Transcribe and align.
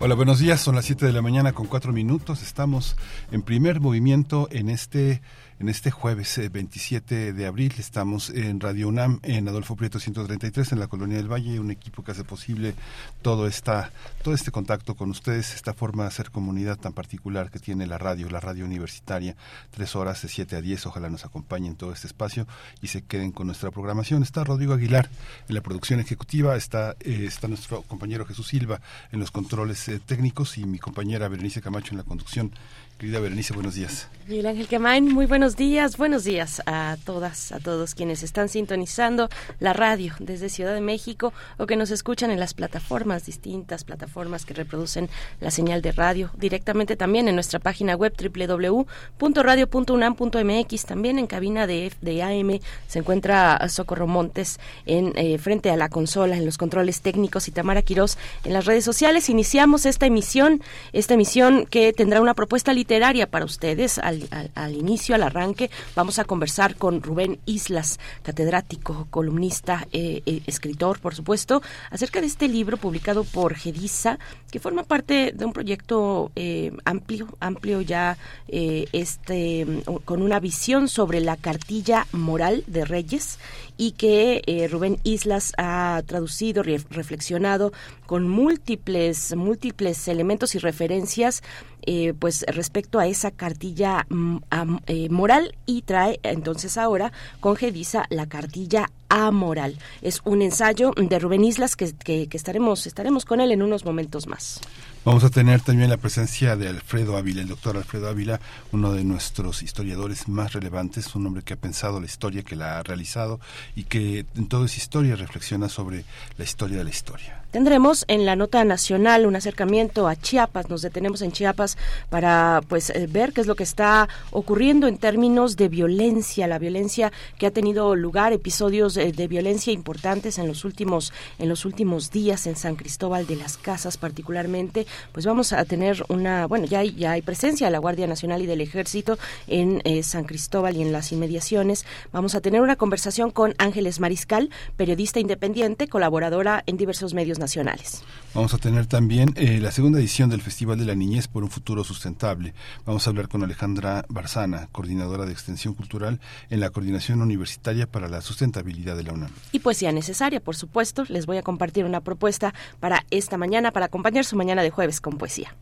Hola, 0.00 0.14
buenos 0.14 0.38
días. 0.38 0.60
Son 0.60 0.76
las 0.76 0.84
7 0.84 1.06
de 1.06 1.12
la 1.12 1.22
mañana 1.22 1.52
con 1.52 1.66
4 1.66 1.92
minutos. 1.92 2.40
Estamos 2.40 2.96
en 3.32 3.42
primer 3.42 3.80
movimiento 3.80 4.46
en 4.52 4.70
este 4.70 5.22
en 5.60 5.68
este 5.68 5.90
jueves 5.90 6.40
27 6.52 7.28
eh, 7.28 7.32
de 7.32 7.46
abril 7.46 7.74
estamos 7.78 8.30
en 8.30 8.60
Radio 8.60 8.88
UNAM, 8.88 9.18
en 9.22 9.48
Adolfo 9.48 9.74
Prieto 9.74 9.98
133, 9.98 10.72
en 10.72 10.78
la 10.78 10.86
Colonia 10.86 11.16
del 11.16 11.30
Valle, 11.30 11.58
un 11.58 11.70
equipo 11.70 12.04
que 12.04 12.12
hace 12.12 12.22
posible 12.22 12.74
todo, 13.22 13.46
esta, 13.46 13.90
todo 14.22 14.34
este 14.34 14.52
contacto 14.52 14.94
con 14.94 15.10
ustedes, 15.10 15.54
esta 15.54 15.74
forma 15.74 16.04
de 16.04 16.08
hacer 16.08 16.30
comunidad 16.30 16.78
tan 16.78 16.92
particular 16.92 17.50
que 17.50 17.58
tiene 17.58 17.86
la 17.86 17.98
radio, 17.98 18.30
la 18.30 18.40
radio 18.40 18.64
universitaria, 18.64 19.36
tres 19.70 19.96
horas 19.96 20.22
de 20.22 20.28
7 20.28 20.56
a 20.56 20.60
10, 20.60 20.86
ojalá 20.86 21.10
nos 21.10 21.24
acompañen 21.24 21.74
todo 21.74 21.92
este 21.92 22.06
espacio 22.06 22.46
y 22.80 22.88
se 22.88 23.02
queden 23.02 23.32
con 23.32 23.46
nuestra 23.46 23.70
programación. 23.70 24.22
Está 24.22 24.44
Rodrigo 24.44 24.74
Aguilar 24.74 25.10
en 25.48 25.54
la 25.54 25.60
producción 25.60 25.98
ejecutiva, 25.98 26.56
está, 26.56 26.92
eh, 27.00 27.24
está 27.26 27.48
nuestro 27.48 27.82
compañero 27.82 28.24
Jesús 28.26 28.46
Silva 28.46 28.80
en 29.10 29.18
los 29.18 29.32
controles 29.32 29.88
eh, 29.88 29.98
técnicos 29.98 30.56
y 30.56 30.66
mi 30.66 30.78
compañera 30.78 31.28
Berenice 31.28 31.60
Camacho 31.60 31.92
en 31.92 31.98
la 31.98 32.04
conducción 32.04 32.52
Querida 32.98 33.20
Berenice, 33.20 33.54
buenos 33.54 33.76
días. 33.76 34.08
Miguel 34.26 34.46
Ángel 34.46 34.66
Quemain, 34.66 35.14
muy 35.14 35.26
buenos 35.26 35.54
días. 35.54 35.96
Buenos 35.96 36.24
días 36.24 36.60
a 36.66 36.96
todas, 37.06 37.52
a 37.52 37.60
todos 37.60 37.94
quienes 37.94 38.24
están 38.24 38.48
sintonizando 38.48 39.28
la 39.60 39.72
radio 39.72 40.14
desde 40.18 40.48
Ciudad 40.48 40.74
de 40.74 40.80
México 40.80 41.32
o 41.58 41.66
que 41.66 41.76
nos 41.76 41.92
escuchan 41.92 42.32
en 42.32 42.40
las 42.40 42.54
plataformas, 42.54 43.24
distintas 43.24 43.84
plataformas 43.84 44.44
que 44.44 44.52
reproducen 44.52 45.08
la 45.40 45.52
señal 45.52 45.80
de 45.80 45.92
radio, 45.92 46.32
directamente 46.36 46.96
también 46.96 47.28
en 47.28 47.36
nuestra 47.36 47.60
página 47.60 47.94
web 47.94 48.12
www.radio.unam.mx, 48.20 50.84
también 50.84 51.20
en 51.20 51.28
cabina 51.28 51.68
de, 51.68 51.92
de 52.02 52.22
AM 52.22 52.58
se 52.88 52.98
encuentra 52.98 53.68
Socorro 53.68 54.08
Montes 54.08 54.58
en 54.86 55.12
eh, 55.14 55.38
frente 55.38 55.70
a 55.70 55.76
la 55.76 55.88
consola, 55.88 56.36
en 56.36 56.44
los 56.44 56.58
controles 56.58 57.00
técnicos 57.00 57.46
y 57.46 57.52
Tamara 57.52 57.82
Quirós 57.82 58.18
en 58.44 58.52
las 58.52 58.66
redes 58.66 58.84
sociales. 58.84 59.30
Iniciamos 59.30 59.86
esta 59.86 60.06
emisión, 60.06 60.64
esta 60.92 61.14
emisión 61.14 61.64
que 61.64 61.92
tendrá 61.92 62.20
una 62.20 62.34
propuesta 62.34 62.72
literaria 62.72 62.87
literaria 62.88 63.30
para 63.30 63.44
ustedes. 63.44 63.98
Al, 63.98 64.74
inicio, 64.74 65.14
al 65.14 65.22
arranque, 65.22 65.70
vamos 65.94 66.18
a 66.18 66.24
conversar 66.24 66.76
con 66.76 67.02
Rubén 67.02 67.38
Islas, 67.44 68.00
catedrático, 68.22 69.06
columnista, 69.10 69.86
eh, 69.92 70.22
eh, 70.24 70.40
escritor, 70.46 70.98
por 70.98 71.14
supuesto, 71.14 71.60
acerca 71.90 72.22
de 72.22 72.28
este 72.28 72.48
libro 72.48 72.78
publicado 72.78 73.24
por 73.24 73.54
Gedisa, 73.54 74.18
que 74.50 74.58
forma 74.58 74.84
parte 74.84 75.32
de 75.34 75.44
un 75.44 75.52
proyecto 75.52 76.32
eh, 76.34 76.72
amplio, 76.86 77.28
amplio 77.40 77.82
ya, 77.82 78.16
este, 78.48 79.66
con 80.06 80.22
una 80.22 80.40
visión 80.40 80.88
sobre 80.88 81.20
la 81.20 81.36
cartilla 81.36 82.06
moral 82.12 82.64
de 82.66 82.86
Reyes 82.86 83.38
y 83.76 83.92
que 83.92 84.66
Rubén 84.70 84.98
Islas 85.04 85.52
ha 85.58 86.02
traducido, 86.06 86.62
reflexionado 86.62 87.72
con 88.06 88.26
múltiples, 88.26 89.36
múltiples 89.36 90.08
elementos 90.08 90.54
y 90.54 90.58
referencias 90.58 91.42
eh, 91.82 92.14
pues 92.18 92.44
respecto 92.48 92.98
a 92.98 93.06
esa 93.06 93.30
cartilla 93.30 94.06
mm, 94.08 94.38
eh, 94.86 95.08
moral 95.08 95.56
y 95.66 95.82
trae 95.82 96.20
entonces 96.22 96.76
ahora 96.76 97.12
con 97.40 97.56
Gedisa 97.56 98.04
la 98.10 98.26
cartilla 98.26 98.90
amoral. 99.08 99.78
Es 100.02 100.20
un 100.24 100.42
ensayo 100.42 100.92
de 100.96 101.18
Rubén 101.18 101.44
Islas 101.44 101.76
que, 101.76 101.92
que, 101.92 102.28
estaremos, 102.32 102.86
estaremos 102.86 103.24
con 103.24 103.40
él 103.40 103.52
en 103.52 103.62
unos 103.62 103.84
momentos 103.84 104.26
más. 104.26 104.60
Vamos 105.04 105.24
a 105.24 105.30
tener 105.30 105.60
también 105.60 105.88
la 105.88 105.96
presencia 105.96 106.56
de 106.56 106.68
Alfredo 106.68 107.16
Ávila, 107.16 107.40
el 107.40 107.48
doctor 107.48 107.76
Alfredo 107.76 108.08
Ávila, 108.08 108.40
uno 108.72 108.92
de 108.92 109.04
nuestros 109.04 109.62
historiadores 109.62 110.28
más 110.28 110.52
relevantes, 110.52 111.14
un 111.14 111.26
hombre 111.26 111.42
que 111.42 111.54
ha 111.54 111.56
pensado 111.56 112.00
la 112.00 112.06
historia, 112.06 112.42
que 112.42 112.56
la 112.56 112.78
ha 112.78 112.82
realizado 112.82 113.40
y 113.74 113.84
que 113.84 114.26
en 114.36 114.48
toda 114.48 114.66
esa 114.66 114.76
historia 114.76 115.16
reflexiona 115.16 115.68
sobre 115.68 116.04
la 116.36 116.44
historia 116.44 116.78
de 116.78 116.84
la 116.84 116.90
historia. 116.90 117.37
Tendremos 117.50 118.04
en 118.08 118.26
la 118.26 118.36
nota 118.36 118.62
nacional 118.64 119.24
un 119.24 119.34
acercamiento 119.34 120.06
a 120.06 120.16
Chiapas, 120.16 120.68
nos 120.68 120.82
detenemos 120.82 121.22
en 121.22 121.32
Chiapas 121.32 121.78
para 122.10 122.60
pues 122.68 122.90
eh, 122.90 123.06
ver 123.08 123.32
qué 123.32 123.40
es 123.40 123.46
lo 123.46 123.56
que 123.56 123.62
está 123.62 124.06
ocurriendo 124.32 124.86
en 124.86 124.98
términos 124.98 125.56
de 125.56 125.70
violencia, 125.70 126.46
la 126.46 126.58
violencia 126.58 127.10
que 127.38 127.46
ha 127.46 127.50
tenido 127.50 127.96
lugar, 127.96 128.34
episodios 128.34 128.92
de, 128.92 129.28
violencia 129.28 129.72
importantes 129.72 130.38
en 130.38 130.46
los 130.46 130.66
últimos 130.66 131.14
en 131.38 131.48
los 131.48 131.64
últimos 131.64 132.10
días 132.10 132.46
en 132.46 132.54
San 132.54 132.76
Cristóbal 132.76 133.26
de 133.26 133.36
las 133.36 133.56
Casas 133.56 133.96
particularmente, 133.96 134.86
pues 135.12 135.24
vamos 135.24 135.54
a 135.54 135.64
tener 135.64 136.04
una, 136.08 136.46
bueno, 136.46 136.66
ya 136.66 136.80
hay, 136.80 136.94
ya 136.96 137.12
hay 137.12 137.22
presencia 137.22 137.68
de 137.68 137.70
la 137.70 137.78
Guardia 137.78 138.06
Nacional 138.06 138.42
y 138.42 138.46
del 138.46 138.60
Ejército 138.60 139.18
en 139.46 139.80
eh, 139.84 140.02
San 140.02 140.24
Cristóbal 140.24 140.76
y 140.76 140.82
en 140.82 140.92
las 140.92 141.12
inmediaciones. 141.12 141.86
Vamos 142.12 142.34
a 142.34 142.42
tener 142.42 142.60
una 142.60 142.76
conversación 142.76 143.30
con 143.30 143.54
Ángeles 143.56 144.00
Mariscal, 144.00 144.50
periodista 144.76 145.18
independiente, 145.18 145.88
colaboradora 145.88 146.62
en 146.66 146.76
diversos 146.76 147.14
medios 147.14 147.37
nacionales. 147.38 148.02
Vamos 148.34 148.52
a 148.52 148.58
tener 148.58 148.86
también 148.86 149.32
eh, 149.36 149.58
la 149.58 149.72
segunda 149.72 149.98
edición 149.98 150.28
del 150.28 150.42
Festival 150.42 150.78
de 150.78 150.84
la 150.84 150.94
Niñez 150.94 151.28
por 151.28 151.42
un 151.42 151.50
Futuro 151.50 151.82
Sustentable. 151.82 152.52
Vamos 152.84 153.06
a 153.06 153.10
hablar 153.10 153.28
con 153.28 153.42
Alejandra 153.42 154.04
Barzana, 154.08 154.68
coordinadora 154.70 155.24
de 155.24 155.32
Extensión 155.32 155.74
Cultural 155.74 156.20
en 156.50 156.60
la 156.60 156.70
Coordinación 156.70 157.22
Universitaria 157.22 157.86
para 157.86 158.08
la 158.08 158.20
Sustentabilidad 158.20 158.96
de 158.96 159.04
la 159.04 159.14
UNAM. 159.14 159.30
Y 159.52 159.60
poesía 159.60 159.92
necesaria, 159.92 160.40
por 160.40 160.56
supuesto. 160.56 161.04
Les 161.08 161.26
voy 161.26 161.38
a 161.38 161.42
compartir 161.42 161.84
una 161.84 162.00
propuesta 162.00 162.54
para 162.80 163.04
esta 163.10 163.38
mañana, 163.38 163.72
para 163.72 163.86
acompañar 163.86 164.24
su 164.24 164.36
mañana 164.36 164.62
de 164.62 164.70
jueves 164.70 165.00
con 165.00 165.16
poesía. 165.16 165.54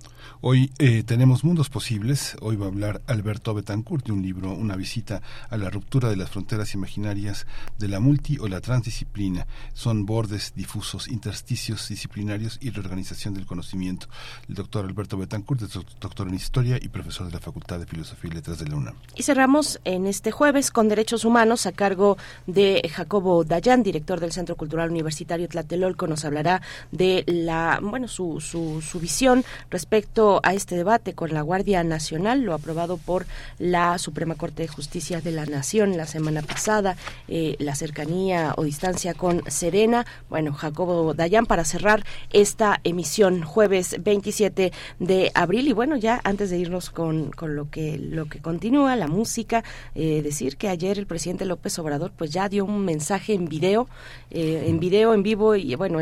Hoy 0.43 0.71
eh, 0.79 1.03
tenemos 1.03 1.45
mundos 1.45 1.71
posibles. 1.71 2.37
Hoy 2.43 2.57
va 2.57 2.67
a 2.67 2.69
hablar 2.69 3.01
Alberto 3.07 3.55
Betancourt 3.55 4.05
de 4.05 4.13
un 4.13 4.21
libro, 4.21 4.53
una 4.53 4.77
visita 4.77 5.23
a 5.49 5.57
la 5.57 5.71
ruptura 5.71 6.11
de 6.11 6.17
las 6.17 6.31
fronteras 6.31 6.75
imaginarias 6.75 7.47
de 7.79 7.89
la 7.89 8.01
multi 8.01 8.39
o 8.39 8.47
la 8.47 8.61
transdisciplina. 8.61 9.47
Son 9.73 10.05
bordes 10.05 10.53
difusos, 10.55 11.09
intersticios 11.09 11.89
disciplinarios 11.89 12.59
y 12.61 12.69
reorganización 12.69 13.33
del 13.33 13.47
conocimiento. 13.47 14.09
El 14.47 14.57
doctor 14.57 14.85
Alberto 14.85 15.17
Betancourt 15.17 15.63
es 15.63 15.73
doctor 15.73 16.29
en 16.29 16.35
historia 16.35 16.79
y 16.81 16.89
profesor 16.89 17.27
de 17.27 17.33
la 17.33 17.41
Facultad 17.41 17.79
de 17.79 17.87
Filosofía 17.87 18.31
y 18.31 18.35
Letras 18.35 18.59
de 18.59 18.69
la 18.69 18.77
UNAM. 18.77 18.95
Y 19.15 19.23
cerramos 19.23 19.81
en 19.85 20.07
este 20.07 20.33
jueves 20.33 20.71
con 20.71 20.89
derechos 20.89 21.25
humanos 21.25 21.65
a 21.65 21.73
cargo 21.73 22.19
de 22.47 22.87
Jacobo 22.93 23.43
Dayan, 23.45 23.83
director 23.83 24.21
del 24.21 24.33
Centro 24.33 24.57
Cultural 24.57 24.91
Universitario 24.91 25.49
Tlatelolco. 25.49 26.07
Nos 26.07 26.27
hablará 26.27 26.61
de 26.93 27.25
la, 27.27 27.81
bueno, 27.83 28.07
su, 28.07 28.41
su, 28.43 28.83
su 28.83 29.01
visión 29.01 29.43
respecto 29.71 30.26
a 30.43 30.55
este 30.55 30.77
debate 30.77 31.15
con 31.15 31.33
la 31.33 31.43
Guardia 31.43 31.85
Nacional, 31.85 32.43
lo 32.43 32.55
aprobado 32.55 32.97
por 32.97 33.27
la 33.59 33.99
Suprema 33.99 34.35
Corte 34.35 34.63
de 34.63 34.69
Justicia 34.69 35.21
de 35.21 35.31
la 35.31 35.47
Nación 35.47 35.97
la 35.97 36.07
semana 36.07 36.43
pasada, 36.43 36.97
eh, 37.29 37.57
la 37.59 37.75
cercanía 37.75 38.55
o 38.57 38.65
distancia 38.65 39.15
con 39.15 39.43
Serena. 39.49 40.05
Bueno, 40.29 40.53
Jacobo 40.53 41.15
Dayan 41.15 41.47
para 41.47 41.65
cerrar 41.65 42.05
esta 42.33 42.81
emisión 42.83 43.43
jueves 43.43 43.97
27 44.03 44.73
de 44.99 45.31
abril 45.35 45.69
y 45.69 45.73
bueno, 45.73 45.97
ya 45.97 46.21
antes 46.25 46.51
de 46.51 46.59
irnos 46.59 46.91
con, 46.91 47.31
con 47.31 47.55
lo 47.55 47.71
que 47.71 47.99
lo 47.99 48.27
que 48.27 48.41
continúa, 48.41 48.97
la 48.97 49.07
música, 49.07 49.63
eh, 49.95 50.23
decir 50.23 50.57
que 50.57 50.69
ayer 50.69 50.99
el 50.99 51.07
presidente 51.07 51.45
López 51.45 51.79
Obrador 51.79 52.13
pues 52.17 52.31
ya 52.31 52.49
dio 52.49 52.65
un 52.65 52.85
mensaje 52.85 53.35
en 53.35 53.49
video, 53.49 53.89
eh, 54.31 54.65
en 54.67 54.81
video, 54.81 55.15
en 55.15 55.23
vivo 55.23 55.55
y 55.55 55.75
bueno, 55.77 55.99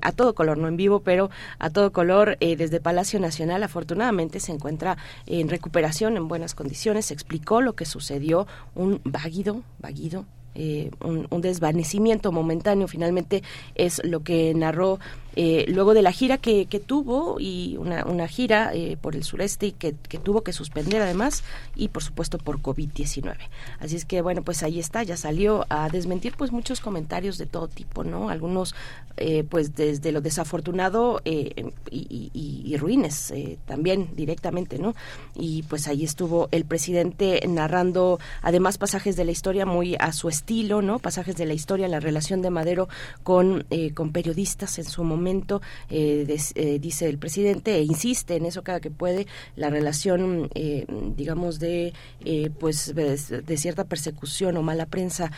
a 0.00 0.12
todo 0.12 0.34
color, 0.34 0.56
no 0.56 0.68
en 0.68 0.76
vivo, 0.76 1.00
pero 1.00 1.30
a 1.58 1.70
todo 1.70 1.92
color 1.92 2.38
desde 2.38 2.80
Palacio 2.80 3.20
Nacional 3.20 3.62
afortunadamente 3.66 4.40
se 4.40 4.52
encuentra 4.52 4.96
en 5.26 5.48
recuperación, 5.48 6.16
en 6.16 6.28
buenas 6.28 6.54
condiciones. 6.54 7.10
Explicó 7.10 7.60
lo 7.60 7.74
que 7.74 7.84
sucedió, 7.84 8.46
un 8.74 9.00
váguido, 9.04 9.62
váguido, 9.78 10.24
eh, 10.58 10.90
un, 11.00 11.42
desvanecimiento 11.42 12.32
momentáneo 12.32 12.88
finalmente 12.88 13.42
es 13.74 14.00
lo 14.04 14.20
que 14.20 14.54
narró 14.54 14.98
eh, 15.38 15.66
luego 15.68 15.92
de 15.92 16.00
la 16.00 16.12
gira 16.12 16.38
que, 16.38 16.64
que 16.64 16.80
tuvo 16.80 17.36
y 17.38 17.76
una, 17.76 18.06
una 18.06 18.26
gira 18.26 18.72
eh, 18.72 18.96
por 18.98 19.14
el 19.14 19.22
sureste 19.22 19.66
y 19.66 19.72
que, 19.72 19.94
que, 20.08 20.16
tuvo 20.16 20.40
que 20.40 20.54
suspender 20.54 21.02
además 21.02 21.44
y 21.74 21.88
por 21.88 22.02
supuesto 22.02 22.38
por 22.38 22.62
COVID-19. 22.62 23.36
Así 23.78 23.96
es 23.96 24.06
que 24.06 24.22
bueno, 24.22 24.42
pues 24.42 24.62
ahí 24.62 24.80
está, 24.80 25.02
ya 25.02 25.18
salió 25.18 25.66
a 25.68 25.90
desmentir 25.90 26.32
pues 26.38 26.52
muchos 26.52 26.80
comentarios 26.80 27.36
de 27.36 27.44
todo 27.44 27.68
tipo, 27.68 28.02
¿no? 28.02 28.30
Algunos 28.30 28.74
eh, 29.18 29.44
pues 29.44 29.76
desde 29.76 30.10
lo 30.10 30.22
desafortunado 30.22 31.20
y, 31.22 31.52
y, 31.90 32.30
y, 32.32 32.76
ruines 32.78 33.32
también 33.66 34.10
directamente, 34.16 34.78
¿no? 34.78 34.94
Y 35.34 35.64
pues 35.64 35.86
ahí 35.86 36.04
estuvo 36.04 36.48
el 36.50 36.64
presidente 36.64 37.42
narrando 37.46 38.18
además 38.40 38.78
pasajes 38.78 39.16
de 39.16 39.24
la 39.26 39.32
historia 39.32 39.66
muy 39.66 39.96
a 39.98 40.12
su 40.12 40.30
estilo, 40.30 40.80
¿no? 40.80 40.98
Pasajes 40.98 41.36
de 41.36 41.44
la 41.44 41.52
historia, 41.52 41.88
la 41.88 42.00
relación 42.00 42.40
de 42.40 42.48
Madero 42.48 42.88
con, 43.22 43.66
con 43.94 44.12
periodistas 44.12 44.78
en 44.78 44.84
su 44.84 45.04
momento 45.04 45.25
Parlamento, 45.26 45.60
dice 45.88 47.08
el 47.08 47.18
presidente, 47.18 47.76
e 47.76 47.82
insiste 47.82 48.36
en 48.36 48.46
eso 48.46 48.62
cada 48.62 48.80
que 48.80 48.90
puede, 48.90 49.26
la 49.56 49.70
relación, 49.70 50.48
digamos, 51.16 51.58
de 51.58 51.92
pues 52.60 52.94
de, 52.94 53.56
cierta 53.56 53.84
persecución 53.84 54.56
o 54.56 54.62
mala 54.62 54.86
prensa, 54.86 55.32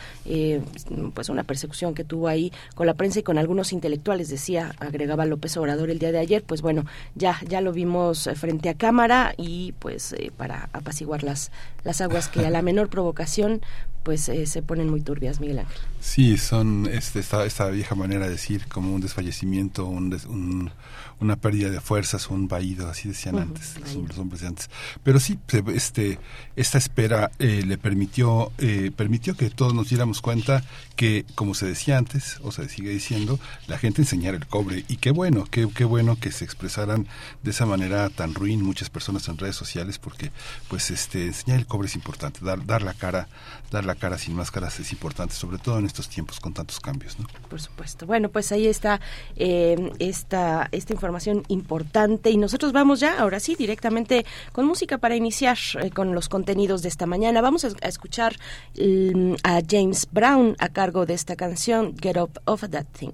pues 1.13 1.29
una 1.29 1.43
persecución 1.43 1.95
que 1.95 2.03
tuvo 2.03 2.27
ahí 2.27 2.51
con 2.75 2.85
la 2.85 2.93
prensa 2.93 3.19
y 3.19 3.23
con 3.23 3.37
algunos 3.39 3.73
intelectuales, 3.73 4.29
decía, 4.29 4.75
agregaba 4.79 5.25
López 5.25 5.57
Obrador 5.57 5.89
el 5.89 5.97
día 5.97 6.11
de 6.11 6.19
ayer, 6.19 6.43
pues 6.43 6.61
bueno, 6.61 6.85
ya, 7.15 7.39
ya 7.47 7.61
lo 7.61 7.71
vimos 7.73 8.29
frente 8.35 8.69
a 8.69 8.75
cámara 8.75 9.33
y 9.37 9.73
pues 9.79 10.15
para 10.37 10.69
apaciguar 10.73 11.23
las, 11.23 11.51
las 11.83 12.01
aguas 12.01 12.27
que 12.27 12.45
a 12.45 12.51
la 12.51 12.61
menor 12.61 12.89
provocación 12.89 13.61
pues 14.03 14.29
eh, 14.29 14.45
se 14.45 14.61
ponen 14.61 14.89
muy 14.89 15.01
turbias, 15.01 15.39
Miguel 15.39 15.59
Ángel. 15.59 15.77
Sí, 15.99 16.37
son 16.37 16.87
este, 16.91 17.19
esta, 17.19 17.45
esta 17.45 17.69
vieja 17.69 17.95
manera 17.95 18.25
de 18.25 18.31
decir 18.31 18.65
como 18.67 18.93
un 18.93 19.01
desfallecimiento, 19.01 19.78
un, 19.79 20.71
una 21.19 21.35
pérdida 21.35 21.69
de 21.69 21.81
fuerzas, 21.81 22.29
un 22.29 22.47
vaído, 22.47 22.89
así 22.89 23.09
decían 23.09 23.37
antes, 23.37 23.75
los, 23.79 24.17
hombres 24.17 24.41
de 24.41 24.47
antes. 24.47 24.69
Pero 25.03 25.19
sí, 25.19 25.37
este, 25.73 26.19
esta 26.55 26.77
espera 26.77 27.31
eh, 27.39 27.63
le 27.65 27.77
permitió, 27.77 28.51
eh, 28.57 28.91
permitió 28.95 29.35
que 29.35 29.49
todos 29.49 29.73
nos 29.73 29.89
diéramos 29.89 30.21
cuenta 30.21 30.63
que, 30.95 31.25
como 31.35 31.53
se 31.53 31.65
decía 31.65 31.97
antes, 31.97 32.39
o 32.43 32.51
se 32.51 32.67
sigue 32.69 32.89
diciendo, 32.89 33.39
la 33.67 33.77
gente 33.77 34.01
enseñara 34.01 34.37
el 34.37 34.47
cobre. 34.47 34.85
Y 34.87 34.97
qué 34.97 35.11
bueno, 35.11 35.45
qué, 35.49 35.67
qué 35.73 35.85
bueno 35.85 36.17
que 36.19 36.31
se 36.31 36.45
expresaran 36.45 37.07
de 37.43 37.51
esa 37.51 37.65
manera 37.65 38.09
tan 38.09 38.33
ruin 38.33 38.61
muchas 38.61 38.89
personas 38.89 39.27
en 39.27 39.37
redes 39.37 39.55
sociales, 39.55 39.99
porque 39.99 40.31
pues 40.67 40.91
este 40.91 41.25
enseñar 41.25 41.59
el 41.59 41.65
cobre 41.65 41.87
es 41.87 41.95
importante, 41.95 42.39
dar, 42.43 42.65
dar 42.65 42.81
la 42.81 42.93
cara, 42.93 43.27
dar 43.71 43.85
la 43.85 43.95
cara 43.95 44.17
sin 44.17 44.35
máscaras 44.35 44.79
es 44.79 44.91
importante, 44.91 45.33
sobre 45.35 45.57
todo 45.57 45.79
en 45.79 45.85
estos 45.85 46.07
tiempos 46.09 46.39
con 46.39 46.53
tantos 46.53 46.79
cambios, 46.79 47.19
¿no? 47.19 47.27
Por 47.49 47.59
supuesto. 47.59 48.05
Bueno, 48.05 48.29
pues 48.29 48.51
ahí 48.51 48.67
está 48.67 49.01
eh, 49.35 49.91
esta, 49.99 50.69
esta 50.71 50.93
información 50.93 51.08
importante 51.47 52.29
y 52.29 52.37
nosotros 52.37 52.71
vamos 52.71 52.99
ya, 52.99 53.19
ahora 53.19 53.39
sí, 53.39 53.55
directamente 53.55 54.25
con 54.51 54.65
música 54.65 54.97
para 54.97 55.15
iniciar 55.15 55.57
eh, 55.81 55.89
con 55.89 56.13
los 56.13 56.29
contenidos 56.29 56.81
de 56.81 56.89
esta 56.89 57.05
mañana. 57.05 57.41
Vamos 57.41 57.65
a, 57.65 57.87
escuchar 57.87 58.35
mm, 58.77 59.35
a 59.43 59.61
James 59.67 60.07
Brown 60.11 60.55
a 60.59 60.69
cargo 60.69 61.05
de 61.05 61.13
esta 61.13 61.35
canción, 61.35 61.95
Get 62.01 62.17
Up 62.17 62.39
Off 62.45 62.63
That 62.69 62.85
Thing. 62.97 63.13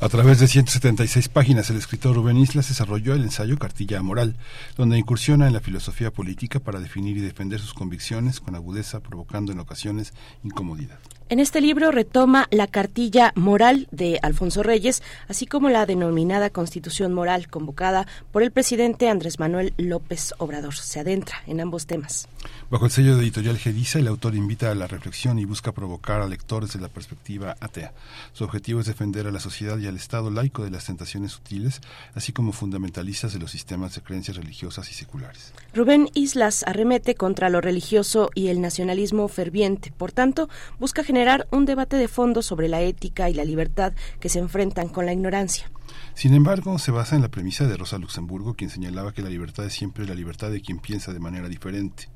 A 0.00 0.08
través 0.08 0.38
de 0.38 0.46
176 0.46 1.28
páginas, 1.28 1.70
el 1.70 1.76
escritor 1.76 2.14
Rubén 2.14 2.36
Islas 2.36 2.68
desarrolló 2.68 3.14
el 3.14 3.24
ensayo 3.24 3.58
Cartilla 3.58 4.00
Moral, 4.00 4.36
donde 4.76 4.96
incursiona 4.96 5.48
en 5.48 5.52
la 5.52 5.60
filosofía 5.60 6.12
política 6.12 6.60
para 6.60 6.78
definir 6.78 7.16
y 7.16 7.20
defender 7.20 7.58
sus 7.58 7.74
convicciones 7.74 8.38
con 8.38 8.54
agudeza, 8.54 9.00
provocando 9.00 9.50
en 9.50 9.58
ocasiones 9.58 10.12
incomodidad. 10.44 11.00
En 11.30 11.40
este 11.40 11.60
libro 11.60 11.90
retoma 11.90 12.48
la 12.50 12.66
cartilla 12.66 13.32
moral 13.36 13.86
de 13.90 14.18
Alfonso 14.22 14.62
Reyes, 14.62 15.02
así 15.28 15.44
como 15.44 15.68
la 15.68 15.84
denominada 15.84 16.48
Constitución 16.48 17.12
Moral 17.12 17.48
convocada 17.48 18.06
por 18.32 18.42
el 18.42 18.50
presidente 18.50 19.10
Andrés 19.10 19.38
Manuel 19.38 19.74
López 19.76 20.32
Obrador. 20.38 20.74
Se 20.74 21.00
adentra 21.00 21.42
en 21.46 21.60
ambos 21.60 21.84
temas. 21.84 22.28
Bajo 22.70 22.86
el 22.86 22.90
sello 22.90 23.14
de 23.14 23.24
editorial 23.24 23.58
Gediza, 23.58 23.98
el 23.98 24.08
autor 24.08 24.36
invita 24.36 24.70
a 24.70 24.74
la 24.74 24.86
reflexión 24.86 25.38
y 25.38 25.44
busca 25.44 25.72
provocar 25.72 26.22
a 26.22 26.26
lectores 26.26 26.72
de 26.72 26.80
la 26.80 26.88
perspectiva 26.88 27.58
atea. 27.60 27.92
Su 28.32 28.44
objetivo 28.44 28.80
es 28.80 28.86
defender 28.86 29.26
a 29.26 29.30
la 29.30 29.40
sociedad 29.40 29.76
y 29.76 29.86
al 29.86 29.96
Estado 29.96 30.30
laico 30.30 30.64
de 30.64 30.70
las 30.70 30.86
tentaciones 30.86 31.32
sutiles, 31.32 31.82
así 32.14 32.32
como 32.32 32.52
fundamentalistas 32.52 33.34
de 33.34 33.38
los 33.38 33.50
sistemas 33.50 33.94
de 33.94 34.00
creencias 34.00 34.38
religiosas 34.38 34.90
y 34.90 34.94
seculares. 34.94 35.52
Rubén 35.74 36.08
Islas 36.14 36.64
arremete 36.66 37.16
contra 37.16 37.50
lo 37.50 37.60
religioso 37.60 38.30
y 38.34 38.48
el 38.48 38.62
nacionalismo 38.62 39.28
ferviente. 39.28 39.92
Por 39.94 40.12
tanto, 40.12 40.48
busca 40.78 41.04
generar 41.04 41.17
un 41.50 41.64
debate 41.64 41.96
de 41.96 42.08
fondo 42.08 42.42
sobre 42.42 42.68
la 42.68 42.80
ética 42.80 43.28
y 43.30 43.34
la 43.34 43.44
libertad 43.44 43.92
que 44.20 44.28
se 44.28 44.38
enfrentan 44.38 44.88
con 44.88 45.06
la 45.06 45.12
ignorancia. 45.12 45.70
Sin 46.14 46.34
embargo, 46.34 46.78
se 46.78 46.90
basa 46.90 47.16
en 47.16 47.22
la 47.22 47.28
premisa 47.28 47.66
de 47.66 47.76
Rosa 47.76 47.98
Luxemburgo, 47.98 48.54
quien 48.54 48.70
señalaba 48.70 49.12
que 49.12 49.22
la 49.22 49.30
libertad 49.30 49.64
es 49.66 49.72
siempre 49.72 50.04
la 50.04 50.14
libertad 50.14 50.50
de 50.50 50.60
quien 50.60 50.78
piensa 50.78 51.12
de 51.12 51.20
manera 51.20 51.48
diferente. 51.48 52.08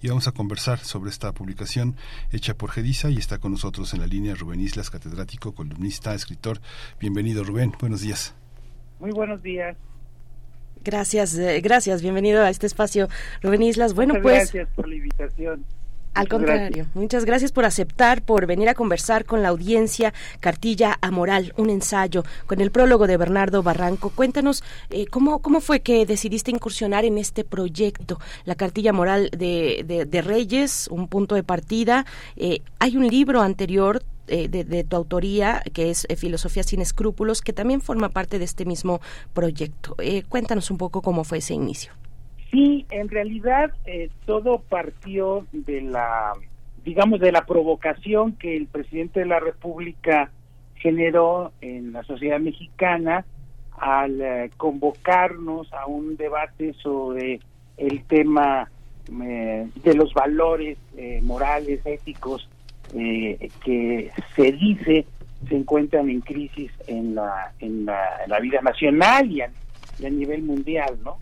Y 0.00 0.08
vamos 0.08 0.28
a 0.28 0.32
conversar 0.32 0.78
sobre 0.78 1.10
esta 1.10 1.32
publicación 1.32 1.96
hecha 2.32 2.54
por 2.54 2.70
Gediza 2.70 3.10
y 3.10 3.16
está 3.16 3.38
con 3.38 3.52
nosotros 3.52 3.92
en 3.94 4.00
la 4.00 4.06
línea 4.06 4.34
Rubén 4.34 4.60
Islas, 4.60 4.90
catedrático, 4.90 5.54
columnista, 5.54 6.14
escritor. 6.14 6.60
Bienvenido, 7.00 7.44
Rubén. 7.44 7.72
Buenos 7.80 8.00
días. 8.00 8.34
Muy 9.00 9.10
buenos 9.10 9.42
días. 9.42 9.76
Gracias, 10.84 11.36
eh, 11.36 11.60
gracias. 11.60 12.02
Bienvenido 12.02 12.42
a 12.42 12.50
este 12.50 12.66
espacio, 12.66 13.08
Rubén 13.42 13.62
Islas. 13.62 13.94
Bueno, 13.94 14.14
Muchas 14.14 14.22
pues. 14.22 14.52
Gracias 14.52 14.68
por 14.74 14.88
la 14.88 14.94
invitación. 14.94 15.64
Al 16.14 16.24
Muchas 16.24 16.38
contrario, 16.38 16.66
gracias. 16.70 16.96
muchas 16.96 17.24
gracias 17.24 17.52
por 17.52 17.64
aceptar, 17.64 18.22
por 18.22 18.46
venir 18.46 18.68
a 18.68 18.74
conversar 18.74 19.24
con 19.24 19.40
la 19.42 19.48
audiencia. 19.50 20.12
Cartilla 20.40 20.98
Amoral, 21.00 21.52
un 21.56 21.70
ensayo 21.70 22.24
con 22.46 22.60
el 22.60 22.70
prólogo 22.72 23.06
de 23.06 23.16
Bernardo 23.16 23.62
Barranco. 23.62 24.10
Cuéntanos 24.10 24.64
eh, 24.90 25.06
cómo, 25.06 25.38
cómo 25.40 25.60
fue 25.60 25.80
que 25.80 26.06
decidiste 26.06 26.50
incursionar 26.50 27.04
en 27.04 27.18
este 27.18 27.44
proyecto, 27.44 28.18
la 28.44 28.56
Cartilla 28.56 28.92
Moral 28.92 29.30
de, 29.30 29.84
de- 29.86 30.06
de 30.06 30.22
Reyes, 30.22 30.88
un 30.90 31.06
punto 31.06 31.34
de 31.36 31.44
partida. 31.44 32.04
Eh, 32.36 32.62
hay 32.80 32.96
un 32.96 33.06
libro 33.06 33.40
anterior 33.40 34.02
eh, 34.26 34.48
de, 34.48 34.64
de 34.64 34.82
tu 34.84 34.96
autoría 34.96 35.62
que 35.72 35.90
es 35.90 36.04
eh, 36.08 36.16
Filosofía 36.16 36.62
sin 36.64 36.80
escrúpulos, 36.80 37.42
que 37.42 37.52
también 37.52 37.80
forma 37.80 38.08
parte 38.08 38.38
de 38.40 38.44
este 38.44 38.64
mismo 38.64 39.00
proyecto. 39.34 39.94
Eh, 39.98 40.24
cuéntanos 40.28 40.70
un 40.72 40.78
poco 40.78 41.00
cómo 41.00 41.22
fue 41.24 41.38
ese 41.38 41.54
inicio. 41.54 41.92
Sí, 42.50 42.86
en 42.90 43.08
realidad 43.08 43.72
eh, 43.84 44.10
todo 44.24 44.60
partió 44.60 45.46
de 45.52 45.82
la, 45.82 46.32
digamos, 46.84 47.20
de 47.20 47.32
la 47.32 47.44
provocación 47.44 48.32
que 48.32 48.56
el 48.56 48.66
presidente 48.66 49.20
de 49.20 49.26
la 49.26 49.40
República 49.40 50.30
generó 50.76 51.52
en 51.60 51.92
la 51.92 52.02
sociedad 52.04 52.40
mexicana 52.40 53.24
al 53.78 54.20
eh, 54.20 54.50
convocarnos 54.56 55.72
a 55.72 55.86
un 55.86 56.16
debate 56.16 56.74
sobre 56.74 57.40
el 57.76 58.04
tema 58.04 58.70
eh, 59.22 59.68
de 59.82 59.94
los 59.94 60.12
valores 60.14 60.78
eh, 60.96 61.20
morales, 61.22 61.80
éticos, 61.84 62.48
que 62.90 64.10
se 64.34 64.52
dice 64.52 65.04
se 65.46 65.54
encuentran 65.54 66.08
en 66.08 66.22
crisis 66.22 66.72
en 66.86 67.14
la, 67.14 67.52
en 67.60 67.84
la, 67.84 68.40
vida 68.40 68.62
nacional 68.62 69.30
y 69.30 69.42
a 69.42 70.10
nivel 70.10 70.42
mundial, 70.42 70.98
¿no? 71.04 71.18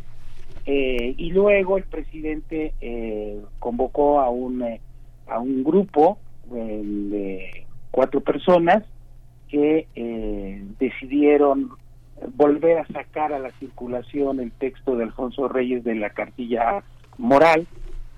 Eh, 0.66 1.14
y 1.16 1.30
luego 1.30 1.78
el 1.78 1.84
presidente 1.84 2.74
eh, 2.80 3.40
convocó 3.60 4.20
a 4.20 4.30
un 4.30 4.62
eh, 4.62 4.80
a 5.28 5.38
un 5.38 5.62
grupo 5.62 6.18
eh, 6.54 6.82
de 6.84 7.66
cuatro 7.90 8.20
personas 8.20 8.82
que 9.48 9.86
eh, 9.94 10.64
decidieron 10.78 11.70
volver 12.34 12.78
a 12.78 12.86
sacar 12.86 13.32
a 13.32 13.38
la 13.38 13.50
circulación 13.52 14.40
el 14.40 14.50
texto 14.52 14.96
de 14.96 15.04
Alfonso 15.04 15.48
Reyes 15.48 15.84
de 15.84 15.94
la 15.94 16.10
cartilla 16.10 16.82
moral, 17.18 17.66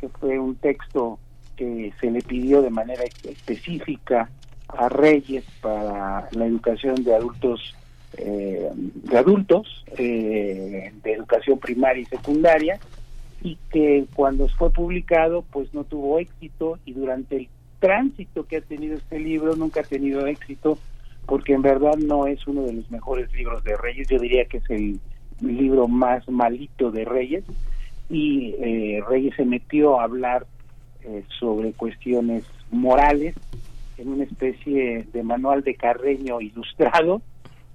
que 0.01 0.09
fue 0.09 0.39
un 0.39 0.55
texto 0.57 1.19
que 1.57 1.93
se 2.01 2.11
le 2.11 2.23
pidió 2.23 2.63
de 2.63 2.71
manera 2.71 3.03
específica 3.05 4.31
a 4.69 4.89
Reyes 4.89 5.45
para 5.61 6.29
la 6.33 6.47
educación 6.47 7.03
de 7.03 7.15
adultos 7.15 7.75
eh, 8.19 8.71
de 8.75 9.19
adultos 9.19 9.85
eh, 9.97 10.93
de 11.03 11.13
educación 11.13 11.59
primaria 11.59 12.03
y 12.03 12.07
secundaria 12.07 12.79
y 13.43 13.57
que 13.71 14.07
cuando 14.15 14.49
fue 14.49 14.71
publicado 14.71 15.45
pues 15.51 15.73
no 15.73 15.85
tuvo 15.85 16.19
éxito 16.19 16.79
y 16.85 16.93
durante 16.93 17.37
el 17.37 17.49
tránsito 17.79 18.47
que 18.47 18.57
ha 18.57 18.61
tenido 18.61 18.97
este 18.97 19.21
libro 19.21 19.55
nunca 19.55 19.81
ha 19.81 19.85
tenido 19.85 20.27
éxito 20.27 20.79
porque 21.27 21.53
en 21.53 21.63
verdad 21.63 21.97
no 21.97 22.27
es 22.27 22.47
uno 22.47 22.63
de 22.63 22.73
los 22.73 22.91
mejores 22.91 23.31
libros 23.35 23.63
de 23.63 23.77
Reyes. 23.77 24.09
Yo 24.09 24.19
diría 24.19 24.47
que 24.47 24.57
es 24.57 24.71
el 24.71 24.99
libro 25.41 25.87
más 25.87 26.27
malito 26.29 26.91
de 26.91 27.05
Reyes 27.05 27.45
y 28.09 28.55
eh, 28.59 29.03
Reyes 29.07 29.37
se 29.37 29.45
metió 29.45 30.01
a 30.01 30.05
hablar 30.05 30.47
eh, 31.05 31.23
sobre 31.39 31.73
cuestiones 31.73 32.45
morales 32.71 33.35
en 33.99 34.09
una 34.09 34.25
especie 34.25 35.07
de 35.13 35.23
manual 35.23 35.63
de 35.63 35.75
Carreño 35.75 36.41
ilustrado 36.41 37.21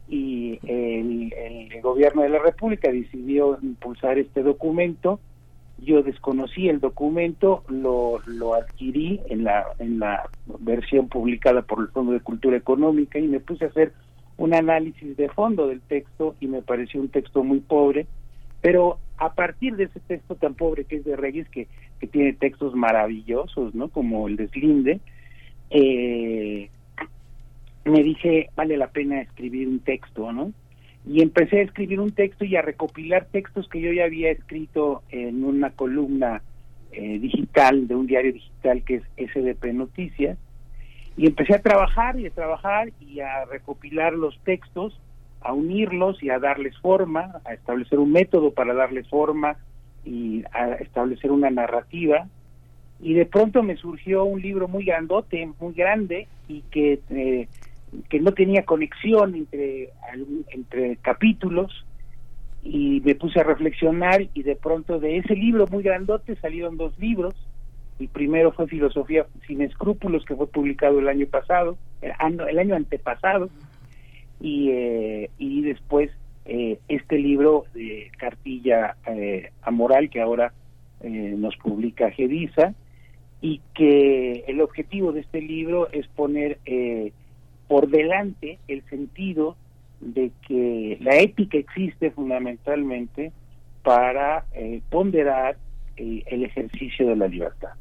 y 0.07 0.59
el, 0.67 1.31
gobierno 1.81 2.21
de 2.21 2.29
la 2.29 2.39
República 2.39 2.91
decidió 2.91 3.57
impulsar 3.61 4.17
este 4.17 4.41
documento. 4.41 5.19
Yo 5.79 6.01
desconocí 6.01 6.69
el 6.69 6.79
documento, 6.79 7.63
lo, 7.67 8.21
lo 8.25 8.53
adquirí 8.53 9.19
en 9.29 9.43
la, 9.43 9.65
en 9.79 9.99
la 9.99 10.29
versión 10.59 11.09
publicada 11.09 11.61
por 11.61 11.81
el 11.81 11.87
Fondo 11.89 12.13
de 12.13 12.21
Cultura 12.21 12.55
Económica 12.55 13.19
y 13.19 13.27
me 13.27 13.39
puse 13.39 13.65
a 13.65 13.69
hacer 13.69 13.91
un 14.37 14.53
análisis 14.53 15.15
de 15.17 15.29
fondo 15.29 15.67
del 15.67 15.81
texto 15.81 16.35
y 16.39 16.47
me 16.47 16.61
pareció 16.61 17.01
un 17.01 17.09
texto 17.09 17.43
muy 17.43 17.59
pobre, 17.59 18.07
pero 18.61 18.97
a 19.17 19.33
partir 19.33 19.75
de 19.75 19.85
ese 19.85 19.99
texto 20.01 20.35
tan 20.35 20.55
pobre 20.55 20.85
que 20.85 20.97
es 20.97 21.05
de 21.05 21.15
Reyes, 21.15 21.47
que, 21.49 21.67
que 21.99 22.07
tiene 22.07 22.33
textos 22.33 22.75
maravillosos, 22.75 23.75
¿no? 23.75 23.89
Como 23.89 24.27
el 24.27 24.37
deslinde, 24.37 25.01
eh, 25.69 26.69
me 27.85 28.03
dije, 28.03 28.49
vale 28.55 28.77
la 28.77 28.87
pena 28.87 29.21
escribir 29.21 29.67
un 29.67 29.79
texto, 29.79 30.31
¿no? 30.31 30.51
Y 31.05 31.21
empecé 31.21 31.59
a 31.59 31.63
escribir 31.63 31.99
un 31.99 32.11
texto 32.11 32.45
y 32.45 32.55
a 32.55 32.61
recopilar 32.61 33.27
textos 33.31 33.67
que 33.67 33.81
yo 33.81 33.91
ya 33.91 34.05
había 34.05 34.31
escrito 34.31 35.03
en 35.09 35.43
una 35.43 35.71
columna 35.71 36.41
eh, 36.93 37.19
digital 37.19 37.87
de 37.87 37.95
un 37.95 38.07
diario 38.07 38.31
digital 38.31 38.83
que 38.83 38.95
es 38.95 39.31
SDP 39.31 39.73
Noticias. 39.73 40.37
Y 41.17 41.27
empecé 41.27 41.55
a 41.55 41.61
trabajar 41.61 42.19
y 42.19 42.27
a 42.27 42.31
trabajar 42.31 42.89
y 43.01 43.19
a 43.19 43.45
recopilar 43.45 44.13
los 44.13 44.39
textos, 44.43 44.99
a 45.41 45.53
unirlos 45.53 46.23
y 46.23 46.29
a 46.29 46.39
darles 46.39 46.77
forma, 46.79 47.41
a 47.45 47.53
establecer 47.53 47.99
un 47.99 48.11
método 48.11 48.51
para 48.51 48.73
darles 48.73 49.07
forma 49.09 49.57
y 50.05 50.43
a 50.53 50.73
establecer 50.75 51.31
una 51.31 51.49
narrativa. 51.49 52.27
Y 52.99 53.13
de 53.13 53.25
pronto 53.25 53.63
me 53.63 53.75
surgió 53.75 54.23
un 54.23 54.41
libro 54.41 54.67
muy 54.67 54.85
grandote, 54.85 55.49
muy 55.59 55.73
grande 55.73 56.27
y 56.47 56.61
que, 56.71 56.99
eh, 57.09 57.47
que 58.09 58.19
no 58.19 58.33
tenía 58.33 58.65
conexión 58.65 59.35
entre, 59.35 59.89
entre 60.51 60.97
capítulos 60.97 61.85
y 62.63 63.01
me 63.01 63.15
puse 63.15 63.39
a 63.39 63.43
reflexionar 63.43 64.27
y 64.33 64.43
de 64.43 64.55
pronto 64.55 64.99
de 64.99 65.17
ese 65.17 65.35
libro 65.35 65.67
muy 65.67 65.83
grandote 65.83 66.35
salieron 66.37 66.77
dos 66.77 66.97
libros. 66.99 67.35
El 67.99 68.07
primero 68.07 68.51
fue 68.51 68.67
Filosofía 68.67 69.25
sin 69.47 69.61
escrúpulos, 69.61 70.25
que 70.25 70.35
fue 70.35 70.47
publicado 70.47 70.99
el 70.99 71.07
año 71.07 71.27
pasado, 71.27 71.77
el 72.01 72.59
año, 72.59 72.75
antepasado, 72.75 73.49
y, 74.41 74.69
eh, 74.71 75.29
y 75.37 75.61
después 75.61 76.09
eh, 76.45 76.79
este 76.87 77.19
libro 77.19 77.65
de 77.73 78.11
Cartilla 78.17 78.95
eh, 79.05 79.51
Amoral, 79.61 80.09
que 80.09 80.21
ahora 80.21 80.53
eh, 81.01 81.35
nos 81.37 81.55
publica 81.57 82.11
Gedisa, 82.11 82.73
y 83.41 83.61
que 83.73 84.45
el 84.47 84.61
objetivo 84.61 85.11
de 85.11 85.19
este 85.19 85.41
libro 85.41 85.89
es 85.91 86.07
poner 86.07 86.59
eh, 86.65 87.11
por 87.73 87.89
delante 87.89 88.59
el 88.67 88.83
sentido 88.87 89.57
de 89.99 90.29
que 90.47 90.99
la 91.01 91.15
ética 91.17 91.57
existe 91.57 92.11
fundamentalmente 92.11 93.31
para 93.81 94.45
eh, 94.53 94.79
ponderar 94.91 95.57
eh, 95.97 96.21
el 96.27 96.43
ejercicio 96.43 97.07
de 97.07 97.15
la 97.15 97.27
libertad. 97.27 97.71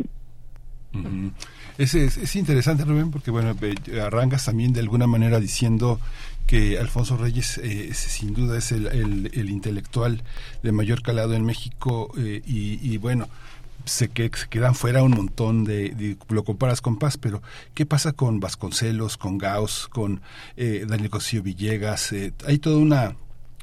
Ujú. 0.94 1.30
es, 1.76 1.94
es, 1.94 2.16
es 2.16 2.36
interesante, 2.36 2.86
Rubén, 2.86 3.10
porque 3.10 3.30
bueno, 3.30 3.54
arrancas 4.02 4.46
también 4.46 4.72
de 4.72 4.80
alguna 4.80 5.06
manera 5.06 5.38
diciendo 5.40 6.00
que 6.46 6.78
Alfonso 6.78 7.18
Reyes 7.18 7.58
eh, 7.58 7.92
sin 7.92 8.32
duda 8.32 8.56
es 8.56 8.72
el, 8.72 8.86
el- 8.86 9.30
el 9.34 9.50
intelectual 9.50 10.22
de 10.62 10.72
mayor 10.72 11.02
calado 11.02 11.34
en 11.34 11.44
México 11.44 12.10
eh, 12.18 12.40
y, 12.46 12.78
y 12.82 12.96
bueno, 12.96 13.26
sé 13.84 14.08
que 14.08 14.30
se 14.34 14.48
quedan 14.48 14.74
fuera 14.74 15.02
un 15.02 15.12
montón 15.12 15.64
de, 15.64 15.90
de- 15.90 16.16
lo 16.28 16.44
comparas 16.44 16.80
con 16.80 16.98
Paz, 16.98 17.16
pero 17.18 17.42
¿qué 17.74 17.86
pasa 17.86 18.12
con 18.12 18.40
Vasconcelos, 18.40 19.16
con 19.16 19.38
Gauss, 19.38 19.88
con 19.88 20.20
eh, 20.56 20.84
Daniel 20.88 21.10
Cosío 21.10 21.42
Villegas? 21.42 22.12
Eh, 22.12 22.32
hay 22.46 22.58
toda 22.58 22.76
una 22.78 23.16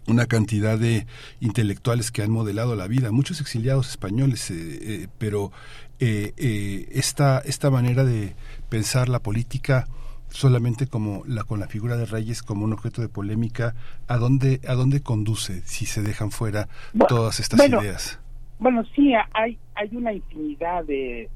una 0.08 0.26
cantidad 0.26 0.80
de 0.80 1.06
intelectuales 1.40 2.10
que 2.10 2.24
han 2.24 2.32
modelado 2.32 2.76
la 2.76 2.88
vida, 2.88 3.12
muchos 3.12 3.42
exiliados 3.42 3.90
españoles, 3.90 4.50
eh, 4.50 4.56
eh, 4.82 5.08
pero 5.20 5.52
eh, 6.00 6.34
eh, 6.38 6.88
esta, 6.94 7.40
esta 7.46 7.70
manera 7.70 8.04
de 8.04 8.36
pensar 8.70 9.08
la 9.08 9.20
política 9.20 9.88
solamente 10.32 10.88
como 10.88 11.24
la 11.28 11.44
con 11.44 11.60
la 11.60 11.68
figura 11.68 11.96
de 11.96 12.06
Reyes 12.08 12.42
como 12.42 12.66
un 12.66 12.74
objeto 12.74 13.02
de 13.04 13.10
polémica, 13.10 13.76
¿a 14.08 14.18
dónde, 14.18 14.62
a 14.68 14.74
dónde 14.74 15.02
conduce 15.02 15.62
si 15.66 15.86
se 15.86 16.02
dejan 16.02 16.32
fuera 16.32 16.70
Bueno, 16.94 17.08
todas 17.08 17.40
estas 17.40 17.58
bueno, 17.60 17.82
ideas? 17.84 18.18
Bueno, 18.60 18.84
sí, 18.94 19.14
hay, 19.34 19.58
hay 19.74 19.90
una 19.96 20.14
infinidad 20.14 20.84
de, 20.84 21.30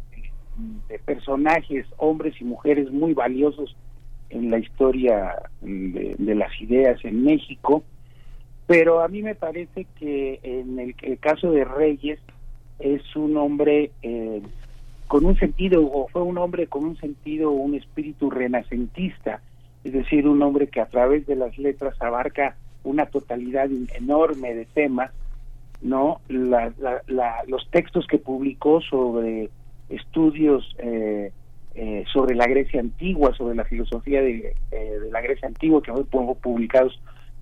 personajes, 1.05 1.85
hombres 1.97 2.35
y 2.39 2.43
mujeres 2.43 2.91
muy 2.91 3.13
valiosos 3.13 3.75
en 4.29 4.51
la 4.51 4.59
historia 4.59 5.35
de, 5.61 6.35
las 6.35 6.61
ideas 6.61 7.03
en 7.03 7.23
México, 7.23 7.83
pero 8.67 9.01
a 9.01 9.07
mí 9.07 9.21
me 9.23 9.35
parece 9.35 9.87
que 9.97 10.39
en 10.43 10.79
el, 10.79 10.95
el 11.01 11.17
caso 11.19 11.51
de 11.51 11.63
Reyes 11.63 12.19
es 12.79 13.15
un 13.15 13.37
hombre 13.37 13.91
eh, 14.01 14.41
con 15.07 15.25
un 15.25 15.37
sentido, 15.37 15.85
o 15.85 16.07
fue 16.07 16.23
un 16.23 16.37
hombre 16.37 16.67
con 16.67 16.83
un 16.85 16.97
sentido, 16.97 17.51
un 17.51 17.75
espíritu 17.75 18.29
renacentista, 18.29 19.41
es 19.83 19.93
decir, 19.93 20.27
un 20.27 20.41
hombre 20.41 20.67
que 20.67 20.81
a 20.81 20.87
través 20.87 21.25
de 21.25 21.35
las 21.35 21.57
letras 21.57 22.01
abarca 22.01 22.55
una 22.83 23.05
totalidad 23.05 23.69
enorme 23.95 24.53
de 24.53 24.65
temas, 24.65 25.11
¿no? 25.83 26.21
La- 26.29 26.73
la- 26.79 27.03
la- 27.07 27.43
los 27.47 27.69
textos 27.69 28.07
que 28.07 28.17
publicó 28.17 28.81
sobre 28.81 29.49
estudios 29.89 30.75
eh, 30.79 31.31
eh, 31.75 32.03
sobre 32.11 32.35
la 32.35 32.45
Grecia 32.47 32.79
antigua, 32.79 33.33
sobre 33.35 33.55
la 33.55 33.65
filosofía 33.65 34.21
de, 34.21 34.55
eh, 34.71 34.97
la 35.11 35.21
Grecia 35.21 35.47
antigua, 35.47 35.81
que 35.81 35.91
fueron 35.91 36.35
publicados 36.35 36.99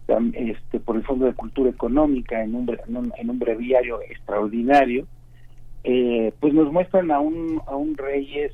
tam- 0.08 0.34
este, 0.36 0.80
por 0.80 0.96
el 0.96 1.04
Fondo 1.04 1.26
de 1.26 1.34
Cultura 1.34 1.70
Económica 1.70 2.42
en 2.42 2.56
un, 2.56 2.78
en 3.18 3.30
un, 3.30 3.40
breviario 3.40 4.02
extraordinario, 4.02 5.06
eh, 5.84 6.32
pues 6.40 6.54
nos 6.54 6.72
muestran 6.72 7.12
a 7.12 7.20
un, 7.20 7.62
a 7.68 7.76
un 7.76 7.96
Reyes 7.98 8.54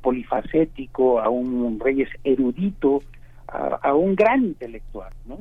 polifacético, 0.00 1.18
a 1.20 1.28
un 1.28 1.80
Reyes 1.80 2.08
erudito, 2.22 3.02
a, 3.48 3.80
a 3.82 3.94
un 3.94 4.14
gran 4.14 4.44
intelectual, 4.44 5.12
¿no? 5.26 5.40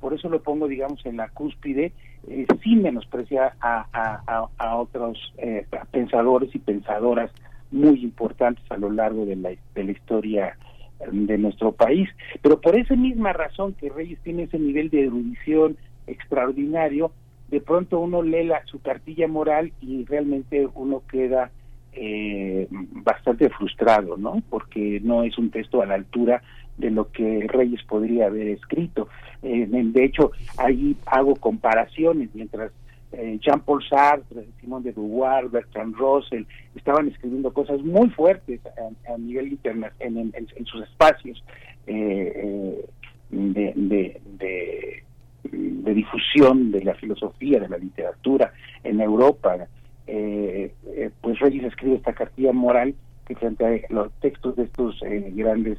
Por 0.00 0.14
eso 0.14 0.28
lo 0.28 0.42
pongo, 0.42 0.66
digamos, 0.66 1.04
en 1.04 1.18
la 1.18 1.28
cúspide, 1.28 1.92
eh, 2.28 2.46
sin 2.62 2.82
menospreciar 2.82 3.54
a, 3.60 3.86
a, 3.92 4.48
a, 4.56 4.76
otros 4.76 5.18
eh, 5.38 5.66
pensadores 5.90 6.54
y 6.54 6.58
pensadoras 6.58 7.30
muy 7.70 8.02
importantes 8.02 8.64
a 8.70 8.76
lo 8.76 8.90
largo 8.90 9.26
de 9.26 9.36
la, 9.36 9.50
de 9.74 9.84
la 9.84 9.90
historia 9.92 10.56
eh, 11.00 11.04
de 11.10 11.38
nuestro 11.38 11.72
país. 11.72 12.08
Pero 12.42 12.60
por 12.60 12.76
esa 12.76 12.96
misma 12.96 13.32
razón 13.32 13.74
que 13.74 13.90
Reyes 13.90 14.18
tiene 14.22 14.44
ese 14.44 14.58
nivel 14.58 14.90
de 14.90 15.04
erudición 15.04 15.76
extraordinario, 16.06 17.12
de 17.48 17.60
pronto 17.60 18.00
uno 18.00 18.22
lee 18.22 18.44
la, 18.44 18.64
su 18.66 18.80
cartilla 18.80 19.28
moral 19.28 19.72
y 19.80 20.04
realmente 20.04 20.68
uno 20.74 21.02
queda 21.10 21.50
eh, 21.92 22.68
bastante 22.70 23.50
frustrado, 23.50 24.16
¿no? 24.16 24.42
Porque 24.48 25.00
no 25.02 25.24
es 25.24 25.36
un 25.38 25.50
texto 25.50 25.82
a 25.82 25.86
la 25.86 25.94
altura 25.94 26.42
de 26.80 26.90
lo 26.90 27.10
que 27.10 27.46
Reyes 27.48 27.82
podría 27.84 28.26
haber 28.26 28.48
escrito. 28.48 29.08
De 29.42 30.04
hecho, 30.04 30.32
ahí 30.56 30.96
hago 31.06 31.34
comparaciones 31.36 32.30
mientras 32.34 32.72
eh, 33.12 33.38
Jean-Paul 33.40 33.82
Sartre, 33.88 34.46
Simón 34.60 34.82
de 34.82 34.92
Beauvoir, 34.92 35.48
Bertrand 35.48 35.94
Russell 35.96 36.44
estaban 36.76 37.08
escribiendo 37.08 37.52
cosas 37.52 37.80
muy 37.82 38.08
fuertes 38.10 38.60
a, 39.08 39.18
nivel 39.18 39.48
interna 39.48 39.92
en, 39.98 40.32
sus 40.64 40.82
espacios 40.84 41.42
eh, 41.86 42.32
eh, 42.36 42.84
de, 43.30 43.72
de, 43.74 44.20
de, 44.38 45.02
de, 45.44 45.94
difusión 45.94 46.70
de 46.70 46.84
la 46.84 46.94
filosofía, 46.94 47.60
de 47.60 47.68
la 47.68 47.78
literatura 47.78 48.52
en 48.84 49.00
Europa. 49.00 49.66
Eh, 50.06 50.72
eh, 50.86 51.10
pues 51.20 51.38
Reyes 51.38 51.64
escribe 51.64 51.96
esta 51.96 52.12
cartilla 52.12 52.52
moral 52.52 52.94
que 53.26 53.36
frente 53.36 53.64
a 53.64 53.92
los 53.92 54.12
textos 54.20 54.56
de 54.56 54.64
estos 54.64 55.00
eh, 55.02 55.30
grandes 55.34 55.78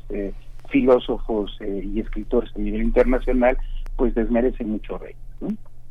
filósofos 0.71 1.57
y 1.61 1.99
escritores 1.99 2.51
a 2.55 2.59
nivel 2.59 2.83
internacional, 2.83 3.57
pues 3.95 4.15
desmerece 4.15 4.63
mucho 4.63 4.99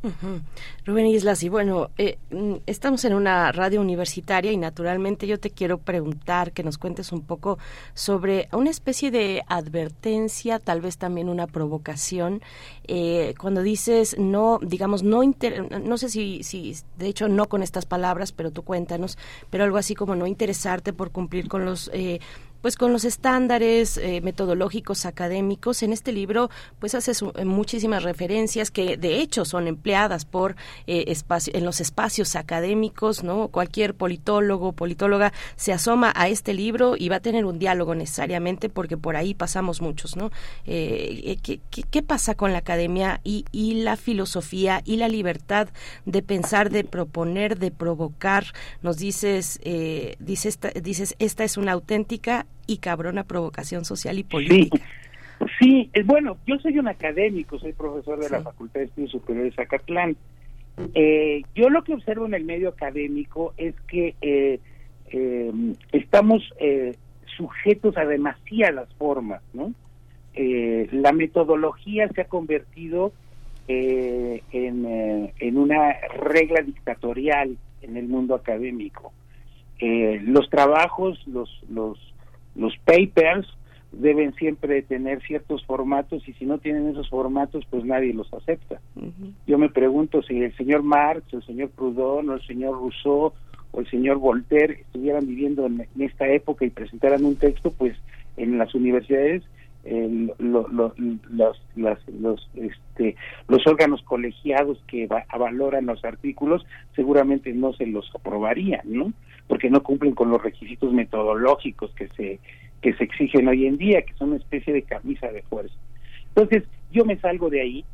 -huh. 0.03 0.40
Rubén 0.85 1.07
Islas, 1.07 1.43
y 1.43 1.49
bueno, 1.49 1.90
eh, 1.99 2.19
estamos 2.66 3.05
en 3.05 3.14
una 3.14 3.53
radio 3.53 3.81
universitaria 3.81 4.53
y 4.53 4.57
naturalmente 4.57 5.27
yo 5.27 5.38
te 5.38 5.51
quiero 5.51 5.79
preguntar 5.79 6.53
que 6.53 6.62
nos 6.62 6.79
cuentes 6.79 7.12
un 7.12 7.23
poco 7.23 7.59
sobre 7.95 8.49
una 8.53 8.71
especie 8.71 9.11
de 9.11 9.43
advertencia, 9.47 10.59
tal 10.59 10.81
vez 10.81 10.99
también 10.99 11.29
una 11.29 11.47
provocación, 11.47 12.40
eh, 12.87 13.35
cuando 13.38 13.62
dices 13.62 14.19
no, 14.19 14.59
digamos, 14.62 15.03
no, 15.03 15.23
inter 15.23 15.83
no 15.83 15.99
sé 15.99 16.09
si, 16.09 16.43
si, 16.43 16.75
de 16.97 17.09
hecho 17.09 17.29
no 17.29 17.47
con 17.47 17.62
estas 17.62 17.87
palabras, 17.87 18.33
pero 18.33 18.51
tú 18.51 18.62
cuéntanos, 18.62 19.19
pero 19.51 19.64
algo 19.64 19.77
así 19.77 19.95
como 19.95 20.14
no 20.16 20.27
interesarte 20.27 20.93
por 20.93 21.11
cumplir 21.11 21.49
con 21.49 21.64
los... 21.64 21.90
Eh, 21.93 22.21
pues 22.61 22.77
con 22.77 22.92
los 22.92 23.05
estándares 23.05 23.96
eh, 23.96 24.20
metodológicos 24.23 25.07
académicos. 25.07 25.83
En 25.83 25.92
este 25.92 26.12
libro 26.12 26.51
pues 26.79 26.94
haces 26.94 27.23
muchísimas 27.44 28.03
referencias 28.03 28.70
que 28.70 28.96
de 28.96 29.20
hecho 29.20 29.44
son 29.44 29.66
empleadas 29.66 30.25
por 30.25 30.57
eh, 30.87 31.05
espacio, 31.09 31.55
en 31.55 31.64
los 31.64 31.81
espacios 31.81 32.37
académicos 32.37 33.23
no 33.23 33.49
cualquier 33.49 33.94
politólogo 33.94 34.73
politóloga 34.73 35.33
se 35.57 35.73
asoma 35.73 36.12
a 36.14 36.29
este 36.29 36.55
libro 36.55 36.94
y 36.96 37.09
va 37.09 37.16
a 37.16 37.20
tener 37.20 37.44
un 37.44 37.59
diálogo 37.59 37.94
necesariamente 37.94 38.68
porque 38.68 38.96
por 38.96 39.16
ahí 39.16 39.35
pasamos 39.35 39.81
muchos 39.81 40.16
no 40.16 40.31
eh, 40.66 41.38
¿qué, 41.42 41.61
qué, 41.70 41.83
qué, 41.83 42.03
pasa 42.03 42.35
con 42.35 42.53
la 42.53 42.59
academia 42.59 43.20
y, 43.25 43.44
y 43.53 43.83
la 43.83 43.96
filosofía 43.96 44.83
y 44.85 44.96
la 44.96 45.09
libertad 45.09 45.68
de 46.05 46.23
pensar 46.23 46.70
de 46.70 46.85
proponer 46.85 47.59
de 47.59 47.70
provocar 47.70 48.46
nos 48.83 48.96
dices 48.96 49.61
eh, 49.62 50.16
dices 50.18 50.46
esta, 50.51 50.70
dices 50.70 51.14
esta 51.18 51.44
es 51.44 51.57
una 51.57 51.73
auténtica 51.73 52.46
y 52.70 52.78
cabrona 52.78 53.24
provocación 53.24 53.85
social 53.85 54.18
y 54.18 54.22
política. 54.22 54.78
Sí, 55.59 55.90
sí, 55.92 56.02
bueno, 56.04 56.37
yo 56.46 56.56
soy 56.59 56.78
un 56.78 56.87
académico, 56.87 57.59
soy 57.59 57.72
profesor 57.72 58.20
de 58.20 58.26
sí. 58.26 58.33
la 58.33 58.42
Facultad 58.42 58.80
de 58.80 58.87
Estudios 58.87 59.11
Superiores 59.11 59.56
de 59.56 59.64
Zacatlán. 59.64 60.16
Eh, 60.94 61.42
yo 61.54 61.68
lo 61.68 61.83
que 61.83 61.94
observo 61.94 62.26
en 62.26 62.35
el 62.35 62.44
medio 62.44 62.68
académico 62.68 63.52
es 63.56 63.74
que 63.88 64.14
eh, 64.20 64.61
eh, 65.11 65.52
estamos 65.90 66.48
sujetos 67.37 67.96
a 67.96 68.04
demasiadas 68.04 68.88
formas, 68.94 69.42
¿no? 69.52 69.72
la 70.37 71.12
metodología 71.12 72.09
se 72.14 72.22
ha 72.22 72.24
convertido 72.26 73.12
en, 73.66 75.33
en 75.38 75.59
una 75.59 75.92
regla 76.18 76.62
dictatorial 76.62 77.56
en 77.83 77.96
el 77.96 78.06
mundo 78.06 78.37
académico. 78.37 79.12
los 79.80 80.48
trabajos, 80.48 81.20
los, 81.26 81.50
los 81.68 81.98
los 82.54 82.76
papers 82.84 83.46
deben 83.92 84.32
siempre 84.34 84.82
tener 84.82 85.20
ciertos 85.22 85.64
formatos 85.64 86.26
y 86.28 86.32
si 86.34 86.46
no 86.46 86.58
tienen 86.58 86.88
esos 86.88 87.08
formatos, 87.08 87.64
pues 87.70 87.84
nadie 87.84 88.14
los 88.14 88.32
acepta. 88.32 88.80
Yo 89.46 89.58
me 89.58 89.68
pregunto 89.68 90.22
si 90.22 90.40
el 90.42 90.56
señor 90.56 90.82
Marx, 90.82 91.24
el 91.34 91.42
señor 91.44 91.70
Proudhon, 91.70 92.28
o 92.30 92.34
el 92.34 92.42
señor 92.46 92.74
Rousseau 92.74 93.32
o 93.72 93.80
el 93.80 93.88
señor 93.90 94.18
Voltaire 94.18 94.80
estuvieran 94.82 95.26
viviendo 95.26 95.66
en, 95.66 95.86
esta 95.98 96.28
época 96.28 96.64
y 96.64 96.70
presentaran 96.70 97.24
un 97.24 97.36
texto, 97.36 97.72
pues 97.76 97.96
en 98.36 98.58
las 98.58 98.74
universidades 98.74 99.42
el- 99.84 100.32
lo- 100.38 100.68
lo- 100.68 100.92
los, 100.98 101.60
las- 101.74 102.08
los, 102.08 102.50
este, 102.54 103.16
los 103.48 103.66
órganos 103.66 104.02
colegiados 104.02 104.78
que 104.86 105.06
va- 105.06 105.24
valoran 105.38 105.86
los 105.86 106.04
artículos 106.04 106.64
seguramente 106.94 107.52
no 107.54 107.72
se 107.72 107.86
los 107.86 108.10
aprobarían, 108.14 108.82
¿no? 108.84 109.12
Porque 109.50 109.68
no 109.68 109.82
cumplen 109.82 110.14
con 110.14 110.30
los 110.30 110.40
requisitos 110.40 110.92
metodológicos 110.92 111.90
que 111.96 112.06
se 112.16 112.38
que 112.80 112.94
se 112.94 113.04
exigen 113.04 113.48
hoy 113.48 113.66
en 113.66 113.76
día, 113.76 114.02
que 114.02 114.14
son 114.14 114.28
una 114.28 114.38
especie 114.38 114.72
de 114.72 114.82
camisa 114.82 115.30
de 115.30 115.42
fuerza. 115.42 115.74
Entonces, 116.28 116.62
yo 116.92 117.04
me 117.04 117.18
salgo 117.18 117.50
de 117.50 117.60
ahí, 117.60 117.84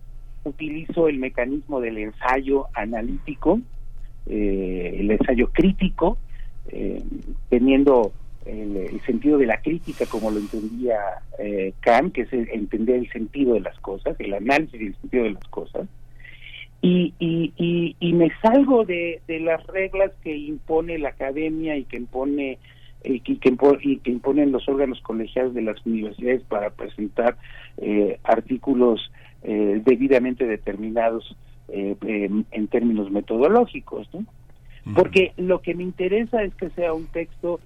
utilizo 0.44 1.08
el 1.08 1.18
mecanismo 1.18 1.80
del 1.80 1.98
ensayo 1.98 2.66
analítico, 2.74 3.60
eh, 4.26 4.98
el 5.00 5.10
ensayo 5.10 5.50
crítico, 5.50 6.18
eh, 6.68 7.02
teniendo 7.48 8.12
el, 8.44 9.00
sentido 9.06 9.38
de 9.38 9.46
la 9.46 9.60
crítica 9.60 10.06
como 10.06 10.30
lo 10.30 10.38
entendía 10.38 10.98
eh, 11.38 11.72
Kant, 11.80 12.12
que 12.12 12.22
es 12.22 12.32
el- 12.32 12.48
entender 12.50 12.96
el 12.96 13.10
sentido 13.10 13.54
de 13.54 13.60
las 13.60 13.78
cosas, 13.80 14.14
el 14.20 14.34
análisis 14.34 14.78
del 14.78 14.96
sentido 15.00 15.24
de 15.24 15.30
las 15.30 15.48
cosas, 15.48 15.88
y, 16.82 17.14
y, 17.18 17.52
y, 17.56 17.96
y 18.00 18.12
me 18.12 18.30
salgo 18.42 18.84
de, 18.84 19.20
de 19.26 19.40
las 19.40 19.66
reglas 19.66 20.12
que 20.22 20.36
impone 20.36 20.98
la 20.98 21.10
academia 21.10 21.76
y 21.76 21.84
que 21.84 21.96
impone 21.96 22.58
y 23.04 23.20
que, 23.20 23.38
y 23.82 23.96
que 23.98 24.10
imponen 24.10 24.52
los 24.52 24.68
órganos 24.68 25.00
colegiados 25.00 25.54
de 25.54 25.62
las 25.62 25.84
universidades 25.86 26.42
para 26.42 26.70
presentar 26.70 27.36
eh, 27.78 28.18
artículos 28.24 29.12
eh, 29.42 29.80
debidamente 29.84 30.46
determinados 30.46 31.36
eh, 31.68 31.96
em, 32.06 32.44
en 32.50 32.68
términos 32.68 33.10
metodológicos, 33.10 34.08
¿no? 34.12 34.24
Porque 34.94 35.32
lo 35.36 35.60
que 35.62 35.74
me 35.74 35.82
interesa 35.82 36.42
es 36.44 36.54
que 36.54 36.70
sea 36.70 36.92
un 36.94 37.06
texto 37.06 37.58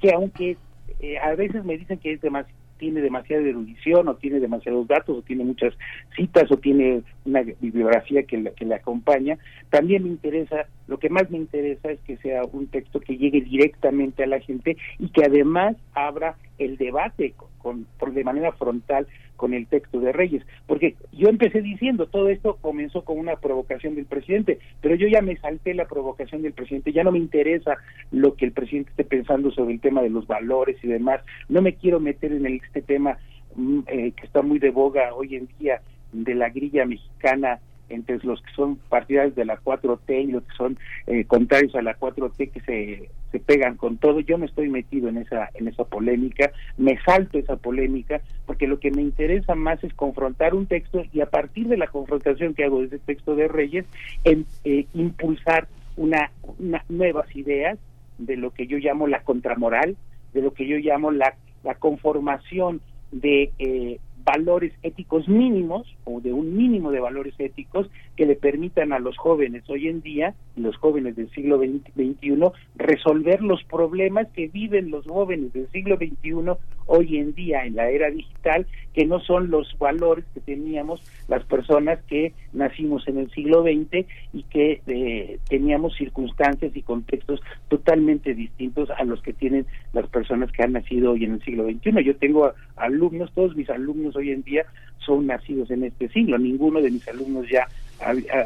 que 0.00 0.12
aunque 0.12 0.56
eh, 1.00 1.18
a 1.18 1.34
veces 1.34 1.64
me 1.64 1.78
dicen 1.78 1.98
que 1.98 2.12
es 2.12 2.20
demas- 2.20 2.46
tiene 2.80 3.00
demasiada 3.02 3.44
erudición 3.46 4.08
o 4.08 4.16
tiene 4.16 4.40
demasiados 4.40 4.88
datos 4.88 5.18
o 5.18 5.22
tiene 5.22 5.44
muchas 5.44 5.74
citas 6.16 6.50
o 6.50 6.56
tiene 6.56 7.02
una 7.26 7.42
bibliografía 7.42 8.24
que, 8.24 8.38
le- 8.38 8.52
que 8.54 8.64
le 8.64 8.74
acompaña, 8.74 9.38
también 9.68 10.02
me 10.02 10.08
interesa, 10.08 10.66
lo 10.88 10.98
que 10.98 11.10
más 11.10 11.30
me 11.30 11.38
interesa 11.38 11.92
es 11.92 12.00
que 12.00 12.16
sea 12.16 12.42
un 12.50 12.66
texto 12.66 12.98
que 12.98 13.16
llegue 13.18 13.42
directamente 13.42 14.24
a 14.24 14.26
la 14.26 14.40
gente 14.40 14.76
y 14.98 15.10
que 15.10 15.24
además 15.24 15.76
abra 15.94 16.34
el 16.58 16.76
debate 16.78 17.34
con, 17.36 17.48
con- 17.58 17.86
por 17.98 18.12
de 18.12 18.24
manera 18.24 18.50
frontal 18.52 19.06
con 19.40 19.54
el 19.54 19.66
texto 19.66 20.00
de 20.00 20.12
Reyes, 20.12 20.42
porque 20.66 20.96
yo 21.12 21.30
empecé 21.30 21.62
diciendo 21.62 22.06
todo 22.06 22.28
esto 22.28 22.58
comenzó 22.60 23.04
con 23.06 23.18
una 23.18 23.36
provocación 23.36 23.94
del 23.94 24.04
presidente, 24.04 24.58
pero 24.82 24.94
yo 24.96 25.08
ya 25.08 25.22
me 25.22 25.34
salté 25.38 25.72
la 25.72 25.86
provocación 25.86 26.42
del 26.42 26.52
presidente, 26.52 26.92
ya 26.92 27.04
no 27.04 27.10
me 27.10 27.18
interesa 27.18 27.78
lo 28.10 28.34
que 28.34 28.44
el 28.44 28.52
presidente 28.52 28.90
esté 28.90 29.04
pensando 29.04 29.50
sobre 29.50 29.72
el 29.72 29.80
tema 29.80 30.02
de 30.02 30.10
los 30.10 30.26
valores 30.26 30.76
y 30.82 30.88
demás, 30.88 31.22
no 31.48 31.62
me 31.62 31.74
quiero 31.74 32.00
meter 32.00 32.32
en 32.32 32.44
el- 32.44 32.60
este 32.62 32.82
tema 32.82 33.16
mm, 33.56 33.80
eh, 33.86 34.12
que 34.12 34.26
está 34.26 34.42
muy 34.42 34.58
de 34.58 34.70
boga 34.70 35.14
hoy 35.14 35.36
en 35.36 35.48
día 35.58 35.80
de 36.12 36.34
la 36.34 36.50
grilla 36.50 36.84
mexicana 36.84 37.60
entre 37.90 38.18
los 38.22 38.40
que 38.42 38.52
son 38.52 38.76
partidarios 38.88 39.34
de 39.34 39.44
la 39.44 39.58
4T 39.60 40.24
y 40.24 40.32
los 40.32 40.42
que 40.44 40.56
son 40.56 40.78
eh, 41.06 41.24
contrarios 41.24 41.74
a 41.74 41.82
la 41.82 41.98
4T 41.98 42.50
que 42.50 42.60
se, 42.60 43.10
se 43.30 43.40
pegan 43.40 43.76
con 43.76 43.98
todo. 43.98 44.20
Yo 44.20 44.38
no 44.38 44.46
estoy 44.46 44.68
metido 44.68 45.08
en 45.08 45.18
esa 45.18 45.50
en 45.54 45.68
esa 45.68 45.84
polémica, 45.84 46.52
me 46.78 46.98
salto 47.02 47.38
esa 47.38 47.56
polémica 47.56 48.20
porque 48.46 48.66
lo 48.66 48.80
que 48.80 48.90
me 48.90 49.02
interesa 49.02 49.54
más 49.54 49.82
es 49.84 49.92
confrontar 49.94 50.54
un 50.54 50.66
texto 50.66 51.02
y 51.12 51.20
a 51.20 51.26
partir 51.26 51.68
de 51.68 51.76
la 51.76 51.86
confrontación 51.86 52.54
que 52.54 52.64
hago 52.64 52.80
de 52.80 52.86
ese 52.86 52.98
texto 52.98 53.34
de 53.36 53.48
Reyes, 53.48 53.86
en, 54.24 54.46
eh, 54.64 54.86
impulsar 54.94 55.68
una, 55.96 56.30
una 56.58 56.84
nuevas 56.88 57.34
ideas 57.34 57.78
de 58.18 58.36
lo 58.36 58.50
que 58.52 58.66
yo 58.66 58.78
llamo 58.78 59.06
la 59.06 59.22
contramoral, 59.22 59.96
de 60.32 60.42
lo 60.42 60.52
que 60.52 60.66
yo 60.66 60.76
llamo 60.76 61.10
la, 61.10 61.34
la 61.64 61.74
conformación 61.74 62.80
de 63.12 63.50
eh, 63.58 63.98
valores 64.30 64.72
éticos 64.84 65.28
mínimos 65.28 65.82
o 66.04 66.20
de 66.20 66.32
un 66.32 66.56
mínimo 66.56 66.92
de 66.92 67.00
valores 67.00 67.34
éticos 67.38 67.90
que 68.16 68.26
le 68.26 68.36
permitan 68.36 68.92
a 68.92 69.00
los 69.00 69.16
jóvenes 69.16 69.68
hoy 69.68 69.88
en 69.88 70.02
día, 70.02 70.34
los 70.54 70.76
jóvenes 70.76 71.16
del 71.16 71.28
siglo 71.30 71.58
XXI, 71.58 72.38
resolver 72.76 73.42
los 73.42 73.64
problemas 73.64 74.28
que 74.28 74.46
viven 74.46 74.90
los 74.90 75.04
jóvenes 75.06 75.52
del 75.52 75.68
siglo 75.70 75.96
XXI 75.96 76.52
hoy 76.92 77.18
en 77.18 77.32
día 77.34 77.64
en 77.64 77.76
la 77.76 77.88
era 77.88 78.10
digital, 78.10 78.66
que 78.92 79.06
no 79.06 79.20
son 79.20 79.48
los 79.48 79.78
valores 79.78 80.24
que 80.34 80.40
teníamos 80.40 81.00
las 81.28 81.44
personas 81.44 82.00
que 82.08 82.32
nacimos 82.52 83.06
en 83.06 83.18
el 83.18 83.30
siglo 83.30 83.62
XX 83.62 84.06
y 84.32 84.42
que 84.50 84.82
eh, 84.88 85.38
teníamos 85.48 85.94
circunstancias 85.96 86.72
y 86.74 86.82
contextos 86.82 87.40
totalmente 87.68 88.34
distintos 88.34 88.90
a 88.90 89.04
los 89.04 89.22
que 89.22 89.32
tienen 89.32 89.66
las 89.92 90.08
personas 90.08 90.50
que 90.50 90.64
han 90.64 90.72
nacido 90.72 91.12
hoy 91.12 91.24
en 91.24 91.34
el 91.34 91.42
siglo 91.44 91.64
XXI. 91.64 92.02
Yo 92.02 92.16
tengo 92.16 92.52
alumnos, 92.74 93.32
todos 93.34 93.54
mis 93.54 93.70
alumnos 93.70 94.16
hoy 94.16 94.32
en 94.32 94.42
día 94.42 94.66
son 94.98 95.28
nacidos 95.28 95.70
en 95.70 95.84
este 95.84 96.08
siglo, 96.08 96.38
ninguno 96.38 96.82
de 96.82 96.90
mis 96.90 97.06
alumnos 97.06 97.48
ya 97.48 97.68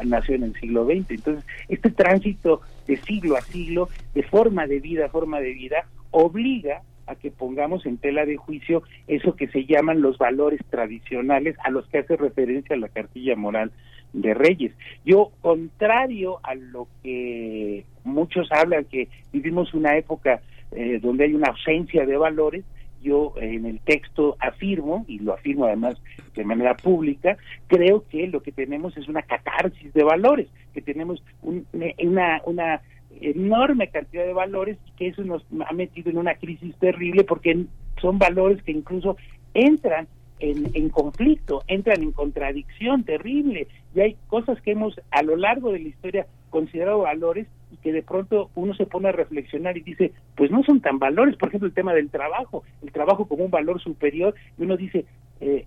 nació 0.05 0.35
en 0.35 0.43
el 0.43 0.53
siglo 0.53 0.85
XX. 0.85 1.09
Entonces, 1.09 1.45
este 1.67 1.89
tránsito 1.89 2.61
de 2.85 2.97
siglo 2.97 3.37
a 3.37 3.41
siglo, 3.41 3.89
de 4.13 4.21
forma 4.21 4.67
de 4.67 4.79
vida 4.79 5.07
a 5.07 5.09
forma 5.09 5.39
de 5.39 5.53
vida, 5.53 5.87
obliga 6.11 6.83
a 7.07 7.15
que 7.15 7.31
pongamos 7.31 7.85
en 7.85 7.97
tela 7.97 8.25
de 8.25 8.37
juicio 8.37 8.83
eso 9.07 9.35
que 9.35 9.47
se 9.47 9.65
llaman 9.65 10.01
los 10.01 10.17
valores 10.17 10.59
tradicionales 10.69 11.55
a 11.63 11.69
los 11.69 11.87
que 11.87 11.99
hace 11.99 12.15
referencia 12.17 12.75
la 12.77 12.89
cartilla 12.89 13.35
moral 13.35 13.71
de 14.13 14.33
Reyes. 14.33 14.73
Yo, 15.05 15.31
contrario 15.41 16.39
a 16.43 16.55
lo 16.55 16.87
que 17.03 17.85
muchos 18.03 18.51
hablan, 18.51 18.85
que 18.85 19.09
vivimos 19.33 19.73
una 19.73 19.97
época 19.97 20.41
eh, 20.71 20.99
donde 21.01 21.25
hay 21.25 21.33
una 21.33 21.49
ausencia 21.49 22.05
de 22.05 22.17
valores, 22.17 22.63
yo 23.01 23.33
en 23.39 23.65
el 23.67 23.79
texto 23.81 24.35
afirmo, 24.39 25.05
y 25.07 25.19
lo 25.19 25.33
afirmo 25.33 25.65
además 25.65 26.01
de 26.33 26.43
manera 26.43 26.75
pública, 26.75 27.37
creo 27.67 28.03
que 28.09 28.27
lo 28.27 28.41
que 28.41 28.51
tenemos 28.51 28.97
es 28.97 29.07
una 29.07 29.21
catarsis 29.21 29.93
de 29.93 30.03
valores, 30.03 30.47
que 30.73 30.81
tenemos 30.81 31.23
un- 31.43 31.67
una, 32.03 32.41
una 32.45 32.81
enorme 33.21 33.89
cantidad 33.89 34.25
de 34.25 34.33
valores 34.33 34.77
que 34.97 35.07
eso 35.07 35.23
nos 35.23 35.45
ha 35.67 35.73
metido 35.73 36.09
en 36.09 36.17
una 36.17 36.35
crisis 36.35 36.75
terrible 36.77 37.23
porque 37.23 37.65
son 38.01 38.19
valores 38.19 38.61
que 38.63 38.71
incluso 38.71 39.17
entran 39.53 40.07
en, 40.39 40.69
en 40.73 40.89
conflicto, 40.89 41.63
entran 41.67 42.03
en 42.03 42.11
contradicción 42.11 43.03
terrible. 43.03 43.67
Y 43.93 44.01
hay 44.01 44.17
cosas 44.27 44.61
que 44.61 44.71
hemos 44.71 44.99
a 45.11 45.23
lo 45.23 45.35
largo 45.35 45.71
de 45.71 45.79
la 45.79 45.87
historia 45.87 46.27
considerado 46.49 46.99
valores 46.99 47.47
y 47.71 47.77
que 47.77 47.91
de 47.91 48.03
pronto 48.03 48.49
uno 48.55 48.73
se 48.75 48.85
pone 48.85 49.09
a 49.09 49.11
reflexionar 49.11 49.77
y 49.77 49.81
dice, 49.81 50.13
pues 50.35 50.51
no 50.51 50.63
son 50.63 50.81
tan 50.81 50.99
valores, 50.99 51.35
por 51.35 51.49
ejemplo 51.49 51.67
el 51.67 51.73
tema 51.73 51.93
del 51.93 52.09
trabajo, 52.09 52.63
el 52.81 52.91
trabajo 52.91 53.27
como 53.27 53.45
un 53.45 53.51
valor 53.51 53.81
superior 53.81 54.35
y 54.57 54.63
uno 54.63 54.77
dice, 54.77 55.05
eh, 55.41 55.65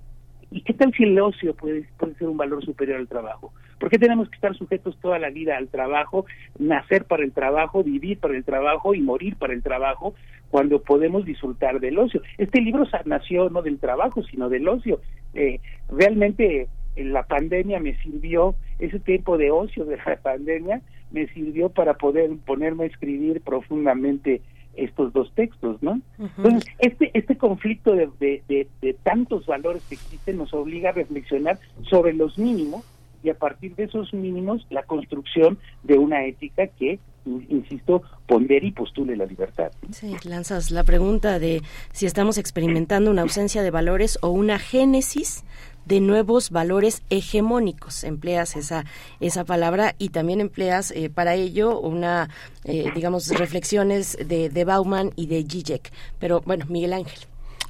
¿y 0.51 0.63
qué 0.63 0.75
tal 0.75 0.93
si 0.95 1.05
el 1.05 1.19
ocio 1.19 1.55
puede, 1.55 1.85
puede 1.99 2.15
ser 2.15 2.29
un 2.29 2.37
valor 2.37 2.65
superior 2.65 2.99
al 2.99 3.09
trabajo? 3.09 3.53
¿Por 3.79 3.91
qué 3.91 3.99
tenemos 3.99 4.29
que 4.29 4.35
estar 4.35 4.57
sujetos 4.57 4.99
toda 5.01 5.19
la 5.19 5.31
vida 5.31 5.57
al 5.57 5.69
trabajo, 5.69 6.27
nacer 6.59 7.05
para 7.05 7.25
el 7.25 7.33
trabajo, 7.33 7.85
vivir 7.85 8.19
para 8.19 8.37
el 8.37 8.45
trabajo 8.45 8.95
y 8.95 9.01
morir 9.01 9.37
para 9.37 9.53
el 9.53 9.63
trabajo, 9.63 10.15
cuando 10.51 10.83
podemos 10.83 11.25
disfrutar 11.25 11.79
del 11.79 11.99
ocio? 11.99 12.23
Este 12.39 12.61
libro 12.61 12.85
nació 13.05 13.51
no 13.51 13.63
del 13.63 13.79
trabajo, 13.79 14.23
sino 14.25 14.49
del 14.49 14.67
ocio. 14.67 15.01
Eh, 15.35 15.61
realmente 15.89 16.69
eh, 16.97 17.05
la 17.05 17.23
pandemia 17.23 17.79
me 17.79 17.97
sirvió, 18.03 18.57
ese 18.81 18.99
tiempo 18.99 19.39
de 19.39 19.51
ocio 19.51 19.85
de 19.85 19.97
la 19.97 20.17
pandemia 20.23 20.83
me 21.11 21.27
sirvió 21.29 21.69
para 21.71 21.95
poder 21.95 22.31
ponerme 22.45 22.85
a 22.85 22.89
escribir 22.89 23.41
profundamente 23.43 24.43
estos 24.85 25.12
dos 25.12 25.33
textos, 25.35 25.83
¿no? 25.83 26.01
Entonces, 26.19 26.64
este, 26.79 27.11
este 27.14 27.37
conflicto 27.37 27.93
de, 27.95 28.09
de- 28.21 28.43
de- 28.49 28.69
de 28.81 28.95
tantos 28.95 29.47
valores 29.47 29.83
que 29.88 29.95
existen 29.97 30.37
nos 30.38 30.53
obliga 30.55 30.91
a 30.91 30.93
reflexionar 30.93 31.59
sobre 31.91 32.12
los 32.12 32.38
mínimos 32.38 32.85
y 33.23 33.31
a 33.31 33.35
partir 33.35 33.75
de 33.75 33.85
esos 33.85 34.14
mínimos 34.14 34.64
la 34.71 34.85
construcción 34.85 35.59
de 35.83 35.99
una 35.99 36.25
ética 36.25 36.69
que, 36.69 37.01
in- 37.27 37.47
insisto, 37.49 38.03
pondere 38.27 38.69
y 38.69 38.73
postule 38.73 39.17
la 39.17 39.27
libertad. 39.27 39.73
Sí, 39.91 40.14
lanzas 40.25 40.71
la 40.71 40.85
pregunta 40.85 41.38
de 41.41 41.62
si 41.93 42.07
estamos 42.07 42.38
experimentando 42.38 43.11
una 43.11 43.23
ausencia 43.23 43.62
de 43.62 43.71
valores 43.73 44.19
o 44.23 44.29
una 44.31 44.59
génesis 44.61 45.45
de 45.88 46.01
nuevos 46.01 46.51
valores 46.51 47.03
hegemónicos. 47.11 48.05
Empleas 48.05 48.57
esa 48.57 48.85
esa 49.20 49.44
palabra 49.44 49.94
y 49.98 50.11
también 50.11 50.40
empleas 50.40 50.90
eh, 50.90 51.11
para 51.11 51.35
ello 51.35 51.79
una, 51.81 52.29
eh, 52.64 52.90
digamos, 52.94 53.29
reflexiones 53.29 54.16
de, 54.24 54.48
de 54.48 54.64
Bauman 54.64 55.12
y 55.16 55.27
de 55.27 55.44
Zizek. 55.48 55.92
Pero 56.18 56.40
bueno, 56.42 56.66
Miguel 56.68 56.92
Ángel. 56.92 57.18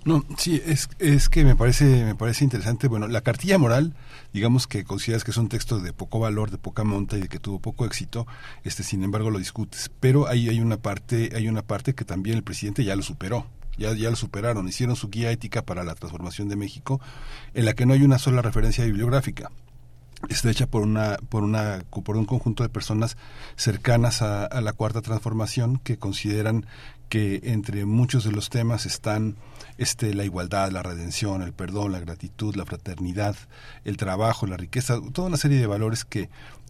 No, 0.04 0.24
sí, 0.38 0.62
es, 0.64 0.88
es 0.98 1.28
que 1.28 1.44
me 1.44 1.57
parece, 1.57 2.04
me 2.04 2.14
parece 2.14 2.44
interesante. 2.44 2.88
Bueno, 2.88 3.09
la 3.09 3.20
cartilla 3.20 3.59
moral, 3.59 3.94
digamos 4.33 4.66
que 4.66 4.85
consideras 4.85 5.24
que 5.24 5.33
es 5.33 5.37
un 5.37 5.48
texto 5.48 5.81
de 5.81 5.92
poco 5.92 6.18
valor, 6.18 6.50
de 6.50 6.59
poca 6.59 6.85
monta 6.85 7.18
y 7.18 7.22
de 7.22 7.28
que 7.28 7.38
tuvo 7.38 7.59
poco 7.59 7.85
éxito, 7.85 8.26
este, 8.64 8.83
sin 8.83 9.02
embargo 9.02 9.31
lo 9.31 9.38
discutes. 9.38 9.90
Pero 10.00 10.28
ahí 10.28 10.48
hay 10.48 10.61
una 10.61 10.78
parte, 10.78 11.33
hay 11.35 11.48
una 11.48 11.62
parte 11.62 11.94
que 11.94 12.04
también 12.04 12.37
el 12.37 12.42
presidente 12.42 12.85
ya 12.85 12.96
lo 12.96 13.02
superó. 13.02 13.46
Ya, 13.79 13.93
ya 13.95 14.11
lo 14.11 14.17
superaron, 14.17 14.69
hicieron 14.69 14.97
su 14.97 15.09
guía 15.09 15.31
ética 15.31 15.62
para 15.62 15.85
la 15.85 15.95
transformación 15.95 16.49
de 16.49 16.57
México, 16.57 17.01
en 17.55 17.64
la 17.64 17.75
que 17.75 17.87
no 17.87 17.95
hay 17.95 18.03
una 18.03 18.19
sola 18.19 18.43
referencia 18.43 18.85
bibliográfica. 18.85 19.51
Está 20.29 20.51
hecha 20.51 20.67
por 20.67 20.83
una 20.83 21.17
por 21.29 21.45
una 21.45 21.85
por 21.91 22.17
un 22.17 22.25
conjunto 22.25 22.64
de 22.64 22.69
personas 22.69 23.17
cercanas 23.55 24.21
a, 24.21 24.47
a, 24.47 24.61
la 24.61 24.73
cuarta 24.73 25.01
transformación 25.01 25.79
que 25.79 25.97
consideran 25.97 26.67
que 27.09 27.41
entre 27.45 27.85
muchos 27.87 28.25
de 28.25 28.33
los 28.33 28.51
temas 28.51 28.85
están 28.85 29.37
este 29.79 30.14
la 30.14 30.25
igualdad, 30.25 30.73
la 30.73 30.83
redención, 30.83 31.43
el 31.43 31.53
perdón, 31.53 31.93
la 31.93 32.01
gratitud, 32.01 32.57
la 32.57 32.67
fraternidad, 32.67 33.37
el 33.85 33.97
trabajo, 33.97 34.49
la 34.49 34.57
riqueza, 34.57 34.99
toda 35.12 35.29
una 35.29 35.37
serie 35.37 35.59
de 35.59 35.69
valores 35.69 36.05
que 36.05 36.29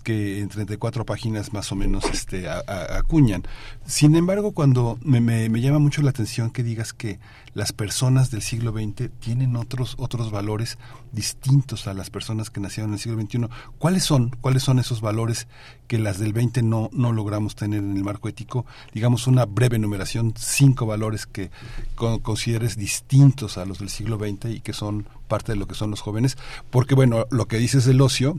que 0.08 0.40
en 0.40 0.48
34 0.48 1.04
páginas 1.04 1.52
más 1.52 1.70
o 1.70 1.76
menos 1.76 2.02
este, 2.06 2.48
a, 2.48 2.62
acuñan. 2.96 3.42
Sin 3.84 4.16
embargo, 4.16 4.52
cuando 4.52 4.98
me, 5.02 5.20
me, 5.20 5.60
llama 5.60 5.80
mucho 5.80 6.00
la 6.00 6.08
atención 6.08 6.50
que 6.50 6.62
digas 6.62 6.94
que 6.94 7.20
las 7.52 7.74
personas 7.74 8.30
del 8.30 8.40
siglo 8.40 8.72
XX 8.72 9.10
tienen 9.20 9.54
otros, 9.54 9.96
otros 9.98 10.30
valores 10.30 10.78
distintos 11.12 11.86
a 11.88 11.92
las 11.92 12.08
personas 12.08 12.48
que 12.48 12.58
nacieron 12.58 12.88
en 12.88 12.94
el 12.94 13.00
siglo 13.00 13.20
XXI, 13.20 13.48
¿cuáles 13.76 14.02
son, 14.02 14.30
cuáles 14.40 14.62
son 14.62 14.78
esos 14.78 15.02
valores 15.02 15.46
que 15.88 15.98
las 15.98 16.18
del 16.18 16.32
20 16.32 16.62
no, 16.62 16.88
no 16.94 17.12
logramos 17.12 17.54
tener 17.54 17.80
en 17.80 17.94
el 17.94 18.02
marco 18.02 18.30
ético? 18.30 18.64
Digamos 18.94 19.26
una 19.26 19.44
breve 19.44 19.76
enumeración, 19.76 20.32
cinco 20.38 20.86
valores 20.86 21.26
que 21.26 21.50
con, 21.96 22.20
consideres 22.20 22.78
distintos 22.78 23.58
a 23.58 23.66
los 23.66 23.78
del 23.80 23.90
siglo 23.90 24.16
XX 24.16 24.52
y 24.52 24.60
que 24.62 24.72
son 24.72 25.06
parte 25.28 25.52
de 25.52 25.58
lo 25.58 25.66
que 25.66 25.74
son 25.74 25.90
los 25.90 26.00
jóvenes, 26.00 26.38
porque 26.70 26.94
bueno, 26.94 27.26
lo 27.30 27.46
que 27.46 27.58
dices 27.58 27.84
del 27.84 28.00
ocio, 28.00 28.38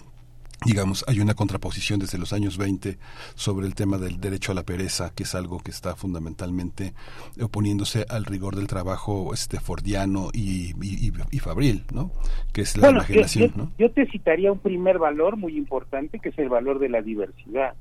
digamos, 0.66 1.06
hay 1.08 1.20
una 1.20 1.34
contraposición 1.34 2.00
desde 2.00 2.18
los 2.18 2.34
años 2.34 2.58
20 2.58 2.98
sobre 3.36 3.68
el 3.68 3.76
tema 3.76 3.98
del 3.98 4.20
derecho 4.20 4.52
a 4.52 4.56
la 4.56 4.64
pereza, 4.64 5.12
que 5.16 5.24
es 5.24 5.36
algo 5.36 5.60
que 5.60 5.72
está 5.72 5.96
fundamentalmente 5.96 6.94
oponiéndose 7.42 8.06
al 8.10 8.26
rigor 8.26 8.56
del 8.56 8.68
trabajo 8.68 9.34
este 9.34 9.60
fordiano 9.60 10.30
y, 10.34 10.72
y, 10.82 11.12
y 11.32 11.40
fabril, 11.40 11.84
¿no? 11.94 12.12
Que 12.54 12.62
es 12.62 12.78
la 12.78 12.88
bueno, 12.88 13.00
imaginación, 13.00 13.52
yo, 13.52 13.58
¿no? 13.58 13.72
Yo 13.78 13.92
te 13.92 14.06
citaría 14.08 14.52
un 14.52 14.60
primer 14.60 15.00
valor 15.00 15.38
muy 15.38 15.58
importante, 15.58 16.20
que 16.20 16.30
es 16.30 16.40
el 16.40 16.50
valor 16.50 16.80
de 16.80 16.90
la 16.90 17.02
diversidad, 17.02 17.74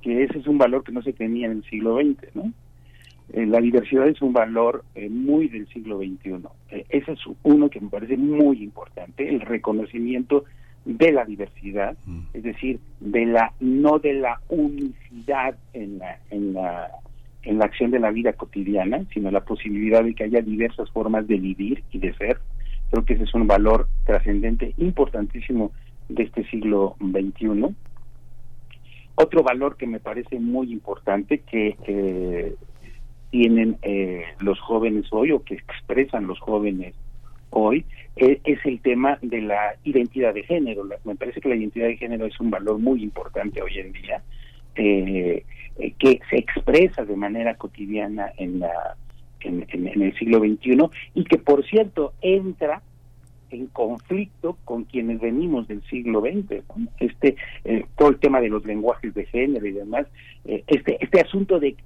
que 0.00 0.24
ese 0.24 0.38
es 0.38 0.46
un 0.46 0.58
valor 0.58 0.84
que 0.84 0.92
no 0.92 1.02
se 1.02 1.12
tenía 1.12 1.46
en 1.46 1.52
el 1.52 1.64
siglo 1.64 1.96
XX, 1.96 2.34
¿no? 2.34 2.52
Eh, 3.32 3.46
la 3.46 3.60
diversidad 3.60 4.06
es 4.06 4.20
un 4.20 4.32
valor 4.32 4.84
eh, 4.94 5.08
muy 5.08 5.48
del 5.48 5.66
siglo 5.68 5.98
XXI. 5.98 6.46
Eh, 6.70 6.84
ese 6.90 7.12
es 7.12 7.20
uno 7.42 7.70
que 7.70 7.80
me 7.80 7.88
parece 7.88 8.16
muy 8.16 8.62
importante, 8.62 9.28
el 9.28 9.40
reconocimiento 9.40 10.44
de 10.84 11.12
la 11.12 11.24
diversidad, 11.24 11.96
mm. 12.06 12.20
es 12.34 12.42
decir, 12.42 12.80
de 13.00 13.26
la 13.26 13.52
no 13.60 13.98
de 13.98 14.14
la 14.14 14.40
unicidad 14.48 15.56
en 15.72 15.98
la, 15.98 16.18
en 16.30 16.54
la 16.54 16.90
en 17.44 17.58
la 17.58 17.66
acción 17.66 17.90
de 17.90 18.00
la 18.00 18.10
vida 18.10 18.32
cotidiana, 18.32 19.04
sino 19.12 19.30
la 19.30 19.44
posibilidad 19.44 20.02
de 20.02 20.14
que 20.14 20.24
haya 20.24 20.40
diversas 20.40 20.90
formas 20.90 21.26
de 21.28 21.38
vivir 21.38 21.84
y 21.92 21.98
de 21.98 22.14
ser. 22.14 22.38
Creo 22.90 23.04
que 23.04 23.14
ese 23.14 23.24
es 23.24 23.34
un 23.34 23.46
valor 23.46 23.88
trascendente 24.06 24.74
importantísimo 24.78 25.72
de 26.08 26.24
este 26.24 26.44
siglo 26.48 26.96
XXI. 27.00 27.74
Otro 29.16 29.42
valor 29.42 29.76
que 29.76 29.86
me 29.86 30.00
parece 30.00 30.40
muy 30.40 30.72
importante 30.72 31.38
que 31.38 31.76
eh, 31.86 32.54
tienen 33.30 33.76
eh, 33.82 34.24
los 34.40 34.58
jóvenes 34.60 35.06
hoy 35.10 35.32
o 35.32 35.42
que 35.42 35.54
expresan 35.54 36.26
los 36.26 36.40
jóvenes 36.40 36.94
hoy 37.54 37.84
eh, 38.16 38.40
es 38.44 38.58
el 38.64 38.80
tema 38.80 39.18
de 39.22 39.40
la 39.40 39.76
identidad 39.84 40.34
de 40.34 40.42
género. 40.42 40.84
Me 41.04 41.14
parece 41.14 41.40
que 41.40 41.48
la 41.48 41.56
identidad 41.56 41.86
de 41.86 41.96
género 41.96 42.26
es 42.26 42.38
un 42.40 42.50
valor 42.50 42.78
muy 42.78 43.02
importante 43.02 43.62
hoy 43.62 43.78
en 43.78 43.92
día, 43.92 44.22
eh, 44.76 45.44
eh, 45.78 45.94
que 45.98 46.20
se 46.30 46.36
expresa 46.36 47.04
de 47.04 47.16
manera 47.16 47.54
cotidiana 47.54 48.32
en, 48.36 48.60
la, 48.60 48.96
en, 49.40 49.66
el 50.02 50.16
siglo 50.18 50.40
XXI 50.40 50.78
y 51.14 51.24
que, 51.24 51.38
por 51.38 51.64
cierto, 51.64 52.12
entra 52.20 52.82
en 53.50 53.66
conflicto 53.68 54.58
con 54.64 54.84
quienes 54.84 55.20
venimos 55.20 55.68
del 55.68 55.82
siglo 55.84 56.20
XX. 56.20 56.62
¿no? 56.76 56.88
Este, 56.98 57.36
eh, 57.64 57.84
todo 57.96 58.08
el 58.10 58.18
tema 58.18 58.40
de 58.40 58.48
los 58.48 58.64
lenguajes 58.64 59.14
de 59.14 59.26
género 59.26 59.66
y 59.66 59.72
demás, 59.72 60.06
este, 60.44 60.98
este 61.00 61.20
asunto 61.20 61.58
de, 61.60 61.76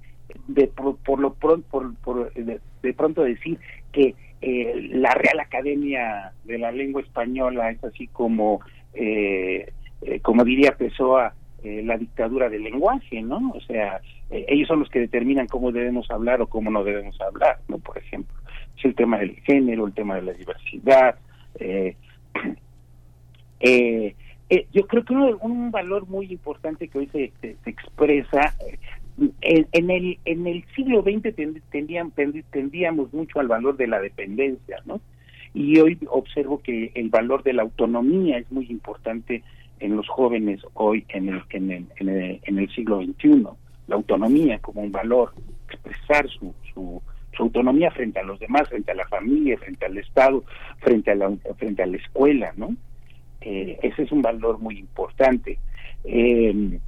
de 0.47 0.67
por, 0.67 0.97
por 0.97 1.19
lo 1.19 1.33
pronto, 1.33 1.67
por, 1.69 1.95
por 1.95 2.33
de, 2.33 2.93
pronto 2.93 3.23
decir 3.23 3.59
que 3.91 4.15
eh, 4.41 4.89
la 4.93 5.13
Real 5.13 5.39
Academia 5.39 6.31
de 6.45 6.57
la 6.57 6.71
Lengua 6.71 7.01
Española 7.01 7.71
es 7.71 7.83
así 7.83 8.07
como, 8.07 8.61
eh, 8.93 9.71
eh, 10.01 10.19
como 10.21 10.43
diría 10.43 10.77
Pessoa, 10.77 11.33
eh, 11.63 11.81
la 11.83 11.97
dictadura 11.97 12.49
del 12.49 12.63
lenguaje, 12.63 13.21
¿no? 13.21 13.51
O 13.53 13.61
sea, 13.61 13.99
eh, 14.29 14.45
ellos 14.47 14.67
son 14.67 14.79
los 14.79 14.89
que 14.89 14.99
determinan 14.99 15.47
cómo 15.47 15.73
debemos 15.73 16.09
hablar 16.09 16.41
o 16.41 16.47
cómo 16.47 16.71
no 16.71 16.85
debemos 16.85 17.19
hablar, 17.19 17.59
¿no? 17.67 17.79
Por 17.79 17.97
ejemplo, 17.97 18.33
es 18.77 18.85
el 18.85 18.95
tema 18.95 19.17
del 19.17 19.35
género, 19.41 19.85
el 19.85 19.93
tema 19.93 20.15
de 20.15 20.21
la 20.21 20.33
diversidad. 20.33 21.15
yo 24.71 24.87
creo 24.87 25.03
que 25.03 25.13
uno, 25.13 25.37
un 25.41 25.69
valor 25.69 26.07
muy 26.07 26.31
importante 26.31 26.87
que 26.87 26.99
hoy 26.99 27.07
se 27.07 27.33
expresa 27.65 28.55
en, 29.41 29.67
en, 29.71 29.91
el 29.91 30.19
en 30.25 30.47
el 30.47 30.63
siglo 30.75 31.01
XX 31.01 31.35
tendían, 31.69 32.11
tendíamos 32.51 33.13
mucho 33.13 33.39
al 33.39 33.47
valor 33.47 33.77
de 33.77 33.87
la 33.87 33.99
dependencia, 33.99 34.77
¿no? 34.85 35.01
Y 35.53 35.79
hoy 35.79 35.97
observo 36.07 36.61
que 36.61 36.91
el 36.93 37.09
valor 37.09 37.43
de 37.43 37.53
la 37.53 37.63
autonomía 37.63 38.37
es 38.37 38.51
muy 38.51 38.67
importante 38.69 39.43
en 39.79 39.95
los 39.95 40.07
jóvenes 40.07 40.61
hoy 40.73 41.05
en 41.09 41.29
el, 41.29 41.41
en 41.49 41.71
el, 41.71 41.85
en 41.97 42.09
el, 42.09 42.39
en 42.43 42.59
el 42.59 42.69
siglo 42.69 43.01
XXI. 43.01 43.47
La 43.87 43.95
autonomía 43.95 44.59
como 44.59 44.81
un 44.81 44.91
valor, 44.91 45.33
expresar 45.67 46.29
su, 46.29 46.53
su, 46.73 47.01
su 47.35 47.43
autonomía 47.43 47.89
frente 47.91 48.19
a 48.19 48.23
los 48.23 48.39
demás, 48.39 48.69
frente 48.69 48.91
a 48.91 48.95
la 48.95 49.07
familia, 49.07 49.57
frente 49.57 49.85
al 49.85 49.97
Estado, 49.97 50.43
frente 50.79 51.11
a 51.11 51.15
la, 51.15 51.31
frente 51.57 51.81
a 51.81 51.87
la 51.87 51.97
escuela, 51.97 52.53
¿no? 52.55 52.75
Eh, 53.41 53.79
ese 53.81 54.03
es 54.03 54.11
un 54.11 54.21
valor 54.21 54.59
muy 54.59 54.77
importante. 54.77 55.57
Eh, 56.03 56.79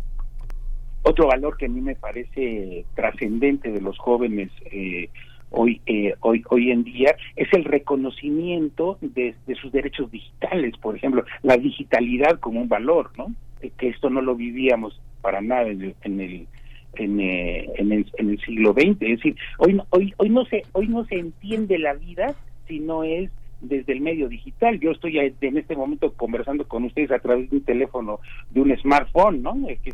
otro 1.03 1.27
valor 1.27 1.57
que 1.57 1.65
a 1.65 1.69
mí 1.69 1.81
me 1.81 1.95
parece 1.95 2.85
trascendente 2.95 3.71
de 3.71 3.81
los 3.81 3.97
jóvenes 3.97 4.49
eh, 4.71 5.09
hoy 5.51 5.81
eh, 5.85 6.15
hoy 6.21 6.43
hoy 6.49 6.71
en 6.71 6.83
día 6.83 7.15
es 7.35 7.51
el 7.53 7.65
reconocimiento 7.65 8.97
de, 9.01 9.35
de, 9.45 9.55
sus 9.55 9.71
derechos 9.71 10.09
digitales 10.11 10.73
por 10.77 10.95
ejemplo 10.95 11.25
la 11.43 11.57
digitalidad 11.57 12.39
como 12.39 12.61
un 12.61 12.69
valor 12.69 13.11
no 13.17 13.33
eh, 13.61 13.71
que 13.77 13.89
esto 13.89 14.09
no 14.09 14.21
lo 14.21 14.35
vivíamos 14.35 14.99
para 15.21 15.41
nada 15.41 15.67
en 15.67 15.81
el 15.81 15.95
en 16.03 16.19
el 16.19 16.47
en, 16.95 17.19
eh, 17.19 17.69
el, 17.77 18.05
en 18.17 18.29
el 18.29 18.41
siglo 18.41 18.73
XX 18.73 19.01
es 19.01 19.17
decir 19.17 19.35
hoy 19.57 19.79
hoy 19.89 20.13
hoy 20.17 20.29
no 20.29 20.45
se 20.45 20.63
hoy 20.71 20.87
no 20.87 21.05
se 21.05 21.19
entiende 21.19 21.77
la 21.77 21.93
vida 21.93 22.35
si 22.67 22.79
no 22.79 23.03
es 23.03 23.29
desde 23.61 23.93
el 23.93 24.01
medio 24.01 24.27
digital. 24.27 24.79
Yo 24.79 24.91
estoy 24.91 25.19
en 25.19 25.57
este 25.57 25.75
momento 25.75 26.11
conversando 26.13 26.67
con 26.67 26.83
ustedes 26.83 27.11
a 27.11 27.19
través 27.19 27.49
de 27.49 27.57
un 27.57 27.63
teléfono, 27.63 28.19
de 28.49 28.61
un 28.61 28.75
smartphone, 28.77 29.43
¿no? 29.43 29.55
Que 29.83 29.93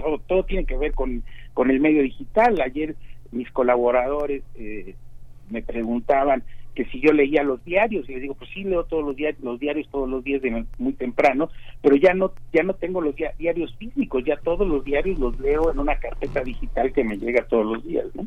todo, 0.00 0.18
todo 0.18 0.44
tiene 0.44 0.64
que 0.64 0.76
ver 0.76 0.92
con, 0.92 1.22
con 1.54 1.70
el 1.70 1.80
medio 1.80 2.02
digital. 2.02 2.60
Ayer 2.60 2.96
mis 3.32 3.50
colaboradores 3.50 4.42
eh, 4.56 4.94
me 5.50 5.62
preguntaban 5.62 6.42
que 6.74 6.84
si 6.86 7.00
yo 7.00 7.12
leía 7.12 7.42
los 7.42 7.64
diarios 7.64 8.08
y 8.08 8.12
les 8.12 8.22
digo 8.22 8.34
pues 8.34 8.50
sí 8.54 8.64
leo 8.64 8.84
todos 8.84 9.04
los 9.04 9.16
diarios 9.16 9.42
los 9.42 9.58
diarios 9.58 9.88
todos 9.90 10.08
los 10.08 10.22
días 10.22 10.40
de 10.40 10.64
muy 10.78 10.92
temprano 10.92 11.50
pero 11.82 11.96
ya 11.96 12.14
no 12.14 12.32
ya 12.52 12.62
no 12.62 12.74
tengo 12.74 13.00
los 13.00 13.14
diarios 13.38 13.74
físicos 13.76 14.24
ya 14.24 14.36
todos 14.36 14.66
los 14.66 14.84
diarios 14.84 15.18
los 15.18 15.38
leo 15.40 15.70
en 15.72 15.78
una 15.80 15.96
carpeta 15.96 16.42
digital 16.42 16.92
que 16.92 17.04
me 17.04 17.18
llega 17.18 17.44
todos 17.46 17.66
los 17.66 17.84
días 17.84 18.06
no 18.14 18.26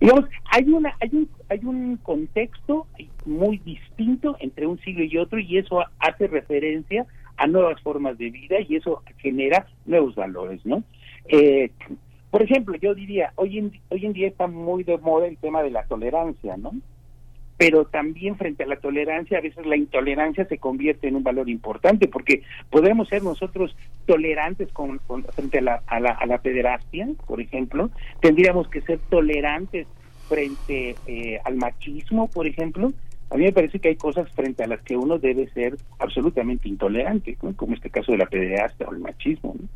digamos 0.00 0.26
hay 0.50 0.64
una 0.64 0.94
hay 1.00 1.10
un 1.12 1.28
hay 1.48 1.60
un 1.64 1.96
contexto 1.96 2.86
muy 3.24 3.58
distinto 3.58 4.36
entre 4.40 4.66
un 4.66 4.78
siglo 4.80 5.04
y 5.04 5.16
otro 5.16 5.38
y 5.38 5.56
eso 5.56 5.82
hace 5.98 6.26
referencia 6.26 7.06
a 7.36 7.46
nuevas 7.46 7.80
formas 7.82 8.18
de 8.18 8.30
vida 8.30 8.56
y 8.60 8.76
eso 8.76 9.02
genera 9.18 9.66
nuevos 9.86 10.14
valores, 10.14 10.64
¿no? 10.64 10.82
Eh, 11.28 11.70
por 12.30 12.42
ejemplo, 12.42 12.76
yo 12.76 12.94
diría, 12.94 13.32
hoy 13.36 13.58
en, 13.58 13.72
hoy 13.90 14.06
en 14.06 14.12
día 14.14 14.28
está 14.28 14.46
muy 14.46 14.84
de 14.84 14.96
moda 14.98 15.26
el 15.26 15.36
tema 15.36 15.62
de 15.62 15.70
la 15.70 15.84
tolerancia, 15.84 16.56
¿no? 16.56 16.72
Pero 17.58 17.84
también 17.84 18.36
frente 18.36 18.64
a 18.64 18.66
la 18.66 18.76
tolerancia, 18.76 19.38
a 19.38 19.42
veces 19.42 19.66
la 19.66 19.76
intolerancia 19.76 20.46
se 20.46 20.58
convierte 20.58 21.08
en 21.08 21.16
un 21.16 21.22
valor 21.22 21.48
importante, 21.50 22.08
porque 22.08 22.42
podemos 22.70 23.08
ser 23.08 23.22
nosotros 23.22 23.76
tolerantes 24.06 24.72
con, 24.72 24.98
frente 25.34 25.58
a 25.58 25.62
la, 25.62 25.82
a, 25.86 26.00
la, 26.00 26.12
a 26.12 26.26
la 26.26 26.38
pederastia, 26.38 27.06
por 27.26 27.40
ejemplo, 27.40 27.90
tendríamos 28.20 28.66
que 28.68 28.80
ser 28.80 28.98
tolerantes 29.10 29.86
frente 30.28 30.96
eh, 31.06 31.38
al 31.44 31.56
machismo, 31.56 32.28
por 32.28 32.46
ejemplo, 32.46 32.92
a 33.32 33.36
mí 33.38 33.44
me 33.44 33.52
parece 33.52 33.78
que 33.78 33.88
hay 33.88 33.96
cosas 33.96 34.30
frente 34.32 34.62
a 34.62 34.66
las 34.66 34.82
que 34.82 34.94
uno 34.94 35.18
debe 35.18 35.48
ser 35.48 35.78
absolutamente 35.98 36.68
intolerante, 36.68 37.38
como 37.56 37.72
este 37.74 37.88
caso 37.88 38.12
de 38.12 38.18
la 38.18 38.26
pederastia 38.26 38.86
o 38.86 38.92
el 38.92 38.98
machismo. 38.98 39.56
¿no? 39.58 39.68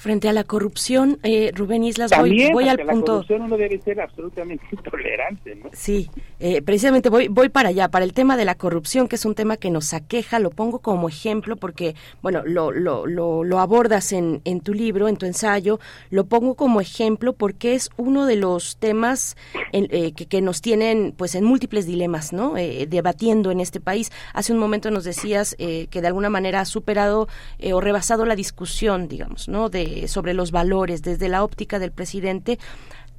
Frente 0.00 0.30
a 0.30 0.32
la 0.32 0.44
corrupción, 0.44 1.18
eh, 1.22 1.52
Rubén 1.54 1.84
Islas, 1.84 2.10
voy, 2.10 2.30
También 2.30 2.52
voy 2.54 2.64
al 2.64 2.70
ante 2.70 2.84
la 2.84 2.92
punto. 2.92 3.12
corrupción 3.12 3.42
uno 3.42 3.58
debe 3.58 3.78
ser 3.82 4.00
absolutamente 4.00 4.64
intolerante, 4.72 5.54
¿no? 5.56 5.68
Sí, 5.74 6.08
eh, 6.38 6.62
precisamente 6.62 7.10
voy, 7.10 7.28
voy 7.28 7.50
para 7.50 7.68
allá, 7.68 7.88
para 7.90 8.06
el 8.06 8.14
tema 8.14 8.38
de 8.38 8.46
la 8.46 8.54
corrupción, 8.54 9.08
que 9.08 9.16
es 9.16 9.26
un 9.26 9.34
tema 9.34 9.58
que 9.58 9.68
nos 9.70 9.92
aqueja, 9.92 10.38
lo 10.38 10.48
pongo 10.48 10.78
como 10.78 11.06
ejemplo 11.10 11.56
porque, 11.56 11.94
bueno, 12.22 12.40
lo, 12.46 12.72
lo, 12.72 13.06
lo, 13.06 13.44
lo 13.44 13.58
abordas 13.58 14.12
en, 14.12 14.40
en 14.46 14.60
tu 14.62 14.72
libro, 14.72 15.06
en 15.06 15.18
tu 15.18 15.26
ensayo, 15.26 15.80
lo 16.08 16.24
pongo 16.24 16.54
como 16.54 16.80
ejemplo 16.80 17.34
porque 17.34 17.74
es 17.74 17.90
uno 17.98 18.24
de 18.24 18.36
los 18.36 18.78
temas 18.78 19.36
en- 19.72 19.88
eh, 19.90 20.12
que, 20.12 20.24
que 20.24 20.40
nos 20.40 20.62
tienen 20.62 21.12
pues 21.14 21.34
en 21.34 21.44
múltiples 21.44 21.84
dilemas, 21.84 22.32
¿no? 22.32 22.56
Eh, 22.56 22.86
debatiendo 22.88 23.50
en 23.50 23.60
este 23.60 23.80
país. 23.80 24.10
Hace 24.32 24.54
un 24.54 24.58
momento 24.58 24.90
nos 24.90 25.04
decías 25.04 25.56
eh, 25.58 25.88
que 25.90 26.00
de 26.00 26.06
alguna 26.06 26.30
manera 26.30 26.60
ha 26.60 26.64
superado 26.64 27.28
eh, 27.58 27.74
o 27.74 27.82
rebasado 27.82 28.24
la 28.24 28.34
discusión, 28.34 29.06
digamos, 29.06 29.46
¿no? 29.46 29.68
De, 29.68 29.89
sobre 30.06 30.34
los 30.34 30.50
valores 30.50 31.02
desde 31.02 31.28
la 31.28 31.44
óptica 31.44 31.78
del 31.78 31.92
presidente 31.92 32.58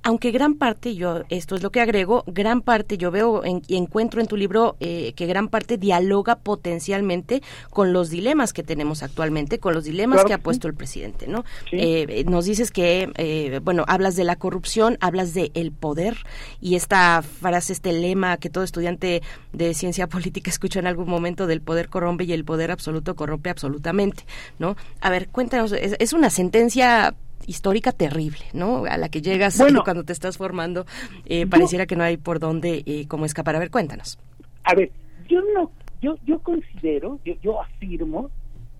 aunque 0.04 0.32
gran 0.32 0.56
parte, 0.56 0.96
yo 0.96 1.22
esto 1.30 1.56
es 1.56 1.64
lo 1.64 1.72
que 1.72 1.82
agrego, 1.82 2.24
gran 2.28 2.62
parte 2.62 2.98
yo 2.98 3.12
veo 3.12 3.44
en- 3.46 3.62
y 3.68 3.78
encuentro 3.78 4.20
en 4.22 4.28
tu 4.28 4.36
libro 4.38 4.76
eh, 4.80 5.14
que 5.16 5.26
gran 5.28 5.48
parte 5.48 5.78
dialoga 5.78 6.38
potencialmente 6.38 7.42
con 7.70 7.94
los 7.94 8.10
dilemas 8.10 8.54
que 8.54 8.64
tenemos 8.64 9.04
actualmente, 9.04 9.60
con 9.60 9.74
los 9.74 9.84
dilemas 9.84 10.16
Claro 10.18 10.28
que 10.28 10.34
ha 10.34 10.38
sí. 10.38 10.44
puesto 10.44 10.68
el 10.68 10.74
presidente, 10.74 11.28
¿no? 11.28 11.44
Sí. 11.70 11.78
Eh, 11.78 12.06
eh, 12.10 12.24
nos 12.26 12.46
dices 12.46 12.72
que, 12.72 13.12
eh, 13.16 13.60
bueno, 13.64 13.84
hablas 13.88 14.16
de 14.16 14.24
la 14.24 14.36
corrupción, 14.38 14.98
hablas 15.02 15.34
de 15.34 15.52
el 15.54 15.72
poder 15.72 16.18
y 16.60 16.76
esta 16.76 17.22
frase, 17.22 17.74
este 17.74 17.94
lema 17.94 18.38
que 18.38 18.50
todo 18.50 18.64
estudiante 18.64 19.22
de 19.54 19.74
ciencia 19.74 20.08
política 20.08 20.50
escucha 20.50 20.80
en 20.80 20.88
algún 20.88 21.10
momento 21.10 21.48
del 21.48 21.62
poder 21.62 21.90
corrompe 21.90 22.24
y 22.24 22.34
el 22.34 22.46
poder 22.46 22.72
absoluto 22.72 23.16
corrompe 23.16 23.50
absolutamente, 23.50 24.24
¿no? 24.60 24.76
A 25.02 25.10
ver, 25.10 25.28
cuéntanos, 25.30 25.72
es, 25.74 25.96
es 26.00 26.14
una 26.14 26.30
sentencia 26.30 27.14
histórica 27.48 27.92
terrible, 27.92 28.46
¿no? 28.54 28.86
A 28.86 28.98
la 28.98 29.10
que 29.10 29.22
llegas 29.22 29.58
Bueno. 29.58 29.84
cuando 29.84 30.04
te 30.04 30.14
estás 30.14 30.38
formando, 30.38 30.86
eh, 31.26 31.46
pareciera 31.48 31.86
que 31.86 31.96
no 31.96 32.04
hay 32.04 32.18
por 32.18 32.40
dónde 32.40 32.84
eh, 32.86 33.06
cómo 33.08 33.26
escapar. 33.26 33.56
A 33.56 33.60
ver, 33.60 33.72
cuéntanos. 33.72 34.18
A 34.64 34.76
ver, 34.76 34.92
yo 35.28 35.42
no, 35.56 35.72
yo, 36.02 36.16
yo 36.26 36.40
considero, 36.40 37.20
yo, 37.26 37.34
yo 37.42 37.62
afirmo 37.62 38.30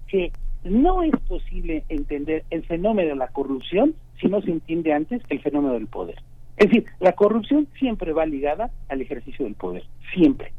que 0.08 0.32
no 0.64 1.04
es 1.04 1.14
posible 1.28 1.84
entender 1.90 2.44
el 2.50 2.64
fenómeno 2.66 3.10
de 3.10 3.16
la 3.16 3.28
corrupción 3.30 3.96
si 4.20 4.28
no 4.28 4.42
se 4.42 4.52
entiende 4.52 4.94
antes 4.94 5.22
el 5.30 5.42
fenómeno 5.42 5.74
del 5.74 5.88
poder. 5.88 6.22
Es 6.58 6.68
decir, 6.70 6.86
la 7.00 7.14
corrupción 7.14 7.68
siempre 7.80 8.14
va 8.14 8.26
ligada 8.26 8.70
al 8.90 9.02
ejercicio 9.02 9.46
del 9.46 9.56
poder, 9.56 9.84
siempre. 10.14 10.52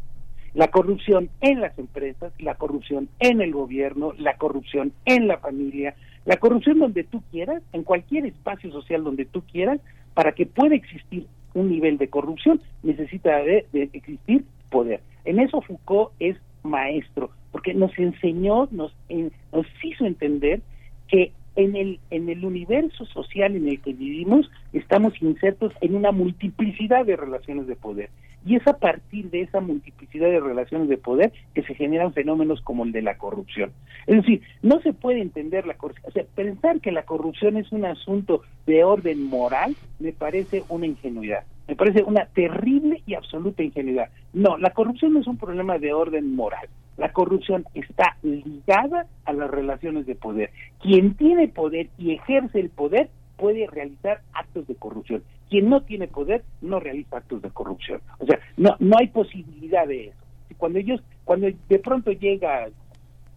La 0.55 0.69
corrupción 0.69 1.31
en 1.41 1.61
las 1.61 1.79
empresas, 1.79 2.33
la 2.39 2.57
corrupción 2.57 3.09
en 3.21 3.41
el 3.41 3.53
gobierno, 3.53 4.13
la 4.19 4.37
corrupción 4.37 4.93
en 5.05 5.29
la 5.29 5.39
familia, 5.39 5.95
la 6.25 6.37
corrupción 6.37 6.79
donde 6.79 7.05
tú 7.05 7.23
quieras, 7.31 7.63
en 7.73 7.83
cualquier 7.83 8.27
espacio 8.27 8.71
social 8.71 9.03
donde 9.05 9.25
tú 9.25 9.43
quieras, 9.43 9.81
para 10.15 10.33
que 10.33 10.47
pueda 10.47 10.75
existir 10.75 11.27
un 11.55 11.71
nivel 11.71 11.99
de 11.99 12.09
corrupción, 12.09 12.61
necesita 12.83 13.37
de, 13.39 13.67
de 13.73 13.91
existir 13.93 14.45
poder. 14.71 15.01
En 15.25 15.39
eso 15.39 15.61
Foucault 15.61 16.13
es 16.21 16.37
maestro, 16.63 17.31
porque 17.51 17.75
nos 17.75 17.97
enseñó, 17.99 18.69
nos, 18.71 18.95
en- 19.09 19.33
nos 19.53 19.67
hizo 19.83 20.07
entender 20.07 20.61
que 21.09 21.33
en 21.57 21.77
el, 21.77 21.99
en 22.11 22.29
el 22.31 22.45
universo 22.45 23.05
social 23.07 23.55
en 23.57 23.69
el 23.69 23.81
que 23.81 23.93
vivimos 23.93 24.51
estamos 24.73 25.21
insertos 25.21 25.73
en 25.83 25.95
una 25.95 26.11
multiplicidad 26.13 27.05
de 27.05 27.17
relaciones 27.17 27.67
de 27.67 27.77
poder. 27.77 28.09
Y 28.45 28.57
es 28.57 28.67
a 28.67 28.77
partir 28.77 29.31
de 29.31 29.43
esa 29.43 29.61
multiplicidad 29.61 30.29
de 30.29 30.41
relaciones 30.41 30.89
de 30.89 30.97
poder 30.97 31.33
que 31.55 31.63
se 31.63 31.75
generan 31.75 32.13
fenómenos 32.13 32.61
como 32.61 32.85
el 32.85 32.93
de 32.93 33.03
la 33.03 33.19
corrupción. 33.19 33.73
Es 34.07 34.17
decir, 34.17 34.43
no 34.63 34.81
se 34.81 34.93
puede 34.93 35.21
entender 35.21 35.67
la 35.67 35.75
corrupción, 35.75 36.09
o 36.09 36.13
sea, 36.13 36.25
pensar 36.35 36.81
que 36.81 36.93
la 36.93 37.05
corrupción 37.05 37.57
es 37.57 37.71
un 37.73 37.85
asunto 37.85 38.43
de 38.67 38.85
orden 38.85 39.25
moral 39.25 39.77
me 39.99 40.13
parece 40.13 40.65
una 40.69 40.87
ingenuidad, 40.87 41.45
me 41.69 41.77
parece 41.77 42.03
una 42.03 42.27
terrible 42.27 43.03
y 43.07 43.15
absoluta 43.15 43.63
ingenuidad. 43.63 44.09
No, 44.33 44.59
la 44.59 44.71
corrupción 44.71 45.15
no 45.15 45.21
es 45.21 45.27
un 45.27 45.39
problema 45.39 45.79
de 45.79 45.93
orden 45.93 46.35
moral. 46.35 46.69
La 46.97 47.13
corrupción 47.13 47.65
está 47.75 48.17
ligada 48.23 49.07
a 49.25 49.33
las 49.33 49.51
relaciones 49.51 50.07
de 50.07 50.15
poder. 50.15 50.51
Quien 50.81 51.15
tiene 51.15 51.49
poder 51.49 51.89
y 51.99 52.13
ejerce 52.13 52.61
el 52.61 52.69
poder 52.69 53.09
puede 53.37 53.67
realizar 53.67 54.21
actos 54.35 54.67
de 54.67 54.75
corrupción. 54.75 55.23
Quien 55.53 55.69
no 55.69 55.83
tiene 55.83 56.09
poder 56.09 56.43
no 56.63 56.81
realiza 56.81 57.19
actos 57.19 57.43
de 57.43 57.51
corrupción. 57.51 58.01
O 58.19 58.25
sea, 58.25 58.39
no 58.57 58.75
no 58.79 58.97
hay 58.99 59.09
posibilidad 59.09 59.87
de 59.87 60.07
eso. 60.07 60.17
Cuando 60.57 60.79
ellos 60.79 61.03
cuando 61.25 61.47
de 61.69 61.79
pronto 61.79 62.11
llega 62.11 62.71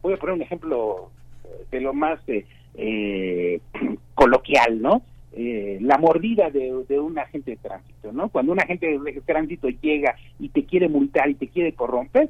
voy 0.02 0.14
a 0.14 0.18
poner 0.18 0.36
un 0.36 0.42
ejemplo 0.42 1.12
eh, 1.44 1.66
de 1.72 1.82
lo 1.82 1.94
más 1.94 2.18
eh, 2.28 2.46
eh, 2.76 3.60
coloquial, 4.16 4.82
¿no? 4.82 5.02
Eh, 5.38 5.80
la 5.82 5.98
mordida 5.98 6.50
de, 6.50 6.72
un 6.98 7.20
agente 7.20 7.52
de 7.52 7.58
tránsito, 7.58 8.14
¿no? 8.14 8.30
Cuando 8.30 8.54
un 8.54 8.62
agente 8.62 8.98
de 8.98 9.22
tránsito 9.26 9.68
llega 9.68 10.16
y 10.40 10.48
te 10.48 10.64
quiere 10.64 10.88
multar 10.88 11.30
y 11.30 11.36
te 11.36 11.50
quiere 11.50 11.74
corromper, 11.74 12.30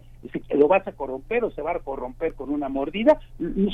lo 0.50 0.68
vas 0.68 0.88
a 0.88 0.92
corromper 0.94 1.44
o 1.44 1.52
se 1.52 1.62
va 1.62 1.74
a 1.74 1.80
corromper 1.80 2.34
con 2.34 2.50
una 2.50 2.68
mordida, 2.68 3.20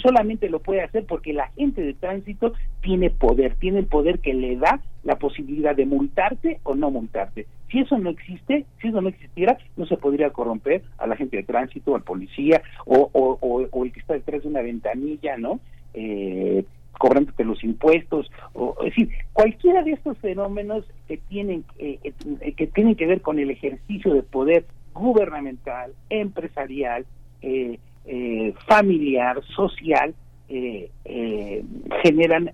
solamente 0.02 0.50
lo 0.50 0.60
puede 0.60 0.82
hacer 0.82 1.06
porque 1.06 1.32
el 1.32 1.40
agente 1.40 1.82
de 1.82 1.94
tránsito 1.94 2.52
tiene 2.82 3.10
poder, 3.10 3.56
tiene 3.56 3.80
el 3.80 3.86
poder 3.86 4.20
que 4.20 4.34
le 4.34 4.58
da 4.58 4.82
la 5.04 5.16
posibilidad 5.16 5.78
de 5.78 5.86
multarte 5.86 6.60
o 6.64 6.76
no 6.76 6.92
multarte. 6.92 7.48
Si 7.72 7.80
eso 7.80 7.98
no 7.98 8.10
existe, 8.10 8.66
si 8.82 8.90
eso 8.90 9.00
no 9.00 9.08
existiera, 9.08 9.58
no 9.78 9.86
se 9.86 9.96
podría 9.96 10.32
corromper 10.32 10.82
al 10.98 11.14
agente 11.14 11.38
de 11.38 11.44
tránsito, 11.44 11.96
al 11.96 12.04
policía 12.04 12.62
o, 12.86 13.10
o, 13.14 13.38
o, 13.40 13.66
o 13.72 13.86
el 13.86 13.94
que 13.94 14.02
está 14.02 14.14
detrás 14.14 14.44
de 14.44 14.50
una 14.50 14.62
ventanilla, 14.62 15.38
¿no? 15.38 15.62
Eh, 15.94 16.66
cobrándote 17.02 17.44
los 17.44 17.64
impuestos, 17.64 18.32
o, 18.54 18.76
es 18.82 18.94
decir, 18.94 19.10
cualquiera 19.34 19.82
de 19.82 19.94
estos 19.94 20.16
fenómenos 20.20 20.86
que 21.08 21.18
tienen 21.18 21.66
eh, 21.80 21.98
eh, 22.04 22.52
que 22.54 22.68
tienen 22.68 22.96
que 22.96 23.08
ver 23.08 23.22
con 23.22 23.40
el 23.40 23.50
ejercicio 23.50 24.14
de 24.14 24.22
poder 24.22 24.66
gubernamental, 24.94 25.94
empresarial, 26.12 27.08
eh, 27.42 27.80
eh, 28.06 28.54
familiar, 28.68 29.42
social, 29.56 30.14
eh, 30.48 30.92
generan 32.04 32.52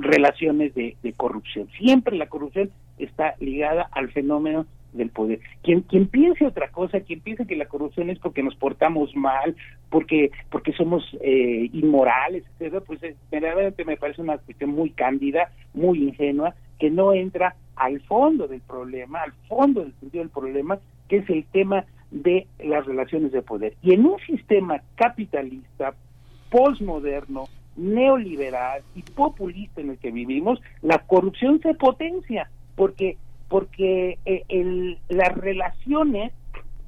relaciones 0.00 0.74
de, 0.74 0.96
de 1.04 1.12
corrupción. 1.12 1.68
Siempre 1.78 2.16
la 2.16 2.26
corrupción 2.26 2.70
está 2.98 3.36
ligada 3.38 3.88
al 3.92 4.10
fenómeno 4.10 4.66
del 4.96 5.10
poder. 5.10 5.40
Quien, 5.62 5.82
quien 5.82 6.06
piense 6.06 6.46
otra 6.46 6.70
cosa, 6.70 7.00
quien 7.00 7.20
piense 7.20 7.46
que 7.46 7.56
la 7.56 7.66
corrupción 7.66 8.10
es 8.10 8.18
porque 8.18 8.42
nos 8.42 8.54
portamos 8.56 9.14
mal, 9.14 9.56
porque 9.90 10.30
porque 10.50 10.72
somos 10.72 11.04
eh, 11.20 11.68
inmorales, 11.72 12.44
etcétera, 12.52 12.82
pues 12.86 13.00
verdaderamente 13.30 13.84
me 13.84 13.96
parece 13.96 14.22
una 14.22 14.38
cuestión 14.38 14.70
muy 14.70 14.90
cándida, 14.90 15.50
muy 15.74 16.02
ingenua, 16.02 16.54
que 16.78 16.90
no 16.90 17.12
entra 17.12 17.56
al 17.76 18.00
fondo 18.02 18.48
del 18.48 18.60
problema, 18.60 19.22
al 19.22 19.32
fondo 19.48 19.82
del 19.82 19.94
sentido 20.00 20.24
del 20.24 20.30
problema, 20.30 20.78
que 21.08 21.18
es 21.18 21.30
el 21.30 21.44
tema 21.44 21.84
de 22.10 22.46
las 22.58 22.86
relaciones 22.86 23.32
de 23.32 23.42
poder. 23.42 23.74
Y 23.82 23.92
en 23.92 24.06
un 24.06 24.18
sistema 24.20 24.80
capitalista, 24.96 25.94
postmoderno, 26.50 27.44
neoliberal 27.76 28.82
y 28.94 29.02
populista 29.02 29.80
en 29.80 29.90
el 29.90 29.98
que 29.98 30.10
vivimos, 30.10 30.60
la 30.82 30.98
corrupción 31.00 31.60
se 31.60 31.74
potencia, 31.74 32.50
porque 32.74 33.18
porque 33.48 34.18
eh, 34.24 34.42
el, 34.48 34.98
las 35.08 35.36
relaciones 35.36 36.32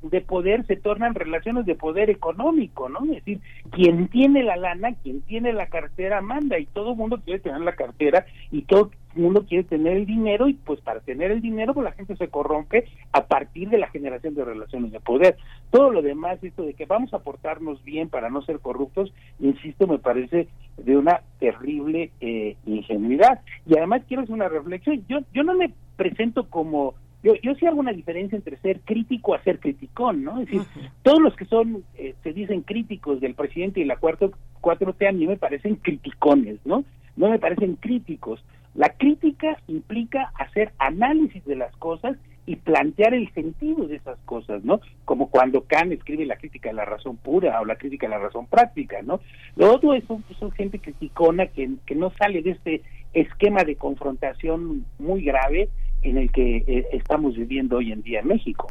de 0.03 0.21
poder 0.21 0.65
se 0.67 0.77
tornan 0.77 1.15
relaciones 1.15 1.67
de 1.67 1.75
poder 1.75 2.11
económico, 2.11 2.89
¿no? 2.89 3.01
Es 3.05 3.25
decir, 3.25 3.41
quien 3.71 4.09
tiene 4.09 4.43
la 4.43 4.57
lana, 4.57 4.95
quien 5.03 5.23
tiene 5.23 5.53
la 5.53 5.67
cartera 5.67 6.21
manda 6.21 6.59
y 6.59 6.67
todo 6.67 6.93
el 6.93 6.97
mundo 6.97 7.21
quiere 7.25 7.41
tener 7.41 7.61
la 7.61 7.75
cartera 7.75 8.27
y 8.51 8.63
todo 8.63 8.91
el 9.17 9.23
mundo 9.23 9.45
quiere 9.47 9.65
tener 9.65 9.97
el 9.97 10.07
dinero 10.07 10.49
y 10.49 10.55
pues 10.55 10.81
para 10.81 11.01
tener 11.01 11.33
el 11.33 11.41
dinero 11.41 11.75
pues 11.75 11.85
la 11.85 11.93
gente 11.93 12.15
se 12.17 12.29
corrompe 12.29 12.85
a 13.13 13.27
partir 13.27 13.69
de 13.71 13.79
la 13.79 13.89
generación 13.89 14.35
de 14.35 14.45
relaciones 14.45 14.93
de 14.93 15.01
poder. 15.01 15.37
Todo 15.71 15.91
lo 15.91 16.03
demás, 16.03 16.43
esto 16.43 16.63
de 16.63 16.75
que 16.75 16.87
vamos 16.87 17.13
a 17.13 17.21
portarnos 17.21 17.83
bien 17.85 18.09
para 18.09 18.31
no 18.31 18.43
ser 18.43 18.61
corruptos, 18.61 19.13
insisto, 19.41 19.87
me 19.87 19.99
parece 19.99 20.49
de 20.77 20.97
una 20.97 21.23
terrible 21.41 22.13
eh, 22.21 22.57
ingenuidad. 22.67 23.41
Y 23.67 23.77
además 23.77 24.03
quiero 24.07 24.23
hacer 24.23 24.35
una 24.35 24.49
reflexión, 24.49 25.05
yo, 25.09 25.19
yo 25.33 25.43
no 25.43 25.55
me 25.55 25.73
presento 25.99 26.49
como 26.49 26.95
yo, 27.23 27.35
yo 27.43 27.55
sí 27.57 27.67
hago 27.67 27.81
una 27.81 27.93
diferencia 27.93 28.37
entre 28.37 28.57
ser 28.59 28.81
crítico 28.81 29.35
a 29.35 29.43
ser 29.43 29.59
criticón, 29.59 30.23
¿no? 30.23 30.41
Es 30.41 30.47
decir, 30.47 30.63
todos 31.03 31.21
los 31.21 31.35
que 31.35 31.47
son, 31.47 31.83
eh, 31.97 32.15
se 32.23 32.33
dicen 32.33 32.63
críticos 32.63 33.21
del 33.21 33.35
presidente 33.35 33.81
y 33.81 33.85
la 33.85 33.97
cuarto, 33.97 34.31
4T 34.61 35.09
a 35.09 35.13
mí 35.13 35.27
me 35.27 35.37
parecen 35.37 35.77
criticones, 35.77 36.61
¿no? 36.65 36.85
No 37.17 37.29
me 37.29 37.41
parecen 37.41 37.75
críticos. 37.75 38.45
La 38.75 38.91
crítica 38.91 39.57
implica 39.67 40.31
hacer 40.39 40.73
análisis 40.79 41.45
de 41.45 41.57
las 41.57 41.75
cosas 41.79 42.17
y 42.47 42.57
plantear 42.57 43.13
el 43.13 43.31
sentido 43.35 43.89
de 43.89 43.97
esas 43.97 44.19
cosas, 44.21 44.63
¿no? 44.65 44.81
Como 45.05 45.29
cuando 45.29 45.65
Kant 45.65 45.93
escribe 45.93 46.25
la 46.25 46.37
crítica 46.37 46.69
de 46.69 46.77
la 46.77 46.85
razón 46.85 47.17
pura 47.17 47.61
o 47.61 47.65
la 47.65 47.77
crítica 47.77 48.07
de 48.07 48.13
la 48.13 48.21
razón 48.21 48.47
práctica, 48.47 49.03
¿no? 49.03 49.21
Lo 49.57 49.75
otro 49.75 49.93
es 49.93 50.05
son, 50.05 50.25
son 50.39 50.53
gente 50.53 50.79
criticona 50.79 51.49
que, 51.49 51.69
que 51.85 51.97
no 51.97 52.13
sale 52.13 52.43
de 52.43 52.53
este 52.53 52.83
esquema 53.13 53.65
de 53.65 53.75
confrontación 53.75 54.87
muy 54.99 55.23
grave 55.23 55.69
en 56.03 56.19
el 56.19 56.31
que 56.31 56.59
eh, 56.67 56.87
estamos 56.93 57.37
viviendo 57.37 57.77
hoy 57.77 57.93
en 57.93 58.03
día 58.03 58.21
en 58.21 58.29
México. 58.29 58.69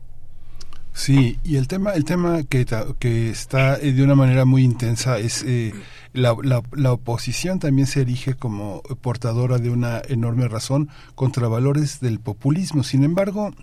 Sí, 0.93 1.37
y 1.43 1.57
el 1.57 1.67
tema, 1.67 1.91
el 1.93 2.05
tema 2.05 2.41
que, 2.43 2.65
que 2.97 3.29
está 3.29 3.77
eh, 3.79 3.93
de 3.93 4.03
una 4.03 4.15
manera 4.15 4.45
muy 4.45 4.63
intensa 4.63 5.19
es 5.19 5.43
eh, 5.43 5.71
la, 6.13 6.35
la 6.43 6.91
oposición 6.91 7.59
también 7.59 7.85
se 7.85 8.01
erige 8.01 8.33
como 8.33 8.81
portadora 9.01 9.59
de 9.59 9.69
una 9.69 10.01
enorme 10.07 10.47
razón 10.47 10.89
contra 11.13 11.47
valores 11.47 11.99
del 11.99 12.19
populismo. 12.19 12.81
Sin 12.81 13.03
embargo, 13.03 13.53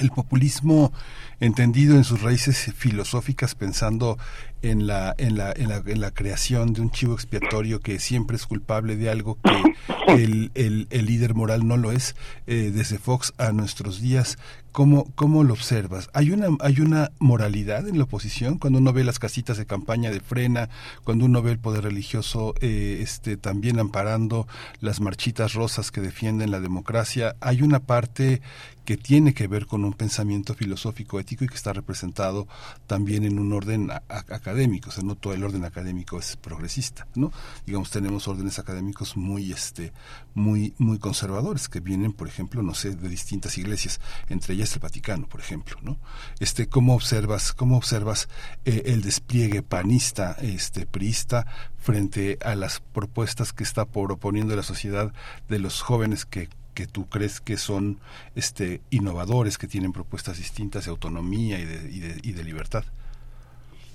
el 0.00 0.10
populismo 0.10 0.92
entendido 1.40 1.96
en 1.96 2.04
sus 2.04 2.22
raíces 2.22 2.72
filosóficas 2.76 3.54
pensando 3.54 4.18
en 4.62 4.86
la, 4.86 5.14
en 5.18 5.36
la, 5.36 5.52
en 5.52 5.68
la, 5.68 5.82
en 5.86 6.00
la 6.00 6.10
creación 6.10 6.72
de 6.72 6.80
un 6.80 6.90
chivo 6.90 7.14
expiatorio 7.14 7.80
que 7.80 8.00
siempre 8.00 8.36
es 8.36 8.46
culpable 8.46 8.96
de 8.96 9.08
algo 9.08 9.38
que 9.42 9.74
el, 10.08 10.50
el, 10.54 10.88
el 10.90 11.06
líder 11.06 11.34
moral 11.34 11.66
no 11.66 11.76
lo 11.76 11.92
es, 11.92 12.16
eh, 12.46 12.72
desde 12.74 12.98
Fox 12.98 13.34
a 13.38 13.52
nuestros 13.52 14.00
días, 14.00 14.36
¿cómo, 14.72 15.06
¿cómo 15.14 15.44
lo 15.44 15.52
observas? 15.52 16.10
¿Hay 16.12 16.32
una, 16.32 16.48
¿Hay 16.60 16.80
una 16.80 17.12
moralidad 17.20 17.86
en 17.86 17.98
la 17.98 18.04
oposición 18.04 18.58
cuando 18.58 18.80
uno 18.80 18.92
ve 18.92 19.04
las 19.04 19.20
casitas 19.20 19.58
de 19.58 19.66
campaña 19.66 20.10
de 20.10 20.20
frena, 20.20 20.68
cuando 21.04 21.24
uno 21.24 21.40
ve 21.40 21.52
el 21.52 21.58
poder 21.58 21.84
religioso 21.84 22.54
eh, 22.60 22.98
este, 23.00 23.36
también 23.36 23.78
amparando 23.78 24.48
las 24.80 25.00
marchitas 25.00 25.52
rosas 25.52 25.92
que 25.92 26.00
defienden 26.00 26.50
la 26.50 26.58
democracia? 26.58 27.36
¿Hay 27.40 27.62
una 27.62 27.78
parte 27.78 28.42
que 28.88 28.96
tiene 28.96 29.34
que 29.34 29.46
ver 29.48 29.66
con 29.66 29.84
un 29.84 29.92
pensamiento 29.92 30.54
filosófico 30.54 31.20
ético 31.20 31.44
y 31.44 31.48
que 31.48 31.56
está 31.56 31.74
representado 31.74 32.48
también 32.86 33.24
en 33.24 33.38
un 33.38 33.52
orden 33.52 33.90
académico, 34.08 34.88
o 34.88 34.92
sea, 34.92 35.04
no 35.04 35.14
todo 35.14 35.34
el 35.34 35.44
orden 35.44 35.66
académico 35.66 36.18
es 36.18 36.38
progresista, 36.38 37.06
¿no? 37.14 37.30
Digamos, 37.66 37.90
tenemos 37.90 38.26
órdenes 38.28 38.58
académicos 38.58 39.14
muy, 39.14 39.52
este, 39.52 39.92
muy, 40.32 40.72
muy 40.78 40.98
conservadores 40.98 41.68
que 41.68 41.80
vienen, 41.80 42.14
por 42.14 42.28
ejemplo, 42.28 42.62
no 42.62 42.72
sé, 42.72 42.96
de 42.96 43.10
distintas 43.10 43.58
iglesias, 43.58 44.00
entre 44.30 44.54
ellas 44.54 44.72
el 44.72 44.80
Vaticano, 44.80 45.28
por 45.28 45.40
ejemplo, 45.40 45.76
¿no? 45.82 45.98
Este, 46.40 46.66
¿cómo 46.66 46.94
observas, 46.94 47.52
cómo 47.52 47.76
observas 47.76 48.30
eh, 48.64 48.84
el 48.86 49.02
despliegue 49.02 49.62
panista, 49.62 50.34
este, 50.40 50.86
priista, 50.86 51.44
frente 51.76 52.38
a 52.42 52.54
las 52.54 52.80
propuestas 52.80 53.52
que 53.52 53.64
está 53.64 53.84
proponiendo 53.84 54.56
la 54.56 54.62
sociedad 54.62 55.12
de 55.48 55.58
los 55.58 55.82
jóvenes 55.82 56.24
que 56.24 56.48
que 56.78 56.86
tú 56.86 57.08
crees 57.08 57.40
que 57.40 57.56
son 57.56 57.98
este 58.36 58.80
innovadores, 58.90 59.58
que 59.58 59.66
tienen 59.66 59.92
propuestas 59.92 60.38
distintas 60.38 60.84
de 60.84 60.92
autonomía 60.92 61.58
y 61.58 61.64
de, 61.64 61.90
y 61.90 61.98
de, 61.98 62.20
y 62.22 62.32
de 62.34 62.44
libertad. 62.44 62.84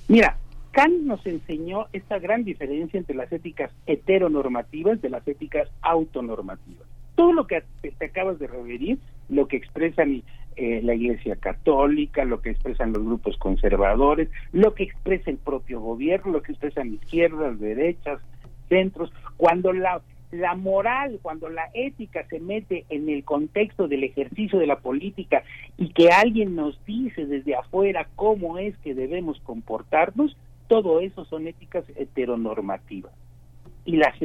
Mira, 0.10 0.36
Kant 0.72 1.04
nos 1.04 1.26
enseñó 1.26 1.88
esta 1.94 2.20
gran 2.20 2.44
diferencia 2.44 2.98
entre 2.98 3.16
las 3.16 3.32
éticas 3.32 3.72
heteronormativas 3.88 5.02
de 5.02 5.10
las 5.10 5.26
éticas 5.26 5.70
autonormativas. 5.82 6.86
Todo 7.16 7.32
lo 7.32 7.48
que 7.48 7.64
te, 7.82 8.06
acabas 8.06 8.38
de 8.38 8.48
referir, 8.48 8.98
lo 9.30 9.48
que 9.48 9.56
expresan 9.56 10.22
eh, 10.58 10.82
la 10.84 10.94
Iglesia 10.94 11.38
Católica, 11.38 12.26
lo 12.26 12.42
que 12.42 12.50
expresan 12.50 12.92
los 12.92 13.06
grupos 13.06 13.38
conservadores, 13.38 14.28
lo 14.52 14.74
que 14.74 14.84
expresa 14.84 15.30
el 15.30 15.38
propio 15.38 15.80
gobierno, 15.80 16.34
lo 16.34 16.42
que 16.42 16.52
expresan 16.52 16.96
izquierdas, 16.96 17.62
derechas, 17.62 18.20
centros, 18.68 19.10
cuando 19.38 19.72
la 19.72 20.02
la 20.34 20.56
moral, 20.56 21.20
cuando 21.22 21.50
la 21.50 21.70
ética 21.74 22.26
se 22.28 22.40
mete 22.40 22.86
en 22.90 23.08
el 23.08 23.24
contexto 23.24 23.88
del 23.88 24.04
ejercicio 24.04 24.58
de 24.58 24.68
la 24.68 24.80
política 24.80 25.44
y 25.78 25.90
que 25.90 26.10
alguien 26.10 26.56
nos 26.56 26.84
dice 26.86 27.26
desde 27.26 27.56
afuera 27.56 28.08
cómo 28.16 28.58
es 28.58 28.76
que 28.80 28.96
debemos 28.96 29.40
comportarnos, 29.42 30.36
todo 30.68 31.00
eso 31.02 31.26
son 31.26 31.48
éticas 31.48 31.86
heteronormativas. 31.96 33.12
Y 33.86 33.98
las, 33.98 34.16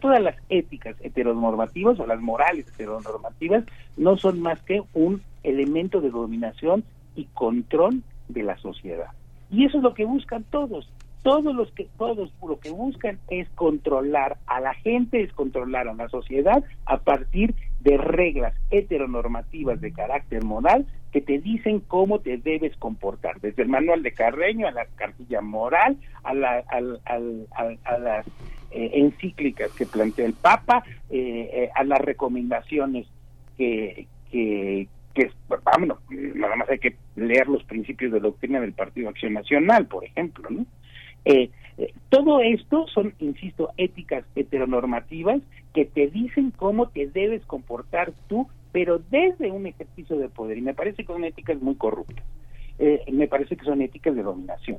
todas 0.00 0.20
las 0.20 0.36
éticas 0.48 0.96
heteronormativas 1.00 2.00
o 2.00 2.06
las 2.06 2.20
morales 2.20 2.66
heteronormativas 2.68 3.64
no 3.96 4.16
son 4.16 4.40
más 4.40 4.60
que 4.62 4.82
un 4.94 5.22
elemento 5.44 6.00
de 6.00 6.10
dominación 6.10 6.82
y 7.14 7.26
control 7.34 8.02
de 8.28 8.42
la 8.42 8.56
sociedad. 8.58 9.10
Y 9.50 9.64
eso 9.64 9.76
es 9.76 9.84
lo 9.84 9.94
que 9.94 10.06
buscan 10.06 10.44
todos 10.50 10.88
todos 11.26 11.56
los 11.56 11.72
que 11.72 11.88
todos 11.98 12.32
lo 12.40 12.60
que 12.60 12.70
buscan 12.70 13.18
es 13.26 13.48
controlar 13.56 14.36
a 14.46 14.60
la 14.60 14.74
gente, 14.74 15.20
es 15.20 15.32
controlar 15.32 15.88
a 15.88 15.94
la 15.94 16.08
sociedad 16.08 16.62
a 16.84 16.98
partir 16.98 17.52
de 17.80 17.96
reglas 17.96 18.54
heteronormativas 18.70 19.80
de 19.80 19.92
carácter 19.92 20.44
moral 20.44 20.86
que 21.10 21.20
te 21.20 21.40
dicen 21.40 21.80
cómo 21.80 22.20
te 22.20 22.36
debes 22.36 22.76
comportar, 22.76 23.40
desde 23.40 23.64
el 23.64 23.68
manual 23.68 24.04
de 24.04 24.12
Carreño 24.12 24.68
a 24.68 24.70
la 24.70 24.86
cartilla 24.94 25.40
moral, 25.40 25.96
a, 26.22 26.32
la, 26.32 26.62
al, 26.68 27.00
a 27.04 27.98
las 27.98 28.24
eh, 28.70 28.90
encíclicas 28.94 29.72
que 29.72 29.84
plantea 29.84 30.26
el 30.26 30.34
Papa, 30.34 30.84
eh, 31.10 31.50
eh, 31.52 31.70
a 31.74 31.82
las 31.82 31.98
recomendaciones 32.02 33.08
que, 33.58 34.06
que, 34.30 34.86
que 35.12 35.32
vámonos, 35.64 35.98
nada 36.08 36.54
más 36.54 36.70
hay 36.70 36.78
que 36.78 36.94
leer 37.16 37.48
los 37.48 37.64
principios 37.64 38.12
de 38.12 38.20
doctrina 38.20 38.60
del 38.60 38.74
Partido 38.74 39.08
Acción 39.08 39.32
Nacional, 39.32 39.86
por 39.86 40.04
ejemplo, 40.04 40.48
¿no? 40.50 40.64
Eh, 41.26 41.50
eh, 41.76 41.92
todo 42.08 42.40
esto 42.40 42.86
son, 42.86 43.12
insisto, 43.18 43.70
éticas 43.76 44.24
heteronormativas 44.36 45.42
que 45.74 45.84
te 45.84 46.06
dicen 46.06 46.52
cómo 46.56 46.88
te 46.88 47.08
debes 47.08 47.44
comportar 47.44 48.12
tú, 48.28 48.48
pero 48.72 49.00
desde 49.10 49.50
un 49.50 49.66
ejercicio 49.66 50.16
de 50.16 50.28
poder. 50.28 50.56
Y 50.56 50.62
me 50.62 50.72
parece 50.72 51.04
que 51.04 51.12
son 51.12 51.24
éticas 51.24 51.60
muy 51.60 51.74
corruptas. 51.74 52.24
Eh, 52.78 53.02
me 53.12 53.26
parece 53.26 53.56
que 53.56 53.64
son 53.64 53.82
éticas 53.82 54.14
de 54.14 54.22
dominación. 54.22 54.78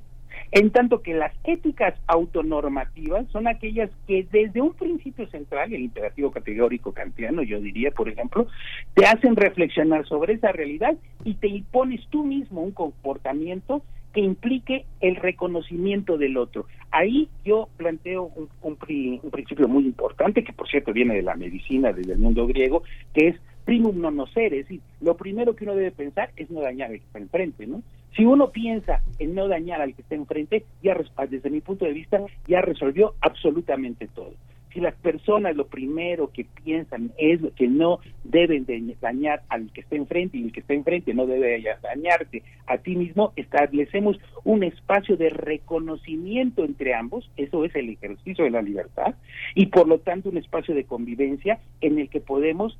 En 0.51 0.71
tanto 0.71 1.01
que 1.01 1.13
las 1.13 1.33
éticas 1.43 1.99
autonormativas 2.07 3.27
son 3.31 3.47
aquellas 3.47 3.89
que 4.07 4.25
desde 4.31 4.61
un 4.61 4.73
principio 4.73 5.27
central, 5.27 5.73
el 5.73 5.81
imperativo 5.81 6.31
categórico 6.31 6.93
kantiano, 6.93 7.43
yo 7.43 7.59
diría, 7.59 7.91
por 7.91 8.07
ejemplo, 8.07 8.47
te 8.93 9.05
hacen 9.05 9.35
reflexionar 9.35 10.07
sobre 10.07 10.35
esa 10.35 10.53
realidad 10.53 10.95
y 11.25 11.33
te 11.33 11.47
impones 11.47 12.07
tú 12.09 12.23
mismo 12.23 12.61
un 12.61 12.71
comportamiento 12.71 13.81
que 14.13 14.21
implique 14.21 14.85
el 15.01 15.15
reconocimiento 15.15 16.17
del 16.17 16.37
otro. 16.37 16.65
Ahí 16.91 17.29
yo 17.45 17.69
planteo 17.77 18.31
un, 18.35 18.49
un, 18.61 18.77
un, 19.23 19.31
principio 19.31 19.67
muy 19.67 19.85
importante, 19.85 20.43
que 20.43 20.53
por 20.53 20.67
cierto 20.67 20.93
viene 20.93 21.15
de 21.15 21.21
la 21.21 21.35
medicina, 21.35 21.91
desde 21.91 22.13
el 22.13 22.19
mundo 22.19 22.47
griego, 22.47 22.83
que 23.13 23.29
es 23.29 23.35
primum 23.65 23.99
non 23.99 24.15
nocere, 24.15 24.63
es 24.63 24.65
decir, 24.65 24.79
lo 25.03 25.19
primero 25.19 25.53
que 25.53 25.65
uno 25.65 25.75
debe 25.75 25.91
pensar 25.91 26.31
es 26.37 26.49
no 26.49 26.61
dañar 26.61 26.89
al 26.89 26.99
que 26.99 27.05
está 27.05 27.19
enfrente, 27.19 27.67
¿no? 27.67 27.83
Si 28.15 28.23
uno 28.23 28.49
piensa 28.49 29.03
en 29.19 29.35
no 29.35 29.49
dañar 29.49 29.81
al 29.81 29.93
que 29.93 30.01
está 30.01 30.15
enfrente, 30.15 30.63
ya 30.81 30.95
desde 31.29 31.49
mi 31.49 31.59
punto 31.59 31.83
de 31.83 31.91
vista 31.91 32.23
ya 32.47 32.61
resolvió 32.61 33.13
absolutamente 33.19 34.07
todo 34.07 34.31
si 34.77 34.81
las 34.81 34.93
personas 34.93 35.55
lo 35.55 35.65
primero 35.65 36.31
que 36.31 36.45
piensan 36.63 37.11
es 37.17 37.41
que 37.55 37.67
no 37.67 37.97
deben 38.23 38.63
de 38.65 38.95
dañar 39.01 39.41
al 39.49 39.71
que 39.73 39.81
está 39.81 39.95
enfrente 39.95 40.37
y 40.37 40.43
el 40.43 40.51
que 40.51 40.59
está 40.59 40.75
enfrente 40.75 41.15
no 41.15 41.25
debe 41.25 41.63
dañarte 41.81 42.43
a 42.67 42.77
ti 42.77 42.95
mismo, 42.95 43.33
establecemos 43.35 44.19
un 44.43 44.63
espacio 44.63 45.17
de 45.17 45.31
reconocimiento 45.31 46.63
entre 46.63 46.93
ambos, 46.93 47.27
eso 47.37 47.65
es 47.65 47.75
el 47.75 47.89
ejercicio 47.89 48.43
de 48.43 48.51
la 48.51 48.61
libertad, 48.61 49.15
y 49.55 49.65
por 49.65 49.87
lo 49.87 49.97
tanto 49.97 50.29
un 50.29 50.37
espacio 50.37 50.75
de 50.75 50.83
convivencia 50.83 51.59
en 51.81 51.97
el 51.97 52.07
que 52.07 52.21
podemos 52.21 52.77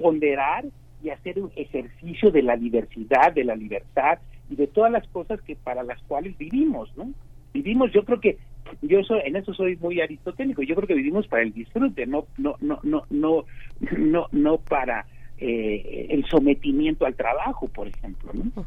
ponderar 0.00 0.64
y 1.04 1.10
hacer 1.10 1.38
un 1.38 1.52
ejercicio 1.54 2.32
de 2.32 2.42
la 2.42 2.56
diversidad, 2.56 3.32
de 3.32 3.44
la 3.44 3.54
libertad 3.54 4.18
y 4.50 4.56
de 4.56 4.66
todas 4.66 4.90
las 4.90 5.06
cosas 5.06 5.40
que 5.42 5.54
para 5.54 5.84
las 5.84 6.02
cuales 6.02 6.36
vivimos, 6.36 6.90
¿no? 6.96 7.12
Vivimos, 7.54 7.92
yo 7.92 8.04
creo 8.04 8.20
que 8.20 8.38
yo 8.82 9.02
soy, 9.02 9.20
en 9.24 9.36
eso 9.36 9.54
soy 9.54 9.76
muy 9.76 10.00
aristotélico. 10.00 10.62
Yo 10.62 10.74
creo 10.74 10.86
que 10.86 10.94
vivimos 10.94 11.26
para 11.26 11.42
el 11.42 11.52
disfrute 11.52 12.06
no 12.06 12.26
no 12.36 12.56
no 12.60 12.78
no 12.82 13.04
no 13.10 13.44
no 13.96 14.26
no 14.32 14.58
para 14.58 15.06
eh, 15.38 16.06
el 16.10 16.24
sometimiento 16.26 17.04
al 17.04 17.14
trabajo, 17.14 17.68
por 17.68 17.88
ejemplo. 17.88 18.32
¿no? 18.32 18.64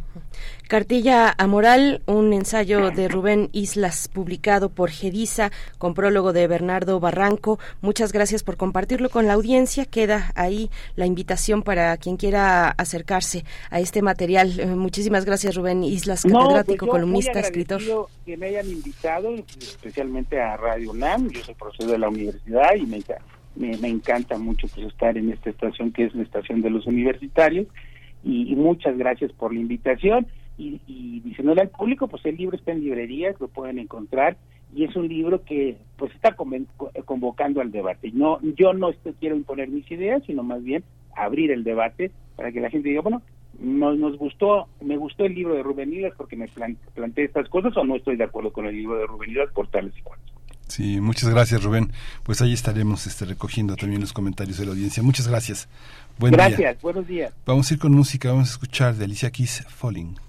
Cartilla 0.68 1.34
Amoral, 1.38 2.04
un 2.06 2.32
ensayo 2.32 2.92
de 2.92 3.08
Rubén 3.08 3.50
Islas 3.54 4.08
publicado 4.08 4.70
por 4.70 4.92
Gedisa 4.92 5.52
con 5.80 5.96
prólogo 5.96 6.32
de 6.32 6.48
Bernardo 6.48 7.00
Barranco. 7.00 7.58
Muchas 7.82 8.14
gracias 8.14 8.44
por 8.44 8.58
compartirlo 8.58 9.10
con 9.10 9.26
la 9.26 9.34
audiencia. 9.34 9.86
Queda 9.86 10.32
ahí 10.36 10.70
la 10.96 11.08
invitación 11.08 11.64
para 11.64 11.98
quien 11.98 12.18
quiera 12.18 12.70
acercarse 12.70 13.46
a 13.72 13.80
este 13.80 14.04
material. 14.04 14.60
Eh, 14.60 14.68
muchísimas 14.68 15.26
gracias, 15.26 15.56
Rubén 15.56 15.84
Islas, 15.84 16.22
catedrático, 16.22 16.86
no, 16.86 16.92
pues 16.92 17.02
columnista, 17.02 17.40
escritor. 17.40 17.82
que 18.26 18.38
me 18.38 18.48
hayan 18.48 18.70
invitado, 18.70 19.34
especialmente 19.60 20.40
a 20.40 20.56
Radio 20.56 20.92
UNAM. 20.92 21.30
Yo 21.30 21.44
soy 21.44 21.56
profesor 21.56 21.88
de 21.88 21.98
la 21.98 22.10
universidad 22.10 22.76
y 22.76 22.86
me 22.86 22.98
me, 23.56 23.78
me, 23.78 23.88
encanta 23.88 24.38
mucho 24.38 24.68
pues 24.68 24.88
estar 24.88 25.18
en 25.18 25.32
esta 25.32 25.50
estación 25.50 25.91
que 25.91 26.06
es 26.06 26.16
la 26.16 26.24
estación 26.24 26.62
de 26.62 26.70
los 26.70 26.86
universitarios. 26.88 27.68
Y, 28.24 28.52
y 28.52 28.56
muchas 28.56 28.97
gracias 28.97 29.32
por 29.34 29.54
la 29.54 29.60
invitación. 29.60 30.28
Y, 30.58 30.82
y 30.88 31.22
diciéndole 31.22 31.62
al 31.62 31.70
público 31.70 32.08
pues 32.08 32.26
el 32.26 32.36
libro 32.36 32.58
está 32.58 32.72
en 32.72 32.82
librerías 32.82 33.39
lo 33.39 33.47
pueden 33.47 33.80
encontrar. 33.80 34.38
Y 34.76 34.84
es 34.84 34.95
un 34.95 35.08
libro 35.08 35.43
que 35.43 35.78
pues 35.97 36.14
está 36.14 36.36
convocando 37.06 37.60
al 37.62 37.72
debate. 37.72 38.12
No 38.14 38.39
yo 38.56 38.74
no 38.74 38.89
estoy, 38.89 39.14
quiero 39.20 39.36
imponer 39.36 39.70
mis 39.70 39.89
ideas 39.89 40.22
sino 40.26 40.43
más 40.43 40.64
bien 40.64 40.84
abrir 41.16 41.52
el 41.52 41.64
debate 41.64 42.12
para 42.36 42.52
que 42.52 42.62
la 42.62 42.70
gente 42.70 42.89
diga 42.89 43.02
bueno 43.02 43.22
nos, 43.60 43.97
nos 43.97 44.18
gustó 44.18 44.68
me 44.82 44.95
gustó 44.97 45.26
el 45.26 45.36
libro 45.36 45.56
de 45.56 45.64
Rubén 45.64 45.91
Hilas 45.91 46.14
porque 46.16 46.36
me 46.36 46.47
planteé 46.93 47.26
estas 47.26 47.50
cosas 47.50 47.76
o 47.76 47.84
no 47.84 47.95
estoy 47.95 48.16
de 48.16 48.24
acuerdo 48.24 48.54
con 48.54 48.66
el 48.66 48.76
libro 48.76 48.97
de 48.97 49.08
Rubén 49.08 49.32
Hilas 49.32 49.52
por 49.54 49.68
tales 49.68 49.93
y 49.97 50.02
cuales 50.02 50.29
Sí, 50.70 51.02
muchas 51.02 51.30
gracias 51.30 51.64
Rubén. 51.64 51.92
Pues 52.24 52.42
ahí 52.42 52.54
estaremos 52.54 53.06
este, 53.08 53.26
recogiendo 53.26 53.76
también 53.76 54.02
los 54.02 54.14
comentarios 54.14 54.58
de 54.58 54.66
la 54.66 54.72
audiencia. 54.72 55.04
Muchas 55.04 55.28
gracias. 55.28 55.68
Buen 56.18 56.32
gracias, 56.32 56.58
día. 56.58 56.78
buenos 56.82 57.08
días. 57.08 57.34
Vamos 57.46 57.70
a 57.70 57.74
ir 57.74 57.80
con 57.80 57.92
música, 57.92 58.30
vamos 58.30 58.50
a 58.50 58.52
escuchar 58.52 58.96
de 58.96 59.06
Alicia 59.06 59.32
Keys 59.32 59.64
Falling. 59.68 60.29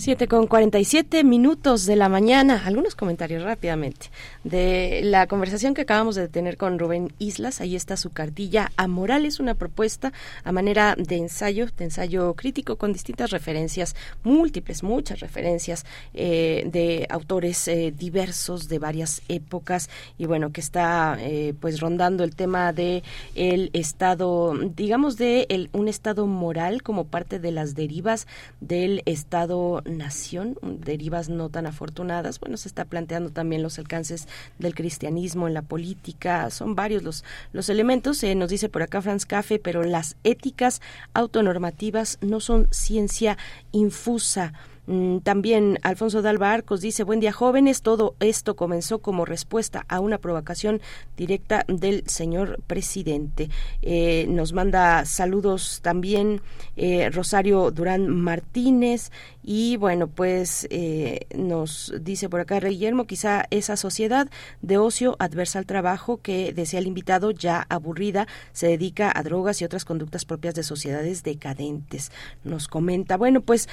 7 0.00 0.28
con 0.28 0.46
47 0.46 1.24
minutos 1.24 1.84
de 1.84 1.94
la 1.94 2.08
mañana. 2.08 2.62
Algunos 2.64 2.94
comentarios 2.94 3.42
rápidamente 3.42 4.06
de 4.44 5.02
la 5.04 5.26
conversación 5.26 5.74
que 5.74 5.82
acabamos 5.82 6.14
de 6.14 6.26
tener 6.26 6.56
con 6.56 6.78
Rubén 6.78 7.12
Islas. 7.18 7.60
Ahí 7.60 7.76
está 7.76 7.98
su 7.98 8.08
cartilla. 8.08 8.72
A 8.78 8.88
Moral 8.88 9.26
es 9.26 9.40
una 9.40 9.56
propuesta 9.56 10.14
a 10.42 10.52
manera 10.52 10.94
de 10.96 11.16
ensayo, 11.16 11.66
de 11.76 11.84
ensayo 11.84 12.32
crítico 12.32 12.76
con 12.76 12.94
distintas 12.94 13.30
referencias, 13.30 13.94
múltiples, 14.22 14.82
muchas 14.82 15.20
referencias 15.20 15.84
eh, 16.14 16.64
de 16.72 17.06
autores 17.10 17.68
eh, 17.68 17.92
diversos 17.94 18.70
de 18.70 18.78
varias 18.78 19.20
épocas 19.28 19.90
y 20.16 20.24
bueno, 20.24 20.50
que 20.50 20.62
está 20.62 21.18
eh, 21.20 21.52
pues 21.60 21.78
rondando 21.78 22.24
el 22.24 22.34
tema 22.34 22.72
de 22.72 23.02
el 23.34 23.68
estado, 23.74 24.54
digamos 24.74 25.18
de 25.18 25.44
el, 25.50 25.68
un 25.74 25.88
estado 25.88 26.26
moral 26.26 26.82
como 26.82 27.04
parte 27.04 27.38
de 27.38 27.52
las 27.52 27.74
derivas 27.74 28.26
del 28.62 29.02
estado 29.04 29.82
nación, 29.90 30.56
derivas 30.62 31.28
no 31.28 31.48
tan 31.48 31.66
afortunadas. 31.66 32.40
Bueno, 32.40 32.56
se 32.56 32.68
está 32.68 32.84
planteando 32.84 33.30
también 33.30 33.62
los 33.62 33.78
alcances 33.78 34.28
del 34.58 34.74
cristianismo 34.74 35.48
en 35.48 35.54
la 35.54 35.62
política, 35.62 36.50
son 36.50 36.74
varios 36.74 37.02
los, 37.02 37.24
los 37.52 37.68
elementos. 37.68 38.22
Eh, 38.22 38.34
nos 38.34 38.50
dice 38.50 38.68
por 38.68 38.82
acá 38.82 39.02
Franz 39.02 39.26
Café, 39.26 39.58
pero 39.58 39.82
las 39.82 40.16
éticas 40.24 40.80
autonormativas 41.14 42.18
no 42.20 42.40
son 42.40 42.68
ciencia 42.70 43.36
infusa 43.72 44.52
Mm, 44.90 45.18
también 45.18 45.78
Alfonso 45.82 46.20
Dalba 46.20 46.52
Arcos 46.52 46.80
dice, 46.80 47.04
buen 47.04 47.20
día 47.20 47.30
jóvenes, 47.30 47.80
todo 47.80 48.16
esto 48.18 48.56
comenzó 48.56 48.98
como 48.98 49.24
respuesta 49.24 49.84
a 49.88 50.00
una 50.00 50.18
provocación 50.18 50.80
directa 51.16 51.64
del 51.68 52.02
señor 52.08 52.60
presidente. 52.66 53.50
Eh, 53.82 54.26
nos 54.28 54.52
manda 54.52 55.04
saludos 55.04 55.78
también 55.80 56.40
eh, 56.76 57.08
Rosario 57.10 57.70
Durán 57.70 58.08
Martínez 58.08 59.12
y 59.42 59.76
bueno, 59.76 60.08
pues 60.08 60.66
eh, 60.70 61.26
nos 61.34 61.92
dice 62.00 62.28
por 62.28 62.40
acá 62.40 62.60
Guillermo, 62.60 63.06
quizá 63.06 63.46
esa 63.50 63.76
sociedad 63.76 64.28
de 64.62 64.78
ocio 64.78 65.16
adversa 65.18 65.58
al 65.58 65.66
trabajo 65.66 66.18
que 66.18 66.52
decía 66.52 66.78
el 66.78 66.86
invitado 66.86 67.30
ya 67.30 67.66
aburrida 67.68 68.26
se 68.52 68.68
dedica 68.68 69.12
a 69.14 69.22
drogas 69.22 69.60
y 69.60 69.64
otras 69.64 69.84
conductas 69.84 70.24
propias 70.24 70.54
de 70.54 70.62
sociedades 70.62 71.22
decadentes. 71.22 72.12
Nos 72.44 72.68
comenta, 72.68 73.16
bueno, 73.16 73.40
pues 73.40 73.68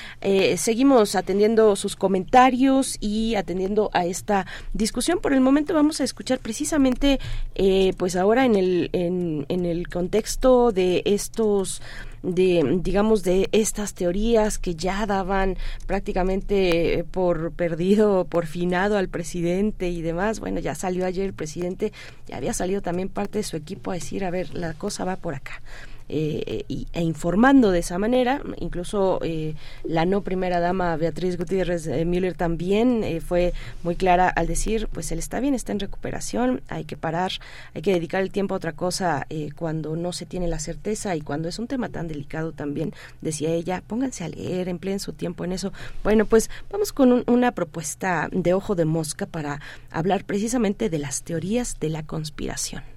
seguimos 0.58 1.16
atendiendo 1.16 1.76
sus 1.76 1.96
comentarios 1.96 2.98
y 3.00 3.36
atendiendo 3.36 3.90
a 3.94 4.06
esta 4.06 4.46
discusión. 4.74 5.20
Por 5.20 5.34
el 5.34 5.42
momento 5.42 5.74
vamos 5.74 6.02
a 6.02 6.04
escuchar 6.04 6.40
precisamente, 6.40 7.20
eh, 7.56 7.94
pues 7.98 8.16
ahora 8.16 8.46
en 8.46 8.56
el, 8.56 8.90
en, 8.94 9.46
en 9.50 9.66
el 9.66 9.88
contexto 9.88 10.72
de 10.72 11.02
estos 11.06 11.82
de 12.24 12.80
digamos 12.82 13.24
de 13.24 13.50
estas 13.52 13.94
teorías 13.94 14.58
que 14.58 14.76
ya 14.76 15.06
daban 15.06 15.58
prácticamente 15.86 17.06
por 17.12 17.52
perdido 17.52 18.26
por 18.26 18.46
finado 18.46 18.98
al 18.98 19.10
presidente 19.10 19.90
y 19.90 20.02
demás. 20.02 20.40
Bueno 20.40 20.60
ya 20.60 20.76
salió 20.76 21.06
ayer 21.06 21.26
el 21.26 21.34
presidente 21.34 21.94
ya 22.28 22.38
había 22.38 22.54
salido 22.54 22.82
también 22.82 23.10
parte 23.10 23.40
de 23.40 23.44
su 23.44 23.58
equipo 23.58 23.92
a 23.92 23.96
decir 23.96 24.26
a 24.26 24.32
ver 24.32 24.54
la 24.54 24.74
cosa 24.74 25.06
va 25.06 25.16
por 25.16 25.36
acá 25.36 25.62
eh, 26.10 26.66
e 26.94 27.02
informando 27.02 27.72
de 27.72 27.80
esa 27.80 27.98
manera. 27.98 28.42
Incluso 28.58 29.20
eh, 29.24 29.56
la 29.84 30.06
no 30.06 30.22
primera 30.22 30.60
dama 30.60 30.96
Beatriz 30.96 31.38
Gutiérrez 31.38 31.88
eh, 31.88 32.06
Müller 32.06 32.34
también 32.34 33.04
fue 33.22 33.54
muy 33.84 33.96
clara 33.96 34.30
al 34.30 34.48
decir, 34.48 34.88
pues 34.92 35.12
él 35.12 35.20
está 35.20 35.40
bien, 35.40 35.54
está 35.54 35.72
en 35.72 35.80
recuperación, 35.80 36.62
hay 36.68 36.86
que 36.86 36.98
parar, 36.98 37.32
hay 37.74 37.82
que 37.82 37.94
dedicar 37.94 38.22
el 38.22 38.32
tiempo 38.32 38.54
a 38.54 38.58
otra 38.58 38.74
cosa 38.74 39.28
cuando 39.56 39.96
no 39.96 40.14
se 40.14 40.26
tiene 40.26 40.48
la 40.48 40.60
certeza 40.60 41.16
y 41.16 41.22
cuando 41.22 41.50
es 41.50 41.60
un 41.60 41.68
tema 41.68 41.90
tan 41.90 42.08
delicado 42.08 42.52
también, 42.52 42.94
decía 43.22 43.50
ella, 43.50 43.84
pónganse 43.86 44.24
a 44.24 44.30
leer, 44.30 44.70
empleen 44.70 45.00
su 45.00 45.14
tiempo 45.14 45.44
en 45.46 45.52
eso. 45.52 45.74
Bueno, 46.04 46.26
pues 46.26 46.50
vamos 46.72 46.94
con 46.94 47.24
una 47.28 47.52
propuesta 47.52 48.30
de 48.32 48.54
ojo 48.54 48.76
de 48.76 48.86
mosca 48.86 49.26
para 49.26 49.60
hablar 49.92 50.24
precisamente 50.26 50.90
de 50.90 51.00
las 51.00 51.24
teorías 51.24 51.80
de 51.80 51.90
la 51.90 52.04
conspiración. 52.04 52.97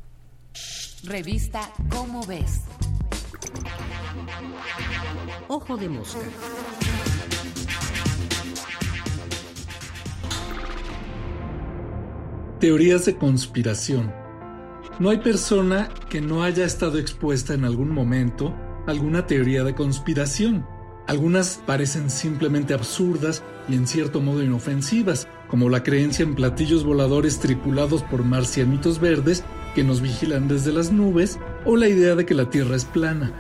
Revista 1.05 1.61
Cómo 1.89 2.27
ves. 2.27 2.61
Ojo 5.49 5.79
de 5.79 5.89
mosca. 5.89 6.19
Teorías 12.59 13.07
de 13.07 13.17
conspiración. 13.17 14.13
No 14.99 15.09
hay 15.09 15.19
persona 15.19 15.89
que 16.11 16.21
no 16.21 16.43
haya 16.43 16.67
estado 16.67 16.99
expuesta 16.99 17.55
en 17.55 17.65
algún 17.65 17.95
momento 17.95 18.55
a 18.87 18.91
alguna 18.91 19.27
teoría 19.27 19.65
de 19.65 19.75
conspiración. 19.75 20.67
Algunas 21.07 21.63
parecen 21.67 22.11
simplemente 22.11 22.75
absurdas 22.75 23.43
y 23.71 23.75
en 23.75 23.87
cierto 23.87 24.21
modo 24.21 24.43
inofensivas, 24.43 25.29
como 25.49 25.71
la 25.71 25.83
creencia 25.83 26.25
en 26.25 26.35
platillos 26.35 26.85
voladores 26.85 27.41
tripulados 27.41 28.03
por 28.03 28.23
marcianitos 28.23 29.01
verdes 29.01 29.45
que 29.75 29.85
nos 29.85 30.01
vigilan 30.01 30.49
desde 30.49 30.73
las 30.73 30.93
nubes 30.93 31.39
o 31.65 31.77
la 31.77 31.89
idea 31.89 32.15
de 32.15 32.27
que 32.27 32.35
la 32.35 32.51
Tierra 32.51 32.77
es 32.77 32.85
plana. 32.85 33.33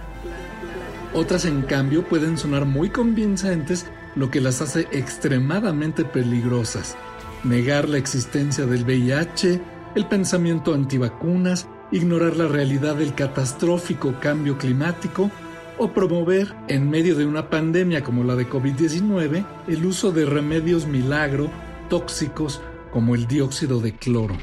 Otras, 1.12 1.44
en 1.44 1.62
cambio, 1.62 2.04
pueden 2.04 2.38
sonar 2.38 2.64
muy 2.64 2.90
convincentes, 2.90 3.86
lo 4.14 4.30
que 4.30 4.40
las 4.40 4.60
hace 4.60 4.88
extremadamente 4.92 6.04
peligrosas. 6.04 6.96
Negar 7.42 7.88
la 7.88 7.98
existencia 7.98 8.66
del 8.66 8.84
VIH, 8.84 9.60
el 9.94 10.06
pensamiento 10.06 10.74
antivacunas, 10.74 11.66
ignorar 11.90 12.36
la 12.36 12.46
realidad 12.46 12.96
del 12.96 13.14
catastrófico 13.14 14.14
cambio 14.20 14.56
climático 14.58 15.30
o 15.78 15.92
promover, 15.92 16.54
en 16.68 16.90
medio 16.90 17.16
de 17.16 17.26
una 17.26 17.48
pandemia 17.48 18.04
como 18.04 18.22
la 18.22 18.36
de 18.36 18.48
COVID-19, 18.48 19.44
el 19.66 19.86
uso 19.86 20.12
de 20.12 20.26
remedios 20.26 20.86
milagro 20.86 21.50
tóxicos 21.88 22.60
como 22.92 23.14
el 23.14 23.26
dióxido 23.26 23.80
de 23.80 23.94
cloro. 23.94 24.36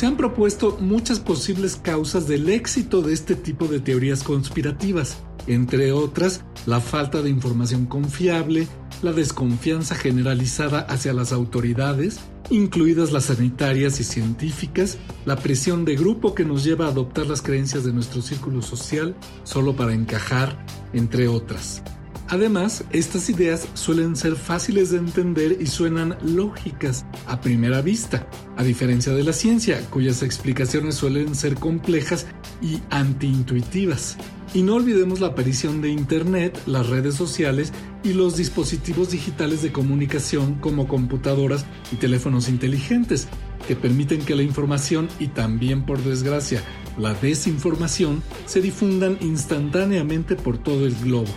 Se 0.00 0.06
han 0.06 0.16
propuesto 0.16 0.78
muchas 0.80 1.20
posibles 1.20 1.76
causas 1.76 2.26
del 2.26 2.48
éxito 2.48 3.02
de 3.02 3.12
este 3.12 3.34
tipo 3.34 3.68
de 3.68 3.80
teorías 3.80 4.22
conspirativas, 4.22 5.18
entre 5.46 5.92
otras 5.92 6.42
la 6.64 6.80
falta 6.80 7.20
de 7.20 7.28
información 7.28 7.84
confiable, 7.84 8.66
la 9.02 9.12
desconfianza 9.12 9.94
generalizada 9.94 10.80
hacia 10.80 11.12
las 11.12 11.32
autoridades, 11.32 12.18
incluidas 12.48 13.12
las 13.12 13.24
sanitarias 13.24 14.00
y 14.00 14.04
científicas, 14.04 14.96
la 15.26 15.36
presión 15.36 15.84
de 15.84 15.96
grupo 15.96 16.34
que 16.34 16.46
nos 16.46 16.64
lleva 16.64 16.86
a 16.86 16.92
adoptar 16.92 17.26
las 17.26 17.42
creencias 17.42 17.84
de 17.84 17.92
nuestro 17.92 18.22
círculo 18.22 18.62
social 18.62 19.14
solo 19.44 19.76
para 19.76 19.92
encajar, 19.92 20.64
entre 20.94 21.28
otras. 21.28 21.82
Además, 22.30 22.84
estas 22.92 23.28
ideas 23.28 23.66
suelen 23.74 24.14
ser 24.14 24.36
fáciles 24.36 24.90
de 24.90 24.98
entender 24.98 25.58
y 25.60 25.66
suenan 25.66 26.16
lógicas 26.22 27.04
a 27.26 27.40
primera 27.40 27.82
vista, 27.82 28.24
a 28.56 28.62
diferencia 28.62 29.12
de 29.12 29.24
la 29.24 29.32
ciencia, 29.32 29.80
cuyas 29.90 30.22
explicaciones 30.22 30.94
suelen 30.94 31.34
ser 31.34 31.56
complejas 31.56 32.26
y 32.62 32.78
antiintuitivas. 32.90 34.16
Y 34.54 34.62
no 34.62 34.76
olvidemos 34.76 35.18
la 35.18 35.28
aparición 35.28 35.82
de 35.82 35.88
Internet, 35.88 36.56
las 36.66 36.88
redes 36.88 37.16
sociales 37.16 37.72
y 38.04 38.12
los 38.12 38.36
dispositivos 38.36 39.10
digitales 39.10 39.60
de 39.62 39.72
comunicación 39.72 40.54
como 40.54 40.86
computadoras 40.86 41.66
y 41.90 41.96
teléfonos 41.96 42.48
inteligentes, 42.48 43.26
que 43.66 43.74
permiten 43.74 44.24
que 44.24 44.36
la 44.36 44.44
información 44.44 45.08
y 45.18 45.28
también, 45.28 45.84
por 45.84 45.98
desgracia, 46.04 46.62
la 46.96 47.12
desinformación 47.12 48.22
se 48.46 48.60
difundan 48.60 49.18
instantáneamente 49.20 50.36
por 50.36 50.58
todo 50.58 50.86
el 50.86 50.94
globo. 50.94 51.30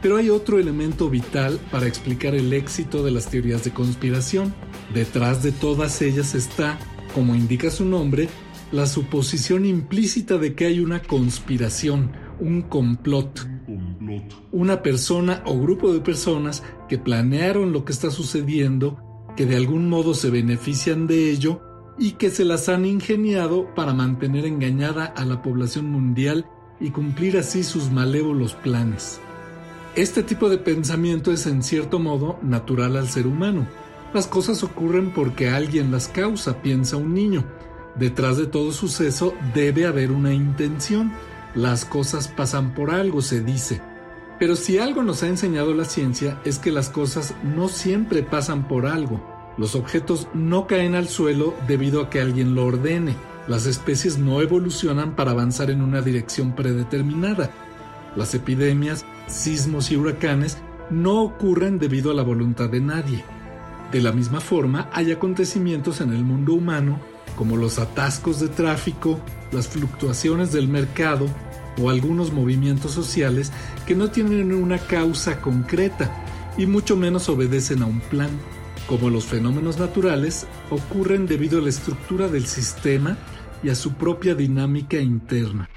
Pero 0.00 0.16
hay 0.16 0.30
otro 0.30 0.58
elemento 0.58 1.10
vital 1.10 1.58
para 1.70 1.86
explicar 1.86 2.34
el 2.34 2.52
éxito 2.52 3.02
de 3.02 3.10
las 3.10 3.28
teorías 3.28 3.64
de 3.64 3.72
conspiración. 3.72 4.54
Detrás 4.94 5.42
de 5.42 5.52
todas 5.52 6.00
ellas 6.02 6.34
está, 6.34 6.78
como 7.14 7.34
indica 7.34 7.70
su 7.70 7.84
nombre, 7.84 8.28
la 8.70 8.86
suposición 8.86 9.64
implícita 9.64 10.38
de 10.38 10.54
que 10.54 10.66
hay 10.66 10.80
una 10.80 11.02
conspiración, 11.02 12.12
un 12.38 12.62
complot. 12.62 13.46
Una 14.52 14.82
persona 14.82 15.42
o 15.46 15.58
grupo 15.58 15.92
de 15.92 16.00
personas 16.00 16.62
que 16.88 16.98
planearon 16.98 17.72
lo 17.72 17.84
que 17.84 17.92
está 17.92 18.10
sucediendo, 18.10 18.98
que 19.36 19.46
de 19.46 19.56
algún 19.56 19.88
modo 19.88 20.14
se 20.14 20.30
benefician 20.30 21.06
de 21.06 21.30
ello 21.30 21.60
y 21.98 22.12
que 22.12 22.30
se 22.30 22.44
las 22.44 22.68
han 22.68 22.86
ingeniado 22.86 23.74
para 23.74 23.92
mantener 23.92 24.46
engañada 24.46 25.04
a 25.04 25.24
la 25.24 25.42
población 25.42 25.90
mundial 25.90 26.46
y 26.80 26.90
cumplir 26.90 27.36
así 27.36 27.64
sus 27.64 27.90
malévolos 27.90 28.54
planes. 28.54 29.20
Este 29.96 30.22
tipo 30.22 30.48
de 30.48 30.58
pensamiento 30.58 31.32
es 31.32 31.46
en 31.46 31.62
cierto 31.62 31.98
modo 31.98 32.38
natural 32.42 32.96
al 32.96 33.08
ser 33.08 33.26
humano. 33.26 33.66
Las 34.14 34.26
cosas 34.26 34.62
ocurren 34.62 35.12
porque 35.12 35.48
alguien 35.48 35.90
las 35.90 36.08
causa, 36.08 36.62
piensa 36.62 36.96
un 36.96 37.14
niño. 37.14 37.44
Detrás 37.96 38.36
de 38.36 38.46
todo 38.46 38.72
suceso 38.72 39.34
debe 39.54 39.86
haber 39.86 40.12
una 40.12 40.32
intención. 40.32 41.12
Las 41.54 41.84
cosas 41.84 42.28
pasan 42.28 42.74
por 42.74 42.90
algo, 42.90 43.22
se 43.22 43.40
dice. 43.40 43.80
Pero 44.38 44.54
si 44.54 44.78
algo 44.78 45.02
nos 45.02 45.22
ha 45.24 45.28
enseñado 45.28 45.74
la 45.74 45.84
ciencia 45.84 46.40
es 46.44 46.58
que 46.58 46.70
las 46.70 46.90
cosas 46.90 47.34
no 47.42 47.68
siempre 47.68 48.22
pasan 48.22 48.68
por 48.68 48.86
algo. 48.86 49.20
Los 49.58 49.74
objetos 49.74 50.28
no 50.32 50.68
caen 50.68 50.94
al 50.94 51.08
suelo 51.08 51.54
debido 51.66 52.00
a 52.00 52.10
que 52.10 52.20
alguien 52.20 52.54
lo 52.54 52.66
ordene. 52.66 53.16
Las 53.48 53.66
especies 53.66 54.18
no 54.18 54.40
evolucionan 54.40 55.16
para 55.16 55.32
avanzar 55.32 55.70
en 55.70 55.82
una 55.82 56.02
dirección 56.02 56.54
predeterminada. 56.54 57.50
Las 58.14 58.34
epidemias, 58.34 59.04
sismos 59.28 59.90
y 59.90 59.96
huracanes 59.96 60.58
no 60.90 61.22
ocurren 61.22 61.78
debido 61.78 62.10
a 62.10 62.14
la 62.14 62.22
voluntad 62.22 62.68
de 62.68 62.80
nadie. 62.80 63.24
De 63.92 64.00
la 64.02 64.12
misma 64.12 64.40
forma, 64.40 64.88
hay 64.92 65.12
acontecimientos 65.12 66.00
en 66.00 66.12
el 66.12 66.24
mundo 66.24 66.54
humano, 66.54 67.00
como 67.36 67.56
los 67.56 67.78
atascos 67.78 68.40
de 68.40 68.48
tráfico, 68.48 69.20
las 69.52 69.68
fluctuaciones 69.68 70.52
del 70.52 70.68
mercado 70.68 71.26
o 71.80 71.90
algunos 71.90 72.32
movimientos 72.32 72.92
sociales 72.92 73.52
que 73.86 73.94
no 73.94 74.10
tienen 74.10 74.52
una 74.52 74.78
causa 74.78 75.40
concreta 75.40 76.10
y 76.56 76.66
mucho 76.66 76.96
menos 76.96 77.28
obedecen 77.28 77.82
a 77.82 77.86
un 77.86 78.00
plan. 78.00 78.30
Como 78.88 79.10
los 79.10 79.26
fenómenos 79.26 79.78
naturales, 79.78 80.46
ocurren 80.70 81.26
debido 81.26 81.58
a 81.58 81.62
la 81.62 81.68
estructura 81.68 82.28
del 82.28 82.46
sistema 82.46 83.16
y 83.62 83.68
a 83.68 83.74
su 83.74 83.92
propia 83.92 84.34
dinámica 84.34 84.98
interna. 84.98 85.68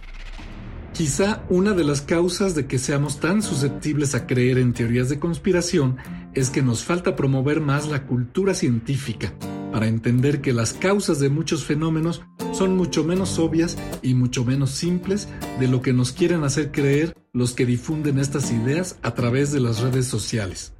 Quizá 0.94 1.44
una 1.50 1.72
de 1.72 1.86
las 1.86 2.02
causas 2.02 2.54
de 2.54 2.68
que 2.68 2.78
seamos 2.78 3.20
tan 3.20 3.42
susceptibles 3.42 4.14
a 4.14 4.28
creer 4.28 4.58
en 4.58 4.74
teorías 4.74 5.08
de 5.10 5.20
conspiración 5.20 5.98
es 6.34 6.50
que 6.50 6.62
nos 6.62 6.84
falta 6.84 7.16
promover 7.16 7.62
más 7.62 7.88
la 7.88 8.06
cultura 8.06 8.54
científica 8.54 9.34
para 9.72 9.88
entender 9.88 10.42
que 10.42 10.52
las 10.52 10.74
causas 10.74 11.20
de 11.20 11.30
muchos 11.30 11.64
fenómenos 11.64 12.22
son 12.52 12.76
mucho 12.76 13.06
menos 13.06 13.40
obvias 13.40 13.78
y 14.02 14.16
mucho 14.16 14.44
menos 14.44 14.72
simples 14.72 15.30
de 15.60 15.70
lo 15.70 15.82
que 15.82 15.94
nos 15.94 16.12
quieren 16.12 16.44
hacer 16.44 16.72
creer 16.72 17.16
los 17.32 17.54
que 17.54 17.66
difunden 17.66 18.20
estas 18.20 18.52
ideas 18.52 19.00
a 19.02 19.14
través 19.14 19.54
de 19.54 19.62
las 19.62 19.80
redes 19.80 20.08
sociales. 20.08 20.74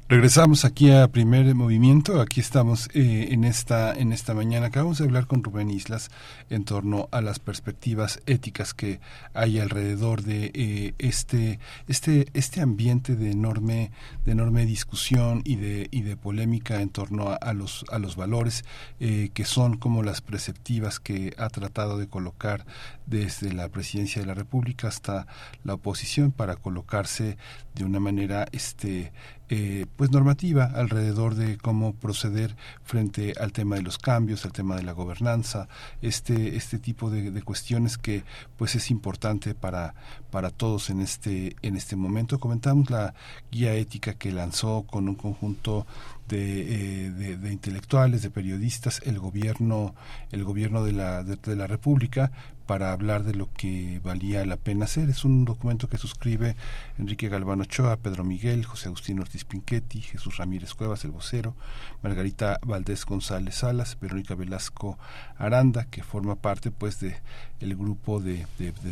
Regresamos 0.09 0.65
aquí 0.65 0.93
a 0.93 1.09
primer 1.09 1.53
movimiento. 1.57 2.21
Aquí 2.21 2.39
estamos 2.39 2.89
eh, 2.95 3.31
en 3.33 3.43
esta 3.43 3.93
en 3.93 4.13
esta 4.13 4.35
mañana. 4.35 4.67
Acabamos 4.67 4.99
de 4.99 5.05
hablar 5.05 5.27
con 5.27 5.43
Rubén 5.43 5.69
Islas 5.69 6.13
en 6.49 6.65
torno 6.65 7.09
a 7.11 7.21
las 7.21 7.41
perspectivas 7.41 8.23
éticas 8.25 8.73
que 8.73 9.01
hay 9.35 9.59
alrededor 9.59 10.23
de 10.23 10.53
eh, 10.55 10.95
este 10.99 11.59
este 11.89 12.29
este 12.35 12.61
ambiente 12.61 13.17
de 13.17 13.33
enorme 13.33 13.91
de 14.25 14.31
enorme 14.31 14.65
discusión 14.65 15.43
y 15.45 15.57
de 15.57 15.89
y 15.91 16.03
de 16.03 16.17
polémica 16.17 16.81
en 16.81 16.91
torno 16.91 17.37
a, 17.41 17.53
los 17.53 17.85
a 17.91 17.99
los 17.99 18.15
valores 18.15 18.65
eh, 19.01 19.31
que 19.35 19.45
son 19.45 19.77
como 19.77 20.05
las 20.05 20.21
preceptivas 20.21 21.01
que 21.01 21.35
ha 21.37 21.49
tratado 21.49 21.99
de 21.99 22.07
colocar 22.07 22.65
desde 23.07 23.53
la 23.53 23.69
presidencia 23.71 24.23
de 24.23 24.27
la 24.29 24.35
República 24.35 24.87
hasta 24.87 25.27
la 25.65 25.75
oposición 25.75 26.31
para 26.31 26.55
colocarse 26.55 27.39
de 27.75 27.85
una 27.85 27.99
manera 27.99 28.47
este 28.53 29.13
eh, 29.49 29.87
pues 29.97 30.11
normativa 30.11 30.65
alrededor 30.65 31.37
de 31.37 31.57
cómo 31.57 31.95
proceder 31.95 32.57
frente 32.83 33.33
al 33.39 33.53
tema 33.53 33.77
de 33.77 33.83
los 33.83 33.99
cambios, 33.99 34.45
al 34.45 34.53
tema 34.53 34.77
de 34.77 34.83
la 34.83 34.93
gobernanza, 34.93 35.69
este 36.03 36.57
este 36.57 36.79
tipo 36.79 37.11
de, 37.11 37.31
de, 37.31 37.43
cuestiones 37.43 37.97
que 37.97 38.25
pues 38.57 38.75
es 38.75 38.91
importante 38.91 39.55
para 39.55 39.95
para 40.31 40.51
todos 40.51 40.91
en 40.91 41.01
este 41.01 41.55
en 41.63 41.77
este 41.77 41.95
momento. 41.95 42.41
Comentamos 42.41 42.91
la 42.91 43.15
guía 43.51 43.75
ética 43.75 44.15
que 44.15 44.33
lanzó 44.33 44.83
con 44.83 45.09
un 45.09 45.15
conjunto 45.15 45.87
de, 46.29 47.07
eh, 47.07 47.11
de, 47.11 47.53
intelectuales, 47.53 48.23
de 48.23 48.31
periodistas, 48.31 49.01
el 49.05 49.19
gobierno, 49.19 49.95
el 50.33 50.45
gobierno 50.45 50.85
de 50.85 50.93
la, 50.93 51.23
de, 51.23 51.57
la 51.57 51.67
República 51.67 52.33
para 52.67 52.93
hablar 52.93 53.23
de 53.23 53.35
lo 53.35 53.49
que 53.53 54.01
valía 54.03 54.45
la 54.45 54.57
pena 54.57 54.87
hacer. 54.87 55.09
Es 55.09 55.25
un 55.25 55.45
documento 55.45 55.89
que 55.89 55.99
suscribe 55.99 56.57
Enrique 56.99 57.29
Galván 57.29 57.61
Ochoa, 57.61 57.97
Pedro 57.97 58.25
Miguel, 58.25 58.65
José 58.65 58.89
Agustín 58.89 59.21
Ortiz 59.21 59.45
Pinchetti, 59.45 60.01
Jesús 60.01 60.37
Ramírez 60.37 60.75
Cuevas, 60.75 61.05
el 61.05 61.13
vocero, 61.13 61.55
Margarita 62.03 62.59
Valdés 62.67 63.05
González 63.07 63.55
Salas, 63.55 63.97
Verónica 64.01 64.35
Velasco 64.35 64.99
Aranda, 65.39 65.85
que 65.85 66.03
forma 66.03 66.35
parte 66.35 66.73
pues 66.73 66.99
de 66.99 67.17
el 67.61 67.75
grupo 67.75 68.21
de 68.21 68.47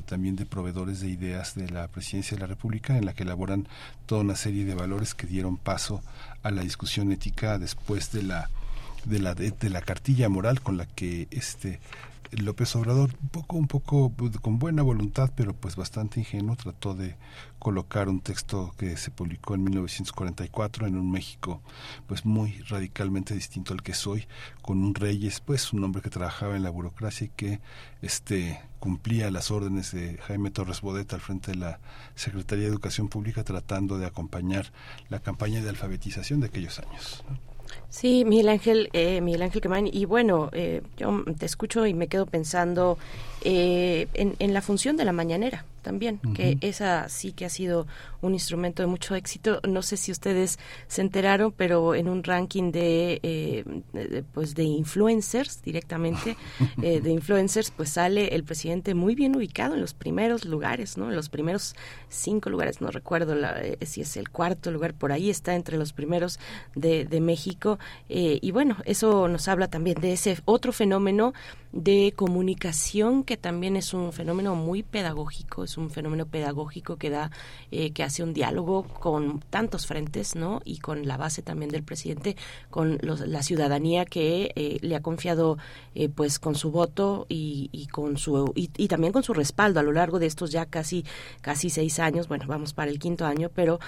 también 0.06 0.36
de 0.36 0.46
proveedores 0.46 1.00
de 1.00 1.08
ideas 1.08 1.54
de 1.54 1.68
la 1.68 1.88
presidencia 1.88 2.36
de 2.36 2.42
la 2.42 2.46
República, 2.46 2.96
en 2.96 3.04
la 3.04 3.12
que 3.12 3.24
elaboran 3.24 3.66
toda 4.06 4.22
una 4.22 4.36
serie 4.36 4.64
de 4.64 4.74
valores 4.74 5.14
que 5.14 5.26
dieron 5.26 5.56
paso 5.56 6.00
a 6.44 6.50
la 6.50 6.62
discusión 6.62 7.10
ética 7.10 7.58
después 7.58 8.12
de 8.12 8.22
la 8.22 8.50
de 9.04 9.18
la 9.18 9.34
de, 9.34 9.52
la 9.68 9.82
cartilla 9.82 10.28
moral 10.28 10.60
con 10.60 10.76
la 10.76 10.86
que 10.86 11.26
este 11.30 11.80
López 12.42 12.74
Obrador 12.76 13.10
un 13.22 13.28
poco 13.28 13.56
un 13.56 13.68
poco 13.68 14.12
con 14.42 14.58
buena 14.58 14.82
voluntad 14.82 15.30
pero 15.34 15.54
pues 15.54 15.76
bastante 15.76 16.20
ingenuo 16.20 16.56
trató 16.56 16.94
de 16.94 17.16
colocar 17.58 18.08
un 18.08 18.20
texto 18.20 18.74
que 18.76 18.96
se 18.96 19.10
publicó 19.10 19.54
en 19.54 19.64
1944 19.64 20.86
en 20.86 20.96
un 20.96 21.10
México 21.10 21.62
pues 22.06 22.24
muy 22.24 22.52
radicalmente 22.68 23.34
distinto 23.34 23.72
al 23.72 23.82
que 23.82 23.94
soy 23.94 24.26
con 24.62 24.82
un 24.82 24.94
Reyes 24.94 25.40
pues 25.40 25.72
un 25.72 25.84
hombre 25.84 26.02
que 26.02 26.10
trabajaba 26.10 26.56
en 26.56 26.62
la 26.62 26.70
burocracia 26.70 27.26
y 27.26 27.30
que 27.30 27.60
este 28.02 28.60
cumplía 28.78 29.30
las 29.30 29.50
órdenes 29.50 29.92
de 29.92 30.18
Jaime 30.18 30.50
Torres 30.50 30.80
Bodet 30.80 31.12
al 31.12 31.20
frente 31.20 31.52
de 31.52 31.56
la 31.56 31.80
Secretaría 32.14 32.64
de 32.64 32.70
Educación 32.70 33.08
Pública 33.08 33.44
tratando 33.44 33.98
de 33.98 34.06
acompañar 34.06 34.72
la 35.08 35.20
campaña 35.20 35.62
de 35.62 35.70
alfabetización 35.70 36.40
de 36.40 36.48
aquellos 36.48 36.78
años. 36.78 37.24
Sí, 37.88 38.24
Miguel 38.24 38.48
Ángel, 38.48 38.90
eh, 38.92 39.20
Miguel 39.20 39.42
Ángel 39.42 39.60
Quemain, 39.60 39.88
y 39.90 40.04
bueno, 40.04 40.50
eh, 40.52 40.82
yo 40.96 41.24
te 41.38 41.46
escucho 41.46 41.86
y 41.86 41.94
me 41.94 42.08
quedo 42.08 42.26
pensando 42.26 42.98
eh, 43.44 44.08
en, 44.14 44.36
en, 44.38 44.54
la 44.54 44.62
función 44.62 44.96
de 44.96 45.04
la 45.04 45.12
mañanera 45.12 45.64
también, 45.82 46.18
uh 46.24 46.28
-huh. 46.28 46.34
que 46.34 46.58
esa 46.62 47.08
sí 47.08 47.32
que 47.32 47.44
ha 47.44 47.50
sido 47.50 47.86
un 48.24 48.32
instrumento 48.32 48.82
de 48.82 48.86
mucho 48.88 49.14
éxito. 49.14 49.60
No 49.68 49.82
sé 49.82 49.96
si 49.96 50.10
ustedes 50.10 50.58
se 50.88 51.02
enteraron, 51.02 51.52
pero 51.52 51.94
en 51.94 52.08
un 52.08 52.24
ranking 52.24 52.72
de, 52.72 53.20
eh, 53.22 53.64
de 53.92 54.22
pues 54.22 54.54
de 54.54 54.64
influencers 54.64 55.62
directamente, 55.62 56.36
eh, 56.82 57.00
de 57.00 57.10
influencers, 57.10 57.70
pues 57.70 57.90
sale 57.90 58.34
el 58.34 58.42
presidente 58.44 58.94
muy 58.94 59.14
bien 59.14 59.36
ubicado 59.36 59.74
en 59.74 59.80
los 59.80 59.94
primeros 59.94 60.44
lugares, 60.46 60.96
¿no? 60.96 61.10
En 61.10 61.16
los 61.16 61.28
primeros 61.28 61.76
cinco 62.08 62.50
lugares, 62.50 62.80
no 62.80 62.90
recuerdo 62.90 63.34
la, 63.34 63.62
eh, 63.62 63.78
si 63.82 64.00
es 64.00 64.16
el 64.16 64.30
cuarto 64.30 64.70
lugar, 64.70 64.94
por 64.94 65.12
ahí 65.12 65.28
está 65.28 65.54
entre 65.54 65.76
los 65.76 65.92
primeros 65.92 66.40
de, 66.74 67.04
de 67.04 67.20
México. 67.20 67.78
y 68.08 68.50
bueno, 68.52 68.76
eso 68.86 69.28
nos 69.28 69.48
habla 69.48 69.68
también 69.68 70.00
de 70.00 70.12
ese 70.12 70.38
otro 70.46 70.72
fenómeno 70.72 71.34
de 71.74 72.12
comunicación 72.14 73.24
que 73.24 73.36
también 73.36 73.76
es 73.76 73.94
un 73.94 74.12
fenómeno 74.12 74.54
muy 74.54 74.84
pedagógico, 74.84 75.64
es 75.64 75.76
un 75.76 75.90
fenómeno 75.90 76.24
pedagógico 76.24 76.96
que 76.96 77.10
da, 77.10 77.32
eh, 77.72 77.90
que 77.90 78.04
hace 78.04 78.22
un 78.22 78.32
diálogo 78.32 78.84
con 78.84 79.40
tantos 79.50 79.88
frentes, 79.88 80.36
¿no? 80.36 80.62
Y 80.64 80.78
con 80.78 81.08
la 81.08 81.16
base 81.16 81.42
también 81.42 81.72
del 81.72 81.82
presidente, 81.82 82.36
con 82.70 82.98
los, 83.02 83.20
la 83.20 83.42
ciudadanía 83.42 84.04
que 84.04 84.52
eh, 84.54 84.78
le 84.82 84.94
ha 84.94 85.02
confiado, 85.02 85.58
eh, 85.96 86.08
pues, 86.08 86.38
con 86.38 86.54
su 86.54 86.70
voto 86.70 87.26
y, 87.28 87.70
y 87.72 87.88
con 87.88 88.18
su 88.18 88.52
y, 88.54 88.70
y, 88.76 88.86
también 88.86 89.12
con 89.12 89.24
su 89.24 89.34
respaldo 89.34 89.80
a 89.80 89.82
lo 89.82 89.90
largo 89.90 90.20
de 90.20 90.26
estos 90.26 90.52
ya 90.52 90.66
casi 90.66 91.04
casi 91.40 91.70
seis 91.70 91.98
años, 91.98 92.28
bueno, 92.28 92.44
vamos 92.46 92.72
para 92.72 92.92
el 92.92 93.00
quinto 93.00 93.26
año, 93.26 93.50
pero 93.52 93.80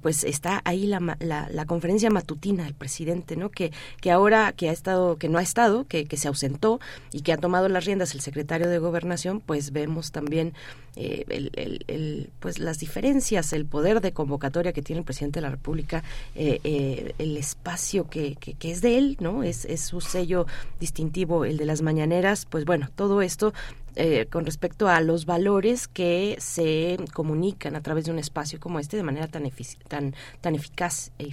pues 0.00 0.24
está 0.24 0.60
ahí 0.64 0.86
la, 0.86 1.16
la, 1.20 1.48
la, 1.48 1.66
conferencia 1.66 2.10
matutina 2.10 2.64
del 2.64 2.74
presidente, 2.74 3.36
¿no? 3.36 3.50
Que 3.50 3.70
que 4.00 4.10
ahora 4.10 4.52
que 4.52 4.68
ha 4.68 4.72
estado, 4.72 5.16
que 5.16 5.28
no 5.28 5.38
ha 5.38 5.42
estado, 5.42 5.86
que, 5.86 6.06
que 6.06 6.16
se 6.16 6.26
ausentó 6.26 6.80
y 7.12 7.20
que 7.20 7.32
ha 7.32 7.36
tomado 7.36 7.68
las 7.68 7.84
riendas 7.84 8.14
el 8.14 8.20
secretario 8.20 8.68
de 8.68 8.78
Gobernación, 8.78 9.40
pues 9.40 9.72
vemos 9.72 10.12
también 10.12 10.54
eh, 10.96 11.24
el, 11.28 11.50
el, 11.86 12.30
pues 12.40 12.58
las 12.58 12.78
diferencias, 12.78 13.52
el 13.52 13.66
poder 13.66 14.00
de 14.00 14.12
convocatoria 14.12 14.72
que 14.72 14.82
tiene 14.82 15.00
el 15.00 15.04
presidente 15.04 15.40
de 15.40 15.42
la 15.42 15.50
República, 15.50 16.02
eh, 16.34 16.60
eh, 16.64 17.14
el 17.18 17.36
espacio 17.36 18.08
que, 18.08 18.36
que, 18.36 18.54
que, 18.54 18.70
es 18.70 18.80
de 18.80 18.98
él, 18.98 19.16
¿no? 19.20 19.42
Es, 19.42 19.64
es 19.66 19.82
su 19.82 20.00
sello 20.00 20.46
distintivo, 20.80 21.44
el 21.44 21.58
de 21.58 21.66
las 21.66 21.82
mañaneras. 21.82 22.46
Pues 22.46 22.64
bueno, 22.64 22.88
todo 22.94 23.22
esto 23.22 23.52
eh, 23.94 24.26
con 24.30 24.46
respecto 24.46 24.88
a 24.88 25.02
los 25.02 25.26
valores 25.26 25.86
que 25.86 26.36
se 26.38 26.96
comunican 27.12 27.76
a 27.76 27.82
través 27.82 28.06
de 28.06 28.10
un 28.10 28.18
espacio 28.18 28.58
como 28.58 28.78
este 28.78 28.96
de 28.96 29.02
manera 29.02 29.28
tan 29.28 29.42
tan 29.86 30.14
tan 30.40 30.54
eficaz 30.54 31.12
e 31.18 31.30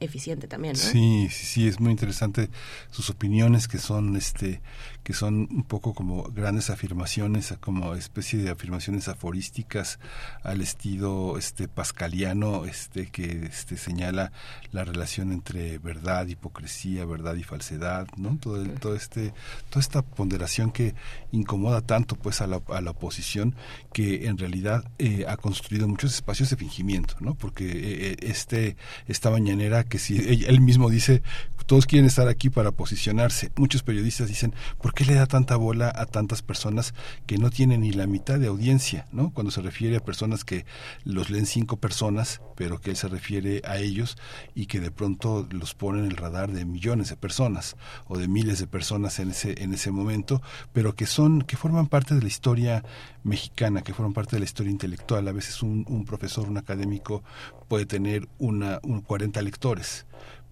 eficiente 0.00 0.48
también. 0.48 0.74
¿no? 0.74 0.80
Sí, 0.80 1.28
sí, 1.30 1.46
sí, 1.46 1.68
es 1.68 1.78
muy 1.78 1.92
interesante 1.92 2.50
sus 2.90 3.08
opiniones 3.08 3.68
que 3.68 3.78
son 3.78 4.16
este 4.16 4.60
que 5.06 5.12
son 5.12 5.46
un 5.52 5.62
poco 5.62 5.94
como 5.94 6.24
grandes 6.24 6.68
afirmaciones, 6.68 7.54
como 7.60 7.94
especie 7.94 8.40
de 8.40 8.50
afirmaciones 8.50 9.06
aforísticas 9.06 10.00
al 10.42 10.60
estilo 10.60 11.38
este 11.38 11.68
pascaliano, 11.68 12.64
este 12.64 13.06
que 13.06 13.46
este 13.46 13.76
señala 13.76 14.32
la 14.72 14.82
relación 14.82 15.30
entre 15.30 15.78
verdad, 15.78 16.26
hipocresía, 16.26 17.04
verdad 17.04 17.36
y 17.36 17.44
falsedad, 17.44 18.08
¿no? 18.16 18.36
Todo, 18.38 18.64
todo 18.80 18.96
este 18.96 19.32
toda 19.70 19.80
esta 19.80 20.02
ponderación 20.02 20.72
que 20.72 20.96
incomoda 21.30 21.82
tanto 21.82 22.16
pues 22.16 22.40
a 22.40 22.48
la, 22.48 22.60
a 22.66 22.80
la 22.80 22.90
oposición 22.90 23.54
que 23.92 24.26
en 24.26 24.38
realidad 24.38 24.90
eh, 24.98 25.24
ha 25.28 25.36
construido 25.36 25.86
muchos 25.86 26.14
espacios 26.16 26.50
de 26.50 26.56
fingimiento, 26.56 27.14
¿no? 27.20 27.36
Porque 27.36 27.64
eh, 27.64 27.76
eh, 28.10 28.16
este 28.22 28.76
esta 29.06 29.30
mañanera 29.30 29.84
que 29.84 30.00
si 30.00 30.16
él 30.46 30.60
mismo 30.60 30.90
dice 30.90 31.22
todos 31.66 31.86
quieren 31.86 32.06
estar 32.06 32.28
aquí 32.28 32.48
para 32.48 32.70
posicionarse, 32.70 33.50
muchos 33.56 33.82
periodistas 33.82 34.28
dicen 34.28 34.54
¿por 34.80 34.95
qué 34.96 35.04
le 35.04 35.14
da 35.14 35.26
tanta 35.26 35.56
bola 35.56 35.92
a 35.94 36.06
tantas 36.06 36.40
personas 36.40 36.94
que 37.26 37.36
no 37.36 37.50
tienen 37.50 37.82
ni 37.82 37.92
la 37.92 38.06
mitad 38.06 38.38
de 38.38 38.46
audiencia, 38.46 39.06
¿no? 39.12 39.30
Cuando 39.30 39.50
se 39.50 39.60
refiere 39.60 39.98
a 39.98 40.00
personas 40.00 40.42
que 40.42 40.64
los 41.04 41.28
leen 41.28 41.44
cinco 41.44 41.76
personas, 41.76 42.40
pero 42.56 42.80
que 42.80 42.88
él 42.90 42.96
se 42.96 43.08
refiere 43.08 43.60
a 43.66 43.76
ellos 43.76 44.16
y 44.54 44.64
que 44.64 44.80
de 44.80 44.90
pronto 44.90 45.46
los 45.50 45.74
pone 45.74 45.98
en 45.98 46.06
el 46.06 46.16
radar 46.16 46.50
de 46.50 46.64
millones 46.64 47.10
de 47.10 47.16
personas 47.16 47.76
o 48.06 48.16
de 48.16 48.26
miles 48.26 48.58
de 48.58 48.66
personas 48.66 49.18
en 49.18 49.32
ese 49.32 49.62
en 49.62 49.74
ese 49.74 49.90
momento, 49.90 50.40
pero 50.72 50.94
que 50.94 51.04
son 51.04 51.42
que 51.42 51.58
forman 51.58 51.88
parte 51.88 52.14
de 52.14 52.22
la 52.22 52.28
historia 52.28 52.82
mexicana, 53.22 53.82
que 53.82 53.92
forman 53.92 54.14
parte 54.14 54.36
de 54.36 54.40
la 54.40 54.46
historia 54.46 54.72
intelectual. 54.72 55.28
A 55.28 55.32
veces 55.32 55.62
un, 55.62 55.84
un 55.88 56.06
profesor, 56.06 56.48
un 56.48 56.56
académico 56.56 57.22
puede 57.68 57.84
tener 57.84 58.28
una 58.38 58.80
un 58.82 59.02
40 59.02 59.42
lectores 59.42 60.06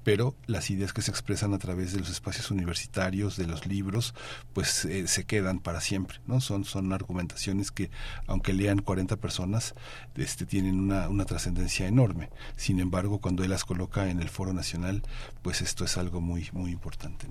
pero 0.05 0.37
las 0.47 0.71
ideas 0.71 0.93
que 0.93 1.03
se 1.03 1.11
expresan 1.11 1.55
a 1.55 1.59
través 1.59 1.93
de 1.93 1.99
los 1.99 2.11
espacios 2.11 2.51
universitarios, 2.51 3.37
de 3.37 3.47
los 3.47 3.67
libros, 3.67 4.15
pues 4.53 4.85
eh, 4.85 5.09
se 5.09 5.25
quedan 5.25 5.59
para 5.59 5.81
siempre, 5.81 6.21
¿no? 6.27 6.41
Son, 6.41 6.65
son 6.65 6.93
argumentaciones 6.93 7.73
que, 7.73 7.91
aunque 8.27 8.53
lean 8.53 8.79
40 8.79 9.17
personas, 9.17 9.75
este, 10.15 10.47
tienen 10.47 10.79
una, 10.79 11.09
una 11.09 11.25
trascendencia 11.25 11.89
enorme. 11.89 12.31
Sin 12.57 12.81
embargo, 12.81 13.19
cuando 13.19 13.43
él 13.43 13.51
las 13.51 13.65
coloca 13.65 14.11
en 14.11 14.21
el 14.21 14.29
Foro 14.29 14.53
Nacional, 14.53 15.03
pues 15.43 15.63
esto 15.63 15.85
es 15.85 15.97
algo 15.97 16.21
muy, 16.21 16.51
muy 16.53 16.71
importante. 16.71 17.27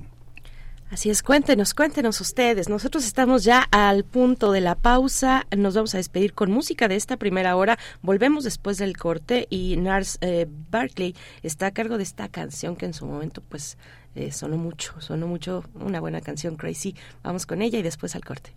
Así 0.94 1.10
es, 1.10 1.24
cuéntenos, 1.24 1.74
cuéntenos 1.74 2.22
ustedes. 2.22 2.70
Nosotros 2.70 3.04
estamos 3.04 3.44
ya 3.44 3.68
al 3.72 4.04
punto 4.04 4.52
de 4.52 4.62
la 4.62 4.76
pausa. 4.76 5.48
Nos 5.58 5.74
vamos 5.74 5.96
a 5.96 5.98
despedir 5.98 6.36
con 6.36 6.52
música 6.52 6.88
de 6.88 6.96
esta 6.96 7.18
primera 7.18 7.56
hora. 7.56 7.80
Volvemos 8.04 8.44
después 8.44 8.78
del 8.78 8.96
corte 8.96 9.48
y 9.50 9.76
Nars 9.78 10.20
eh, 10.22 10.46
Barkley 10.70 11.16
está 11.42 11.66
a 11.66 11.72
cargo 11.72 11.98
de 11.98 12.04
esta 12.04 12.30
canción 12.30 12.76
que 12.76 12.86
en 12.86 12.94
su 12.94 13.08
momento 13.08 13.42
pues 13.42 13.80
eh, 14.14 14.32
sonó 14.32 14.58
mucho, 14.58 14.94
sonó 15.02 15.26
mucho, 15.26 15.64
una 15.74 16.00
buena 16.00 16.22
canción, 16.22 16.58
Crazy. 16.58 16.96
Vamos 17.24 17.48
con 17.48 17.64
ella 17.64 17.80
y 17.80 17.82
después 17.82 18.16
al 18.16 18.24
corte. 18.24 18.54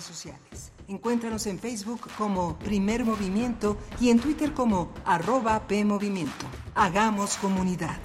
Redes 0.00 0.04
sociales. 0.04 0.72
Encuéntranos 0.88 1.46
en 1.46 1.58
Facebook 1.58 2.00
como 2.16 2.58
Primer 2.58 3.04
Movimiento 3.04 3.76
y 4.00 4.10
en 4.10 4.18
Twitter 4.18 4.52
como 4.52 4.92
arroba 5.04 5.66
PMovimiento. 5.68 6.46
Hagamos 6.74 7.36
comunidad. 7.36 7.96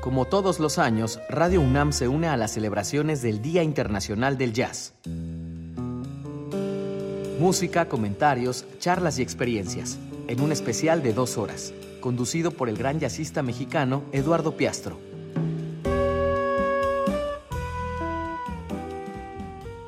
Como 0.00 0.24
todos 0.24 0.60
los 0.60 0.78
años, 0.78 1.18
Radio 1.28 1.60
UNAM 1.60 1.92
se 1.92 2.06
une 2.06 2.28
a 2.28 2.36
las 2.36 2.52
celebraciones 2.52 3.22
del 3.22 3.42
Día 3.42 3.64
Internacional 3.64 4.38
del 4.38 4.52
Jazz. 4.52 4.94
Música, 7.40 7.88
comentarios, 7.88 8.64
charlas 8.78 9.18
y 9.18 9.22
experiencias, 9.22 9.98
en 10.28 10.40
un 10.40 10.52
especial 10.52 11.02
de 11.02 11.12
dos 11.12 11.36
horas, 11.36 11.74
conducido 12.00 12.50
por 12.50 12.68
el 12.68 12.76
gran 12.76 13.00
jazzista 13.00 13.42
mexicano 13.42 14.04
Eduardo 14.12 14.56
Piastro. 14.56 14.98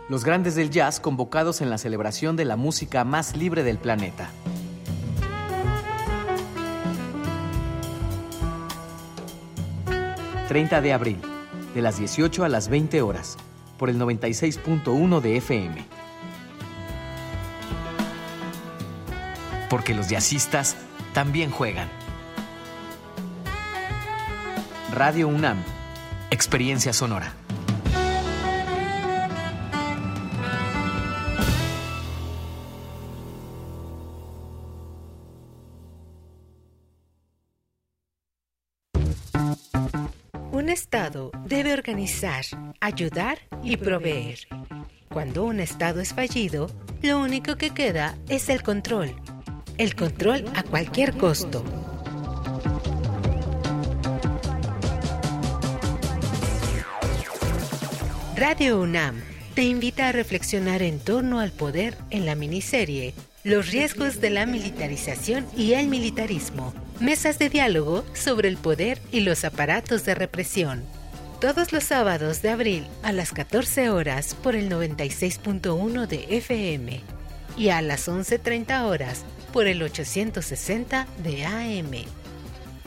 Los 0.09 0.25
grandes 0.25 0.55
del 0.55 0.71
jazz 0.71 1.01
convocados 1.01 1.61
en 1.61 1.69
la 1.69 1.77
celebración 1.77 2.35
de 2.35 2.47
la 2.47 2.57
música 2.57 3.05
más 3.05 3.37
libre 3.37 3.63
del 3.63 3.79
planeta. 3.79 4.31
...30 10.49 10.81
de 10.81 10.95
abril, 10.95 11.21
de 11.75 11.83
las 11.83 11.99
18 11.99 12.43
a 12.43 12.49
las 12.49 12.71
20 12.71 13.03
horas, 13.03 13.37
por 13.77 13.91
el 13.91 13.99
96.1 13.99 15.21
de 15.21 15.37
FM. 15.37 15.85
Porque 19.69 19.93
los 19.93 20.09
jazzistas 20.09 20.79
también 21.13 21.51
juegan. 21.51 21.98
Radio 24.93 25.29
UNAM, 25.29 25.63
Experiencia 26.31 26.95
Sonora. 26.95 27.35
Un 40.53 40.71
Estado 40.71 41.31
debe 41.45 41.75
organizar, 41.75 42.45
ayudar 42.81 43.39
y 43.63 43.77
proveer. 43.77 44.39
Cuando 45.11 45.45
un 45.45 45.61
Estado 45.61 46.01
es 46.01 46.15
fallido, 46.15 46.71
lo 47.03 47.21
único 47.21 47.57
que 47.57 47.71
queda 47.71 48.17
es 48.29 48.49
el 48.49 48.63
control. 48.63 49.15
El 49.77 49.95
control 49.95 50.47
a 50.57 50.63
cualquier 50.63 51.15
costo. 51.17 51.63
Radio 58.39 58.81
UNAM 58.81 59.21
te 59.57 59.65
invita 59.65 60.07
a 60.07 60.13
reflexionar 60.13 60.81
en 60.83 61.01
torno 61.01 61.41
al 61.41 61.51
poder 61.51 61.99
en 62.11 62.25
la 62.25 62.37
miniserie 62.37 63.13
Los 63.43 63.73
riesgos 63.73 64.21
de 64.21 64.31
la 64.31 64.47
militarización 64.47 65.45
y 65.57 65.73
el 65.73 65.89
militarismo. 65.89 66.73
Mesas 67.01 67.41
de 67.41 67.49
diálogo 67.49 68.05
sobre 68.15 68.49
el 68.49 68.57
poder 68.57 69.01
y 69.11 69.23
los 69.23 69.45
aparatos 69.45 70.05
de 70.05 70.15
represión. 70.15 70.85
Todos 71.41 71.73
los 71.73 71.83
sábados 71.83 72.41
de 72.41 72.51
abril 72.51 72.87
a 73.03 73.11
las 73.11 73.33
14 73.33 73.91
horas 73.91 74.37
por 74.37 74.55
el 74.55 74.71
96.1 74.71 76.07
de 76.07 76.37
FM 76.37 77.01
y 77.57 77.71
a 77.71 77.83
las 77.83 78.07
11.30 78.07 78.85
horas 78.85 79.25
por 79.53 79.67
el 79.67 79.83
860 79.83 81.09
de 81.25 81.45
AM. 81.45 82.05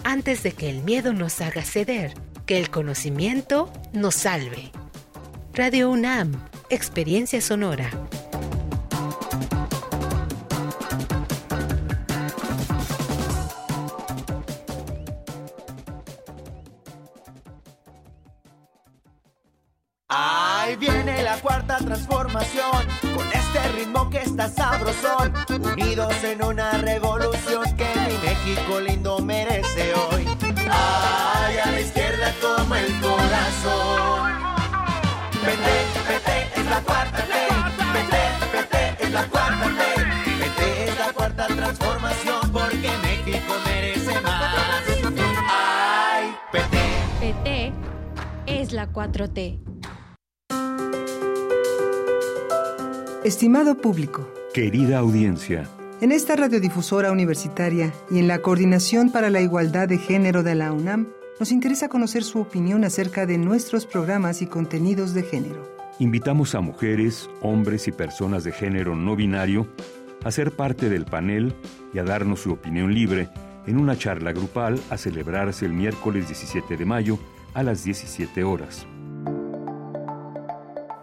Antes 0.06 0.44
de 0.44 0.54
que 0.54 0.70
el 0.70 0.82
miedo 0.82 1.12
nos 1.12 1.42
haga 1.42 1.64
ceder, 1.64 2.14
que 2.46 2.58
el 2.58 2.70
conocimiento 2.70 3.70
nos 3.92 4.16
salve. 4.16 4.72
Radio 5.54 5.90
UNAM, 5.90 6.32
Experiencia 6.70 7.42
Sonora. 7.42 7.90
Ahí 20.08 20.78
viene 20.78 21.22
la 21.24 21.36
cuarta 21.42 21.80
transformación, 21.80 22.72
con 23.14 23.28
este 23.34 23.68
ritmo 23.76 24.10
que 24.10 24.20
está 24.20 24.48
sabrosón, 24.48 25.34
unidos 25.50 26.14
en 26.24 26.46
una 26.46 26.78
revolución 26.78 27.66
que 27.76 27.90
mi 28.08 28.18
México 28.26 28.80
lindo 28.80 29.20
merece 29.20 29.94
hoy. 29.96 30.26
Ay, 30.70 31.58
a 31.58 31.72
la 31.72 31.82
izquierda 31.82 32.34
como 32.42 32.74
el 32.76 33.02
corazón. 33.02 34.31
PT, 35.52 35.68
PT 36.08 36.62
es 36.62 36.66
la 36.66 36.82
cuarta 36.82 37.18
T, 37.18 37.34
PT, 37.94 38.16
PT 38.54 39.04
es 39.04 39.12
la 39.12 39.28
cuarta 39.28 39.66
T, 39.66 39.84
PT 40.40 40.84
es 40.86 40.98
la 40.98 41.14
cuarta 41.14 41.48
transformación 41.48 42.52
porque 42.54 42.90
México 43.04 43.54
merece 43.66 44.22
más. 44.22 44.56
Ay, 45.50 46.34
PT. 46.54 46.78
PT 47.20 47.74
es 48.46 48.72
la 48.72 48.94
4T. 48.94 49.60
Estimado 53.26 53.76
público, 53.76 54.32
Querida 54.54 55.00
audiencia, 55.00 55.68
en 56.00 56.14
esta 56.14 56.38
radiodifusora 56.38 57.12
universitaria 57.12 57.92
y 58.10 58.20
en 58.20 58.30
la 58.30 58.42
Coordinación 58.42 59.12
para 59.12 59.30
la 59.30 59.42
Igualdad 59.42 59.90
de 59.90 59.98
Género 59.98 60.44
de 60.44 60.56
la 60.56 60.72
UNAM, 60.72 61.10
nos 61.42 61.52
interesa 61.52 61.90
conocer 61.90 62.24
su 62.24 62.40
opinión 62.40 62.84
acerca 62.84 63.26
de 63.26 63.40
nuestros 63.40 63.88
programas 63.88 64.44
y 64.44 64.46
contenidos 64.46 65.16
de 65.16 65.24
género. 65.24 65.68
invitamos 65.98 66.54
a 66.54 66.62
mujeres, 66.62 67.32
hombres 67.42 67.88
y 67.88 67.92
personas 67.92 68.44
de 68.44 68.52
género 68.52 68.96
no 68.96 69.16
binario 69.16 69.68
a 70.24 70.30
ser 70.30 70.56
parte 70.56 70.88
del 70.88 71.06
panel 71.06 71.56
y 71.96 71.98
a 71.98 72.04
darnos 72.04 72.42
su 72.42 72.52
opinión 72.52 72.94
libre 72.94 73.28
en 73.66 73.80
una 73.80 73.98
charla 73.98 74.34
grupal 74.34 74.80
a 74.92 75.00
celebrarse 75.00 75.66
el 75.66 75.74
miércoles 75.74 76.28
17 76.28 76.78
de 76.78 76.86
mayo 76.86 77.18
a 77.56 77.64
las 77.64 77.84
17 77.86 78.44
horas. 78.44 78.86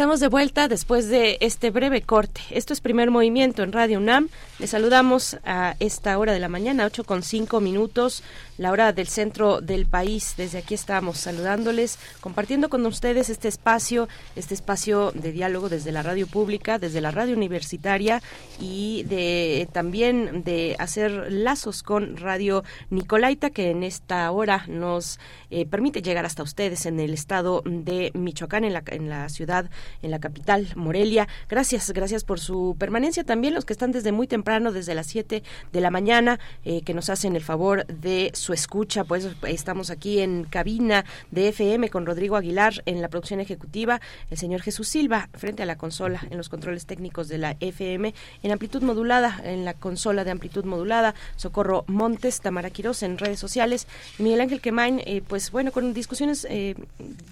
Estamos 0.00 0.20
de 0.20 0.28
vuelta 0.28 0.66
después 0.66 1.08
de 1.10 1.36
este 1.42 1.68
breve 1.68 2.00
corte. 2.00 2.40
Esto 2.48 2.72
es 2.72 2.80
primer 2.80 3.10
movimiento 3.10 3.62
en 3.62 3.70
Radio 3.70 3.98
UNAM. 3.98 4.30
Les 4.58 4.70
saludamos 4.70 5.36
a 5.44 5.76
esta 5.78 6.16
hora 6.16 6.32
de 6.32 6.40
la 6.40 6.48
mañana, 6.48 6.86
8 6.86 7.04
con 7.04 7.22
5 7.22 7.60
minutos, 7.60 8.22
la 8.60 8.70
hora 8.72 8.92
del 8.92 9.08
centro 9.08 9.62
del 9.62 9.86
país. 9.86 10.34
Desde 10.36 10.58
aquí 10.58 10.74
estamos 10.74 11.16
saludándoles, 11.16 11.98
compartiendo 12.20 12.68
con 12.68 12.84
ustedes 12.84 13.30
este 13.30 13.48
espacio, 13.48 14.06
este 14.36 14.52
espacio 14.52 15.12
de 15.12 15.32
diálogo 15.32 15.70
desde 15.70 15.92
la 15.92 16.02
radio 16.02 16.26
pública, 16.26 16.78
desde 16.78 17.00
la 17.00 17.10
radio 17.10 17.34
universitaria 17.34 18.22
y 18.60 19.04
de 19.04 19.66
también 19.72 20.44
de 20.44 20.76
hacer 20.78 21.32
lazos 21.32 21.82
con 21.82 22.18
Radio 22.18 22.62
Nicolaita, 22.90 23.48
que 23.48 23.70
en 23.70 23.82
esta 23.82 24.30
hora 24.30 24.66
nos 24.68 25.18
eh, 25.48 25.64
permite 25.64 26.02
llegar 26.02 26.26
hasta 26.26 26.42
ustedes 26.42 26.84
en 26.84 27.00
el 27.00 27.14
estado 27.14 27.62
de 27.64 28.10
Michoacán, 28.12 28.64
en 28.64 29.08
la, 29.08 29.28
ciudad 29.30 29.70
en 30.02 30.10
la 30.10 30.18
capital, 30.18 30.68
Morelia. 30.76 31.28
Gracias, 31.48 31.90
gracias 31.92 32.24
por 32.24 32.38
su 32.38 32.76
permanencia. 32.78 33.24
También 33.24 33.54
los 33.54 33.64
que 33.64 33.72
están 33.72 33.90
desde 33.90 34.12
muy 34.12 34.26
temprano, 34.26 34.70
desde 34.70 34.94
las 34.94 35.06
7 35.06 35.42
de 35.72 35.80
la 35.80 35.90
mañana, 35.90 36.38
eh, 36.66 36.82
que 36.82 36.92
nos 36.92 37.08
hacen 37.08 37.36
el 37.36 37.42
favor 37.42 37.86
de 37.86 38.30
su 38.34 38.49
escucha. 38.54 39.04
Pues 39.04 39.28
estamos 39.46 39.90
aquí 39.90 40.20
en 40.20 40.44
cabina 40.44 41.04
de 41.30 41.48
FM 41.48 41.88
con 41.88 42.06
Rodrigo 42.06 42.36
Aguilar 42.36 42.82
en 42.86 43.02
la 43.02 43.08
producción 43.08 43.40
ejecutiva, 43.40 44.00
el 44.30 44.38
señor 44.38 44.62
Jesús 44.62 44.88
Silva 44.88 45.28
frente 45.34 45.62
a 45.62 45.66
la 45.66 45.76
consola 45.76 46.20
en 46.30 46.36
los 46.36 46.48
controles 46.48 46.86
técnicos 46.86 47.28
de 47.28 47.38
la 47.38 47.56
FM, 47.60 48.14
en 48.42 48.52
amplitud 48.52 48.82
modulada, 48.82 49.40
en 49.44 49.64
la 49.64 49.74
consola 49.74 50.24
de 50.24 50.30
amplitud 50.30 50.64
modulada, 50.64 51.14
Socorro 51.36 51.84
Montes, 51.86 52.40
Tamara 52.40 52.70
Quirós 52.70 53.02
en 53.02 53.18
redes 53.18 53.38
sociales, 53.38 53.86
Miguel 54.18 54.40
Ángel 54.40 54.60
Quemain, 54.60 55.00
eh, 55.04 55.22
pues 55.26 55.50
bueno, 55.50 55.72
con 55.72 55.92
discusiones 55.94 56.46
eh, 56.48 56.74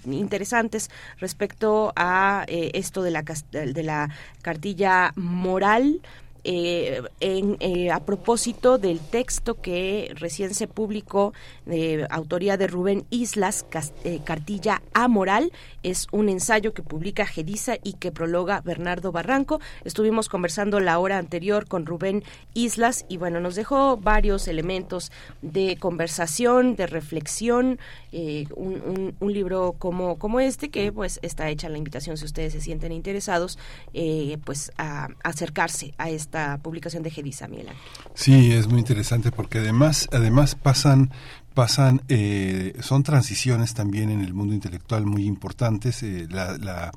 interesantes 0.05 0.89
respecto 1.17 1.93
a 1.95 2.45
eh, 2.47 2.71
esto 2.73 3.03
de 3.03 3.11
la, 3.11 3.23
de 3.51 3.83
la 3.83 4.09
cartilla 4.41 5.13
moral. 5.15 6.01
Eh, 6.43 7.01
en, 7.19 7.57
eh, 7.59 7.91
a 7.91 7.99
propósito 7.99 8.77
del 8.77 8.99
texto 8.99 9.55
que 9.61 10.11
recién 10.15 10.53
se 10.53 10.67
publicó 10.67 11.33
de 11.65 12.07
autoría 12.09 12.57
de 12.57 12.67
Rubén 12.67 13.05
Islas, 13.09 13.65
Cas- 13.69 13.93
eh, 14.03 14.19
Cartilla 14.23 14.81
Amoral, 14.93 15.51
es 15.83 16.07
un 16.11 16.29
ensayo 16.29 16.73
que 16.73 16.81
publica 16.83 17.25
Gediza 17.25 17.75
y 17.83 17.93
que 17.93 18.11
prologa 18.11 18.61
Bernardo 18.61 19.11
Barranco. 19.11 19.59
Estuvimos 19.83 20.29
conversando 20.29 20.79
la 20.79 20.99
hora 20.99 21.17
anterior 21.17 21.67
con 21.67 21.85
Rubén 21.85 22.23
Islas 22.53 23.05
y 23.09 23.17
bueno, 23.17 23.39
nos 23.39 23.55
dejó 23.55 23.97
varios 23.97 24.47
elementos 24.47 25.11
de 25.41 25.77
conversación, 25.77 26.75
de 26.75 26.87
reflexión, 26.87 27.79
eh, 28.11 28.45
un, 28.55 28.73
un- 28.81 29.15
un 29.19 29.33
libro 29.33 29.75
como, 29.77 30.17
como 30.17 30.39
este 30.39 30.69
que 30.69 30.91
pues 30.91 31.19
está 31.21 31.49
hecha 31.49 31.69
la 31.69 31.77
invitación 31.77 32.17
si 32.17 32.25
ustedes 32.25 32.53
se 32.53 32.61
sienten 32.61 32.91
interesados, 32.91 33.57
eh, 33.93 34.37
pues 34.45 34.71
a 34.77 35.09
acercarse 35.23 35.93
a 35.97 36.09
este 36.09 36.28
esta 36.29 36.59
publicación 36.59 37.01
de 37.01 37.09
Gedisa, 37.09 37.47
Miguel. 37.47 37.69
Sí, 38.13 38.51
es 38.51 38.67
muy 38.67 38.77
interesante 38.77 39.31
porque 39.31 39.57
además, 39.57 40.07
además 40.11 40.53
pasan 40.53 41.09
pasan 41.55 42.03
eh, 42.07 42.73
son 42.81 43.01
transiciones 43.01 43.73
también 43.73 44.11
en 44.11 44.21
el 44.21 44.35
mundo 44.35 44.53
intelectual 44.53 45.07
muy 45.07 45.25
importantes 45.25 46.03
eh, 46.03 46.27
la, 46.29 46.55
la, 46.59 46.91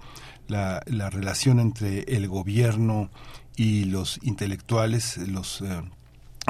la, 0.46 0.82
la 0.84 1.08
relación 1.08 1.58
entre 1.58 2.02
el 2.02 2.28
gobierno 2.28 3.08
y 3.56 3.86
los 3.86 4.20
intelectuales 4.22 5.16
los 5.16 5.62
eh, 5.62 5.82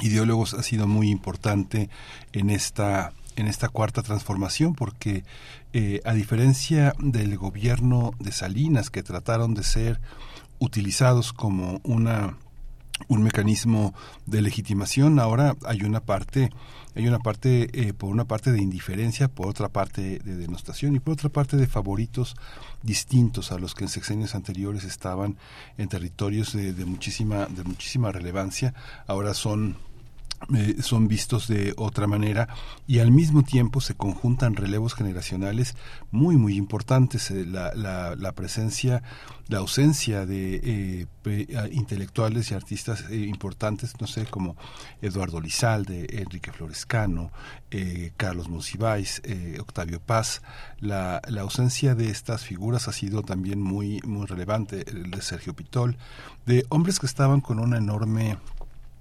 ideólogos 0.03 0.53
ha 0.55 0.65
sido 0.65 0.89
muy 0.89 1.09
importante 1.09 1.89
en 2.33 2.51
esta 2.51 3.13
en 3.37 3.47
esta 3.47 3.69
cuarta 3.69 4.03
transformación 4.03 4.75
porque 4.75 5.25
a 6.05 6.13
diferencia 6.13 6.93
del 6.99 7.39
gobierno 7.39 8.13
de 8.19 8.31
Salinas 8.33 8.91
que 8.91 9.03
trataron 9.03 9.55
de 9.55 9.63
ser 9.63 10.01
utilizados 10.59 11.33
como 11.33 11.81
una 11.83 12.37
un 13.09 13.23
mecanismo 13.23 13.95
de 14.27 14.43
legitimación. 14.43 15.19
Ahora 15.19 15.57
hay 15.65 15.83
una 15.83 16.01
parte 16.01 16.51
hay 16.95 17.09
una 17.09 17.21
parte 17.21 17.71
eh, 17.73 17.95
por 17.95 18.11
una 18.11 18.27
parte 18.27 18.53
de 18.53 18.61
indiferencia 18.61 19.29
por 19.29 19.49
otra 19.49 19.71
parte 19.71 20.19
de 20.19 20.37
denostación 20.37 20.95
y 20.95 21.01
por 21.01 21.15
otra 21.15 21.31
parte 21.31 21.57
de 21.57 21.67
favoritos 21.67 22.37
distintos 22.83 23.51
a 23.51 23.59
los 23.59 23.75
que 23.75 23.85
en 23.85 23.89
sexenios 23.89 24.35
anteriores 24.35 24.85
estaban 24.85 25.39
en 25.79 25.89
territorios 25.89 26.53
de, 26.53 26.75
de 26.75 26.85
muchísima 26.85 27.47
de 27.47 27.65
muchísima 27.65 28.13
relevancia 28.13 28.75
ahora 29.07 29.33
son 29.33 29.79
eh, 30.55 30.77
son 30.83 31.07
vistos 31.07 31.47
de 31.47 31.73
otra 31.77 32.07
manera 32.07 32.49
y 32.89 32.99
al 32.99 33.13
mismo 33.13 33.45
tiempo 33.45 33.81
se 33.81 33.95
conjuntan 33.95 34.57
relevos 34.57 34.95
generacionales 34.95 35.77
muy 36.11 36.37
muy 36.37 36.57
importantes 36.57 37.31
Eh, 37.31 37.45
la, 37.47 37.73
la, 37.75 38.33
presencia 38.33 39.03
la 39.49 39.59
ausencia 39.59 40.27
de 40.27 41.07
eh, 41.25 41.69
intelectuales 41.71 42.51
y 42.51 42.55
artistas 42.55 43.05
importantes 43.11 43.95
no 44.01 44.07
sé 44.07 44.25
como 44.27 44.57
Eduardo 45.01 45.41
Lizalde 45.41 46.07
Enrique 46.11 46.51
Florescano 46.53 47.31
Carlos 48.17 48.49
Monsiváis 48.49 49.23
Octavio 49.61 50.01
Paz 50.01 50.43
la, 50.81 51.21
la 51.29 51.43
ausencia 51.43 51.95
de 51.95 52.11
estas 52.11 52.45
figuras 52.45 52.89
ha 52.89 52.93
sido 52.93 53.23
también 53.23 53.61
muy 53.61 54.01
muy 54.05 54.27
relevante 54.27 54.85
el 54.91 55.11
de 55.11 55.23
Sergio 55.23 55.55
Pitol 55.55 55.97
de 56.47 56.65
hombres 56.71 56.99
que 56.99 57.07
estaban 57.07 57.41
con 57.41 57.59
una 57.59 57.79
enorme 57.79 58.39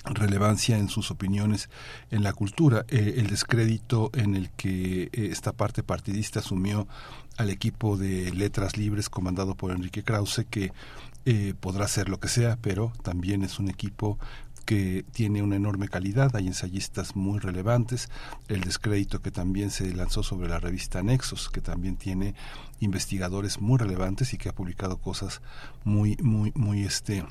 relevancia 0.05 0.77
en 0.77 0.89
sus 0.89 1.11
opiniones 1.11 1.69
en 2.09 2.23
la 2.23 2.33
cultura, 2.33 2.85
eh, 2.89 3.15
el 3.17 3.27
descrédito 3.27 4.09
en 4.13 4.35
el 4.35 4.49
que 4.51 5.03
eh, 5.03 5.09
esta 5.13 5.51
parte 5.51 5.83
partidista 5.83 6.39
asumió 6.39 6.87
al 7.37 7.49
equipo 7.49 7.97
de 7.97 8.31
letras 8.31 8.77
libres 8.77 9.09
comandado 9.09 9.55
por 9.55 9.71
Enrique 9.71 10.03
Krause, 10.03 10.45
que 10.49 10.71
eh, 11.25 11.53
podrá 11.59 11.87
ser 11.87 12.09
lo 12.09 12.19
que 12.19 12.27
sea, 12.27 12.57
pero 12.61 12.93
también 13.03 13.43
es 13.43 13.59
un 13.59 13.69
equipo 13.69 14.17
que 14.65 15.05
tiene 15.11 15.41
una 15.41 15.55
enorme 15.55 15.87
calidad, 15.87 16.35
hay 16.35 16.47
ensayistas 16.47 17.15
muy 17.15 17.39
relevantes, 17.39 18.09
el 18.47 18.61
descrédito 18.61 19.21
que 19.21 19.31
también 19.31 19.69
se 19.69 19.93
lanzó 19.93 20.23
sobre 20.23 20.49
la 20.49 20.59
revista 20.59 21.03
Nexos, 21.03 21.49
que 21.49 21.61
también 21.61 21.97
tiene 21.97 22.35
investigadores 22.79 23.59
muy 23.59 23.77
relevantes 23.77 24.33
y 24.33 24.37
que 24.37 24.49
ha 24.49 24.55
publicado 24.55 24.97
cosas 24.97 25.41
muy, 25.83 26.15
muy, 26.21 26.51
muy 26.55 26.83
este 26.83 27.25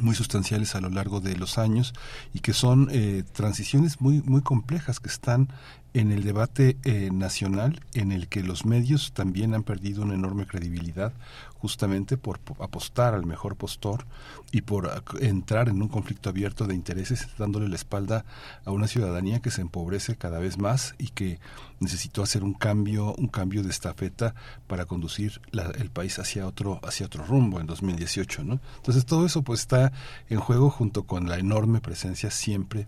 muy 0.00 0.14
sustanciales 0.14 0.74
a 0.74 0.80
lo 0.80 0.90
largo 0.90 1.20
de 1.20 1.36
los 1.36 1.58
años 1.58 1.94
y 2.34 2.40
que 2.40 2.52
son 2.52 2.88
eh, 2.90 3.24
transiciones 3.32 4.00
muy 4.00 4.22
muy 4.22 4.42
complejas 4.42 5.00
que 5.00 5.08
están 5.08 5.48
en 5.94 6.12
el 6.12 6.24
debate 6.24 6.76
eh, 6.84 7.10
nacional 7.12 7.80
en 7.94 8.12
el 8.12 8.28
que 8.28 8.42
los 8.42 8.66
medios 8.66 9.12
también 9.12 9.54
han 9.54 9.62
perdido 9.62 10.02
una 10.02 10.14
enorme 10.14 10.46
credibilidad 10.46 11.12
justamente 11.60 12.16
por 12.16 12.38
po- 12.38 12.62
apostar 12.62 13.14
al 13.14 13.24
mejor 13.26 13.56
postor 13.56 14.06
y 14.52 14.62
por 14.62 15.02
entrar 15.20 15.68
en 15.68 15.80
un 15.82 15.88
conflicto 15.88 16.28
abierto 16.30 16.66
de 16.66 16.74
intereses 16.74 17.28
dándole 17.38 17.68
la 17.68 17.76
espalda 17.76 18.24
a 18.64 18.70
una 18.72 18.86
ciudadanía 18.86 19.40
que 19.40 19.50
se 19.50 19.62
empobrece 19.62 20.16
cada 20.16 20.38
vez 20.38 20.58
más 20.58 20.94
y 20.98 21.08
que 21.08 21.38
necesitó 21.80 22.22
hacer 22.22 22.44
un 22.44 22.54
cambio 22.54 23.14
un 23.16 23.28
cambio 23.28 23.62
de 23.62 23.70
estafeta 23.70 24.34
para 24.66 24.84
conducir 24.86 25.40
la- 25.50 25.70
el 25.78 25.90
país 25.90 26.18
hacia 26.18 26.46
otro 26.46 26.80
hacia 26.82 27.06
otro 27.06 27.24
rumbo 27.24 27.60
en 27.60 27.66
2018 27.66 28.44
¿no? 28.44 28.60
entonces 28.76 29.04
todo 29.06 29.26
eso 29.26 29.42
pues 29.42 29.60
está 29.60 29.92
en 30.28 30.40
juego 30.40 30.70
junto 30.70 31.04
con 31.04 31.28
la 31.28 31.38
enorme 31.38 31.80
presencia 31.80 32.30
siempre 32.30 32.86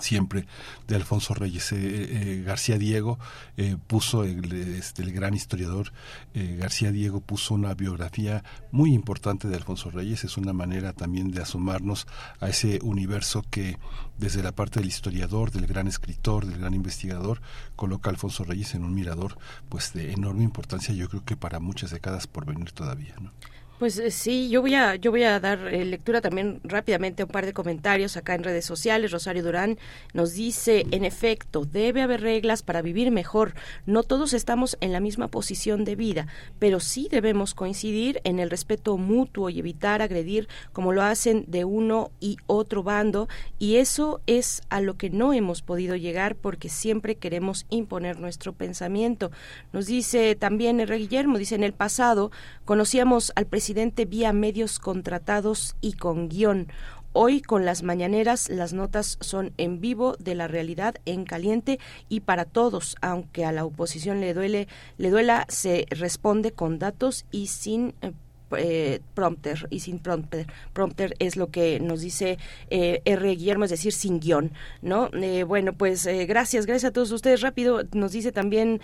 siempre 0.00 0.46
de 0.86 0.96
Alfonso 0.96 1.34
Reyes. 1.34 1.72
Eh, 1.72 1.78
eh, 1.80 2.42
García 2.44 2.78
Diego 2.78 3.18
eh, 3.56 3.76
puso, 3.86 4.24
el, 4.24 4.52
este, 4.52 5.04
gran 5.04 5.34
historiador 5.34 5.92
eh, 6.34 6.56
García 6.58 6.92
Diego 6.92 7.20
puso 7.20 7.54
una 7.54 7.74
biografía 7.74 8.44
muy 8.70 8.94
importante 8.94 9.48
de 9.48 9.56
Alfonso 9.56 9.90
Reyes. 9.90 10.24
Es 10.24 10.36
una 10.36 10.52
manera 10.52 10.92
también 10.92 11.30
de 11.30 11.42
asomarnos 11.42 12.06
a 12.40 12.48
ese 12.48 12.78
universo 12.82 13.44
que 13.50 13.78
desde 14.18 14.42
la 14.42 14.52
parte 14.52 14.80
del 14.80 14.88
historiador, 14.88 15.50
del 15.50 15.66
gran 15.66 15.86
escritor, 15.86 16.46
del 16.46 16.58
gran 16.58 16.74
investigador, 16.74 17.40
coloca 17.76 18.10
a 18.10 18.12
Alfonso 18.12 18.44
Reyes 18.44 18.74
en 18.74 18.84
un 18.84 18.94
mirador 18.94 19.38
pues 19.68 19.92
de 19.92 20.12
enorme 20.12 20.44
importancia, 20.44 20.94
yo 20.94 21.08
creo 21.08 21.24
que 21.24 21.36
para 21.36 21.58
muchas 21.58 21.90
décadas 21.90 22.26
por 22.26 22.44
venir 22.44 22.72
todavía. 22.72 23.14
¿no? 23.20 23.32
Pues 23.80 23.98
eh, 23.98 24.10
sí, 24.10 24.50
yo 24.50 24.60
voy 24.60 24.74
a 24.74 24.96
yo 24.96 25.10
voy 25.10 25.22
a 25.22 25.40
dar 25.40 25.68
eh, 25.68 25.86
lectura 25.86 26.20
también 26.20 26.60
rápidamente 26.64 27.22
a 27.22 27.24
un 27.24 27.32
par 27.32 27.46
de 27.46 27.54
comentarios 27.54 28.18
acá 28.18 28.34
en 28.34 28.44
redes 28.44 28.66
sociales. 28.66 29.10
Rosario 29.10 29.42
Durán 29.42 29.78
nos 30.12 30.34
dice, 30.34 30.84
en 30.90 31.06
efecto, 31.06 31.64
debe 31.64 32.02
haber 32.02 32.20
reglas 32.20 32.62
para 32.62 32.82
vivir 32.82 33.10
mejor. 33.10 33.54
No 33.86 34.02
todos 34.02 34.34
estamos 34.34 34.76
en 34.82 34.92
la 34.92 35.00
misma 35.00 35.28
posición 35.28 35.86
de 35.86 35.96
vida, 35.96 36.26
pero 36.58 36.78
sí 36.78 37.08
debemos 37.10 37.54
coincidir 37.54 38.20
en 38.24 38.38
el 38.38 38.50
respeto 38.50 38.98
mutuo 38.98 39.48
y 39.48 39.60
evitar 39.60 40.02
agredir 40.02 40.46
como 40.74 40.92
lo 40.92 41.00
hacen 41.00 41.46
de 41.48 41.64
uno 41.64 42.10
y 42.20 42.36
otro 42.46 42.82
bando. 42.82 43.28
Y 43.58 43.76
eso 43.76 44.20
es 44.26 44.60
a 44.68 44.82
lo 44.82 44.98
que 44.98 45.08
no 45.08 45.32
hemos 45.32 45.62
podido 45.62 45.96
llegar 45.96 46.36
porque 46.36 46.68
siempre 46.68 47.14
queremos 47.14 47.64
imponer 47.70 48.20
nuestro 48.20 48.52
pensamiento. 48.52 49.30
Nos 49.72 49.86
dice 49.86 50.34
también 50.34 50.80
R. 50.80 50.98
Guillermo, 50.98 51.38
dice, 51.38 51.54
en 51.54 51.64
el 51.64 51.72
pasado 51.72 52.30
conocíamos 52.66 53.32
al 53.36 53.46
presidente 53.46 53.69
vía 54.08 54.32
medios 54.32 54.78
contratados 54.78 55.76
y 55.80 55.92
con 55.92 56.28
guion. 56.28 56.68
Hoy 57.12 57.40
con 57.40 57.64
las 57.64 57.82
mañaneras 57.82 58.48
las 58.48 58.72
notas 58.72 59.16
son 59.20 59.52
en 59.58 59.80
vivo 59.80 60.16
de 60.18 60.34
la 60.34 60.48
realidad 60.48 60.96
en 61.06 61.24
caliente 61.24 61.78
y 62.08 62.20
para 62.20 62.44
todos, 62.44 62.96
aunque 63.00 63.44
a 63.44 63.52
la 63.52 63.64
oposición 63.64 64.20
le 64.20 64.34
duele, 64.34 64.68
le 64.98 65.10
duela, 65.10 65.46
se 65.48 65.86
responde 65.90 66.52
con 66.52 66.78
datos 66.78 67.26
y 67.30 67.46
sin 67.46 67.94
eh, 68.02 68.12
eh, 68.56 69.00
prompter 69.14 69.68
y 69.70 69.80
sin 69.80 70.00
prompter. 70.00 70.46
Prompter 70.72 71.14
es 71.20 71.36
lo 71.36 71.50
que 71.50 71.78
nos 71.78 72.00
dice 72.00 72.38
eh, 72.68 73.00
R. 73.04 73.30
Guillermo 73.36 73.64
es 73.64 73.70
decir 73.70 73.92
sin 73.92 74.18
guion 74.18 74.52
no 74.82 75.08
Eh, 75.12 75.44
bueno 75.44 75.72
pues 75.72 76.04
eh, 76.06 76.26
gracias 76.26 76.66
gracias 76.66 76.90
a 76.90 76.92
todos 76.92 77.12
ustedes. 77.12 77.42
Rápido 77.42 77.82
nos 77.92 78.12
dice 78.12 78.32
también 78.32 78.80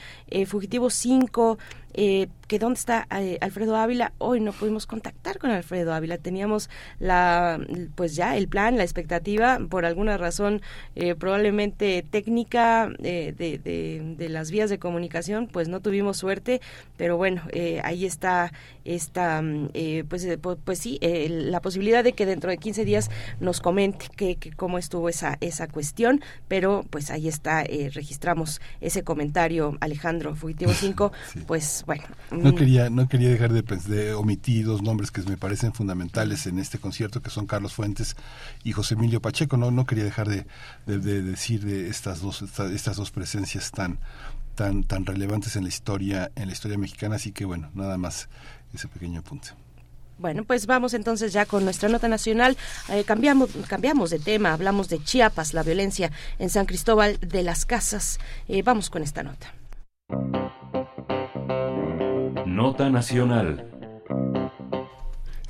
fugitivo 0.46 0.90
5 0.90 1.58
eh, 1.96 2.28
que 2.46 2.60
dónde 2.60 2.78
está 2.78 3.08
eh, 3.10 3.38
Alfredo 3.40 3.74
Ávila 3.76 4.12
hoy 4.18 4.38
no 4.40 4.52
pudimos 4.52 4.86
contactar 4.86 5.38
con 5.38 5.50
Alfredo 5.50 5.92
Ávila. 5.92 6.16
Teníamos 6.18 6.70
la 7.00 7.58
pues 7.96 8.14
ya 8.14 8.36
el 8.36 8.46
plan 8.46 8.76
la 8.76 8.84
expectativa 8.84 9.58
por 9.68 9.84
alguna 9.84 10.16
razón 10.16 10.62
eh, 10.94 11.14
probablemente 11.16 12.04
técnica 12.08 12.88
eh, 13.02 13.34
de, 13.36 13.58
de, 13.58 14.14
de 14.16 14.28
las 14.28 14.50
vías 14.52 14.70
de 14.70 14.78
comunicación 14.78 15.48
pues 15.48 15.68
no 15.68 15.80
tuvimos 15.80 16.18
suerte 16.18 16.60
pero 16.96 17.16
bueno 17.16 17.42
eh, 17.52 17.80
ahí 17.82 18.04
está 18.04 18.52
esta 18.84 19.42
mm, 19.42 19.70
eh, 19.74 20.04
pues 20.08 20.24
pu- 20.40 20.58
pues 20.62 20.78
sí 20.78 20.98
eh, 21.00 21.28
la 21.28 21.60
posibilidad 21.60 22.04
de 22.04 22.12
que 22.12 22.26
dentro 22.26 22.50
de 22.50 22.58
15 22.58 22.84
días 22.84 23.10
nos 23.40 23.60
comente 23.60 24.06
que, 24.16 24.36
que 24.36 24.52
cómo 24.52 24.78
estuvo 24.78 25.08
esa 25.08 25.36
esa 25.40 25.66
cuestión 25.66 26.20
pero 26.46 26.84
pues 26.90 27.10
ahí 27.10 27.26
está 27.26 27.62
eh, 27.62 27.90
registramos 27.92 28.60
ese 28.80 29.02
comentario 29.02 29.76
Alejandro 29.80 30.36
Fugitivo 30.36 30.72
5 30.74 31.10
pues 31.48 31.82
bueno 31.86 32.02
No 32.30 32.50
mm, 32.52 32.54
quería, 32.56 32.90
no 32.90 33.08
quería 33.08 33.30
dejar 33.30 33.52
de, 33.52 33.62
de 33.62 34.12
omitir 34.14 34.66
dos 34.66 34.82
nombres 34.82 35.10
que 35.10 35.22
me 35.22 35.36
parecen 35.36 35.72
fundamentales 35.72 36.46
en 36.46 36.58
este 36.58 36.78
concierto, 36.78 37.22
que 37.22 37.30
son 37.30 37.46
Carlos 37.46 37.72
Fuentes 37.72 38.16
y 38.64 38.72
José 38.72 38.94
Emilio 38.94 39.22
Pacheco. 39.22 39.56
No, 39.56 39.70
no 39.70 39.86
quería 39.86 40.04
dejar 40.04 40.28
de, 40.28 40.46
de- 40.86 40.98
de 40.98 41.22
decir 41.22 41.64
de 41.64 41.88
estas 41.88 42.20
dos, 42.20 42.42
esta- 42.42 42.70
estas 42.72 42.96
dos 42.96 43.10
presencias 43.10 43.70
tan, 43.70 43.98
tan, 44.54 44.82
tan 44.84 45.06
relevantes 45.06 45.56
en 45.56 45.62
la 45.62 45.68
historia, 45.68 46.30
en 46.34 46.46
la 46.48 46.52
historia 46.52 46.76
mexicana. 46.76 47.16
Así 47.16 47.32
que 47.32 47.44
bueno, 47.44 47.70
nada 47.74 47.96
más 47.96 48.28
ese 48.74 48.88
pequeño 48.88 49.20
apunte. 49.20 49.50
Bueno, 50.18 50.44
pues 50.44 50.66
vamos 50.66 50.94
entonces 50.94 51.32
ya 51.34 51.44
con 51.44 51.62
nuestra 51.64 51.90
nota 51.90 52.08
nacional. 52.08 52.56
Eh, 52.88 53.04
cambiamos, 53.04 53.50
cambiamos 53.68 54.08
de 54.10 54.18
tema, 54.18 54.54
hablamos 54.54 54.88
de 54.88 54.98
Chiapas, 55.04 55.52
la 55.52 55.62
violencia 55.62 56.10
en 56.38 56.48
San 56.48 56.64
Cristóbal 56.64 57.18
de 57.20 57.42
las 57.42 57.66
Casas. 57.66 58.18
Eh, 58.48 58.62
vamos 58.62 58.88
con 58.88 59.02
esta 59.02 59.22
nota. 59.22 59.52
Nota 62.56 62.88
Nacional. 62.88 63.66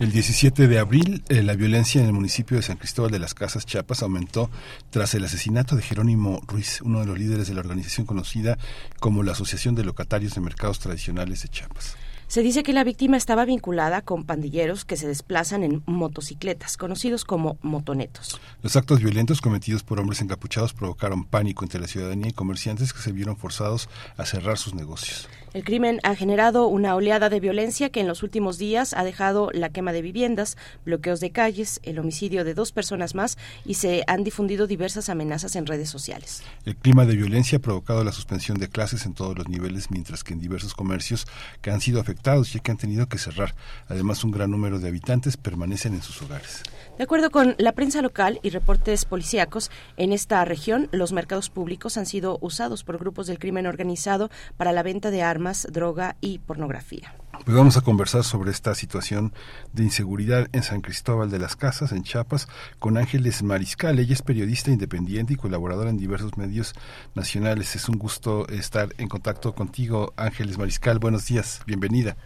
El 0.01 0.11
17 0.11 0.67
de 0.67 0.81
abril, 0.81 1.23
eh, 1.29 1.41
la 1.45 1.55
violencia 1.55 2.01
en 2.01 2.09
el 2.09 2.13
municipio 2.13 2.57
de 2.57 2.65
San 2.65 2.79
Cristóbal 2.79 3.13
de 3.13 3.21
las 3.21 3.33
Casas, 3.33 3.65
Chiapas, 3.65 4.03
aumentó 4.03 4.51
tras 4.91 5.15
el 5.15 5.25
asesinato 5.25 5.77
de 5.77 5.83
Jerónimo 5.83 6.41
Ruiz, 6.49 6.81
uno 6.83 6.99
de 6.99 7.07
los 7.07 7.17
líderes 7.17 7.47
de 7.47 7.55
la 7.55 7.61
organización 7.61 8.09
conocida 8.09 8.59
como 8.99 9.23
la 9.23 9.33
Asociación 9.33 9.77
de 9.77 9.85
Locatarios 9.85 10.35
de 10.35 10.41
Mercados 10.41 10.81
Tradicionales 10.81 11.43
de 11.43 11.49
Chiapas. 11.49 11.97
Se 12.27 12.43
dice 12.43 12.65
que 12.65 12.73
la 12.73 12.83
víctima 12.83 13.17
estaba 13.17 13.45
vinculada 13.45 14.03
con 14.03 14.25
pandilleros 14.25 14.85
que 14.85 14.97
se 14.97 15.07
desplazan 15.07 15.63
en 15.63 15.85
motocicletas, 15.87 16.77
conocidos 16.77 17.25
como 17.25 17.57
motonetos. 17.63 18.41
Los 18.63 18.75
actos 18.75 18.99
violentos 18.99 19.41
cometidos 19.41 19.85
por 19.85 20.01
hombres 20.01 20.21
encapuchados 20.23 20.75
provocaron 20.75 21.25
pánico 21.25 21.65
entre 21.65 21.81
la 21.81 21.87
ciudadanía 21.87 22.31
y 22.31 22.33
comerciantes 22.33 22.93
que 22.93 23.01
se 23.01 23.13
vieron 23.13 23.37
forzados 23.37 23.89
a 24.17 24.27
cerrar 24.27 24.59
sus 24.59 24.75
negocios. 24.75 25.29
El 25.57 25.65
crimen 25.65 26.01
ha 26.03 26.15
generado 26.15 26.67
una 26.67 26.95
oleada 26.95 27.31
de 27.31 27.41
violencia 27.41 27.89
que 27.89 28.01
en 28.01 28.07
los 28.07 28.23
últimos 28.23 28.59
días 28.59 28.93
ha 28.93 29.05
dejado 29.05 29.49
la 29.55 29.71
quema 29.71 29.95
de 29.95 30.03
viviendas, 30.03 30.59
bloqueos 30.85 31.19
de 31.21 31.31
calles, 31.31 31.81
el 31.83 31.99
homicidio 31.99 32.45
de 32.45 32.53
dos 32.53 32.73
personas 32.73 33.15
más 33.15 33.39
y 33.65 33.73
se 33.73 34.05
han 34.07 34.23
difundido 34.23 34.67
diversas 34.67 35.09
amenazas 35.09 35.57
en 35.57 35.65
redes 35.65 35.89
sociales. 35.89 36.43
El 36.67 36.77
clima 36.77 37.07
de 37.07 37.17
violencia 37.17 37.57
ha 37.57 37.63
provocado 37.63 38.05
la 38.05 38.13
suspensión 38.13 38.59
de 38.59 38.69
clases 38.69 39.07
en 39.07 39.15
todos 39.15 39.35
los 39.35 39.49
niveles, 39.49 39.91
mientras 39.91 40.25
que 40.25 40.35
en 40.35 40.41
diversos 40.41 40.75
comercios 40.75 41.27
que 41.63 41.71
han 41.71 41.81
sido 41.81 42.03
afectados 42.03 42.55
y 42.55 42.61
que 42.61 42.73
han 42.73 42.77
tenido 42.77 43.09
que 43.09 43.17
cerrar. 43.17 43.55
Además, 43.89 44.25
un 44.25 44.33
gran 44.33 44.51
número 44.51 44.79
de 44.79 44.89
habitantes 44.89 45.39
permanecen 45.39 45.95
en 45.95 46.03
sus 46.03 46.21
hogares. 46.21 46.65
De 46.99 47.05
acuerdo 47.05 47.31
con 47.31 47.55
la 47.59 47.73
prensa 47.73 48.01
local 48.01 48.41
y 48.43 48.49
reportes 48.49 49.05
policíacos, 49.05 49.71
en 49.99 50.13
esta 50.13 50.43
región 50.47 50.89
los 50.93 51.13
mercados 51.13 51.51
públicos 51.51 51.99
han 51.99 52.07
sido 52.07 52.39
usados 52.41 52.85
por 52.85 52.97
grupos 52.97 53.27
del 53.27 53.39
crimen 53.39 53.67
organizado 53.67 54.31
para 54.57 54.73
la 54.73 54.83
venta 54.83 55.11
de 55.11 55.23
armas, 55.23 55.69
droga 55.71 56.17
y 56.23 56.39
pornografía. 56.39 57.15
Pues 57.45 57.55
vamos 57.55 57.77
a 57.77 57.83
conversar 57.83 58.25
sobre 58.25 58.51
esta 58.51 58.75
situación 58.75 59.35
de 59.75 59.83
inseguridad 59.83 60.49
en 60.55 60.63
San 60.63 60.81
Cristóbal 60.81 61.31
de 61.31 61.39
las 61.39 61.55
Casas, 61.55 61.93
en 61.93 62.03
Chiapas, 62.03 62.49
con 62.79 62.97
Ángeles 62.97 63.43
Mariscal. 63.43 63.99
Ella 63.99 64.15
es 64.15 64.23
periodista 64.23 64.71
independiente 64.71 65.35
y 65.35 65.37
colaboradora 65.37 65.91
en 65.91 65.99
diversos 65.99 66.39
medios 66.39 66.73
nacionales. 67.15 67.77
Es 67.77 67.91
un 67.91 67.99
gusto 67.99 68.49
estar 68.49 68.89
en 68.97 69.09
contacto 69.09 69.55
contigo, 69.55 70.15
Ángeles 70.17 70.57
Mariscal. 70.57 70.99
Buenos 70.99 71.27
días, 71.27 71.63
bienvenida. 71.67 72.17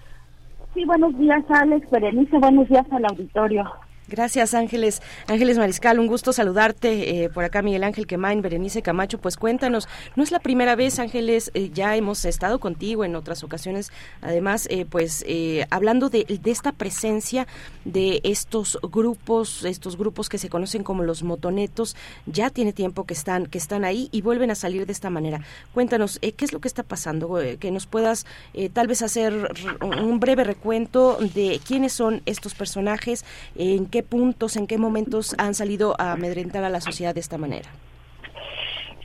Sí, 0.74 0.84
buenos 0.84 1.18
días, 1.18 1.42
Alex, 1.48 1.90
Berenice, 1.90 2.38
buenos 2.38 2.68
días 2.68 2.86
al 2.92 3.04
auditorio. 3.06 3.64
Gracias, 4.10 4.54
Ángeles. 4.54 5.00
Ángeles 5.28 5.56
Mariscal, 5.56 6.00
un 6.00 6.08
gusto 6.08 6.32
saludarte. 6.32 7.24
Eh, 7.24 7.30
por 7.30 7.44
acá, 7.44 7.62
Miguel 7.62 7.84
Ángel 7.84 8.08
Quemain, 8.08 8.42
Berenice 8.42 8.82
Camacho. 8.82 9.18
Pues 9.18 9.36
cuéntanos, 9.36 9.86
no 10.16 10.24
es 10.24 10.32
la 10.32 10.40
primera 10.40 10.74
vez, 10.74 10.98
Ángeles, 10.98 11.52
eh, 11.54 11.70
ya 11.72 11.94
hemos 11.94 12.24
estado 12.24 12.58
contigo 12.58 13.04
en 13.04 13.14
otras 13.14 13.44
ocasiones. 13.44 13.92
Además, 14.20 14.66
eh, 14.68 14.84
pues 14.84 15.24
eh, 15.28 15.64
hablando 15.70 16.10
de, 16.10 16.24
de 16.24 16.50
esta 16.50 16.72
presencia 16.72 17.46
de 17.84 18.20
estos 18.24 18.80
grupos, 18.82 19.64
estos 19.64 19.96
grupos 19.96 20.28
que 20.28 20.38
se 20.38 20.48
conocen 20.48 20.82
como 20.82 21.04
los 21.04 21.22
motonetos, 21.22 21.94
ya 22.26 22.50
tiene 22.50 22.72
tiempo 22.72 23.04
que 23.04 23.14
están, 23.14 23.46
que 23.46 23.58
están 23.58 23.84
ahí 23.84 24.08
y 24.10 24.22
vuelven 24.22 24.50
a 24.50 24.56
salir 24.56 24.86
de 24.86 24.92
esta 24.92 25.10
manera. 25.10 25.40
Cuéntanos, 25.72 26.18
¿qué 26.18 26.44
es 26.44 26.52
lo 26.52 26.60
que 26.60 26.66
está 26.66 26.82
pasando? 26.82 27.38
Que 27.60 27.70
nos 27.70 27.86
puedas 27.86 28.26
tal 28.72 28.88
vez 28.88 29.02
hacer 29.02 29.52
un 29.80 30.18
breve 30.18 30.42
recuento 30.42 31.18
de 31.32 31.60
quiénes 31.64 31.92
son 31.92 32.22
estos 32.26 32.54
personajes, 32.54 33.24
en 33.54 33.86
qué 33.86 33.99
puntos, 34.02 34.56
en 34.56 34.66
qué 34.66 34.78
momentos 34.78 35.34
han 35.38 35.54
salido 35.54 35.94
a 35.98 36.12
amedrentar 36.12 36.64
a 36.64 36.68
la 36.70 36.80
sociedad 36.80 37.14
de 37.14 37.20
esta 37.20 37.38
manera. 37.38 37.68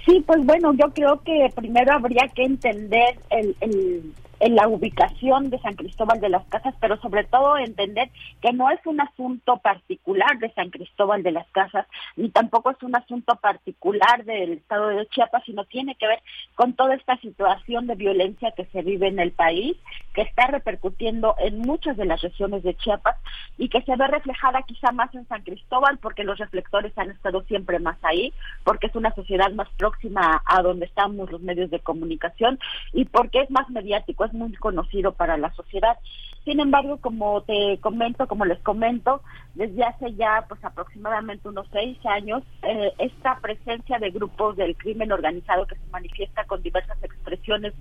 Sí, 0.06 0.24
pues 0.26 0.46
bueno, 0.46 0.74
yo 0.74 0.94
creo 0.94 1.20
que 1.24 1.50
primero 1.56 1.94
habría 1.94 2.28
que 2.36 2.44
entender 2.44 3.18
el, 3.32 3.56
el- 3.62 4.14
en 4.40 4.56
la 4.56 4.68
ubicación 4.68 5.50
de 5.50 5.60
San 5.60 5.76
Cristóbal 5.76 6.20
de 6.20 6.30
las 6.30 6.46
Casas, 6.48 6.76
pero 6.80 7.00
sobre 7.02 7.24
todo 7.24 7.58
entender 7.58 8.10
que 8.42 8.54
no 8.54 8.70
es 8.70 8.80
un 8.86 9.02
asunto 9.02 9.58
particular 9.58 10.38
de 10.40 10.52
San 10.54 10.70
Cristóbal 10.70 11.24
de 11.24 11.32
las 11.32 11.50
Casas, 11.52 11.88
ni 12.16 12.30
tampoco 12.30 12.72
es 12.72 12.82
un 12.84 12.96
asunto 12.96 13.36
particular 13.36 14.26
del 14.26 14.54
estado 14.54 14.90
de 14.90 15.08
Chiapas, 15.08 15.44
sino 15.46 15.66
tiene 15.66 15.96
que 15.96 16.08
ver 16.08 16.20
con 16.56 16.74
toda 16.74 16.96
esta 16.96 17.18
situación 17.18 17.88
de 17.88 17.96
violencia 17.96 18.52
que 18.52 18.66
se 18.66 18.82
vive 18.82 19.08
en 19.08 19.20
el 19.20 19.32
país, 19.32 19.78
que 20.14 20.22
está 20.22 20.48
repercutiendo 20.48 21.36
en 21.40 21.60
muchas 21.60 21.98
de 21.98 22.06
las 22.06 22.22
regiones 22.22 22.64
de 22.64 22.76
Chiapas 22.76 23.18
y 23.58 23.70
que 23.70 23.82
se 23.84 23.96
ve 23.96 24.08
reflejada 24.08 24.62
quizá 24.64 24.92
más 24.92 25.14
en 25.16 25.28
San 25.28 25.42
Cristóbal 25.44 25.98
porque 26.00 26.24
los 26.24 26.38
reflectores 26.38 26.98
han 26.98 27.12
estado 27.12 27.42
siempre 27.44 27.80
más 27.80 27.98
ahí, 28.04 28.34
porque 28.64 28.88
es 28.88 28.96
una 28.96 29.14
sociedad 29.14 29.52
más 29.52 29.70
próxima 29.78 30.42
a 30.46 30.62
donde 30.62 30.86
estamos 30.86 31.32
los 31.32 31.42
medios 31.42 31.70
de 31.70 31.80
comunicación 31.80 32.60
y 32.94 33.06
porque 33.06 33.42
es 33.42 33.50
más 33.50 33.70
mediático, 33.70 34.26
muy 34.38 34.54
conocido 34.54 35.14
para 35.14 35.38
la 35.38 35.54
sociedad. 35.54 35.98
Sin 36.46 36.60
embargo, 36.60 36.98
como 36.98 37.42
te 37.42 37.80
comento, 37.82 38.28
como 38.28 38.46
les 38.46 38.60
comento, 38.60 39.22
desde 39.56 39.84
hace 39.84 40.14
ya 40.14 40.46
pues 40.48 40.64
aproximadamente 40.64 41.48
unos 41.50 41.66
seis 41.72 41.98
años, 42.06 42.44
eh, 42.62 42.94
esta 43.00 43.40
presencia 43.40 43.98
de 43.98 44.12
grupos 44.12 44.56
del 44.56 44.78
crimen 44.78 45.12
organizado 45.12 45.66
que 45.66 45.76
se 45.76 45.88
manifiesta 45.92 46.46
con 46.46 46.62
diversas 46.62 47.02
expresiones 47.04 47.74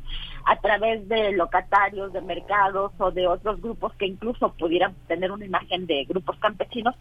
a 0.46 0.56
través 0.60 1.06
de 1.08 1.32
locatarios, 1.32 2.14
de 2.14 2.22
mercados 2.22 2.92
o 2.98 3.10
de 3.10 3.26
otros 3.26 3.60
grupos 3.60 3.92
que 3.96 4.06
incluso 4.06 4.54
pudieran 4.54 4.94
tener 5.08 5.30
una 5.30 5.44
imagen 5.44 5.86
de 5.86 6.04
grupos 6.04 6.38
campesinos, 6.38 6.94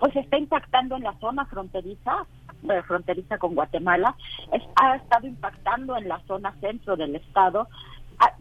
pues 0.00 0.16
está 0.16 0.36
impactando 0.36 0.96
en 0.96 1.04
la 1.04 1.14
zona 1.20 1.44
fronteriza, 1.46 2.26
eh, 2.68 2.82
fronteriza 2.88 3.38
con 3.38 3.54
Guatemala, 3.54 4.16
ha 4.76 4.96
estado 4.96 5.28
impactando 5.28 5.96
en 5.96 6.08
la 6.08 6.18
zona 6.26 6.56
centro 6.60 6.96
del 6.96 7.14
estado, 7.14 7.68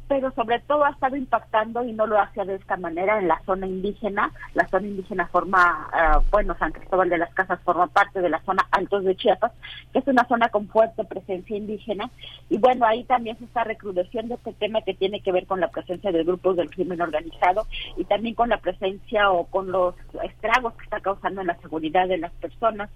pero 0.08 0.32
sobre 0.32 0.60
todo 0.60 0.86
ha 0.86 0.92
estado 0.92 1.16
impactando 1.16 1.84
y 1.84 1.92
no 1.92 2.06
lo 2.06 2.20
hace 2.20 2.46
de 2.46 2.56
esta 2.56 2.78
manera 2.78 3.18
en 3.18 3.28
la 3.28 3.42
zona 3.46 3.66
indígena. 3.66 4.32
La 4.54 4.68
zona 4.68 4.88
indígena 4.88 5.28
forma, 5.28 5.90
ah, 5.92 6.22
bueno, 6.30 6.56
San 6.60 6.72
Cristóbal 6.72 7.10
de 7.10 7.18
las 7.18 7.34
Casas 7.34 7.60
forma 7.62 7.88
parte 7.88 8.22
de 8.22 8.30
la 8.30 8.40
zona 8.42 8.68
Altos 8.72 9.06
de 9.06 9.16
Chiapas, 9.16 9.52
que 9.92 10.00
es 10.00 10.08
una 10.08 10.28
zona 10.28 10.50
con 10.50 10.68
fuerte 10.68 11.04
presencia 11.04 11.58
indígena. 11.58 12.12
Y 12.50 12.58
bueno, 12.58 12.86
ahí 12.86 13.04
también 13.06 13.38
se 13.40 13.46
está 13.46 13.64
recrudeciendo 13.64 14.36
este 14.36 14.54
tema 14.54 14.82
que 14.82 14.94
tiene 14.94 15.22
que 15.22 15.32
ver 15.32 15.48
con 15.48 15.60
la 15.60 15.70
presencia 15.70 16.12
de 16.12 16.24
grupos 16.24 16.58
del 16.58 16.70
crimen 16.70 17.02
organizado 17.02 17.66
y 17.98 18.04
también 18.06 18.36
con 18.36 18.50
la 18.50 18.58
presencia 18.58 19.32
o 19.32 19.46
con 19.46 19.72
los 19.72 19.96
estragos 20.24 20.74
que 20.74 20.84
está 20.84 21.00
causando 21.00 21.42
en 21.42 21.48
la 21.48 21.58
seguridad 21.58 22.08
de 22.08 22.20
las 22.20 22.32
personas. 22.34 22.90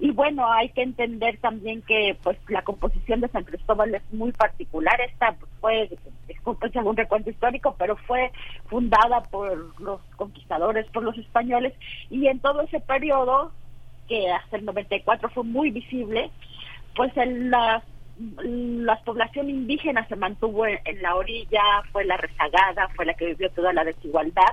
Y 0.00 0.12
bueno, 0.12 0.50
hay 0.50 0.70
que 0.70 0.82
entender 0.82 1.36
también 1.38 1.82
que 1.82 2.16
pues 2.22 2.38
la 2.48 2.62
composición 2.62 3.20
de 3.20 3.28
San 3.28 3.44
Cristóbal 3.44 3.94
es 3.94 4.02
muy 4.12 4.32
particular. 4.32 4.98
Esta 5.02 5.36
fue, 5.60 5.90
disculpen 6.26 6.86
un 6.86 6.96
recuento 6.96 7.28
histórico, 7.28 7.76
pero 7.78 7.96
fue 7.96 8.32
fundada 8.66 9.20
por 9.24 9.78
los 9.78 10.00
conquistadores, 10.16 10.86
por 10.86 11.02
los 11.02 11.18
españoles, 11.18 11.74
y 12.08 12.26
en 12.28 12.40
todo 12.40 12.62
ese 12.62 12.80
periodo, 12.80 13.52
que 14.08 14.30
hasta 14.30 14.56
el 14.56 14.64
94 14.64 15.28
fue 15.28 15.44
muy 15.44 15.70
visible, 15.70 16.30
pues 16.96 17.14
en 17.18 17.50
la 17.50 17.82
la 18.42 19.00
población 19.02 19.48
indígena 19.48 20.06
se 20.06 20.16
mantuvo 20.16 20.66
en 20.66 21.02
la 21.02 21.14
orilla, 21.14 21.62
fue 21.90 22.04
la 22.04 22.16
rezagada, 22.18 22.88
fue 22.94 23.06
la 23.06 23.14
que 23.14 23.26
vivió 23.26 23.50
toda 23.50 23.72
la 23.72 23.84
desigualdad. 23.84 24.52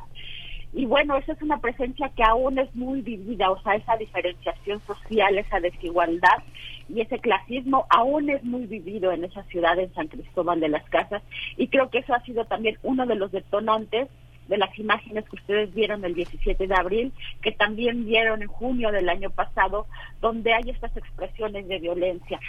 Y 0.73 0.85
bueno, 0.85 1.15
esa 1.15 1.33
es 1.33 1.41
una 1.41 1.59
presencia 1.59 2.09
que 2.09 2.23
aún 2.23 2.59
es 2.59 2.73
muy 2.75 3.01
vivida, 3.01 3.49
o 3.49 3.61
sea, 3.61 3.75
esa 3.75 3.95
diferenciación 3.95 4.79
social, 4.81 5.37
esa 5.37 5.59
desigualdad 5.59 6.43
y 6.89 7.01
ese 7.01 7.19
clasismo 7.19 7.85
aún 7.89 8.29
es 8.29 8.43
muy 8.43 8.65
vivido 8.65 9.11
en 9.11 9.23
esa 9.23 9.43
ciudad, 9.43 9.79
en 9.79 9.93
San 9.93 10.07
Cristóbal 10.07 10.59
de 10.59 10.69
las 10.69 10.87
Casas. 10.89 11.23
Y 11.55 11.67
creo 11.69 11.89
que 11.89 11.99
eso 11.99 12.13
ha 12.13 12.21
sido 12.23 12.45
también 12.45 12.77
uno 12.83 13.05
de 13.05 13.15
los 13.15 13.31
detonantes 13.31 14.09
de 14.47 14.57
las 14.57 14.77
imágenes 14.79 15.25
que 15.29 15.35
ustedes 15.35 15.73
vieron 15.73 16.05
el 16.05 16.13
17 16.13 16.67
de 16.67 16.75
abril, 16.75 17.13
que 17.41 17.51
también 17.51 18.05
vieron 18.05 18.41
en 18.41 18.47
junio 18.47 18.91
del 18.91 19.09
año 19.09 19.29
pasado, 19.29 19.87
donde 20.21 20.53
hay 20.53 20.69
estas 20.69 20.95
expresiones 20.95 21.67
de 21.67 21.79
violencia. 21.79 22.39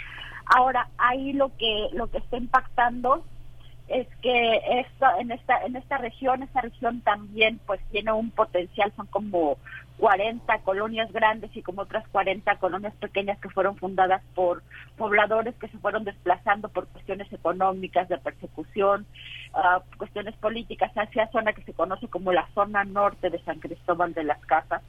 Ahora, 0.45 0.89
ahí 0.97 1.33
lo 1.33 1.55
que 1.57 1.89
lo 1.93 2.09
que 2.09 2.19
está 2.19 2.37
impactando 2.37 3.23
es 3.89 4.07
que 4.21 4.61
esto 4.79 5.05
en 5.19 5.31
esta 5.31 5.65
en 5.65 5.75
esta 5.75 5.97
región 5.97 6.43
esta 6.43 6.61
región 6.61 7.01
también 7.01 7.59
pues 7.65 7.81
tiene 7.91 8.11
un 8.11 8.29
potencial 8.29 8.93
son 8.95 9.07
como 9.07 9.57
40 9.97 10.59
colonias 10.59 11.11
grandes 11.11 11.55
y 11.57 11.61
como 11.61 11.81
otras 11.81 12.07
40 12.09 12.55
colonias 12.57 12.93
pequeñas 12.95 13.37
que 13.39 13.49
fueron 13.49 13.75
fundadas 13.77 14.21
por 14.35 14.63
pobladores 14.95 15.55
que 15.55 15.67
se 15.67 15.77
fueron 15.79 16.03
desplazando 16.03 16.69
por 16.69 16.87
cuestiones 16.87 17.31
económicas 17.33 18.07
de 18.07 18.17
persecución 18.19 19.07
uh, 19.55 19.81
cuestiones 19.97 20.35
políticas 20.35 20.91
hacia 20.95 21.29
zona 21.31 21.53
que 21.53 21.63
se 21.63 21.73
conoce 21.73 22.07
como 22.07 22.31
la 22.31 22.47
zona 22.53 22.83
norte 22.83 23.29
de 23.29 23.43
San 23.43 23.59
Cristóbal 23.59 24.13
de 24.13 24.23
las 24.23 24.39
Casas. 24.45 24.83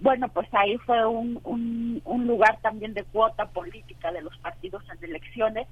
Bueno 0.00 0.28
pues 0.28 0.46
ahí 0.52 0.76
fue 0.78 1.06
un, 1.06 1.40
un, 1.44 2.02
un 2.04 2.26
lugar 2.26 2.58
también 2.60 2.92
de 2.92 3.04
cuota 3.04 3.46
política 3.46 4.12
de 4.12 4.20
los 4.20 4.36
partidos 4.38 4.84
en 4.90 5.02
elecciones 5.08 5.66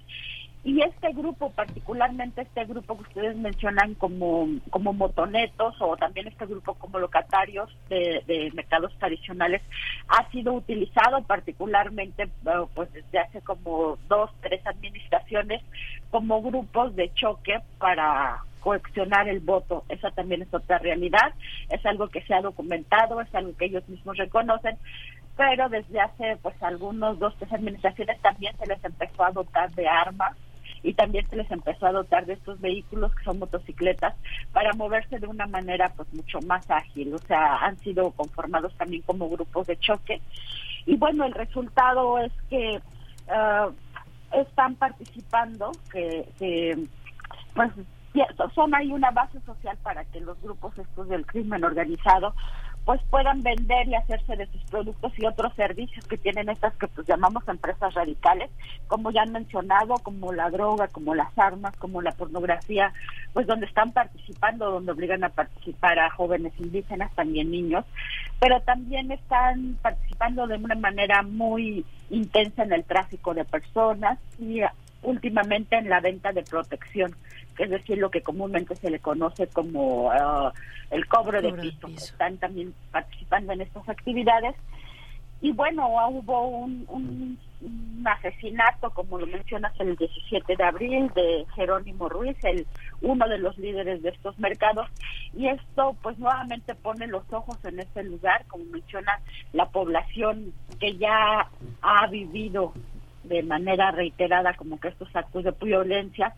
y 0.71 0.83
este 0.83 1.11
grupo, 1.13 1.51
particularmente 1.51 2.43
este 2.43 2.65
grupo 2.65 2.97
que 2.97 3.03
ustedes 3.03 3.37
mencionan 3.37 3.95
como, 3.95 4.47
como 4.71 4.93
motonetos 4.93 5.75
o 5.81 5.97
también 5.97 6.29
este 6.29 6.47
grupo 6.47 6.75
como 6.75 7.01
locatarios 7.01 7.77
de, 7.89 8.53
mercados 8.55 8.97
tradicionales, 9.01 9.63
ha 10.07 10.31
sido 10.31 10.53
utilizado 10.53 11.25
particularmente 11.25 12.29
pues 12.73 12.93
desde 12.93 13.19
hace 13.19 13.41
como 13.41 13.99
dos, 14.09 14.31
tres 14.43 14.65
administraciones 14.65 15.61
como 16.13 16.41
grupos 16.41 16.95
de 16.95 17.13
choque 17.15 17.59
para 17.79 18.45
coaccionar 18.61 19.29
el 19.29 19.41
voto. 19.41 19.83
Esa 19.89 20.13
también 20.13 20.43
es 20.43 20.55
otra 20.55 20.79
realidad, 20.79 21.35
es 21.69 21.85
algo 21.85 22.07
que 22.07 22.23
se 22.23 22.33
ha 22.33 22.43
documentado, 22.43 23.21
es 23.21 23.35
algo 23.35 23.57
que 23.57 23.65
ellos 23.65 23.89
mismos 23.89 24.17
reconocen, 24.19 24.79
pero 25.37 25.69
desde 25.69 26.01
hace 26.01 26.37
pues 26.41 26.55
algunos 26.63 27.19
dos, 27.19 27.35
tres 27.41 27.53
administraciones 27.53 28.21
también 28.21 28.57
se 28.57 28.69
les 28.69 28.85
empezó 28.85 29.25
a 29.25 29.33
dotar 29.33 29.69
de 29.73 29.89
armas 29.89 30.37
y 30.83 30.95
también 30.95 31.29
se 31.29 31.37
les 31.37 31.51
empezó 31.51 31.87
a 31.87 31.93
dotar 31.93 32.27
de 32.27 32.35
estos 32.35 32.61
vehículos 32.61 33.15
que 33.15 33.25
son 33.25 33.39
motocicletas 33.39 34.15
para 34.53 34.73
moverse 34.75 35.19
de 35.19 35.27
una 35.27 35.47
manera 35.47 35.93
pues 35.97 36.13
mucho 36.15 36.41
más 36.47 36.71
ágil, 36.71 37.15
o 37.15 37.19
sea, 37.19 37.57
han 37.59 37.79
sido 37.79 38.11
conformados 38.13 38.75
también 38.77 39.03
como 39.03 39.29
grupos 39.29 39.67
de 39.67 39.77
choque. 39.79 40.21
Y 40.87 40.97
bueno, 40.97 41.25
el 41.25 41.33
resultado 41.33 42.19
es 42.19 42.33
que 42.49 42.81
ah, 43.29 43.69
están 44.33 44.75
participando, 44.77 45.73
que, 45.93 46.27
que 46.39 46.79
pues 47.55 47.71
son 48.55 48.75
ahí 48.75 48.93
una 48.93 49.11
base 49.11 49.41
social 49.41 49.77
para 49.83 50.05
que 50.05 50.21
los 50.21 50.41
grupos 50.43 50.77
estos 50.79 51.09
del 51.09 51.27
crimen 51.27 51.63
organizado 51.65 52.35
pues 52.85 53.01
puedan 53.11 53.43
vender 53.43 53.89
y 53.89 53.95
hacerse 53.95 54.37
de 54.37 54.47
sus 54.47 54.63
productos 54.65 55.13
y 55.19 55.27
otros 55.27 55.55
servicios 55.55 56.07
que 56.07 56.17
tienen 56.17 56.49
estas 56.49 56.75
que 56.77 56.89
pues 56.89 57.07
llamamos 57.07 57.47
empresas 57.47 57.95
radicales, 57.95 58.51
como 58.89 59.11
ya 59.11 59.23
han 59.23 59.33
mencionado, 59.33 59.95
como 60.03 60.33
la 60.33 60.51
droga, 60.51 60.89
como 60.89 61.15
las 61.15 61.37
armas, 61.39 61.77
como 61.77 62.03
la 62.03 62.13
pornografía, 62.13 62.93
pues 63.33 63.47
donde 63.47 63.67
están 63.67 63.93
participando, 63.93 64.71
donde 64.71 64.93
obligan 64.93 65.25
a 65.25 65.29
participar 65.29 65.99
a 65.99 66.11
jóvenes 66.11 66.53
indígenas, 66.59 67.15
también 67.15 67.51
niños, 67.51 67.85
pero 68.41 68.61
también 68.63 69.13
están 69.13 69.77
participando 69.83 70.47
de 70.47 70.57
una 70.57 70.75
manera 70.75 71.23
muy 71.23 71.85
intensa 72.09 72.65
en 72.65 72.73
el 72.73 72.85
tráfico 72.85 73.35
de 73.35 73.45
personas 73.45 74.19
y 74.39 74.61
últimamente 75.03 75.77
en 75.77 75.89
la 75.89 76.01
venta 76.01 76.33
de 76.33 76.43
protección, 76.43 77.15
que 77.57 77.65
es 77.65 77.71
decir, 77.71 77.99
lo 77.99 78.11
que 78.11 78.23
comúnmente 78.23 78.77
se 78.77 78.91
le 78.91 78.99
conoce 78.99 79.47
como 79.49 80.11
ah, 80.11 80.53
el 80.91 81.07
cobro, 81.07 81.41
de 81.41 81.53
piso. 81.53 81.89
Están 81.89 82.37
también 82.39 82.75
participando 82.91 83.53
en 83.53 83.63
estas 83.63 83.89
actividades. 83.89 84.55
Y 85.43 85.53
bueno, 85.53 85.89
hubo 86.09 86.49
un, 86.49 86.85
un, 86.89 87.39
un 87.63 88.05
asesinato, 88.07 88.91
como 88.91 89.19
lo 89.19 89.27
mencionas, 89.27 89.73
el 89.81 89.97
17 89.97 90.57
de 90.57 90.65
abril 90.65 91.11
de 91.15 91.47
Jerónimo 91.55 92.09
Ruiz, 92.09 92.37
el 92.43 92.67
uno 93.01 93.27
de 93.27 93.39
los 93.39 93.57
líderes 93.59 94.03
de 94.03 94.11
estos 94.11 94.39
mercados. 94.39 94.89
Y 95.35 95.49
esto, 95.49 95.97
pues, 96.03 96.19
nuevamente 96.19 96.75
pone 96.75 97.07
los 97.07 97.23
ojos 97.33 97.57
en 97.65 97.81
este 97.81 98.03
lugar, 98.03 98.45
como 98.49 98.65
menciona 98.65 99.21
la 99.53 99.67
población 99.67 100.53
que 100.79 100.97
ya 100.97 101.49
ha 101.83 102.07
vivido 102.09 102.73
de 103.25 103.43
manera 103.43 103.91
reiterada 103.91 104.55
como 104.55 104.81
que 104.81 104.89
estos 104.89 105.15
actos 105.15 105.45
de 105.45 105.55
violencia, 105.61 106.35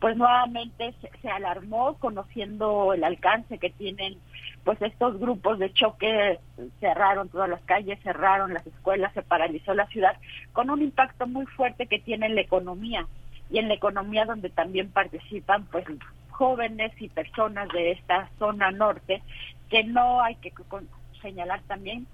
pues 0.00 0.16
nuevamente 0.16 0.94
se, 1.00 1.10
se, 1.22 1.30
alarmó 1.30 1.94
conociendo 1.98 2.92
el 2.92 3.04
alcance 3.04 3.58
que 3.58 3.70
tienen 3.70 4.18
pues 4.64 4.80
estos 4.80 5.18
grupos 5.18 5.58
de 5.58 5.72
choque, 5.72 6.38
cerraron 6.80 7.28
todas 7.28 7.50
las 7.50 7.62
calles, 7.62 8.00
cerraron 8.02 8.54
las 8.54 8.66
escuelas, 8.66 9.12
se 9.12 9.22
paralizó 9.22 9.74
la 9.74 9.86
ciudad, 9.88 10.16
con 10.52 10.70
un 10.70 10.82
impacto 10.82 11.26
muy 11.26 11.46
fuerte 11.46 11.86
que 11.86 12.00
tiene 12.00 12.26
en 12.26 12.34
la 12.34 12.40
economía 12.40 13.06
y 13.50 13.58
en 13.58 13.68
la 13.68 13.74
economía 13.74 14.24
donde 14.24 14.48
también 14.48 14.90
participan 14.90 15.66
pues 15.66 15.84
jóvenes 16.30 16.92
y 17.00 17.08
personas 17.08 17.68
de 17.68 17.92
esta 17.92 18.28
zona 18.38 18.70
norte 18.70 19.22
que 19.68 19.84
no 19.84 20.22
hay 20.22 20.36
que 20.36 20.52
señalar 21.20 21.60
también 21.66 22.06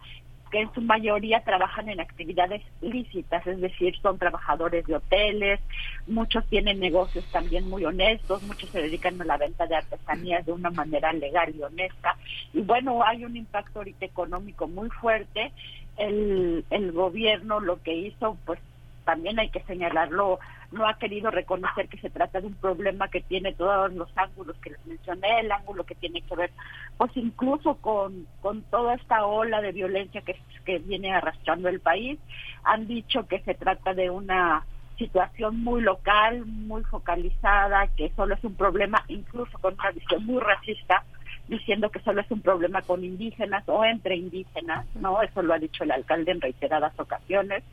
que 0.51 0.61
en 0.61 0.73
su 0.75 0.81
mayoría 0.81 1.43
trabajan 1.45 1.89
en 1.89 2.01
actividades 2.01 2.63
lícitas, 2.81 3.47
es 3.47 3.61
decir, 3.61 3.97
son 4.01 4.19
trabajadores 4.19 4.87
de 4.87 4.97
hoteles, 4.97 5.61
muchos 6.07 6.45
tienen 6.47 6.81
negocios 6.81 7.25
también 7.33 7.69
muy 7.69 7.85
honestos, 7.85 8.43
muchos 8.43 8.69
se 8.71 8.83
dedican 8.83 9.21
a 9.21 9.25
la 9.25 9.37
venta 9.37 9.67
de 9.67 9.77
artesanías 9.77 10.45
de 10.45 10.53
una 10.53 10.71
manera 10.71 11.13
legal 11.13 11.55
y 11.55 11.63
honesta. 11.63 12.17
Y 12.53 12.61
bueno, 12.63 13.03
hay 13.05 13.25
un 13.25 13.37
impacto 13.37 13.81
ahorita 13.81 14.05
económico 14.05 14.67
muy 14.67 14.91
fuerte. 14.91 15.53
El, 15.97 16.65
el 16.71 16.93
gobierno 16.93 17.61
lo 17.61 17.83
que 17.83 17.95
hizo, 17.95 18.37
pues 18.45 18.59
también 19.05 19.39
hay 19.39 19.51
que 19.51 19.63
señalarlo, 19.63 20.39
no 20.73 20.89
ha 20.89 20.95
querido 20.95 21.31
reconocer 21.31 21.89
que 21.89 21.99
se 21.99 22.11
trata 22.11 22.41
de 22.41 22.47
un 22.47 22.55
problema 22.55 23.09
que 23.09 23.21
tiene 23.21 23.53
todos 23.55 23.93
los 23.93 24.09
ángulos 24.17 24.57
que 24.59 24.71
les 24.71 24.87
mencioné, 24.87 25.41
el 25.41 25.53
ángulo 25.53 25.85
que 25.85 25.95
tiene 25.95 26.23
que 26.23 26.37
ver, 26.37 26.51
pues 26.97 27.11
incluso 27.17 27.75
con, 27.77 28.27
con 28.41 28.63
toda 28.63 28.95
esta 28.95 29.27
ola 29.27 29.61
de 29.61 29.73
violencia 29.73 30.23
que, 30.23 30.37
que 30.65 30.79
viene 30.79 31.13
arrastrando 31.13 31.69
el 31.69 31.81
país. 31.81 32.19
Han 32.65 32.87
dicho 32.87 33.27
que 33.27 33.41
se 33.41 33.55
trata 33.55 33.95
de 33.95 34.11
una 34.11 34.65
situación 34.97 35.65
muy 35.65 35.81
local, 35.81 36.45
muy 36.47 36.85
focalizada, 36.85 37.89
que 37.97 38.13
solo 38.15 38.35
es 38.35 38.45
un 38.45 38.55
problema, 38.55 39.03
incluso 39.09 39.59
con 39.59 39.75
una 39.75 39.91
visión 39.91 40.25
muy 40.27 40.41
racista, 40.41 41.05
diciendo 41.49 41.91
que 41.91 42.01
solo 42.01 42.21
es 42.21 42.31
un 42.31 42.43
problema 42.43 42.83
con 42.83 43.03
indígenas 43.03 43.65
o 43.67 43.85
entre 43.85 44.15
indígenas, 44.17 44.87
¿no? 44.95 45.21
Eso 45.23 45.43
lo 45.43 45.55
ha 45.55 45.59
dicho 45.59 45.83
el 45.83 45.91
alcalde 45.91 46.31
en 46.31 46.41
reiteradas 46.41 46.93
ocasiones 47.01 47.65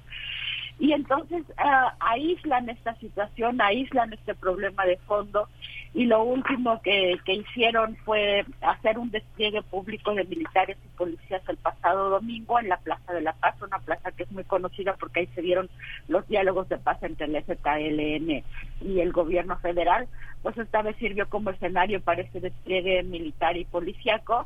y 0.80 0.94
entonces 0.94 1.44
uh, 1.58 1.90
aíslan 2.00 2.70
esta 2.70 2.96
situación, 2.96 3.60
aíslan 3.62 4.14
este 4.14 4.36
problema 4.36 4.86
de 4.86 4.98
fondo 5.08 5.48
y 5.94 6.06
lo 6.06 6.24
último 6.24 6.80
que, 6.84 7.16
que 7.26 7.34
hicieron 7.34 7.96
fue 8.06 8.46
hacer 8.62 9.00
un 9.00 9.10
despliegue 9.10 9.64
público 9.64 10.14
de 10.14 10.26
militares 10.26 10.78
y 10.86 10.98
policías 10.98 11.42
el 11.50 11.58
pasado 11.58 12.12
domingo 12.12 12.60
en 12.60 12.70
la 12.70 12.78
Plaza 12.78 13.14
de 13.14 13.22
la 13.22 13.34
Paz, 13.34 13.56
una 13.62 13.80
plaza 13.80 14.12
que 14.12 14.24
es 14.24 14.32
muy 14.32 14.44
conocida 14.44 14.96
porque 15.00 15.22
ahí 15.22 15.28
se 15.34 15.42
dieron 15.42 15.70
los 16.08 16.28
diálogos 16.28 16.70
de 16.70 16.78
paz 16.78 17.02
entre 17.02 17.26
el 17.26 17.44
FKLN 17.44 18.44
y 18.82 19.00
el 19.00 19.12
gobierno 19.12 19.58
federal, 19.58 20.08
pues 20.44 20.56
esta 20.60 20.84
vez 20.84 20.96
sirvió 20.98 21.28
como 21.28 21.50
escenario 21.50 22.02
para 22.02 22.22
este 22.22 22.40
despliegue 22.40 23.02
militar 23.02 23.58
y 23.58 23.66
policíaco. 23.66 24.46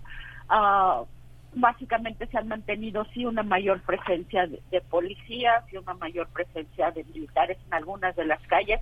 Uh, 0.50 1.06
básicamente 1.54 2.28
se 2.28 2.38
han 2.38 2.48
mantenido 2.48 3.06
sí 3.14 3.26
una 3.26 3.44
mayor 3.44 3.82
presencia 3.82 4.48
de, 4.48 4.82
policías 4.90 5.64
y 5.72 5.78
una 5.78 5.94
mayor 5.96 6.28
presencia 6.30 6.92
de 6.92 7.04
militares 7.04 7.58
en 7.68 7.74
algunas 7.74 8.16
de 8.16 8.26
las 8.26 8.42
calles 8.48 8.80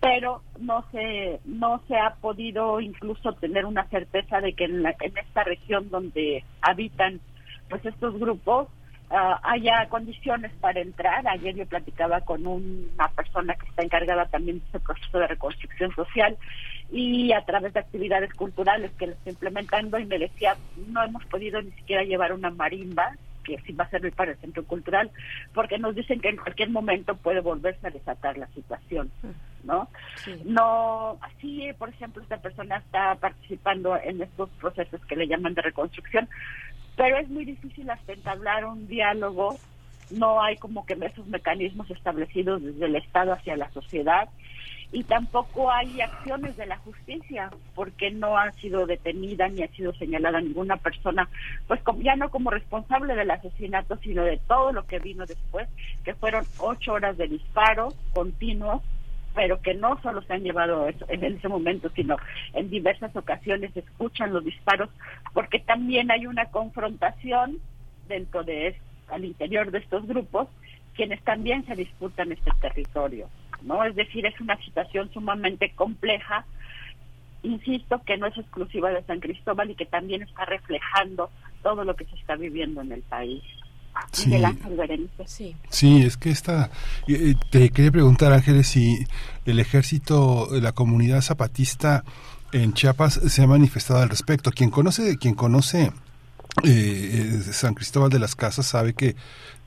pero 0.00 0.42
no 0.58 0.84
se 0.90 1.40
no 1.44 1.80
se 1.86 1.96
ha 1.96 2.14
podido 2.16 2.80
incluso 2.80 3.34
tener 3.34 3.66
una 3.66 3.86
certeza 3.88 4.40
de 4.40 4.52
que 4.54 4.64
en, 4.64 4.82
la, 4.82 4.96
en 5.00 5.16
esta 5.16 5.44
región 5.44 5.90
donde 5.90 6.44
habitan 6.60 7.20
pues 7.68 7.84
estos 7.84 8.18
grupos 8.18 8.68
uh, 9.12 9.36
haya 9.42 9.86
condiciones 9.88 10.50
para 10.60 10.80
entrar. 10.80 11.26
Ayer 11.28 11.54
yo 11.54 11.66
platicaba 11.66 12.22
con 12.22 12.46
una 12.46 13.08
persona 13.14 13.54
que 13.54 13.66
está 13.66 13.82
encargada 13.82 14.26
también 14.26 14.58
de 14.58 14.64
este 14.64 14.80
proceso 14.80 15.18
de 15.18 15.26
reconstrucción 15.28 15.94
social 15.94 16.36
y 16.90 17.32
a 17.32 17.44
través 17.44 17.72
de 17.72 17.80
actividades 17.80 18.32
culturales 18.34 18.90
que 18.98 19.06
lo 19.06 19.12
está 19.12 19.30
implementando 19.30 19.98
y 19.98 20.06
me 20.06 20.18
decía, 20.18 20.56
no 20.88 21.02
hemos 21.02 21.24
podido 21.26 21.62
ni 21.62 21.70
siquiera 21.72 22.02
llevar 22.02 22.32
una 22.32 22.50
marimba 22.50 23.12
que 23.42 23.58
sí 23.66 23.72
va 23.72 23.84
a 23.84 23.90
servir 23.90 24.12
para 24.12 24.32
el 24.32 24.38
centro 24.38 24.64
cultural, 24.64 25.10
porque 25.52 25.78
nos 25.78 25.94
dicen 25.94 26.20
que 26.20 26.28
en 26.28 26.36
cualquier 26.36 26.70
momento 26.70 27.16
puede 27.16 27.40
volverse 27.40 27.86
a 27.86 27.90
desatar 27.90 28.38
la 28.38 28.46
situación, 28.48 29.10
¿no? 29.64 29.88
Sí. 30.16 30.40
No, 30.44 31.18
así, 31.20 31.70
por 31.78 31.88
ejemplo, 31.88 32.22
esta 32.22 32.38
persona 32.38 32.76
está 32.76 33.16
participando 33.16 33.96
en 33.96 34.22
estos 34.22 34.48
procesos 34.60 35.04
que 35.06 35.16
le 35.16 35.26
llaman 35.26 35.54
de 35.54 35.62
reconstrucción, 35.62 36.28
pero 36.96 37.18
es 37.18 37.28
muy 37.28 37.44
difícil 37.44 37.88
hasta 37.90 38.12
entablar 38.12 38.64
un 38.64 38.86
diálogo, 38.86 39.58
no 40.10 40.42
hay 40.42 40.56
como 40.56 40.84
que 40.84 40.94
esos 40.94 41.26
mecanismos 41.26 41.90
establecidos 41.90 42.62
desde 42.62 42.86
el 42.86 42.96
Estado 42.96 43.32
hacia 43.32 43.56
la 43.56 43.70
sociedad, 43.70 44.28
y 44.92 45.04
tampoco 45.04 45.70
hay 45.70 46.02
acciones 46.02 46.54
de 46.58 46.66
la 46.66 46.76
justicia 46.76 47.50
porque 47.74 48.10
no 48.10 48.36
ha 48.36 48.52
sido 48.52 48.86
detenida 48.86 49.48
ni 49.48 49.62
ha 49.62 49.68
sido 49.68 49.94
señalada 49.94 50.40
ninguna 50.40 50.76
persona, 50.76 51.28
pues 51.66 51.80
ya 52.00 52.14
no 52.14 52.28
como 52.28 52.50
responsable 52.50 53.14
del 53.14 53.30
asesinato, 53.30 53.96
sino 53.96 54.22
de 54.22 54.38
todo 54.46 54.70
lo 54.72 54.86
que 54.86 54.98
vino 54.98 55.24
después, 55.24 55.66
que 56.04 56.14
fueron 56.14 56.44
ocho 56.58 56.92
horas 56.92 57.16
de 57.16 57.26
disparos 57.26 57.94
continuos, 58.12 58.82
pero 59.34 59.60
que 59.60 59.74
no 59.74 60.00
solo 60.02 60.22
se 60.22 60.34
han 60.34 60.42
llevado 60.42 60.88
eso 60.88 61.04
en 61.08 61.24
ese 61.24 61.48
momento, 61.48 61.90
sino 61.94 62.16
en 62.52 62.70
diversas 62.70 63.14
ocasiones 63.16 63.76
escuchan 63.76 64.32
los 64.32 64.44
disparos, 64.44 64.90
porque 65.32 65.58
también 65.58 66.10
hay 66.10 66.26
una 66.26 66.46
confrontación 66.46 67.58
dentro 68.08 68.42
de 68.44 68.76
al 69.08 69.24
interior 69.24 69.70
de 69.70 69.78
estos 69.78 70.06
grupos, 70.06 70.48
quienes 70.94 71.22
también 71.22 71.64
se 71.66 71.74
disputan 71.74 72.32
este 72.32 72.50
territorio. 72.60 73.28
¿no? 73.62 73.84
Es 73.84 73.94
decir, 73.94 74.26
es 74.26 74.38
una 74.40 74.56
situación 74.58 75.10
sumamente 75.12 75.70
compleja, 75.74 76.44
insisto, 77.42 78.00
que 78.04 78.16
no 78.16 78.26
es 78.26 78.36
exclusiva 78.36 78.90
de 78.90 79.02
San 79.02 79.20
Cristóbal 79.20 79.70
y 79.70 79.74
que 79.74 79.86
también 79.86 80.22
está 80.22 80.44
reflejando 80.44 81.30
todo 81.62 81.84
lo 81.84 81.94
que 81.94 82.04
se 82.06 82.16
está 82.16 82.36
viviendo 82.36 82.80
en 82.80 82.92
el 82.92 83.02
país. 83.02 83.42
Sí. 84.12 84.30
Sí. 85.26 85.56
sí, 85.70 86.02
es 86.02 86.16
que 86.16 86.30
esta... 86.30 86.70
Eh, 87.08 87.34
te 87.50 87.70
quería 87.70 87.90
preguntar, 87.90 88.32
Ángeles, 88.32 88.66
si 88.68 89.06
el 89.46 89.58
ejército, 89.58 90.48
la 90.52 90.72
comunidad 90.72 91.22
zapatista 91.22 92.04
en 92.52 92.74
Chiapas 92.74 93.14
se 93.14 93.42
ha 93.42 93.46
manifestado 93.46 94.00
al 94.00 94.10
respecto. 94.10 94.50
Quien 94.50 94.70
conoce, 94.70 95.16
quien 95.16 95.34
conoce 95.34 95.92
eh, 96.64 97.40
eh, 97.46 97.52
San 97.52 97.74
Cristóbal 97.74 98.10
de 98.10 98.18
las 98.18 98.34
Casas 98.34 98.66
sabe 98.66 98.94
que 98.94 99.16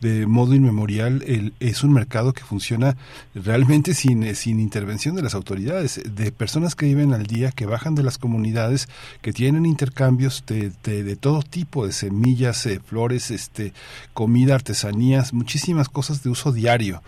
de 0.01 0.27
modo 0.27 0.53
inmemorial 0.53 1.23
es 1.59 1.83
un 1.83 1.93
mercado 1.93 2.33
que 2.33 2.43
funciona 2.43 2.95
realmente 3.33 3.93
sin, 3.93 4.23
eh, 4.23 4.35
sin 4.35 4.59
intervención 4.59 5.15
de 5.15 5.23
las 5.23 5.33
autoridades, 5.33 6.01
de 6.05 6.31
personas 6.31 6.75
que 6.75 6.85
viven 6.85 7.13
al 7.13 7.25
día, 7.25 7.51
que 7.51 7.65
bajan 7.65 7.95
de 7.95 8.03
las 8.03 8.17
comunidades, 8.17 8.87
que 9.21 9.33
tienen 9.33 9.65
intercambios 9.65 10.43
de, 10.45 10.71
de, 10.83 11.15
todo 11.15 11.41
tipo, 11.41 11.87
de 11.87 11.93
semillas, 11.93 12.65
eh, 12.65 12.79
flores, 12.85 13.31
este, 13.31 13.73
comida, 14.13 14.55
artesanías, 14.55 15.33
muchísimas 15.33 15.89
cosas 15.89 16.21
de 16.23 16.29
uso 16.29 16.51
diario. 16.51 17.01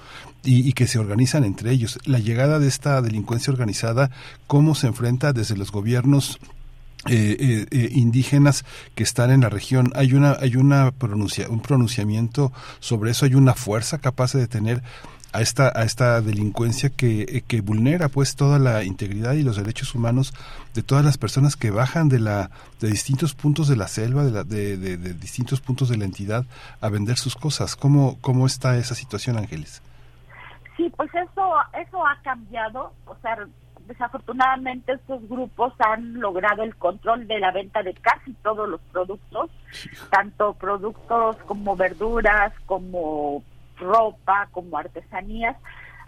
Y, 0.43 0.71
que 0.73 0.87
se 0.87 0.97
organizan 0.97 1.43
entre 1.43 1.71
ellos. 1.71 1.99
La 2.05 2.19
llegada 2.19 2.57
de 2.57 2.69
esta 2.69 3.01
delincuencia 3.01 3.51
organizada, 3.51 4.11
cómo 4.45 4.75
se 4.75 4.87
enfrenta 4.87 5.33
desde 5.33 5.57
los 5.57 5.71
gobiernos 5.71 6.39
eh, 7.09 7.37
eh, 7.39 7.65
eh, 7.71 7.89
indígenas 7.93 8.65
que 8.95 9.03
están 9.03 9.31
en 9.31 9.41
la 9.41 9.49
región. 9.49 9.91
Hay 9.95 10.13
una 10.13 10.37
hay 10.39 10.55
una 10.55 10.91
pronuncia, 10.91 11.47
un 11.49 11.61
pronunciamiento 11.61 12.51
sobre 12.79 13.11
eso. 13.11 13.25
Hay 13.25 13.35
una 13.35 13.53
fuerza 13.53 13.99
capaz 13.99 14.33
de 14.33 14.39
detener 14.39 14.81
a 15.33 15.41
esta 15.41 15.71
a 15.75 15.83
esta 15.83 16.21
delincuencia 16.21 16.89
que, 16.89 17.21
eh, 17.21 17.43
que 17.45 17.61
vulnera 17.61 18.07
pues 18.07 18.35
toda 18.35 18.59
la 18.59 18.83
integridad 18.83 19.33
y 19.33 19.43
los 19.43 19.57
derechos 19.57 19.93
humanos 19.93 20.33
de 20.73 20.83
todas 20.83 21.03
las 21.03 21.17
personas 21.17 21.55
que 21.55 21.69
bajan 21.69 22.07
de 22.07 22.19
la 22.19 22.49
de 22.79 22.89
distintos 22.89 23.33
puntos 23.33 23.67
de 23.67 23.75
la 23.75 23.87
selva 23.87 24.23
de, 24.23 24.31
la, 24.31 24.43
de, 24.43 24.77
de, 24.77 24.97
de 24.97 25.13
distintos 25.13 25.59
puntos 25.59 25.89
de 25.89 25.97
la 25.97 26.05
entidad 26.05 26.45
a 26.79 26.89
vender 26.89 27.17
sus 27.17 27.35
cosas. 27.35 27.75
¿Cómo 27.75 28.17
cómo 28.21 28.45
está 28.47 28.77
esa 28.77 28.95
situación, 28.95 29.37
Ángeles? 29.37 29.81
Sí, 30.77 30.91
pues 30.95 31.09
eso 31.13 31.53
eso 31.73 32.05
ha 32.05 32.21
cambiado, 32.23 32.93
o 33.05 33.15
sea, 33.21 33.35
desafortunadamente 33.87 34.93
estos 34.93 35.27
grupos 35.27 35.73
han 35.79 36.19
logrado 36.19 36.63
el 36.63 36.75
control 36.75 37.27
de 37.27 37.39
la 37.39 37.51
venta 37.51 37.83
de 37.83 37.93
casi 37.93 38.33
todos 38.43 38.67
los 38.67 38.81
productos, 38.91 39.49
tanto 40.11 40.53
productos 40.53 41.37
como 41.45 41.75
verduras, 41.75 42.53
como 42.65 43.43
ropa, 43.79 44.49
como 44.51 44.77
artesanías. 44.77 45.55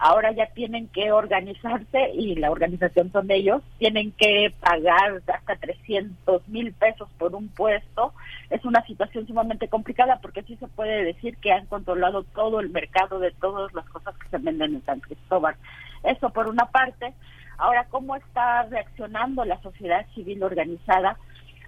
Ahora 0.02 0.32
ya 0.32 0.46
tienen 0.46 0.88
que 0.88 1.12
organizarse 1.12 2.10
y 2.14 2.34
la 2.36 2.50
organización 2.50 3.12
son 3.12 3.30
ellos, 3.30 3.62
tienen 3.78 4.12
que 4.12 4.50
pagar 4.58 5.20
hasta 5.26 5.56
300 5.56 6.48
mil 6.48 6.72
pesos 6.72 7.06
por 7.18 7.34
un 7.34 7.48
puesto. 7.48 8.14
Es 8.48 8.64
una 8.64 8.82
situación 8.86 9.26
sumamente 9.26 9.68
complicada 9.68 10.18
porque 10.22 10.42
sí 10.44 10.56
se 10.56 10.68
puede 10.68 11.04
decir 11.04 11.36
que 11.36 11.52
han 11.52 11.66
controlado 11.66 12.22
todo 12.22 12.60
el 12.60 12.70
mercado 12.70 13.18
de 13.18 13.30
todas 13.32 13.74
las 13.74 13.84
cosas 13.90 14.16
que 14.16 14.28
se 14.30 14.38
venden 14.38 14.76
en 14.76 14.84
San 14.86 15.00
Cristóbal. 15.00 15.56
Eso 16.02 16.30
por 16.30 16.48
una 16.48 16.64
parte. 16.66 17.12
Ahora, 17.60 17.86
¿cómo 17.90 18.16
está 18.16 18.62
reaccionando 18.64 19.44
la 19.44 19.60
sociedad 19.60 20.06
civil 20.14 20.42
organizada? 20.42 21.18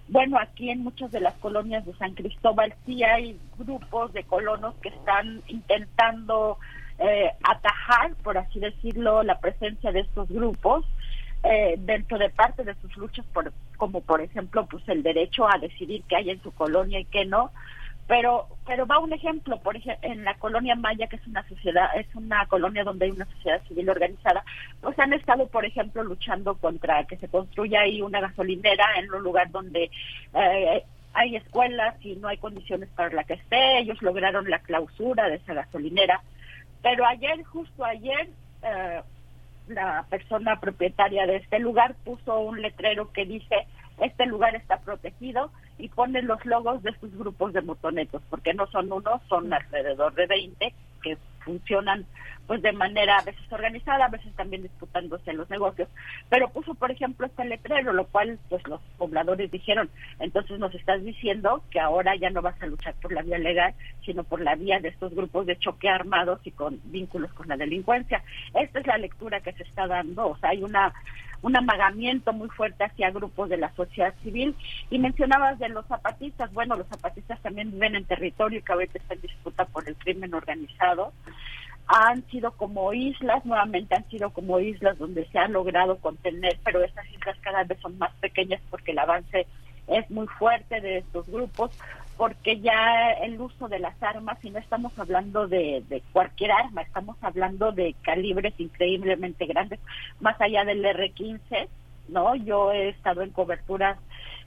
Bueno, 0.08 0.38
aquí 0.40 0.70
en 0.70 0.82
muchas 0.82 1.12
de 1.12 1.20
las 1.20 1.34
colonias 1.34 1.84
de 1.84 1.94
San 1.98 2.14
Cristóbal 2.14 2.74
sí 2.86 3.04
hay 3.04 3.38
grupos 3.58 4.10
de 4.14 4.24
colonos 4.24 4.74
que 4.76 4.88
están 4.88 5.42
intentando 5.48 6.56
eh, 6.98 7.32
atajar, 7.44 8.14
por 8.22 8.38
así 8.38 8.58
decirlo, 8.58 9.22
la 9.22 9.38
presencia 9.38 9.92
de 9.92 10.00
estos 10.00 10.30
grupos 10.30 10.86
eh, 11.44 11.74
dentro 11.78 12.16
de 12.16 12.30
parte 12.30 12.64
de 12.64 12.74
sus 12.76 12.96
luchas, 12.96 13.26
por, 13.34 13.52
como 13.76 14.00
por 14.00 14.22
ejemplo, 14.22 14.64
pues 14.64 14.88
el 14.88 15.02
derecho 15.02 15.46
a 15.46 15.58
decidir 15.58 16.04
qué 16.08 16.16
hay 16.16 16.30
en 16.30 16.42
su 16.42 16.52
colonia 16.52 17.00
y 17.00 17.04
qué 17.04 17.26
no 17.26 17.50
pero 18.12 18.46
pero 18.66 18.86
va 18.86 18.98
un 18.98 19.14
ejemplo 19.14 19.58
por 19.62 19.74
ejemplo 19.74 20.06
en 20.06 20.22
la 20.22 20.34
colonia 20.34 20.74
Maya 20.74 21.06
que 21.06 21.16
es 21.16 21.26
una 21.26 21.48
sociedad 21.48 21.86
es 21.96 22.14
una 22.14 22.44
colonia 22.44 22.84
donde 22.84 23.06
hay 23.06 23.10
una 23.10 23.24
sociedad 23.24 23.62
civil 23.66 23.88
organizada 23.88 24.44
pues 24.82 24.98
han 24.98 25.14
estado 25.14 25.46
por 25.46 25.64
ejemplo 25.64 26.04
luchando 26.04 26.54
contra 26.56 27.04
que 27.04 27.16
se 27.16 27.28
construya 27.28 27.80
ahí 27.80 28.02
una 28.02 28.20
gasolinera 28.20 28.84
en 28.98 29.10
un 29.14 29.22
lugar 29.22 29.50
donde 29.50 29.90
eh, 30.34 30.84
hay 31.14 31.36
escuelas 31.36 31.94
y 32.04 32.16
no 32.16 32.28
hay 32.28 32.36
condiciones 32.36 32.90
para 32.90 33.14
la 33.14 33.24
que 33.24 33.32
esté 33.32 33.78
ellos 33.78 34.02
lograron 34.02 34.50
la 34.50 34.58
clausura 34.58 35.28
de 35.28 35.36
esa 35.36 35.54
gasolinera. 35.54 36.20
Pero 36.82 37.06
ayer 37.06 37.42
justo 37.44 37.82
ayer 37.82 38.28
eh, 38.62 39.00
la 39.68 40.04
persona 40.10 40.60
propietaria 40.60 41.26
de 41.26 41.36
este 41.36 41.58
lugar 41.60 41.94
puso 42.04 42.40
un 42.40 42.60
letrero 42.60 43.10
que 43.12 43.24
dice 43.24 43.66
este 44.00 44.26
lugar 44.26 44.54
está 44.54 44.78
protegido 44.80 45.50
y 45.78 45.88
ponen 45.88 46.26
los 46.26 46.44
logos 46.46 46.82
de 46.82 46.92
sus 46.98 47.16
grupos 47.16 47.52
de 47.52 47.62
motonetos, 47.62 48.22
porque 48.30 48.54
no 48.54 48.66
son 48.68 48.92
uno, 48.92 49.20
son 49.28 49.52
alrededor 49.52 50.14
de 50.14 50.26
20 50.26 50.74
que 51.02 51.18
funcionan 51.44 52.06
pues 52.46 52.60
de 52.60 52.72
manera 52.72 53.18
a 53.18 53.24
veces 53.24 53.52
organizada, 53.52 54.06
a 54.06 54.10
veces 54.10 54.34
también 54.34 54.62
disputándose 54.62 55.32
los 55.32 55.48
negocios. 55.48 55.88
Pero 56.28 56.48
puso, 56.50 56.74
por 56.74 56.90
ejemplo, 56.90 57.26
este 57.26 57.44
letrero, 57.44 57.92
lo 57.92 58.06
cual 58.06 58.38
pues 58.48 58.66
los 58.66 58.80
pobladores 58.98 59.50
dijeron, 59.50 59.88
entonces 60.18 60.58
nos 60.58 60.74
estás 60.74 61.02
diciendo 61.04 61.62
que 61.70 61.80
ahora 61.80 62.16
ya 62.16 62.30
no 62.30 62.42
vas 62.42 62.60
a 62.60 62.66
luchar 62.66 62.94
por 63.00 63.12
la 63.12 63.22
vía 63.22 63.38
legal, 63.38 63.74
sino 64.04 64.24
por 64.24 64.40
la 64.40 64.54
vía 64.56 64.80
de 64.80 64.88
estos 64.88 65.14
grupos 65.14 65.46
de 65.46 65.56
choque 65.56 65.88
armados 65.88 66.40
y 66.44 66.50
con 66.50 66.80
vínculos 66.84 67.32
con 67.32 67.48
la 67.48 67.56
delincuencia. 67.56 68.22
Esta 68.54 68.80
es 68.80 68.86
la 68.86 68.98
lectura 68.98 69.40
que 69.40 69.52
se 69.52 69.62
está 69.62 69.86
dando, 69.86 70.30
o 70.30 70.36
sea, 70.38 70.50
hay 70.50 70.62
una 70.62 70.92
un 71.42 71.56
amagamiento 71.56 72.32
muy 72.32 72.48
fuerte 72.48 72.84
hacia 72.84 73.10
grupos 73.10 73.48
de 73.48 73.56
la 73.56 73.74
sociedad 73.74 74.14
civil. 74.22 74.56
Y 74.90 74.98
mencionabas 74.98 75.58
de 75.58 75.68
los 75.68 75.86
zapatistas, 75.86 76.52
bueno, 76.52 76.76
los 76.76 76.86
zapatistas 76.86 77.40
también 77.42 77.72
viven 77.72 77.96
en 77.96 78.04
territorio 78.04 78.62
que 78.64 78.72
ahorita 78.72 78.98
está 78.98 79.14
en 79.14 79.20
disputa 79.20 79.64
por 79.66 79.88
el 79.88 79.96
crimen 79.96 80.34
organizado. 80.34 81.12
Han 81.88 82.24
sido 82.28 82.52
como 82.52 82.92
islas, 82.92 83.44
nuevamente 83.44 83.96
han 83.96 84.08
sido 84.08 84.30
como 84.30 84.60
islas 84.60 84.96
donde 84.98 85.26
se 85.26 85.38
ha 85.38 85.48
logrado 85.48 85.98
contener, 85.98 86.58
pero 86.64 86.82
estas 86.82 87.10
islas 87.10 87.36
cada 87.42 87.64
vez 87.64 87.78
son 87.80 87.98
más 87.98 88.12
pequeñas 88.20 88.62
porque 88.70 88.92
el 88.92 88.98
avance 89.00 89.46
es 89.88 90.08
muy 90.10 90.26
fuerte 90.28 90.80
de 90.80 90.98
estos 90.98 91.26
grupos, 91.26 91.70
porque 92.22 92.60
ya 92.60 93.10
el 93.14 93.40
uso 93.40 93.66
de 93.66 93.80
las 93.80 94.00
armas, 94.00 94.38
y 94.44 94.50
no 94.50 94.60
estamos 94.60 94.96
hablando 94.96 95.48
de, 95.48 95.82
de 95.88 96.04
cualquier 96.12 96.52
arma, 96.52 96.82
estamos 96.82 97.16
hablando 97.20 97.72
de 97.72 97.96
calibres 98.00 98.54
increíblemente 98.58 99.44
grandes, 99.44 99.80
más 100.20 100.40
allá 100.40 100.64
del 100.64 100.84
R-15, 100.84 101.66
¿no? 102.10 102.36
Yo 102.36 102.70
he 102.70 102.90
estado 102.90 103.22
en 103.22 103.30
coberturas 103.30 103.98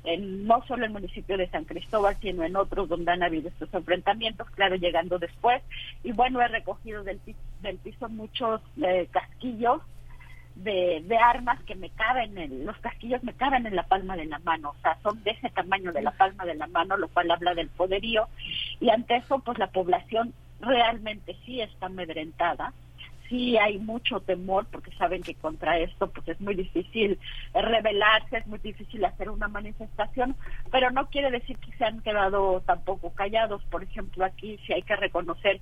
en, 0.06 0.48
no 0.48 0.64
solo 0.66 0.86
en 0.86 0.92
el 0.92 1.02
municipio 1.02 1.36
de 1.36 1.50
San 1.50 1.66
Cristóbal, 1.66 2.16
sino 2.22 2.46
en 2.46 2.56
otros 2.56 2.88
donde 2.88 3.12
han 3.12 3.24
habido 3.24 3.50
estos 3.50 3.74
enfrentamientos, 3.74 4.50
claro, 4.52 4.78
llegando 4.78 5.20
después. 5.20 5.62
Y 6.02 6.14
bueno, 6.14 6.42
he 6.42 6.48
recogido 6.48 7.04
del, 7.04 7.20
del 7.62 7.78
piso 7.80 8.08
muchos 8.08 8.62
eh, 8.82 9.10
casquillos 9.12 9.82
de, 10.56 11.04
de, 11.06 11.18
armas 11.18 11.62
que 11.64 11.76
me 11.76 11.90
caben, 11.90 12.38
en, 12.38 12.66
los 12.66 12.78
casquillos 12.78 13.24
me 13.24 13.34
caben 13.34 13.66
en 13.66 13.76
la 13.76 13.84
palma 13.84 14.16
de 14.16 14.26
la 14.26 14.40
mano, 14.40 14.70
o 14.70 14.82
sea, 14.82 14.98
son 15.04 15.22
de 15.24 15.32
ese 15.32 15.50
tamaño 15.50 15.92
de 15.92 16.02
la 16.02 16.12
palma 16.12 16.46
de 16.46 16.56
la 16.56 16.68
mano, 16.68 16.98
lo 16.98 17.08
cual 17.10 17.32
habla 17.32 17.54
del 17.54 17.70
poderío. 17.70 18.28
Y 18.80 18.90
ante 18.90 19.18
eso, 19.18 19.40
pues 19.40 19.58
la 19.58 19.68
población 19.68 20.34
realmente 20.62 21.36
sí 21.46 21.62
está 21.62 21.88
amedrentada 21.88 22.74
sí 23.30 23.58
hay 23.58 23.78
mucho 23.80 24.20
temor 24.20 24.66
porque 24.72 24.92
saben 24.92 25.22
que 25.22 25.36
contra 25.36 25.80
esto 25.80 26.10
pues 26.10 26.28
es 26.28 26.40
muy 26.42 26.56
difícil 26.56 27.20
rebelarse, 27.54 28.38
es 28.38 28.48
muy 28.48 28.60
difícil 28.60 29.04
hacer 29.06 29.30
una 29.30 29.48
manifestación, 29.48 30.36
pero 30.72 30.92
no 30.92 31.08
quiere 31.08 31.32
decir 31.32 31.58
que 31.58 31.72
se 31.78 31.86
han 31.86 32.02
quedado 32.02 32.62
tampoco 32.62 33.12
callados. 33.12 33.64
Por 33.66 33.84
ejemplo, 33.84 34.26
aquí 34.26 34.60
sí 34.66 34.74
hay 34.74 34.84
que 34.84 34.96
reconocer 34.96 35.60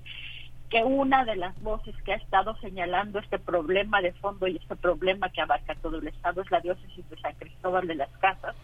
que 0.73 0.83
una 0.83 1.23
de 1.23 1.35
las 1.35 1.61
voces 1.61 1.93
que 2.03 2.13
ha 2.13 2.15
estado 2.15 2.55
señalando 2.55 3.19
este 3.19 3.37
problema 3.37 4.01
de 4.01 4.11
fondo 4.13 4.47
y 4.47 4.55
este 4.55 4.75
problema 4.75 5.29
que 5.29 5.39
abarca 5.39 5.75
todo 5.75 5.99
el 5.99 6.07
Estado 6.07 6.41
es 6.41 6.49
la 6.49 6.61
diócesis 6.61 7.07
de 7.11 7.17
San 7.17 7.35
Cristóbal 7.35 7.85
de 7.85 7.93
las 7.93 8.09
Casas, 8.17 8.55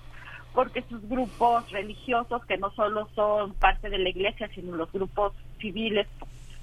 porque 0.55 0.81
sus 0.89 1.07
grupos 1.07 1.69
religiosos, 1.69 2.43
que 2.47 2.57
no 2.57 2.71
solo 2.71 3.07
son 3.13 3.53
parte 3.53 3.91
de 3.91 3.99
la 3.99 4.09
iglesia, 4.09 4.49
sino 4.55 4.75
los 4.75 4.91
grupos 4.91 5.33
civiles, 5.59 6.07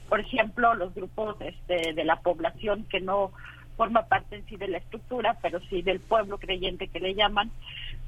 por 0.08 0.18
ejemplo, 0.18 0.74
los 0.74 0.92
grupos 0.92 1.36
este, 1.38 1.92
de 1.92 2.04
la 2.04 2.16
población 2.16 2.84
que 2.90 3.00
no 3.00 3.30
forma 3.76 4.02
parte 4.06 4.34
en 4.34 4.46
sí 4.46 4.56
de 4.56 4.66
la 4.66 4.78
estructura, 4.78 5.38
pero 5.42 5.60
sí 5.70 5.80
del 5.80 6.00
pueblo 6.00 6.38
creyente 6.38 6.88
que 6.88 6.98
le 6.98 7.14
llaman, 7.14 7.52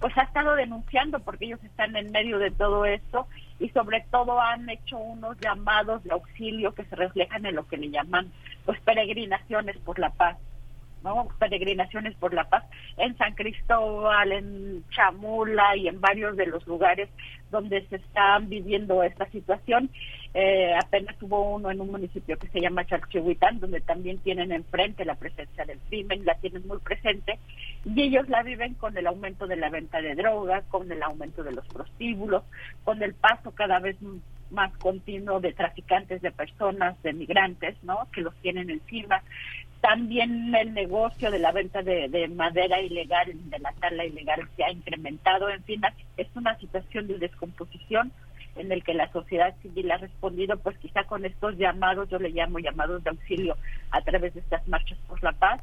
pues 0.00 0.16
ha 0.16 0.22
estado 0.22 0.54
denunciando 0.54 1.20
porque 1.20 1.46
ellos 1.46 1.62
están 1.64 1.96
en 1.96 2.10
medio 2.12 2.38
de 2.38 2.50
todo 2.50 2.84
esto 2.84 3.26
y 3.58 3.68
sobre 3.70 4.04
todo 4.10 4.40
han 4.40 4.68
hecho 4.70 4.98
unos 4.98 5.36
llamados 5.40 6.04
de 6.04 6.12
auxilio 6.12 6.74
que 6.74 6.84
se 6.84 6.96
reflejan 6.96 7.44
en 7.46 7.56
lo 7.56 7.66
que 7.66 7.76
le 7.76 7.90
llaman 7.90 8.30
pues 8.64 8.80
peregrinaciones 8.80 9.76
por 9.78 9.98
la 9.98 10.10
paz. 10.10 10.36
¿no? 11.04 11.28
peregrinaciones 11.38 12.14
por 12.16 12.34
la 12.34 12.48
paz 12.48 12.64
en 12.96 13.16
San 13.16 13.34
Cristóbal, 13.34 14.32
en 14.32 14.84
Chamula 14.90 15.76
y 15.76 15.88
en 15.88 16.00
varios 16.00 16.36
de 16.36 16.46
los 16.46 16.66
lugares 16.66 17.08
donde 17.50 17.86
se 17.86 17.96
están 17.96 18.48
viviendo 18.48 19.02
esta 19.02 19.26
situación. 19.30 19.90
Eh, 20.34 20.74
apenas 20.74 21.16
hubo 21.22 21.54
uno 21.54 21.70
en 21.70 21.80
un 21.80 21.90
municipio 21.90 22.38
que 22.38 22.48
se 22.48 22.60
llama 22.60 22.84
Chalchihuitán, 22.84 23.60
donde 23.60 23.80
también 23.80 24.18
tienen 24.18 24.52
enfrente 24.52 25.04
la 25.04 25.14
presencia 25.14 25.64
del 25.64 25.78
crimen, 25.88 26.24
la 26.24 26.34
tienen 26.34 26.66
muy 26.66 26.78
presente, 26.78 27.38
y 27.84 28.02
ellos 28.02 28.28
la 28.28 28.42
viven 28.42 28.74
con 28.74 28.96
el 28.96 29.06
aumento 29.06 29.46
de 29.46 29.56
la 29.56 29.70
venta 29.70 30.02
de 30.02 30.14
drogas, 30.14 30.64
con 30.68 30.90
el 30.92 31.02
aumento 31.02 31.42
de 31.42 31.52
los 31.52 31.66
prostíbulos, 31.68 32.44
con 32.84 33.02
el 33.02 33.14
paso 33.14 33.52
cada 33.52 33.78
vez 33.78 33.96
más 34.50 34.76
continuo 34.78 35.40
de 35.40 35.52
traficantes 35.52 36.22
de 36.22 36.30
personas, 36.30 37.00
de 37.02 37.12
migrantes, 37.12 37.76
¿no? 37.82 38.08
Que 38.12 38.20
los 38.20 38.34
tienen 38.36 38.70
encima. 38.70 39.22
También 39.80 40.54
el 40.54 40.74
negocio 40.74 41.30
de 41.30 41.38
la 41.38 41.52
venta 41.52 41.82
de, 41.82 42.08
de, 42.08 42.28
madera 42.28 42.80
ilegal, 42.80 43.30
de 43.50 43.58
la 43.58 43.72
tala 43.72 44.04
ilegal 44.04 44.48
se 44.56 44.64
ha 44.64 44.72
incrementado. 44.72 45.48
En 45.48 45.62
fin, 45.64 45.82
es 46.16 46.28
una 46.34 46.58
situación 46.58 47.06
de 47.06 47.18
descomposición 47.18 48.12
en 48.58 48.72
el 48.72 48.84
que 48.84 48.94
la 48.94 49.10
sociedad 49.12 49.54
civil 49.62 49.90
ha 49.90 49.98
respondido, 49.98 50.58
pues 50.58 50.76
quizá 50.78 51.04
con 51.04 51.24
estos 51.24 51.56
llamados, 51.56 52.08
yo 52.10 52.18
le 52.18 52.30
llamo 52.30 52.58
llamados 52.58 53.02
de 53.04 53.10
auxilio 53.10 53.56
a 53.90 54.00
través 54.02 54.34
de 54.34 54.40
estas 54.40 54.66
marchas 54.68 54.98
por 55.06 55.22
la 55.22 55.32
paz, 55.32 55.60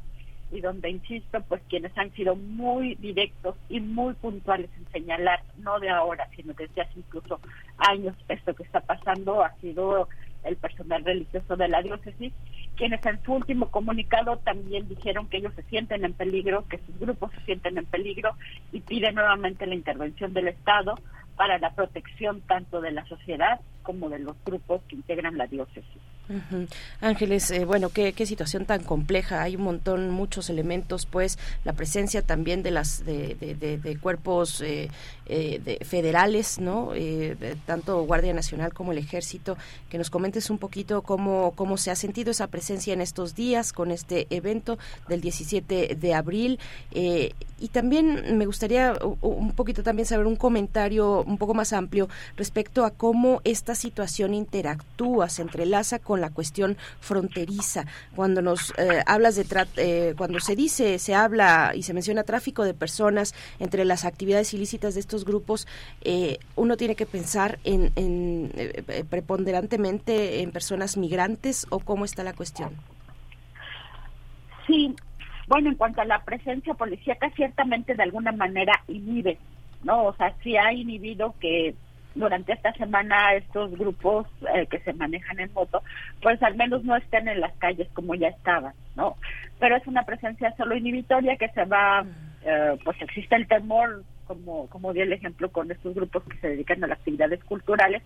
y 0.52 0.60
donde, 0.60 0.90
insisto, 0.90 1.40
pues 1.48 1.60
quienes 1.68 1.96
han 1.98 2.12
sido 2.12 2.36
muy 2.36 2.94
directos 2.96 3.56
y 3.68 3.80
muy 3.80 4.14
puntuales 4.14 4.70
en 4.78 4.86
señalar, 4.92 5.42
no 5.58 5.80
de 5.80 5.90
ahora, 5.90 6.28
sino 6.36 6.52
desde 6.52 6.82
hace 6.82 7.00
incluso 7.00 7.40
años, 7.78 8.14
esto 8.28 8.54
que 8.54 8.62
está 8.62 8.80
pasando, 8.80 9.42
ha 9.42 9.52
sido 9.56 10.08
el 10.44 10.56
personal 10.56 11.04
religioso 11.04 11.56
de 11.56 11.68
la 11.68 11.82
diócesis, 11.82 12.32
quienes 12.76 13.04
en 13.04 13.20
su 13.24 13.32
último 13.32 13.70
comunicado 13.70 14.36
también 14.38 14.86
dijeron 14.88 15.28
que 15.28 15.38
ellos 15.38 15.52
se 15.54 15.64
sienten 15.64 16.04
en 16.04 16.12
peligro, 16.12 16.64
que 16.68 16.78
sus 16.78 16.96
grupos 17.00 17.32
se 17.32 17.40
sienten 17.40 17.78
en 17.78 17.86
peligro 17.86 18.30
y 18.70 18.80
piden 18.80 19.16
nuevamente 19.16 19.66
la 19.66 19.74
intervención 19.74 20.32
del 20.32 20.48
Estado 20.48 20.94
para 21.36 21.58
la 21.58 21.70
protección 21.74 22.40
tanto 22.42 22.80
de 22.80 22.90
la 22.92 23.06
sociedad 23.06 23.60
como 23.82 24.08
de 24.08 24.18
los 24.18 24.36
grupos 24.44 24.82
que 24.88 24.96
integran 24.96 25.36
la 25.38 25.46
diócesis. 25.46 25.84
Ángeles, 27.00 27.50
eh, 27.52 27.64
bueno, 27.64 27.90
¿qué, 27.90 28.12
qué 28.12 28.26
situación 28.26 28.64
tan 28.66 28.82
compleja. 28.82 29.42
Hay 29.42 29.54
un 29.54 29.62
montón, 29.62 30.10
muchos 30.10 30.50
elementos, 30.50 31.06
pues 31.06 31.38
la 31.64 31.72
presencia 31.72 32.20
también 32.22 32.64
de 32.64 32.72
las 32.72 33.04
de, 33.04 33.36
de- 33.36 33.54
de- 33.54 33.78
de 33.78 33.96
cuerpos 33.98 34.60
eh, 34.60 34.88
eh, 35.26 35.60
de- 35.64 35.84
federales, 35.84 36.58
¿no? 36.58 36.90
Eh, 36.94 37.36
tanto 37.66 38.02
Guardia 38.02 38.32
Nacional 38.34 38.72
como 38.72 38.92
el 38.92 38.98
Ejército. 38.98 39.56
Que 39.90 39.98
nos 39.98 40.10
comentes 40.10 40.50
un 40.50 40.58
poquito 40.58 41.02
cómo 41.02 41.52
cómo 41.56 41.76
se 41.76 41.90
ha 41.90 41.96
sentido 41.96 42.30
esa 42.30 42.46
presencia 42.46 42.92
en 42.92 43.00
estos 43.00 43.34
días 43.34 43.72
con 43.72 43.90
este 43.90 44.26
evento 44.30 44.78
del 45.08 45.20
17 45.20 45.96
de 45.98 46.14
abril. 46.14 46.58
Eh, 46.92 47.32
y 47.58 47.68
también 47.68 48.36
me 48.36 48.44
gustaría 48.46 48.94
un 49.22 49.52
poquito 49.52 49.82
también 49.82 50.06
saber 50.06 50.26
un 50.26 50.36
comentario 50.36 51.22
un 51.22 51.38
poco 51.38 51.54
más 51.54 51.72
amplio 51.72 52.08
respecto 52.36 52.84
a 52.84 52.90
cómo 52.90 53.40
esta 53.44 53.74
situación 53.74 54.34
interactúa, 54.34 55.28
se 55.30 55.42
entrelaza 55.42 55.98
con 55.98 56.20
la 56.20 56.30
cuestión 56.30 56.76
fronteriza. 57.00 57.86
Cuando 58.14 58.42
nos 58.42 58.72
eh, 58.76 59.02
hablas 59.06 59.36
de 59.36 59.46
tra- 59.46 60.16
cuando 60.16 60.38
se 60.40 60.54
dice, 60.54 60.98
se 60.98 61.14
habla 61.14 61.72
y 61.74 61.82
se 61.82 61.94
menciona 61.94 62.24
tráfico 62.24 62.64
de 62.64 62.74
personas 62.74 63.34
entre 63.58 63.84
las 63.84 64.04
actividades 64.04 64.52
ilícitas 64.52 64.94
de 64.94 65.00
estos 65.00 65.15
grupos, 65.24 65.66
eh, 66.02 66.38
uno 66.56 66.76
tiene 66.76 66.94
que 66.94 67.06
pensar 67.06 67.58
en, 67.64 67.92
en, 67.96 68.50
eh, 68.56 68.84
eh, 68.88 69.04
preponderantemente 69.08 70.42
en 70.42 70.52
personas 70.52 70.96
migrantes 70.96 71.66
o 71.70 71.80
cómo 71.80 72.04
está 72.04 72.22
la 72.22 72.32
cuestión. 72.32 72.70
Sí, 74.66 74.94
bueno, 75.48 75.70
en 75.70 75.76
cuanto 75.76 76.00
a 76.00 76.04
la 76.04 76.24
presencia 76.24 76.74
policíaca, 76.74 77.30
ciertamente 77.30 77.94
de 77.94 78.02
alguna 78.02 78.32
manera 78.32 78.82
inhibe, 78.88 79.38
¿no? 79.84 80.06
O 80.06 80.16
sea, 80.16 80.34
sí 80.42 80.56
ha 80.56 80.72
inhibido 80.72 81.34
que 81.40 81.74
durante 82.16 82.52
esta 82.52 82.72
semana 82.72 83.34
estos 83.34 83.70
grupos 83.72 84.26
eh, 84.54 84.66
que 84.66 84.80
se 84.80 84.92
manejan 84.94 85.38
en 85.38 85.52
moto, 85.52 85.82
pues 86.22 86.42
al 86.42 86.56
menos 86.56 86.82
no 86.84 86.96
estén 86.96 87.28
en 87.28 87.40
las 87.40 87.54
calles 87.58 87.88
como 87.92 88.14
ya 88.14 88.28
estaban, 88.28 88.74
¿no? 88.96 89.16
Pero 89.60 89.76
es 89.76 89.86
una 89.86 90.02
presencia 90.02 90.54
solo 90.56 90.76
inhibitoria 90.76 91.36
que 91.36 91.48
se 91.50 91.64
va, 91.64 92.04
eh, 92.44 92.76
pues 92.84 93.00
existe 93.02 93.36
el 93.36 93.46
temor, 93.46 94.02
como, 94.26 94.68
como 94.68 94.92
di 94.92 95.00
el 95.00 95.12
ejemplo 95.12 95.50
con 95.50 95.70
estos 95.70 95.94
grupos 95.94 96.24
que 96.24 96.38
se 96.38 96.48
dedican 96.48 96.82
a 96.84 96.86
las 96.86 96.98
actividades 96.98 97.42
culturales, 97.44 98.02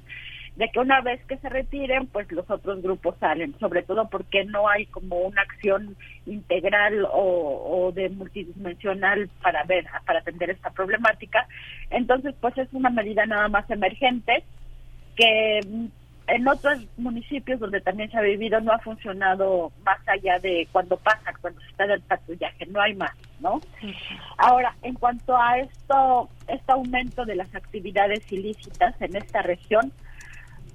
de 0.57 0.69
que 0.69 0.81
una 0.81 1.01
vez 1.01 1.25
que 1.27 1.39
se 1.39 1.49
retiren, 1.49 2.07
pues 2.09 2.31
los 2.33 2.49
otros 2.51 2.83
grupos 2.83 3.17
salen, 3.19 3.59
sobre 3.59 3.83
todo 3.83 4.09
porque 4.09 4.45
no 4.45 4.69
hay 4.69 4.87
como 4.87 5.17
una 5.21 5.43
acción 5.43 5.97
integral 6.27 7.05
o, 7.05 7.87
o 7.87 7.93
de 7.93 8.09
multidimensional 8.11 9.31
para 9.43 9.65
ver, 9.65 9.87
para 10.07 10.21
atender 10.21 10.51
esta 10.51 10.71
problemática. 10.71 11.47
Entonces, 11.91 12.35
pues 12.41 12.57
es 12.59 12.69
una 12.73 12.91
medida 12.91 13.27
nada 13.27 13.49
más 13.49 13.71
emergente 13.71 14.45
que 15.17 15.61
en 16.31 16.47
otros 16.47 16.79
municipios 16.97 17.59
donde 17.59 17.81
también 17.81 18.11
se 18.11 18.19
ha 18.19 18.23
vivido 18.23 18.61
no 18.61 18.73
ha 18.73 18.79
funcionado 18.79 19.73
más 19.85 19.99
allá 20.07 20.39
de 20.39 20.69
cuando 20.71 20.97
pasa, 20.97 21.33
cuando 21.41 21.61
se 21.61 21.69
está 21.69 21.87
del 21.87 22.01
patrullaje, 22.03 22.67
no 22.67 22.81
hay 22.81 22.95
más, 22.95 23.13
¿no? 23.41 23.61
Ahora, 24.39 24.75
en 24.83 24.95
cuanto 24.95 25.37
a 25.37 25.59
esto, 25.59 26.29
este 26.47 26.73
aumento 26.73 27.25
de 27.25 27.35
las 27.35 27.53
actividades 27.55 28.31
ilícitas 28.31 28.95
en 29.01 29.17
esta 29.17 29.43
región, 29.43 29.93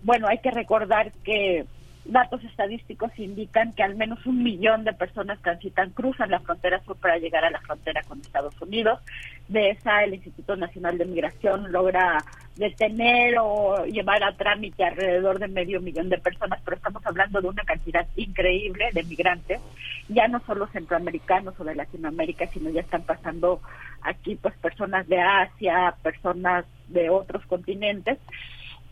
bueno, 0.03 0.27
hay 0.27 0.40
que 0.40 0.52
recordar 0.52 1.11
que 1.23 1.65
datos 2.06 2.44
estadísticos 2.44 3.11
indican 3.18 3.73
que 3.73 3.84
al 3.84 3.95
menos 3.95 4.26
un 4.26 4.44
millón 4.44 4.84
de 4.84 4.94
personas 4.94 5.41
transitan, 5.41 5.90
cruzan 5.90 6.30
la 6.30 6.40
frontera 6.40 6.82
sur 6.84 6.95
para 6.98 7.18
llegar 7.18 7.44
a 7.44 7.49
la 7.49 7.60
frontera 7.61 8.02
con 8.03 8.22
Estados 8.22 8.60
Unidos. 8.61 8.99
De 9.48 9.72
esa, 9.72 10.03
el 10.03 10.14
Instituto 10.14 10.56
Nacional 10.56 10.98
de 10.98 11.06
Migración 11.06 11.72
logra 11.72 12.18
detener 12.56 13.36
o 13.41 13.86
llevar 13.86 14.23
a 14.23 14.36
trámite 14.38 14.84
alrededor 14.84 15.40
de 15.40 15.48
medio 15.48 15.82
millón 15.82 16.10
de 16.10 16.18
personas, 16.18 16.61
pero 16.64 16.77
estamos 16.77 17.06
hablando 17.06 17.41
de 17.41 17.48
una 17.48 17.64
cantidad 17.64 18.07
increíble 18.15 18.90
de 18.94 19.03
migrantes, 19.03 19.60
ya 20.07 20.27
no 20.27 20.40
solo 20.41 20.68
centroamericanos 20.68 21.60
o 21.60 21.64
de 21.64 21.76
Latinoamérica, 21.76 22.48
sino 22.48 22.69
ya 22.69 22.82
están 22.82 23.03
pasando 23.03 23.61
aquí 24.02 24.36
pues 24.36 24.56
personas 24.57 25.07
de 25.07 25.19
Asia, 25.19 25.95
personas 26.02 26.65
de 26.88 27.10
otros 27.10 27.45
continentes. 27.48 28.19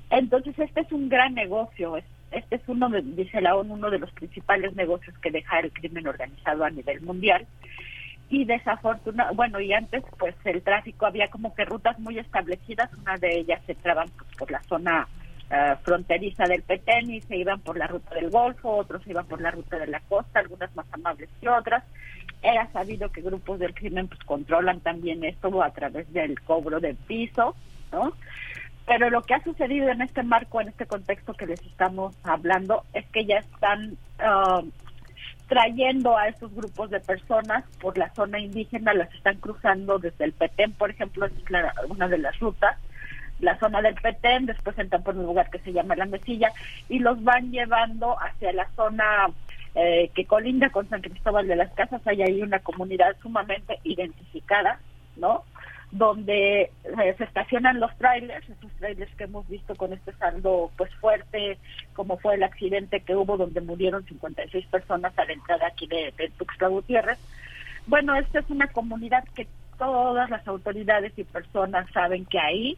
Entonces, 0.10 0.58
este 0.60 0.82
es 0.82 0.92
un 0.92 1.10
gran 1.10 1.34
negocio. 1.34 1.98
Es- 2.34 2.44
Este 2.44 2.56
es 2.58 2.62
uno, 2.68 2.90
dice 2.90 3.42
la 3.42 3.56
ONU, 3.56 3.74
uno 3.74 3.90
de 3.90 4.00
los 4.00 4.12
principales 4.12 4.74
negocios 4.76 5.18
que 5.20 5.32
deja 5.32 5.60
el 5.60 5.72
crimen 5.72 6.08
organizado 6.08 6.64
a 6.64 6.70
nivel 6.70 7.02
mundial. 7.02 7.46
Y 8.30 8.46
desafortunadamente, 8.46 9.36
bueno, 9.36 9.60
y 9.60 9.74
antes, 9.74 10.04
pues 10.18 10.36
el 10.46 10.62
tráfico 10.64 11.06
había 11.06 11.30
como 11.30 11.54
que 11.54 11.66
rutas 11.66 12.00
muy 12.00 12.18
establecidas. 12.18 12.90
Una 12.98 13.18
de 13.18 13.38
ellas 13.40 13.62
se 13.66 13.74
entraban 13.74 14.10
pues, 14.18 14.30
por 14.38 14.50
la 14.52 14.62
zona 14.64 15.08
eh, 15.52 15.76
fronteriza 15.84 16.46
del 16.46 16.64
Petén 16.64 17.12
y 17.12 17.22
se 17.22 17.38
iban 17.38 17.60
por 17.60 17.78
la 17.78 17.86
ruta 17.86 18.16
del 18.16 18.32
Golfo, 18.32 18.76
otros 18.78 19.04
se 19.04 19.12
iban 19.12 19.28
por 19.28 19.40
la 19.42 19.52
ruta 19.52 19.78
de 19.78 19.88
la 19.88 20.00
costa, 20.00 20.40
algunas 20.40 20.76
más 20.76 20.88
amables 20.94 21.30
que 21.40 21.50
otras. 21.50 21.84
Era 22.42 22.68
sabido 22.72 23.12
que 23.12 23.22
grupos 23.22 23.60
del 23.60 23.74
crimen 23.76 24.08
pues 24.08 24.20
controlan 24.22 24.80
también 24.80 25.24
esto 25.24 25.62
a 25.62 25.70
través 25.72 26.12
del 26.12 26.40
cobro 26.42 26.80
del 26.80 26.96
piso, 26.96 27.56
¿no? 27.92 28.14
Pero 28.86 29.10
lo 29.10 29.22
que 29.22 29.34
ha 29.34 29.44
sucedido 29.44 29.90
en 29.90 30.02
este 30.02 30.24
marco, 30.24 30.60
en 30.60 30.68
este 30.68 30.86
contexto 30.86 31.34
que 31.34 31.46
les 31.46 31.62
estamos 31.62 32.16
hablando, 32.24 32.84
es 32.94 33.06
que 33.08 33.26
ya 33.26 33.38
están 33.38 33.98
ah, 34.20 34.62
trayendo 35.48 36.18
a 36.18 36.28
estos 36.28 36.54
grupos 36.54 36.90
de 36.90 37.00
personas 37.00 37.64
por 37.80 37.98
la 37.98 38.14
zona 38.14 38.40
indígena, 38.40 38.94
las 38.94 39.14
están 39.14 39.38
cruzando 39.38 40.00
desde 40.00 40.26
el 40.26 40.34
Petén, 40.34 40.74
por 40.74 40.90
ejemplo, 40.90 41.26
es 41.26 41.34
una 41.90 42.08
de 42.08 42.18
las 42.18 42.38
rutas, 42.40 42.78
la 43.40 43.58
zona 43.60 43.82
del 43.82 43.96
Petén, 43.96 44.46
después 44.46 44.78
entran 44.80 45.04
por 45.04 45.16
un 45.16 45.26
lugar 45.26 45.50
que 45.50 45.60
se 45.60 45.74
llama 45.74 45.96
La 45.96 46.06
Mesilla 46.06 46.52
y 46.90 47.00
los 47.00 47.24
van 47.24 47.52
llevando 47.52 48.16
hacia 48.20 48.54
la 48.54 48.68
zona 48.76 49.28
eh, 49.76 50.10
que 50.16 50.26
colinda 50.26 50.70
con 50.70 50.88
San 50.90 51.02
Cristóbal 51.02 51.48
de 51.48 51.56
las 51.56 51.72
Casas. 51.74 52.02
Hay 52.08 52.22
ahí 52.22 52.42
una 52.42 52.60
comunidad 52.60 53.16
sumamente 53.22 53.80
identificada, 53.84 54.80
¿no? 55.18 55.44
Donde 55.94 56.62
eh, 56.64 57.16
se 57.18 57.24
estacionan 57.24 57.80
los 57.80 57.96
trailers, 57.98 58.50
esos 58.50 58.72
trailers 58.80 59.14
que 59.16 59.26
hemos 59.26 59.48
visto 59.48 59.76
con 59.76 59.94
este 59.94 60.12
saldo 60.14 60.72
pues 60.76 60.94
fuerte, 60.96 61.60
como 61.94 62.18
fue 62.18 62.34
el 62.34 62.42
accidente 62.42 63.02
que 63.02 63.16
hubo 63.16 63.38
donde 63.38 63.62
murieron 63.62 64.04
56 64.04 64.66
personas 64.68 65.18
a 65.20 65.26
la 65.26 65.34
entrada 65.34 65.68
aquí 65.68 65.86
de, 65.86 66.12
de 66.18 66.32
Tuxtla 66.32 66.70
Gutiérrez. 66.70 67.20
Bueno, 67.86 68.16
esta 68.16 68.40
es 68.40 68.50
una 68.50 68.68
comunidad 68.68 69.24
que 69.36 69.48
todas 69.78 70.32
las 70.32 70.48
autoridades 70.48 71.14
y 71.16 71.26
personas 71.26 71.86
saben 71.92 72.26
que 72.26 72.40
ahí 72.40 72.76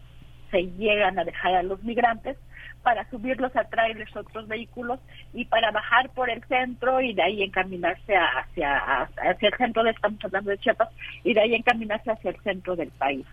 se 0.52 0.64
llegan 0.64 1.18
a 1.18 1.24
dejar 1.24 1.56
a 1.56 1.64
los 1.64 1.82
migrantes 1.84 2.38
para 2.86 3.10
subirlos 3.10 3.54
a 3.56 3.64
trailers 3.64 4.16
otros 4.16 4.48
vehículos 4.48 5.00
y 5.34 5.46
para 5.46 5.72
bajar 5.72 6.08
por 6.12 6.30
el 6.30 6.44
centro 6.44 7.02
y 7.02 7.16
de 7.16 7.24
ahí 7.24 7.42
encaminarse 7.42 8.16
hacia, 8.16 8.78
hacia 8.78 9.50
el 9.50 9.58
centro 9.58 9.84
de, 9.84 9.90
estamos 9.90 10.24
hablando 10.24 10.52
de 10.52 10.60
Chiapas, 10.60 10.90
y 11.24 11.34
de 11.34 11.42
ahí 11.42 11.56
encaminarse 11.56 12.12
hacia 12.12 12.30
el 12.30 12.40
centro 12.42 12.76
del 12.76 12.92
país. 12.92 13.26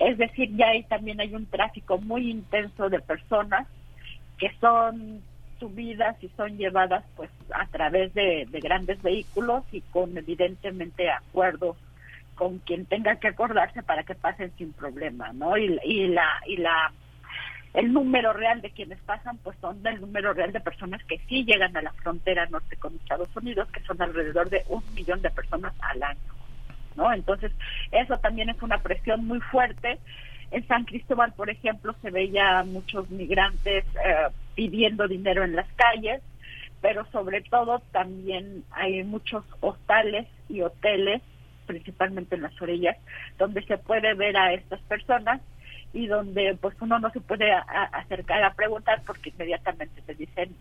Es 0.00 0.18
decir, 0.18 0.54
ya 0.56 0.70
ahí 0.70 0.82
también 0.82 1.20
hay 1.20 1.32
un 1.32 1.46
tráfico 1.46 1.98
muy 1.98 2.28
intenso 2.28 2.88
de 2.88 2.98
personas 2.98 3.68
que 4.36 4.50
son 4.60 5.22
subidas 5.60 6.16
y 6.20 6.28
son 6.36 6.58
llevadas 6.58 7.04
pues 7.14 7.30
a 7.52 7.66
través 7.66 8.12
de, 8.14 8.46
de 8.50 8.60
grandes 8.60 9.00
vehículos 9.00 9.62
y 9.70 9.80
con 9.80 10.18
evidentemente 10.18 11.08
acuerdos 11.08 11.76
con 12.34 12.58
quien 12.58 12.84
tenga 12.86 13.16
que 13.16 13.28
acordarse 13.28 13.84
para 13.84 14.02
que 14.02 14.16
pasen 14.16 14.52
sin 14.58 14.72
problema, 14.72 15.32
¿no? 15.32 15.56
Y, 15.56 15.78
y 15.84 16.08
la 16.08 16.40
y 16.46 16.56
la 16.56 16.92
el 17.78 17.92
número 17.92 18.32
real 18.32 18.60
de 18.60 18.72
quienes 18.72 18.98
pasan, 19.02 19.38
pues 19.38 19.56
son 19.60 19.84
del 19.84 20.00
número 20.00 20.32
real 20.32 20.50
de 20.50 20.58
personas 20.58 21.00
que 21.04 21.20
sí 21.28 21.44
llegan 21.44 21.76
a 21.76 21.82
la 21.82 21.92
frontera 21.92 22.44
norte 22.46 22.76
con 22.76 22.96
Estados 22.96 23.28
Unidos, 23.36 23.68
que 23.70 23.80
son 23.84 24.02
alrededor 24.02 24.50
de 24.50 24.64
un 24.68 24.82
millón 24.94 25.22
de 25.22 25.30
personas 25.30 25.72
al 25.78 26.02
año, 26.02 26.34
¿no? 26.96 27.12
Entonces, 27.12 27.52
eso 27.92 28.18
también 28.18 28.48
es 28.48 28.60
una 28.62 28.78
presión 28.78 29.24
muy 29.24 29.38
fuerte. 29.38 30.00
En 30.50 30.66
San 30.66 30.86
Cristóbal, 30.86 31.32
por 31.34 31.50
ejemplo, 31.50 31.94
se 32.02 32.10
veía 32.10 32.64
muchos 32.64 33.08
migrantes 33.10 33.84
eh, 34.04 34.26
pidiendo 34.56 35.06
dinero 35.06 35.44
en 35.44 35.54
las 35.54 35.68
calles, 35.74 36.20
pero 36.80 37.06
sobre 37.12 37.42
todo 37.42 37.80
también 37.92 38.64
hay 38.72 39.04
muchos 39.04 39.44
hostales 39.60 40.26
y 40.48 40.62
hoteles, 40.62 41.22
principalmente 41.68 42.34
en 42.34 42.42
las 42.42 42.60
orillas, 42.60 42.96
donde 43.38 43.62
se 43.62 43.78
puede 43.78 44.14
ver 44.14 44.36
a 44.36 44.52
estas 44.52 44.80
personas 44.80 45.40
y 45.92 46.06
donde 46.06 46.56
pues 46.60 46.76
uno 46.80 46.98
no 46.98 47.10
se 47.10 47.20
puede 47.20 47.50
a- 47.52 47.60
acercar 47.92 48.42
a 48.42 48.54
preguntar 48.54 49.02
porque 49.06 49.30
inmediatamente 49.30 50.02
te 50.02 50.14
dicen 50.14 50.54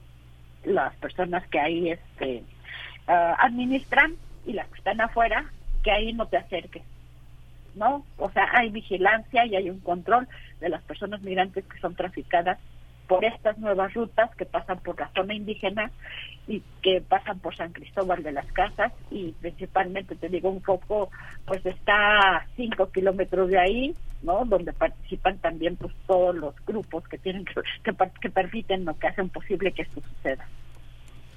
las 0.64 0.96
personas 0.96 1.46
que 1.48 1.60
ahí 1.60 1.92
este 1.92 2.44
ah, 3.08 3.36
administran 3.40 4.16
y 4.46 4.54
las 4.54 4.68
que 4.68 4.78
están 4.78 5.02
afuera 5.02 5.46
que 5.84 5.92
ahí 5.92 6.14
no 6.14 6.28
te 6.28 6.38
acerques 6.38 6.84
no 7.76 8.06
o 8.18 8.30
sea 8.32 8.50
hay 8.54 8.70
vigilancia 8.70 9.46
y 9.46 9.56
hay 9.56 9.70
un 9.70 9.80
control 9.82 10.28
de 10.60 10.70
las 10.70 10.82
personas 10.84 11.22
migrantes 11.22 11.66
que 11.66 11.80
son 11.80 11.96
traficadas 11.96 12.58
por 13.08 13.24
estas 13.26 13.58
nuevas 13.58 13.94
rutas 13.94 14.30
que 14.36 14.46
pasan 14.46 14.80
por 14.80 15.00
la 15.00 15.10
zona 15.16 15.34
indígena 15.34 15.92
y 16.48 16.62
que 16.82 17.02
pasan 17.02 17.40
por 17.40 17.56
San 17.56 17.72
Cristóbal 17.72 18.24
de 18.24 18.32
las 18.32 18.52
Casas 18.52 18.92
y 19.12 19.32
principalmente 19.34 20.16
te 20.16 20.30
digo 20.30 20.50
un 20.50 20.62
poco 20.62 21.10
pues 21.46 21.66
está 21.66 22.38
a 22.38 22.48
cinco 22.56 22.90
kilómetros 22.92 23.50
de 23.50 23.60
ahí 23.60 23.96
no 24.24 24.46
donde 24.46 24.74
participan 24.74 25.38
también 25.40 25.76
pues 25.76 25.94
todos 26.06 26.36
los 26.36 26.54
grupos 26.66 27.08
que 27.08 27.18
tienen 27.18 27.46
que 27.46 27.54
que, 28.22 28.30
permiten 28.30 28.86
lo 28.86 28.98
que 28.98 29.08
hacen 29.08 29.30
posible 29.30 29.72
que 29.72 29.84
esto 29.84 30.02
suceda. 30.02 30.46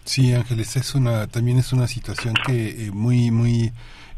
Sí, 0.05 0.33
Ángeles, 0.33 0.77
es 0.77 0.95
una, 0.95 1.27
también 1.27 1.59
es 1.59 1.73
una 1.73 1.87
situación 1.87 2.35
que 2.47 2.87
eh, 2.87 2.91
muy, 2.91 3.31
muy 3.31 3.71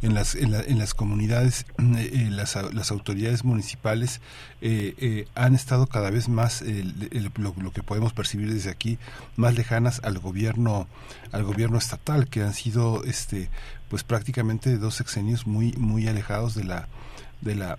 en 0.02 0.14
las, 0.14 0.34
en, 0.34 0.50
la- 0.52 0.62
en 0.62 0.78
las 0.78 0.94
comunidades, 0.94 1.64
eh, 1.78 2.10
eh, 2.12 2.28
las, 2.30 2.56
las 2.74 2.90
autoridades 2.90 3.44
municipales 3.44 4.20
eh, 4.60 4.94
eh, 4.98 5.26
han 5.34 5.54
estado 5.54 5.86
cada 5.86 6.10
vez 6.10 6.28
más, 6.28 6.60
el- 6.62 7.30
lo, 7.36 7.54
lo 7.56 7.72
que 7.72 7.82
podemos 7.82 8.12
percibir 8.12 8.52
desde 8.52 8.70
aquí, 8.70 8.98
más 9.36 9.54
lejanas 9.54 10.00
al 10.04 10.18
gobierno, 10.18 10.88
al 11.30 11.44
gobierno 11.44 11.78
estatal, 11.78 12.28
que 12.28 12.42
han 12.42 12.52
sido, 12.54 13.04
este, 13.04 13.48
pues 13.88 14.02
prácticamente 14.04 14.76
dos 14.76 14.96
sexenios 14.96 15.46
muy, 15.46 15.72
muy 15.74 16.08
alejados 16.08 16.54
de 16.54 16.64
la, 16.64 16.88
de 17.40 17.54
la 17.54 17.78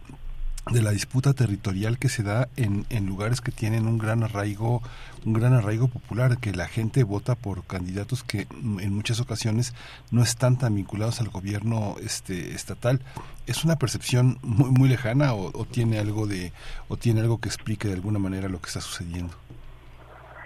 de 0.72 0.82
la 0.82 0.92
disputa 0.92 1.34
territorial 1.34 1.98
que 1.98 2.10
se 2.10 2.24
da 2.24 2.48
en, 2.56 2.86
en 2.90 3.06
lugares 3.06 3.42
que 3.42 3.52
tienen 3.52 3.86
un 3.86 3.98
gran 3.98 4.24
arraigo 4.24 4.82
un 5.26 5.34
gran 5.34 5.54
arraigo 5.54 5.88
popular 5.88 6.38
que 6.38 6.52
la 6.52 6.68
gente 6.68 7.04
vota 7.04 7.36
por 7.36 7.66
candidatos 7.66 8.24
que 8.24 8.48
mm, 8.62 8.80
en 8.80 8.94
muchas 8.94 9.20
ocasiones 9.20 9.74
no 10.12 10.22
están 10.22 10.58
tan 10.58 10.76
vinculados 10.76 11.22
al 11.22 11.30
gobierno 11.30 11.96
este 12.02 12.52
estatal. 12.52 13.02
Es 13.48 13.64
una 13.64 13.78
percepción 13.78 14.38
muy 14.42 14.72
muy 14.72 14.90
lejana 14.90 15.34
o, 15.34 15.66
tiene 15.66 16.00
algo 16.00 16.28
de 16.28 16.52
o 16.88 16.98
tiene 16.98 17.22
algo 17.22 17.40
que 17.40 17.50
explique 17.50 17.88
de 17.88 17.94
alguna 17.94 18.20
manera 18.20 18.50
lo 18.50 18.60
que 18.60 18.68
está 18.68 18.82
sucediendo 18.82 19.34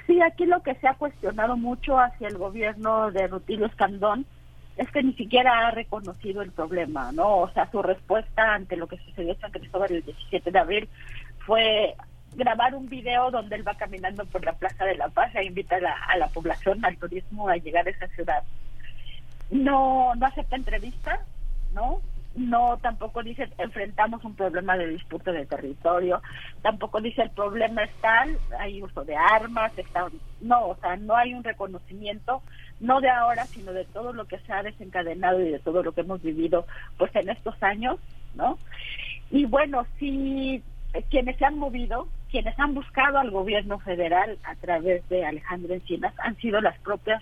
Sí, 0.05 0.21
aquí 0.21 0.45
lo 0.45 0.61
que 0.63 0.75
se 0.75 0.87
ha 0.87 0.93
cuestionado 0.93 1.57
mucho 1.57 1.99
hacia 1.99 2.27
el 2.27 2.37
gobierno 2.37 3.11
de 3.11 3.27
Rutilio 3.27 3.65
Escandón 3.65 4.25
es 4.77 4.89
que 4.91 5.03
ni 5.03 5.13
siquiera 5.13 5.67
ha 5.67 5.71
reconocido 5.71 6.41
el 6.41 6.51
problema, 6.51 7.11
¿no? 7.11 7.37
O 7.37 7.49
sea, 7.49 7.69
su 7.71 7.81
respuesta 7.81 8.53
ante 8.53 8.77
lo 8.77 8.87
que 8.87 8.97
sucedió 8.97 9.33
en 9.33 9.39
San 9.39 9.51
Cristóbal 9.51 9.91
el 9.91 10.03
17 10.03 10.51
de 10.51 10.59
abril 10.59 10.89
fue 11.45 11.95
grabar 12.35 12.75
un 12.75 12.87
video 12.87 13.31
donde 13.31 13.55
él 13.55 13.67
va 13.67 13.75
caminando 13.75 14.25
por 14.25 14.45
la 14.45 14.53
Plaza 14.53 14.85
de 14.85 14.95
la 14.95 15.09
Paz 15.09 15.33
e 15.35 15.45
invita 15.45 15.77
a 15.77 15.81
la, 15.81 15.93
a 15.93 16.17
la 16.17 16.27
población, 16.27 16.85
al 16.85 16.97
turismo, 16.97 17.49
a 17.49 17.57
llegar 17.57 17.87
a 17.87 17.91
esa 17.91 18.07
ciudad. 18.09 18.43
No, 19.49 20.13
no 20.15 20.25
acepta 20.25 20.55
entrevistas, 20.55 21.19
¿no? 21.73 22.01
No, 22.37 22.77
tampoco 22.77 23.23
dice 23.23 23.49
enfrentamos 23.57 24.23
un 24.23 24.35
problema 24.35 24.77
de 24.77 24.85
disputa 24.89 25.31
de 25.31 25.47
territorio, 25.47 26.21
tampoco 26.61 27.01
dice 27.01 27.23
el 27.23 27.31
problema 27.31 27.83
es 27.83 27.91
tal, 27.95 28.37
hay 28.59 28.83
uso 28.83 29.03
de 29.03 29.15
armas, 29.15 29.75
está, 29.75 30.05
no, 30.41 30.67
o 30.67 30.75
sea, 30.75 30.97
no 30.97 31.15
hay 31.15 31.33
un 31.33 31.43
reconocimiento, 31.43 32.43
no 32.79 33.01
de 33.01 33.09
ahora, 33.09 33.47
sino 33.47 33.73
de 33.73 33.85
todo 33.85 34.13
lo 34.13 34.25
que 34.25 34.39
se 34.39 34.53
ha 34.53 34.63
desencadenado 34.63 35.41
y 35.41 35.49
de 35.51 35.59
todo 35.59 35.83
lo 35.83 35.91
que 35.91 36.01
hemos 36.01 36.21
vivido, 36.21 36.65
pues 36.97 37.15
en 37.15 37.29
estos 37.29 37.61
años, 37.63 37.97
¿no? 38.35 38.57
Y 39.31 39.45
bueno, 39.45 39.85
sí, 39.99 40.63
quienes 41.09 41.37
se 41.37 41.45
han 41.45 41.57
movido, 41.57 42.07
quienes 42.29 42.57
han 42.59 42.73
buscado 42.73 43.19
al 43.19 43.31
gobierno 43.31 43.79
federal 43.79 44.37
a 44.43 44.55
través 44.55 45.07
de 45.09 45.25
Alejandro 45.25 45.73
Encinas 45.73 46.13
han 46.19 46.35
sido 46.37 46.61
las 46.61 46.77
propias 46.79 47.21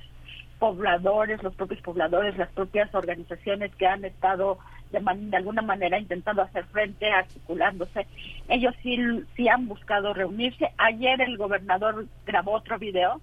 pobladores, 0.60 1.44
los 1.44 1.54
propios 1.56 1.82
pobladores, 1.82 2.38
las 2.38 2.50
propias 2.50 2.94
organizaciones 2.96 3.74
que 3.76 3.88
han 3.88 4.06
estado 4.06 4.58
de, 4.92 5.00
man- 5.00 5.30
de 5.30 5.38
alguna 5.38 5.62
manera 5.62 6.00
intentando 6.00 6.42
hacer 6.42 6.66
frente, 6.66 7.12
articulándose. 7.12 8.08
Ellos 8.48 8.74
sí, 8.82 8.98
sí 9.36 9.50
han 9.50 9.68
buscado 9.68 10.14
reunirse. 10.14 10.70
Ayer 10.78 11.22
el 11.22 11.38
gobernador 11.38 12.06
grabó 12.26 12.54
otro 12.54 12.80
video 12.80 13.20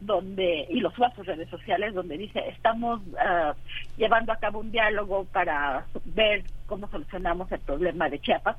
donde 0.00 0.66
y 0.70 0.80
lo 0.80 0.90
sube 0.92 1.06
a 1.06 1.14
sus 1.14 1.26
redes 1.26 1.48
sociales 1.50 1.94
donde 1.94 2.16
dice 2.16 2.42
estamos 2.48 3.00
ah, 3.18 3.54
llevando 3.96 4.32
a 4.32 4.36
cabo 4.36 4.60
un 4.60 4.72
diálogo 4.72 5.26
para 5.26 5.86
ver 6.04 6.44
cómo 6.66 6.88
solucionamos 6.88 7.52
el 7.52 7.60
problema 7.60 8.08
de 8.08 8.18
Chiapas 8.20 8.56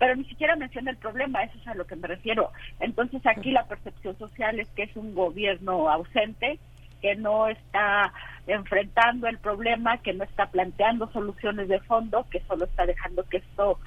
pero 0.00 0.16
ni 0.16 0.24
siquiera 0.24 0.56
menciona 0.56 0.90
el 0.90 0.96
problema 0.96 1.44
eso 1.44 1.58
es 1.58 1.66
a 1.68 1.74
lo 1.74 1.86
que 1.86 1.94
me 1.94 2.08
refiero. 2.08 2.50
Entonces 2.80 3.20
aquí 3.26 3.50
la 3.52 3.66
percepción 3.66 4.16
social 4.16 4.58
es 4.58 4.66
que 4.68 4.84
es 4.84 4.96
un 4.96 5.14
gobierno 5.14 5.90
ausente 5.90 6.58
que 7.02 7.16
no 7.16 7.48
está 7.48 8.10
enfrentando 8.46 9.26
el 9.26 9.38
problema 9.38 9.98
que 9.98 10.14
no 10.14 10.24
está 10.24 10.46
planteando 10.46 11.12
soluciones 11.12 11.68
de 11.68 11.80
fondo 11.80 12.26
que 12.30 12.40
solo 12.48 12.64
está 12.64 12.86
dejando 12.86 13.24
que 13.28 13.38
esto 13.38 13.78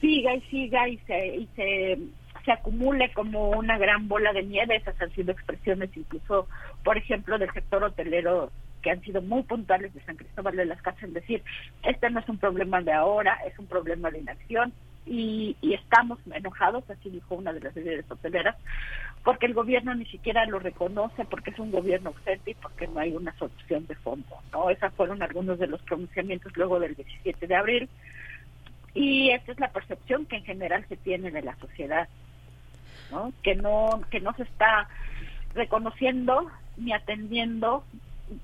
siga 0.00 0.34
y 0.34 0.40
siga 0.42 0.88
y 0.88 0.98
se 0.98 1.26
y 1.36 1.46
se 1.54 1.98
se 2.44 2.52
acumule 2.52 3.12
como 3.12 3.50
una 3.50 3.78
gran 3.78 4.08
bola 4.08 4.32
de 4.32 4.42
nieve. 4.42 4.76
Esas 4.76 5.00
han 5.00 5.12
sido 5.12 5.32
expresiones 5.32 5.90
incluso, 5.96 6.48
por 6.82 6.96
ejemplo, 6.96 7.38
del 7.38 7.52
sector 7.52 7.82
hotelero 7.84 8.50
que 8.82 8.90
han 8.90 9.00
sido 9.00 9.22
muy 9.22 9.42
puntuales 9.42 9.94
de 9.94 10.02
San 10.02 10.16
Cristóbal 10.16 10.56
de 10.56 10.66
las 10.66 10.82
Casas 10.82 11.04
en 11.04 11.14
decir, 11.14 11.42
este 11.82 12.10
no 12.10 12.20
es 12.20 12.28
un 12.28 12.36
problema 12.36 12.82
de 12.82 12.92
ahora, 12.92 13.38
es 13.46 13.58
un 13.58 13.66
problema 13.66 14.10
de 14.10 14.18
inacción 14.18 14.74
y, 15.06 15.56
y 15.62 15.72
estamos 15.72 16.18
enojados, 16.30 16.88
así 16.90 17.08
dijo 17.08 17.34
una 17.34 17.54
de 17.54 17.60
las 17.60 17.74
líderes 17.74 18.10
hoteleras, 18.10 18.56
porque 19.22 19.46
el 19.46 19.54
gobierno 19.54 19.94
ni 19.94 20.04
siquiera 20.04 20.44
lo 20.44 20.58
reconoce, 20.58 21.24
porque 21.24 21.50
es 21.50 21.58
un 21.58 21.70
gobierno 21.70 22.10
ausente 22.10 22.50
y 22.50 22.54
porque 22.54 22.86
no 22.86 23.00
hay 23.00 23.14
una 23.16 23.34
solución 23.38 23.86
de 23.86 23.94
fondo. 23.94 24.36
¿no? 24.52 24.68
Esos 24.68 24.92
fueron 24.92 25.22
algunos 25.22 25.58
de 25.58 25.66
los 25.66 25.80
pronunciamientos 25.82 26.54
luego 26.54 26.78
del 26.78 26.94
17 26.94 27.46
de 27.46 27.56
abril 27.56 27.88
y 28.94 29.30
esta 29.30 29.52
es 29.52 29.60
la 29.60 29.72
percepción 29.72 30.26
que 30.26 30.36
en 30.36 30.44
general 30.44 30.84
se 30.88 30.96
tiene 30.96 31.30
de 31.30 31.42
la 31.42 31.56
sociedad. 31.56 32.08
Que 33.42 33.54
no 33.54 34.00
que 34.10 34.20
no 34.20 34.32
se 34.34 34.42
está 34.42 34.88
reconociendo 35.54 36.50
ni 36.76 36.92
atendiendo 36.92 37.84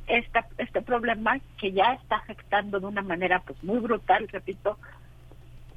esta, 0.06 0.46
este 0.58 0.82
problema 0.82 1.38
que 1.58 1.72
ya 1.72 1.94
está 1.94 2.16
afectando 2.16 2.80
de 2.80 2.86
una 2.86 3.02
manera 3.02 3.40
pues 3.40 3.62
muy 3.64 3.78
brutal, 3.78 4.28
repito, 4.28 4.78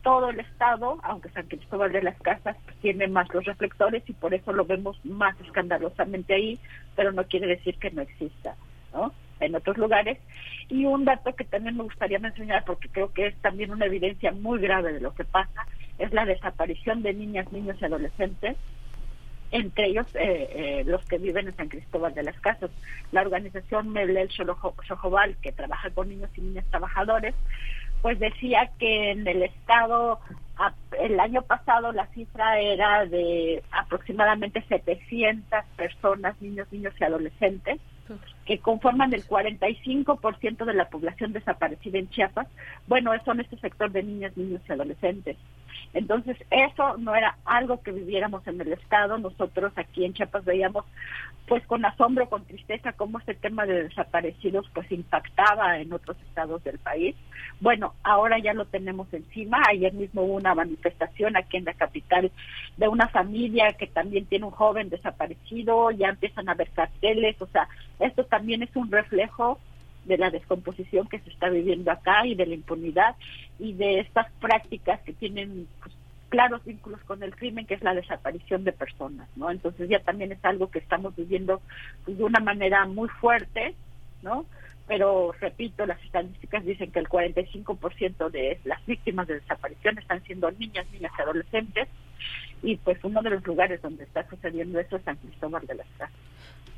todo 0.02 0.30
el 0.30 0.40
estado, 0.40 1.00
aunque 1.04 1.30
San 1.30 1.48
Cristóbal 1.48 1.92
de 1.92 2.04
las 2.04 2.20
Casas 2.22 2.58
tiene 2.82 3.08
más 3.08 3.34
los 3.34 3.46
reflectores 3.46 4.04
y 4.08 4.14
por 4.14 4.34
eso 4.34 4.52
lo 4.52 4.66
vemos 4.66 4.98
más 5.06 5.40
escandalosamente 5.40 6.34
ahí, 6.34 6.60
pero 6.96 7.12
no 7.14 7.24
quiere 7.26 7.48
decir 7.48 7.78
que 7.78 7.92
no 7.92 8.02
exista, 8.02 8.56
¿no? 8.94 9.14
En 9.40 9.56
otros 9.56 9.78
lugares. 9.78 10.20
Y 10.68 10.86
un 10.86 11.06
dato 11.06 11.34
que 11.36 11.46
también 11.46 11.78
me 11.78 11.84
gustaría 11.84 12.20
mencionar, 12.20 12.66
porque 12.66 12.90
creo 12.90 13.14
que 13.14 13.28
es 13.28 13.36
también 13.38 13.72
una 13.72 13.86
evidencia 13.86 14.34
muy 14.34 14.60
grave 14.60 14.92
de 14.92 15.00
lo 15.00 15.14
que 15.14 15.24
pasa, 15.24 15.66
es 15.98 16.12
la 16.12 16.26
desaparición 16.26 17.02
de 17.02 17.14
niñas, 17.14 17.52
niños 17.54 17.78
y 17.80 17.86
adolescentes 17.86 18.58
entre 19.54 19.88
ellos 19.88 20.08
eh, 20.16 20.50
eh, 20.52 20.84
los 20.86 21.06
que 21.06 21.20
viven 21.20 21.48
en 21.48 21.56
San 21.56 21.70
Cristóbal 21.70 22.14
de 22.14 22.24
las 22.24 22.40
Casas. 22.42 22.72
La 23.12 23.22
organización 23.22 23.90
Melel 23.90 24.30
Xojobal, 24.30 25.38
que 25.38 25.52
trabaja 25.52 25.92
con 25.92 26.10
niños 26.10 26.32
y 26.36 26.42
niñas 26.42 26.66
trabajadores, 26.72 27.36
pues 28.02 28.20
decía 28.20 28.72
que 28.80 29.12
en 29.12 29.28
el 29.28 29.44
estado 29.44 30.20
el 31.00 31.20
año 31.20 31.42
pasado 31.44 31.92
la 31.92 32.08
cifra 32.08 32.60
era 32.60 33.06
de 33.06 33.64
aproximadamente 33.72 34.64
700 34.68 35.64
personas, 35.76 36.40
niños, 36.42 36.68
niños 36.72 36.94
y 37.00 37.04
adolescentes, 37.04 37.80
que 38.46 38.60
conforman 38.60 39.14
el 39.14 39.26
45% 39.26 40.66
de 40.66 40.74
la 40.74 40.90
población 40.90 41.34
desaparecida 41.34 41.98
en 41.98 42.10
Chiapas. 42.10 42.48
Bueno, 42.88 43.12
son 43.24 43.40
este 43.40 43.58
sector 43.58 43.92
de 43.92 44.04
niñas, 44.04 44.36
niños 44.36 44.62
y 44.68 44.74
adolescentes. 44.74 45.38
Entonces, 45.94 46.38
eso 46.50 46.98
no 46.98 47.16
era 47.16 47.38
algo 47.46 47.82
que 47.82 47.92
viviéramos 47.92 48.46
en 48.48 48.60
el 48.60 48.74
Estado. 48.74 49.18
Nosotros 49.20 49.72
aquí 49.76 50.06
en 50.06 50.14
Chiapas 50.14 50.44
veíamos, 50.44 50.86
pues 51.48 51.66
con 51.68 51.86
asombro, 51.86 52.30
con 52.30 52.46
tristeza, 52.46 52.94
cómo 52.94 53.20
este 53.20 53.36
tema 53.36 53.66
de 53.66 53.84
desaparecidos 53.84 54.68
pues 54.74 54.92
impactaba 54.92 55.80
en 55.80 55.94
otros 55.94 56.18
estados 56.28 56.64
del 56.64 56.80
país. 56.80 57.16
Bueno, 57.60 57.94
ahora 58.04 58.40
ya 58.40 58.54
lo 58.54 58.66
tenemos 58.66 59.14
encima. 59.14 59.62
Ayer 59.70 59.94
mismo 59.94 60.24
hubo 60.24 60.34
una 60.34 60.56
manifestación 60.56 61.38
aquí 61.38 61.58
en 61.58 61.66
la 61.66 61.74
capital 61.74 62.32
de 62.78 62.88
una 62.88 63.08
familia 63.10 63.74
que 63.74 63.88
también 63.88 64.26
tiene 64.26 64.46
un 64.46 64.52
joven 64.52 64.90
desaparecido. 64.90 65.92
Ya 65.92 66.10
empiezan 66.10 66.50
a 66.50 66.56
ver 66.56 66.72
carteles. 66.72 67.40
O 67.40 67.48
sea, 67.48 67.68
esto 68.00 68.26
también 68.26 68.64
es 68.64 68.76
un 68.76 68.92
reflejo 68.92 69.60
de 70.06 70.18
la 70.18 70.30
descomposición 70.30 71.08
que 71.08 71.20
se 71.20 71.30
está 71.30 71.50
viviendo 71.50 71.92
acá 71.92 72.26
y 72.26 72.36
de 72.36 72.46
la 72.46 72.56
impunidad 72.56 73.16
y 73.60 73.74
de 73.74 74.00
estas 74.00 74.32
prácticas 74.40 75.02
que 75.02 75.14
tienen 75.14 75.68
pues, 75.82 75.96
claros 76.30 76.64
vínculos 76.66 77.00
con 77.02 77.22
el 77.24 77.36
crimen, 77.36 77.66
que 77.66 77.76
es 77.76 77.84
la 77.84 77.94
desaparición 77.94 78.64
de 78.64 78.72
personas, 78.72 79.30
¿no? 79.36 79.52
Entonces 79.52 79.90
ya 79.90 80.00
también 80.00 80.32
es 80.32 80.44
algo 80.44 80.72
que 80.72 80.80
estamos 80.80 81.16
viviendo 81.16 81.62
pues, 82.06 82.18
de 82.18 82.24
una 82.24 82.40
manera 82.40 82.86
muy 82.86 83.08
fuerte, 83.10 83.76
¿no? 84.22 84.46
Pero 84.88 85.34
repito, 85.40 85.86
las 85.86 86.02
estadísticas 86.04 86.66
dicen 86.66 86.92
que 86.92 87.00
el 87.00 87.08
45% 87.08 88.30
de 88.30 88.60
las 88.66 88.86
víctimas 88.86 89.28
de 89.28 89.36
desaparición 89.36 89.98
están 89.98 90.24
siendo 90.24 90.52
niñas, 90.52 90.86
niñas 90.92 91.12
y 91.18 91.22
adolescentes 91.22 91.88
y 92.64 92.78
pues 92.78 92.98
uno 93.04 93.22
de 93.22 93.30
los 93.30 93.46
lugares 93.46 93.82
donde 93.82 94.06
está 94.06 94.28
sucediendo 94.30 94.80
eso 94.80 94.96
es 94.96 95.04
San 95.04 95.18
Cristóbal 95.18 95.66
de 95.68 95.76
las 95.76 95.88
Casas. 95.98 96.16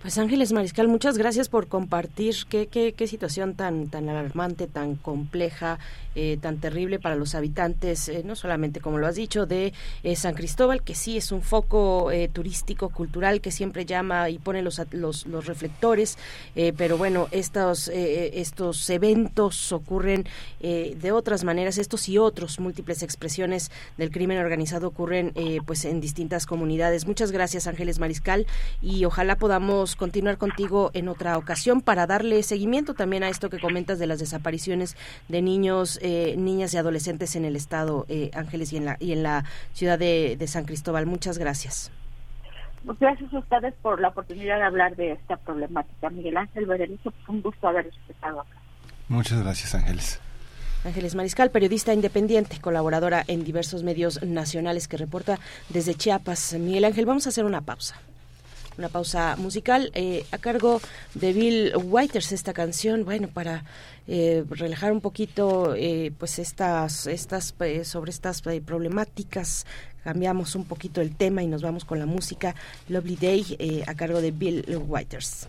Pues 0.05 0.19
Ángeles 0.19 0.51
Mariscal, 0.51 0.87
muchas 0.87 1.17
gracias 1.17 1.49
por 1.49 1.67
compartir 1.67 2.35
qué, 2.47 2.67
qué, 2.67 2.93
qué 2.93 3.07
situación 3.07 3.55
tan, 3.55 3.87
tan 3.89 4.07
alarmante, 4.07 4.67
tan 4.67 4.97
compleja, 4.97 5.79
eh, 6.13 6.37
tan 6.39 6.59
terrible 6.59 6.99
para 6.99 7.15
los 7.15 7.33
habitantes, 7.33 8.07
eh, 8.09 8.21
no 8.23 8.35
solamente 8.35 8.81
como 8.81 8.99
lo 8.99 9.07
has 9.07 9.15
dicho, 9.15 9.47
de 9.47 9.73
eh, 10.03 10.15
San 10.15 10.35
Cristóbal, 10.35 10.83
que 10.83 10.93
sí 10.93 11.17
es 11.17 11.31
un 11.31 11.41
foco 11.41 12.11
eh, 12.11 12.29
turístico, 12.31 12.89
cultural, 12.89 13.41
que 13.41 13.49
siempre 13.49 13.83
llama 13.83 14.29
y 14.29 14.37
pone 14.37 14.61
los, 14.61 14.79
los, 14.91 15.25
los 15.25 15.47
reflectores, 15.47 16.19
eh, 16.55 16.71
pero 16.77 16.99
bueno, 16.99 17.27
estos, 17.31 17.87
estos 17.87 18.87
eventos 18.91 19.71
ocurren 19.71 20.25
de 20.59 21.11
otras 21.11 21.43
maneras, 21.43 21.79
estos 21.79 22.07
y 22.09 22.17
otros 22.19 22.59
múltiples 22.59 23.01
expresiones 23.01 23.71
del 23.97 24.11
crimen 24.11 24.37
organizado 24.37 24.87
ocurren 24.87 25.33
pues 25.65 25.85
en 25.85 25.99
distintas 25.99 26.45
comunidades. 26.45 27.07
Muchas 27.07 27.31
gracias 27.31 27.67
Ángeles 27.67 27.99
Mariscal 27.99 28.45
y 28.81 29.05
ojalá 29.05 29.35
podamos 29.37 29.94
continuar 29.97 30.37
contigo 30.37 30.91
en 30.93 31.07
otra 31.07 31.37
ocasión 31.37 31.81
para 31.81 32.07
darle 32.07 32.43
seguimiento 32.43 32.93
también 32.93 33.23
a 33.23 33.29
esto 33.29 33.49
que 33.49 33.59
comentas 33.59 33.99
de 33.99 34.07
las 34.07 34.19
desapariciones 34.19 34.95
de 35.27 35.41
niños, 35.41 35.99
eh, 36.01 36.35
niñas 36.37 36.73
y 36.73 36.77
adolescentes 36.77 37.35
en 37.35 37.45
el 37.45 37.55
estado 37.55 38.05
eh, 38.09 38.31
Ángeles 38.33 38.73
y 38.73 38.77
en 38.77 38.85
la 38.85 38.97
y 38.99 39.11
en 39.11 39.23
la 39.23 39.45
ciudad 39.73 39.97
de, 39.99 40.35
de 40.37 40.47
San 40.47 40.65
Cristóbal. 40.65 41.05
Muchas 41.05 41.37
gracias. 41.37 41.91
Pues 42.85 42.99
gracias 42.99 43.33
a 43.33 43.39
ustedes 43.39 43.73
por 43.81 43.99
la 43.99 44.09
oportunidad 44.09 44.57
de 44.57 44.63
hablar 44.63 44.95
de 44.95 45.13
esta 45.13 45.37
problemática. 45.37 46.09
Miguel 46.11 46.37
Ángel 46.37 46.67
Berenice, 46.67 47.01
pues 47.03 47.15
un 47.27 47.41
gusto 47.41 47.67
haber 47.67 47.91
estado 48.07 48.41
acá. 48.41 48.57
Muchas 49.07 49.41
gracias, 49.41 49.73
Ángeles. 49.73 50.21
Ángeles 50.83 51.15
Mariscal, 51.15 51.49
periodista 51.49 51.93
independiente, 51.93 52.61
colaboradora 52.61 53.23
en 53.27 53.43
diversos 53.43 53.81
medios 53.81 54.21
nacionales 54.21 54.87
que 54.87 54.97
reporta 54.97 55.39
desde 55.69 55.95
Chiapas. 55.95 56.53
Miguel 56.53 56.85
Ángel, 56.85 57.07
vamos 57.07 57.25
a 57.25 57.29
hacer 57.29 57.43
una 57.43 57.61
pausa. 57.61 57.99
Una 58.77 58.89
pausa 58.89 59.35
musical 59.37 59.89
eh, 59.93 60.25
a 60.31 60.37
cargo 60.37 60.81
de 61.13 61.31
Bill 61.31 61.73
Whiters 61.75 62.33
esta 62.33 62.53
canción, 62.53 63.05
bueno, 63.05 63.29
para 63.29 63.63
eh, 64.07 64.43
relajar 64.49 64.91
un 64.91 64.99
poquito 64.99 65.73
eh, 65.75 66.11
pues 66.17 66.39
estas, 66.39 67.07
estas 67.07 67.53
sobre 67.83 68.11
estas 68.11 68.41
problemáticas 68.41 69.65
cambiamos 70.03 70.55
un 70.55 70.65
poquito 70.65 71.01
el 71.01 71.15
tema 71.15 71.41
y 71.41 71.47
nos 71.47 71.61
vamos 71.61 71.85
con 71.85 71.99
la 71.99 72.05
música 72.05 72.53
Lovely 72.89 73.15
Day 73.15 73.83
a 73.87 73.95
cargo 73.95 74.21
de 74.21 74.31
Bill 74.31 74.65
Whiters. 74.87 75.47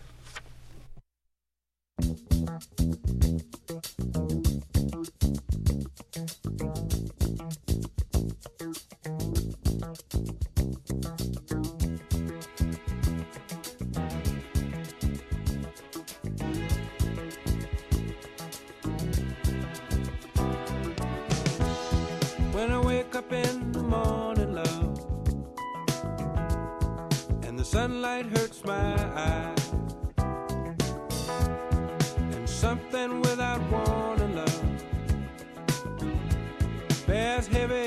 Up 23.17 23.33
in 23.33 23.71
the 23.71 23.81
morning, 23.81 24.53
love, 24.53 24.99
and 27.41 27.57
the 27.57 27.65
sunlight 27.65 28.27
hurts 28.27 28.63
my 28.63 28.93
eyes, 29.15 29.71
and 32.35 32.47
something 32.47 33.19
without 33.21 33.59
warning, 33.71 34.35
love, 34.35 34.63
bears 37.07 37.47
heavy 37.47 37.86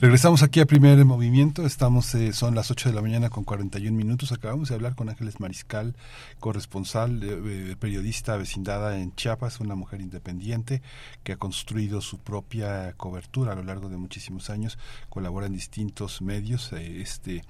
Regresamos 0.00 0.44
aquí 0.44 0.60
a 0.60 0.66
Primer 0.66 1.04
Movimiento, 1.04 1.66
estamos, 1.66 2.14
eh, 2.14 2.32
son 2.32 2.54
las 2.54 2.70
8 2.70 2.90
de 2.90 2.94
la 2.94 3.02
mañana 3.02 3.30
con 3.30 3.42
41 3.42 3.96
minutos, 3.96 4.30
acabamos 4.30 4.68
de 4.68 4.76
hablar 4.76 4.94
con 4.94 5.08
Ángeles 5.08 5.40
Mariscal, 5.40 5.96
corresponsal, 6.38 7.20
eh, 7.24 7.72
eh, 7.72 7.76
periodista 7.76 8.36
vecindada 8.36 8.96
en 8.96 9.12
Chiapas, 9.16 9.58
una 9.58 9.74
mujer 9.74 10.00
independiente 10.00 10.82
que 11.24 11.32
ha 11.32 11.36
construido 11.36 12.00
su 12.00 12.18
propia 12.18 12.92
cobertura 12.92 13.54
a 13.54 13.56
lo 13.56 13.64
largo 13.64 13.88
de 13.88 13.96
muchísimos 13.96 14.50
años, 14.50 14.78
colabora 15.08 15.46
en 15.46 15.54
distintos 15.54 16.22
medios, 16.22 16.72
eh, 16.74 17.00
este 17.00 17.42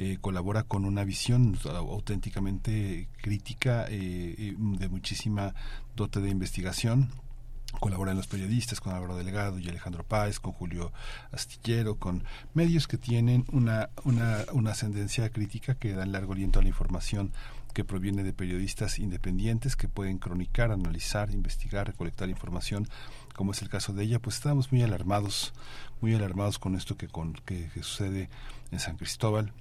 eh, 0.00 0.18
colabora 0.20 0.62
con 0.62 0.84
una 0.84 1.02
visión 1.02 1.58
auténticamente 1.64 3.08
crítica 3.20 3.86
eh, 3.88 4.54
de 4.56 4.88
muchísima 4.88 5.56
dote 5.96 6.20
de 6.20 6.30
investigación 6.30 7.10
colaboran 7.80 8.16
los 8.16 8.26
periodistas 8.26 8.80
con 8.80 8.94
Álvaro 8.94 9.16
Delegado 9.16 9.58
y 9.58 9.68
Alejandro 9.68 10.04
Páez, 10.04 10.40
con 10.40 10.52
Julio 10.52 10.92
Astillero, 11.32 11.96
con 11.96 12.24
medios 12.54 12.88
que 12.88 12.98
tienen 12.98 13.44
una, 13.52 13.90
una, 14.04 14.44
una 14.52 14.70
ascendencia 14.72 15.30
crítica 15.30 15.74
que 15.74 15.92
dan 15.92 16.12
largo 16.12 16.32
aliento 16.32 16.58
a 16.58 16.62
la 16.62 16.68
información 16.68 17.32
que 17.74 17.84
proviene 17.84 18.24
de 18.24 18.32
periodistas 18.32 18.98
independientes 18.98 19.76
que 19.76 19.88
pueden 19.88 20.18
cronicar, 20.18 20.72
analizar, 20.72 21.30
investigar, 21.30 21.86
recolectar 21.86 22.28
información, 22.28 22.88
como 23.34 23.52
es 23.52 23.62
el 23.62 23.68
caso 23.68 23.92
de 23.92 24.04
ella, 24.04 24.18
pues 24.18 24.36
estábamos 24.36 24.72
muy 24.72 24.82
alarmados, 24.82 25.52
muy 26.00 26.14
alarmados 26.14 26.58
con 26.58 26.74
esto 26.74 26.96
que, 26.96 27.06
con, 27.06 27.34
que 27.34 27.70
sucede 27.76 28.30
en 28.72 28.80
San 28.80 28.96
Cristóbal, 28.96 29.52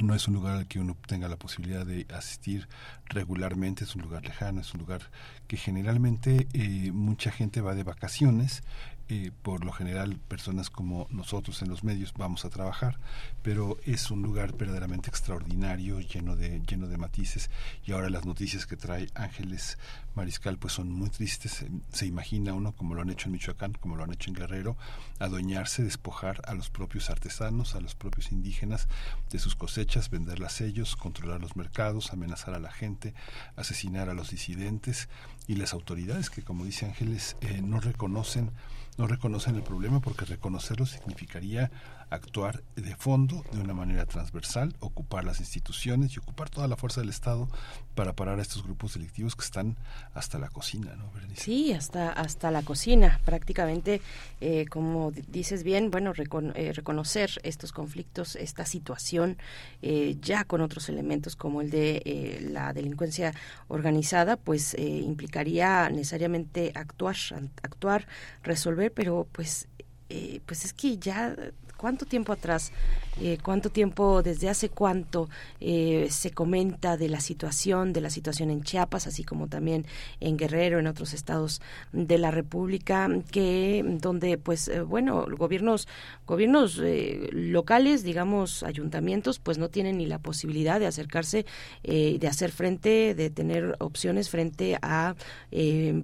no 0.00 0.14
es 0.14 0.28
un 0.28 0.34
lugar 0.34 0.56
al 0.56 0.66
que 0.66 0.78
uno 0.78 0.96
tenga 1.06 1.28
la 1.28 1.36
posibilidad 1.36 1.86
de 1.86 2.06
asistir 2.14 2.68
regularmente, 3.06 3.84
es 3.84 3.94
un 3.94 4.02
lugar 4.02 4.24
lejano, 4.24 4.60
es 4.60 4.74
un 4.74 4.80
lugar 4.80 5.02
que 5.46 5.56
generalmente 5.56 6.46
eh, 6.52 6.90
mucha 6.92 7.30
gente 7.30 7.60
va 7.60 7.74
de 7.74 7.84
vacaciones, 7.84 8.62
eh, 9.08 9.30
por 9.42 9.64
lo 9.64 9.70
general 9.70 10.18
personas 10.18 10.68
como 10.68 11.06
nosotros 11.10 11.62
en 11.62 11.68
los 11.68 11.84
medios 11.84 12.12
vamos 12.14 12.44
a 12.44 12.50
trabajar, 12.50 12.98
pero 13.40 13.78
es 13.84 14.10
un 14.10 14.20
lugar 14.20 14.56
verdaderamente 14.56 15.08
extraordinario, 15.08 16.00
lleno 16.00 16.34
de, 16.34 16.60
lleno 16.68 16.88
de 16.88 16.96
matices, 16.96 17.48
y 17.84 17.92
ahora 17.92 18.10
las 18.10 18.26
noticias 18.26 18.66
que 18.66 18.76
trae 18.76 19.08
Ángeles 19.14 19.78
Mariscal 20.16 20.58
pues 20.58 20.72
son 20.72 20.90
muy 20.90 21.08
tristes, 21.08 21.64
se, 21.92 22.06
imagina 22.06 22.52
uno, 22.52 22.72
como 22.72 22.96
lo 22.96 23.02
han 23.02 23.10
hecho 23.10 23.28
en 23.28 23.34
Michoacán, 23.34 23.74
como 23.74 23.94
lo 23.94 24.02
han 24.02 24.12
hecho 24.12 24.28
en 24.28 24.34
Guerrero, 24.34 24.76
adueñarse, 25.20 25.84
despojar 25.84 26.42
a 26.44 26.54
los 26.54 26.70
propios 26.70 27.08
artesanos, 27.08 27.76
a 27.76 27.80
los 27.80 27.94
propios 27.94 28.32
indígenas 28.32 28.88
de 29.30 29.38
sus 29.38 29.54
cosechas, 29.54 30.10
venderlas 30.10 30.60
ellos, 30.60 30.96
controlar 30.96 31.40
los 31.40 31.54
mercados, 31.54 32.12
amenazar 32.12 32.54
a 32.54 32.58
la 32.58 32.72
gente, 32.72 33.14
asesinar 33.54 34.08
a 34.08 34.14
los 34.14 34.30
disidentes 34.30 35.08
y 35.46 35.56
las 35.56 35.72
autoridades 35.72 36.30
que, 36.30 36.42
como 36.42 36.64
dice 36.64 36.86
Ángeles, 36.86 37.36
eh, 37.40 37.60
no 37.62 37.80
reconocen 37.80 38.50
no 38.98 39.06
reconocen 39.06 39.56
el 39.56 39.62
problema 39.62 40.00
porque 40.00 40.24
reconocerlo 40.24 40.86
significaría 40.86 41.70
actuar 42.10 42.62
de 42.76 42.94
fondo, 42.94 43.44
de 43.52 43.60
una 43.60 43.74
manera 43.74 44.06
transversal, 44.06 44.74
ocupar 44.80 45.24
las 45.24 45.40
instituciones 45.40 46.14
y 46.14 46.18
ocupar 46.18 46.50
toda 46.50 46.68
la 46.68 46.76
fuerza 46.76 47.00
del 47.00 47.10
Estado 47.10 47.48
para 47.94 48.14
parar 48.14 48.38
a 48.38 48.42
estos 48.42 48.62
grupos 48.62 48.94
delictivos 48.94 49.34
que 49.34 49.44
están 49.44 49.76
hasta 50.14 50.38
la 50.38 50.48
cocina, 50.48 50.94
¿no? 50.96 51.10
Sí, 51.34 51.72
hasta, 51.72 52.12
hasta 52.12 52.50
la 52.50 52.62
cocina, 52.62 53.20
prácticamente, 53.24 54.00
eh, 54.40 54.66
como 54.70 55.10
dices 55.10 55.62
bien, 55.64 55.90
bueno, 55.90 56.14
recon- 56.14 56.52
eh, 56.54 56.72
reconocer 56.72 57.30
estos 57.42 57.72
conflictos, 57.72 58.36
esta 58.36 58.64
situación, 58.64 59.36
eh, 59.82 60.16
ya 60.20 60.44
con 60.44 60.60
otros 60.60 60.88
elementos 60.88 61.36
como 61.36 61.60
el 61.60 61.70
de 61.70 62.02
eh, 62.04 62.48
la 62.50 62.72
delincuencia 62.72 63.34
organizada, 63.68 64.36
pues 64.36 64.74
eh, 64.74 64.82
implicaría 64.86 65.90
necesariamente 65.90 66.72
actuar, 66.74 67.16
actuar, 67.62 68.06
resolver, 68.42 68.92
pero 68.92 69.26
pues, 69.32 69.68
eh, 70.08 70.40
pues 70.46 70.64
es 70.64 70.72
que 70.72 70.98
ya 70.98 71.34
cuánto 71.76 72.06
tiempo 72.06 72.32
atrás, 72.32 72.72
eh, 73.20 73.38
cuánto 73.42 73.70
tiempo, 73.70 74.22
desde 74.22 74.48
hace 74.48 74.68
cuánto 74.68 75.28
eh, 75.60 76.08
se 76.10 76.30
comenta 76.30 76.96
de 76.96 77.08
la 77.08 77.20
situación, 77.20 77.92
de 77.92 78.00
la 78.00 78.10
situación 78.10 78.50
en 78.50 78.62
Chiapas, 78.62 79.06
así 79.06 79.24
como 79.24 79.48
también 79.48 79.86
en 80.20 80.36
Guerrero, 80.36 80.78
en 80.78 80.86
otros 80.86 81.14
estados 81.14 81.60
de 81.92 82.18
la 82.18 82.30
República, 82.30 83.08
que 83.30 83.84
donde, 84.00 84.38
pues, 84.38 84.68
eh, 84.68 84.80
bueno, 84.80 85.26
gobiernos, 85.36 85.88
gobiernos 86.26 86.80
eh, 86.82 87.28
locales, 87.32 88.02
digamos, 88.02 88.62
ayuntamientos, 88.62 89.38
pues 89.38 89.58
no 89.58 89.68
tienen 89.68 89.98
ni 89.98 90.06
la 90.06 90.18
posibilidad 90.18 90.80
de 90.80 90.86
acercarse, 90.86 91.46
eh, 91.82 92.18
de 92.18 92.28
hacer 92.28 92.52
frente, 92.52 93.14
de 93.14 93.30
tener 93.30 93.76
opciones 93.78 94.30
frente 94.30 94.78
a, 94.82 95.14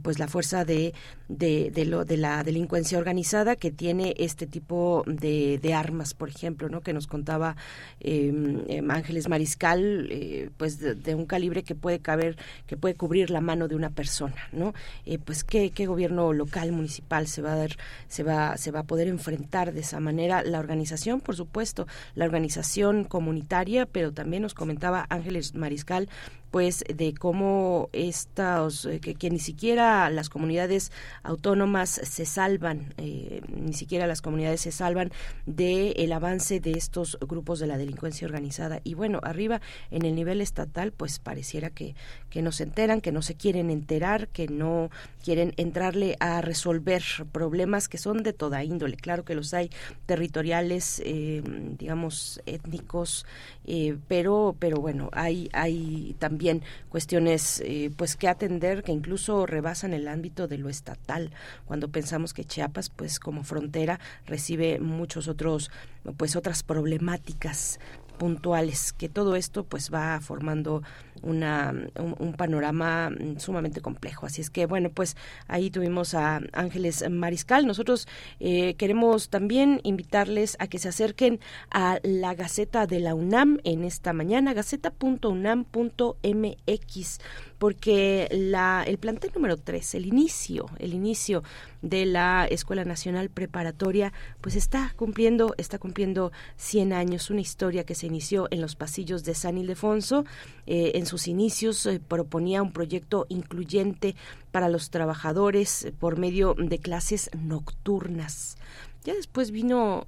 pues, 0.02 0.18
la 0.18 0.28
fuerza 0.28 0.64
de, 0.64 0.94
de, 1.28 1.84
lo, 1.86 2.04
de 2.04 2.16
la 2.16 2.42
delincuencia 2.42 2.98
organizada 2.98 3.56
que 3.56 3.70
tiene 3.70 4.14
este 4.18 4.46
tipo 4.46 5.04
de, 5.06 5.58
de 5.58 5.74
armas, 5.74 6.14
por 6.14 6.28
ejemplo, 6.28 6.68
¿no? 6.68 6.80
Que 6.80 6.92
nos 6.92 7.01
contaba 7.06 7.56
eh, 8.00 8.82
Ángeles 8.88 9.28
Mariscal, 9.28 10.08
eh, 10.10 10.50
pues 10.56 10.78
de, 10.78 11.14
un 11.14 11.26
calibre 11.26 11.62
que 11.62 11.74
puede 11.74 12.00
caber, 12.00 12.36
que 12.66 12.76
puede 12.76 12.94
cubrir 12.94 13.30
la 13.30 13.40
mano 13.40 13.68
de 13.68 13.74
una 13.74 13.90
persona, 13.90 14.48
¿no? 14.52 14.74
Eh, 15.06 15.18
pues 15.18 15.44
qué, 15.44 15.70
qué 15.70 15.86
gobierno 15.86 16.32
local, 16.32 16.72
municipal 16.72 17.26
se 17.26 17.42
va 17.42 17.52
a 17.52 17.56
dar, 17.56 17.76
se 18.08 18.22
va, 18.22 18.56
se 18.56 18.70
va 18.70 18.80
a 18.80 18.84
poder 18.84 19.08
enfrentar 19.08 19.72
de 19.72 19.80
esa 19.80 20.00
manera 20.00 20.42
la 20.42 20.58
organización, 20.58 21.20
por 21.20 21.36
supuesto, 21.36 21.86
la 22.14 22.24
organización 22.24 23.04
comunitaria, 23.04 23.86
pero 23.86 24.12
también 24.12 24.42
nos 24.42 24.54
comentaba 24.54 25.06
Ángeles 25.08 25.54
Mariscal 25.54 26.08
pues 26.52 26.84
de 26.86 27.14
cómo 27.14 27.88
estos 27.94 28.84
eh, 28.84 29.00
que, 29.00 29.30
ni 29.30 29.38
siquiera 29.38 30.10
las 30.10 30.28
comunidades 30.28 30.92
autónomas 31.22 31.88
se 31.88 32.26
salvan 32.26 32.92
eh, 32.98 33.40
ni 33.48 33.72
siquiera 33.72 34.06
las 34.06 34.20
comunidades 34.20 34.60
se 34.60 34.70
salvan 34.70 35.12
de 35.46 35.92
el 35.92 36.12
avance 36.12 36.60
de 36.60 36.72
estos 36.72 37.18
grupos 37.26 37.58
de 37.58 37.66
la 37.66 37.78
delincuencia 37.78 38.26
organizada. 38.26 38.82
Y 38.84 38.92
bueno 38.92 39.20
arriba 39.22 39.62
en 39.90 40.04
el 40.04 40.14
nivel 40.14 40.42
estatal 40.42 40.92
pues 40.92 41.18
pareciera 41.18 41.70
que 41.70 41.94
que 42.28 42.42
no 42.42 42.52
se 42.52 42.64
enteran 42.64 43.00
que 43.00 43.12
no 43.12 43.22
se 43.22 43.34
quieren 43.34 43.70
enterar 43.70 44.28
que 44.28 44.46
no 44.46 44.90
quieren 45.24 45.54
entrarle 45.56 46.16
a 46.20 46.42
resolver 46.42 47.02
problemas 47.32 47.88
que 47.88 47.96
son 47.96 48.22
de 48.22 48.34
toda 48.34 48.62
índole. 48.62 48.96
Claro 48.98 49.24
que 49.24 49.34
los 49.34 49.54
hay 49.54 49.70
territoriales 50.04 51.00
eh, 51.06 51.42
digamos 51.78 52.42
étnicos 52.44 53.24
pero 54.06 54.54
pero 54.58 54.76
bueno 54.76 55.08
hay 55.14 55.48
hay 55.54 56.14
también 56.18 56.41
cuestiones 56.88 57.60
eh, 57.64 57.90
pues 57.96 58.16
que 58.16 58.28
atender 58.28 58.82
que 58.82 58.92
incluso 58.92 59.46
rebasan 59.46 59.94
el 59.94 60.08
ámbito 60.08 60.48
de 60.48 60.58
lo 60.58 60.68
estatal. 60.68 61.30
Cuando 61.64 61.88
pensamos 61.88 62.34
que 62.34 62.44
Chiapas 62.44 62.90
pues 62.90 63.18
como 63.18 63.44
frontera 63.44 64.00
recibe 64.26 64.78
muchos 64.80 65.28
otros 65.28 65.70
pues 66.16 66.36
otras 66.36 66.62
problemáticas 66.62 67.78
puntuales 68.18 68.92
que 68.92 69.08
todo 69.08 69.36
esto 69.36 69.64
pues 69.64 69.92
va 69.92 70.20
formando 70.20 70.82
una 71.22 71.74
un, 71.98 72.34
panorama 72.34 73.10
sumamente 73.38 73.80
complejo 73.80 74.26
así 74.26 74.40
es 74.40 74.50
que 74.50 74.66
bueno 74.66 74.90
pues 74.90 75.16
ahí 75.48 75.70
tuvimos 75.70 76.14
a 76.14 76.40
Ángeles 76.52 77.04
Mariscal 77.10 77.66
nosotros 77.66 78.08
eh, 78.40 78.74
queremos 78.74 79.28
también 79.28 79.80
invitarles 79.84 80.56
a 80.58 80.66
que 80.66 80.78
se 80.78 80.88
acerquen 80.88 81.40
a 81.70 81.98
la 82.02 82.34
Gaceta 82.34 82.86
de 82.86 83.00
la 83.00 83.14
UNAM 83.14 83.58
en 83.64 83.84
esta 83.84 84.12
mañana 84.12 84.54
gaceta.unam.mx 84.54 87.18
porque 87.62 88.26
la, 88.32 88.82
el 88.84 88.98
plantel 88.98 89.30
número 89.36 89.56
3, 89.56 89.94
el 89.94 90.06
inicio, 90.06 90.66
el 90.80 90.94
inicio 90.94 91.44
de 91.80 92.06
la 92.06 92.44
Escuela 92.44 92.84
Nacional 92.84 93.30
Preparatoria, 93.30 94.12
pues 94.40 94.56
está 94.56 94.92
cumpliendo, 94.96 95.54
está 95.58 95.78
cumpliendo 95.78 96.32
100 96.56 96.92
años, 96.92 97.30
una 97.30 97.40
historia 97.40 97.84
que 97.84 97.94
se 97.94 98.08
inició 98.08 98.48
en 98.50 98.62
los 98.62 98.74
pasillos 98.74 99.22
de 99.22 99.36
San 99.36 99.58
Ildefonso. 99.58 100.24
Eh, 100.66 100.90
en 100.96 101.06
sus 101.12 101.28
inicios 101.28 101.84
eh, 101.84 102.00
proponía 102.00 102.62
un 102.62 102.72
proyecto 102.72 103.26
incluyente 103.28 104.16
para 104.50 104.70
los 104.70 104.88
trabajadores 104.88 105.84
eh, 105.84 105.92
por 105.92 106.18
medio 106.18 106.54
de 106.54 106.78
clases 106.78 107.28
nocturnas. 107.36 108.56
Ya 109.04 109.12
después 109.12 109.50
vino 109.50 110.06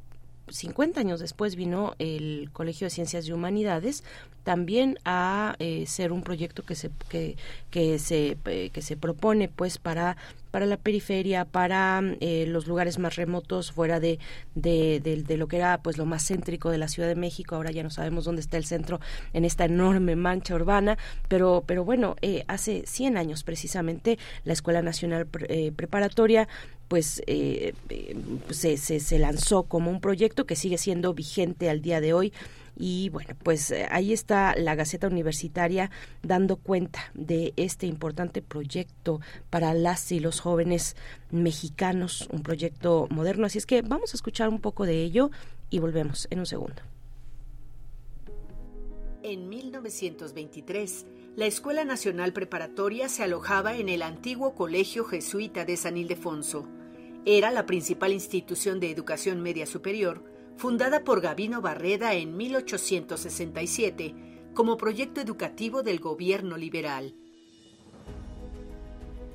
50 0.48 1.00
años 1.00 1.20
después 1.20 1.56
vino 1.56 1.94
el 1.98 2.48
Colegio 2.54 2.86
de 2.86 2.90
Ciencias 2.90 3.28
y 3.28 3.32
Humanidades 3.32 4.02
también 4.44 4.98
a 5.04 5.56
eh, 5.58 5.84
ser 5.86 6.12
un 6.12 6.22
proyecto 6.22 6.62
que 6.62 6.74
se 6.76 6.90
que, 7.08 7.36
que 7.70 7.98
se 7.98 8.36
eh, 8.44 8.70
que 8.72 8.82
se 8.82 8.96
propone 8.96 9.48
pues 9.48 9.78
para 9.78 10.16
para 10.50 10.66
la 10.66 10.76
periferia, 10.76 11.44
para 11.46 12.00
eh, 12.20 12.44
los 12.46 12.68
lugares 12.68 13.00
más 13.00 13.16
remotos, 13.16 13.72
fuera 13.72 13.98
de, 13.98 14.20
de, 14.54 15.00
de- 15.02 15.36
lo 15.36 15.48
que 15.48 15.56
era 15.56 15.82
pues 15.82 15.98
lo 15.98 16.06
más 16.06 16.24
céntrico 16.28 16.70
de 16.70 16.78
la 16.78 16.86
Ciudad 16.86 17.08
de 17.08 17.16
México. 17.16 17.56
Ahora 17.56 17.72
ya 17.72 17.82
no 17.82 17.90
sabemos 17.90 18.24
dónde 18.24 18.40
está 18.40 18.56
el 18.56 18.64
centro 18.64 19.00
en 19.32 19.44
esta 19.44 19.64
enorme 19.64 20.14
mancha 20.14 20.54
urbana, 20.54 20.96
pero, 21.26 21.64
pero 21.66 21.84
bueno, 21.84 22.14
eh, 22.22 22.44
hace 22.46 22.84
100 22.86 23.16
años 23.16 23.42
precisamente 23.42 24.16
la 24.44 24.52
Escuela 24.52 24.80
Nacional 24.80 25.26
eh, 25.48 25.72
Preparatoria 25.74 26.46
pues 26.86 27.22
se, 28.50 28.76
se, 28.76 29.00
se 29.00 29.18
lanzó 29.18 29.64
como 29.64 29.90
un 29.90 30.00
proyecto 30.00 30.44
que 30.46 30.56
sigue 30.56 30.78
siendo 30.78 31.14
vigente 31.14 31.68
al 31.70 31.80
día 31.82 32.00
de 32.00 32.12
hoy 32.12 32.32
y 32.76 33.08
bueno, 33.10 33.34
pues 33.42 33.70
eh, 33.70 33.86
ahí 33.90 34.12
está 34.12 34.54
la 34.56 34.74
Gaceta 34.74 35.06
Universitaria 35.06 35.90
dando 36.22 36.56
cuenta 36.56 37.10
de 37.14 37.52
este 37.56 37.86
importante 37.86 38.42
proyecto 38.42 39.20
para 39.50 39.74
las 39.74 40.10
y 40.12 40.20
los 40.20 40.40
jóvenes 40.40 40.96
mexicanos, 41.30 42.28
un 42.32 42.42
proyecto 42.42 43.06
moderno. 43.10 43.46
Así 43.46 43.58
es 43.58 43.66
que 43.66 43.82
vamos 43.82 44.12
a 44.12 44.16
escuchar 44.16 44.48
un 44.48 44.60
poco 44.60 44.86
de 44.86 45.02
ello 45.02 45.30
y 45.70 45.78
volvemos 45.78 46.26
en 46.30 46.40
un 46.40 46.46
segundo. 46.46 46.82
En 49.22 49.48
1923, 49.48 51.06
la 51.36 51.46
Escuela 51.46 51.84
Nacional 51.84 52.32
Preparatoria 52.32 53.08
se 53.08 53.22
alojaba 53.22 53.76
en 53.76 53.88
el 53.88 54.02
antiguo 54.02 54.54
Colegio 54.54 55.04
Jesuita 55.04 55.64
de 55.64 55.76
San 55.76 55.96
Ildefonso. 55.96 56.68
Era 57.24 57.50
la 57.50 57.64
principal 57.64 58.12
institución 58.12 58.80
de 58.80 58.90
educación 58.90 59.40
media 59.40 59.64
superior, 59.64 60.22
fundada 60.56 61.04
por 61.04 61.20
Gavino 61.20 61.60
Barreda 61.60 62.14
en 62.14 62.36
1867 62.36 64.14
como 64.54 64.76
proyecto 64.76 65.20
educativo 65.20 65.82
del 65.82 66.00
gobierno 66.00 66.56
liberal. 66.56 67.14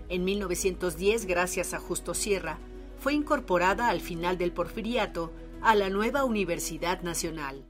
En 0.08 0.24
1910, 0.26 1.26
gracias 1.26 1.74
a 1.74 1.80
Justo 1.80 2.14
Sierra, 2.14 2.58
fue 3.00 3.14
incorporada 3.14 3.90
al 3.90 4.02
final 4.02 4.38
del 4.38 4.52
porfiriato 4.52 5.32
a 5.62 5.76
la 5.76 5.90
nueva 5.90 6.24
Universidad 6.24 7.02
Nacional. 7.02 7.66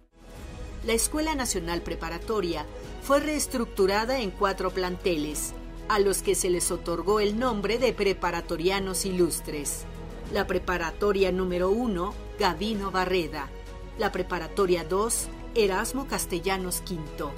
La 0.85 0.93
Escuela 0.93 1.35
Nacional 1.35 1.81
Preparatoria 1.81 2.65
fue 3.03 3.19
reestructurada 3.19 4.21
en 4.21 4.31
cuatro 4.31 4.71
planteles, 4.71 5.53
a 5.89 5.99
los 5.99 6.21
que 6.21 6.35
se 6.35 6.49
les 6.49 6.71
otorgó 6.71 7.19
el 7.19 7.37
nombre 7.37 7.79
de 7.79 7.91
preparatorianos 7.93 9.05
ilustres. 9.05 9.85
La 10.31 10.47
preparatoria 10.47 11.31
número 11.31 11.71
1, 11.71 12.13
Gavino 12.39 12.89
Barreda. 12.89 13.49
La 13.97 14.13
preparatoria 14.13 14.85
2, 14.85 15.27
Erasmo 15.55 16.07
Castellanos 16.07 16.81
V, 16.89 17.29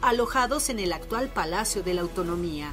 alojados 0.00 0.70
en 0.70 0.78
el 0.78 0.94
actual 0.94 1.28
Palacio 1.28 1.82
de 1.82 1.92
la 1.92 2.00
Autonomía. 2.00 2.72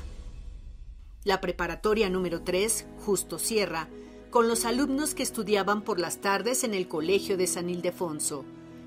La 1.25 1.41
preparatoria 1.41 2.09
número 2.09 2.41
3, 2.41 2.85
Justo 3.05 3.37
Sierra, 3.37 3.89
con 4.29 4.47
los 4.47 4.63
alumnos 4.63 5.13
que 5.13 5.23
estudiaban 5.23 5.81
por 5.81 5.99
las 5.99 6.21
tardes 6.21 6.63
en 6.63 6.73
el 6.73 6.87
Colegio 6.87 7.35
de 7.35 7.47
San 7.47 7.69
Ildefonso, 7.69 8.45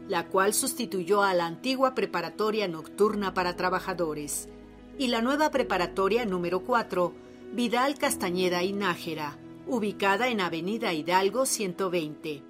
la 0.09 0.29
cual 0.29 0.55
sustituyó 0.55 1.23
a 1.23 1.35
la 1.35 1.45
antigua 1.45 1.95
preparatoria 1.95 2.67
nocturna 2.67 3.35
para 3.35 3.57
trabajadores, 3.57 4.49
y 4.97 5.09
la 5.09 5.21
nueva 5.21 5.51
preparatoria 5.51 6.25
número 6.25 6.61
4, 6.61 7.13
Vidal 7.53 7.99
Castañeda 7.99 8.63
y 8.63 8.73
Nájera, 8.73 9.37
ubicada 9.67 10.29
en 10.29 10.41
Avenida 10.41 10.95
Hidalgo 10.95 11.45
120. 11.45 12.46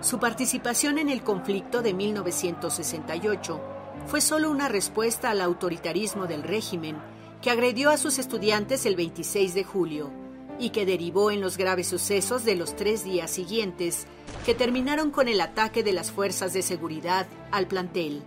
Su 0.00 0.20
participación 0.20 0.98
en 0.98 1.08
el 1.08 1.22
conflicto 1.22 1.82
de 1.82 1.92
1968 1.92 3.60
fue 4.06 4.20
solo 4.20 4.50
una 4.50 4.68
respuesta 4.68 5.30
al 5.30 5.40
autoritarismo 5.40 6.26
del 6.26 6.44
régimen 6.44 6.96
que 7.42 7.50
agredió 7.50 7.90
a 7.90 7.96
sus 7.96 8.18
estudiantes 8.18 8.86
el 8.86 8.94
26 8.94 9.54
de 9.54 9.64
julio 9.64 10.10
y 10.60 10.70
que 10.70 10.86
derivó 10.86 11.30
en 11.30 11.40
los 11.40 11.56
graves 11.56 11.88
sucesos 11.88 12.44
de 12.44 12.54
los 12.54 12.76
tres 12.76 13.04
días 13.04 13.30
siguientes 13.30 14.06
que 14.46 14.54
terminaron 14.54 15.10
con 15.10 15.28
el 15.28 15.40
ataque 15.40 15.82
de 15.82 15.92
las 15.92 16.12
fuerzas 16.12 16.52
de 16.52 16.62
seguridad 16.62 17.26
al 17.50 17.66
plantel. 17.66 18.22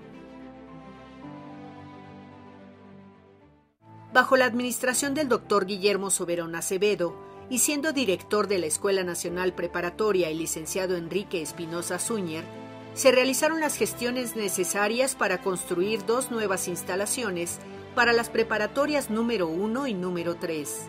Bajo 4.14 4.36
la 4.36 4.46
administración 4.46 5.14
del 5.14 5.30
doctor 5.30 5.66
Guillermo 5.66 6.10
Soberón 6.10 6.54
Acevedo 6.56 7.31
y 7.52 7.60
siendo 7.60 7.92
director 7.92 8.48
de 8.48 8.60
la 8.60 8.68
Escuela 8.68 9.04
Nacional 9.04 9.52
Preparatoria 9.52 10.30
el 10.30 10.38
licenciado 10.38 10.96
Enrique 10.96 11.42
Espinosa 11.42 12.00
Zúñer, 12.00 12.46
se 12.94 13.12
realizaron 13.12 13.60
las 13.60 13.76
gestiones 13.76 14.38
necesarias 14.38 15.16
para 15.16 15.42
construir 15.42 16.06
dos 16.06 16.32
nuevas 16.32 16.70
instalaciones 16.70 17.60
para 17.94 18.14
las 18.14 18.30
preparatorias 18.30 19.10
número 19.10 19.50
1 19.50 19.88
y 19.88 19.94
número 19.94 20.36
3. 20.36 20.84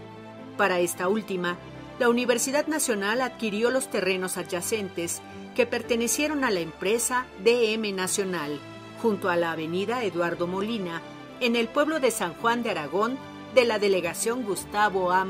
Para 0.57 0.79
esta 0.79 1.09
última, 1.09 1.59
la 1.99 2.09
Universidad 2.09 2.69
Nacional 2.69 3.23
adquirió 3.23 3.73
los 3.73 3.91
terrenos 3.91 4.37
adyacentes 4.37 5.21
que 5.57 5.67
pertenecieron 5.67 6.45
a 6.45 6.53
la 6.53 6.61
empresa 6.61 7.27
DM 7.43 7.93
Nacional, 7.93 8.61
junto 9.03 9.31
a 9.31 9.35
la 9.35 9.51
avenida 9.51 10.05
Eduardo 10.05 10.47
Molina, 10.47 11.03
en 11.41 11.57
el 11.57 11.67
pueblo 11.67 11.99
de 11.99 12.13
San 12.13 12.35
Juan 12.35 12.63
de 12.63 12.71
Aragón, 12.71 13.19
de 13.53 13.65
la 13.65 13.81
delegación 13.81 14.45
Gustavo 14.45 15.11
A. 15.11 15.25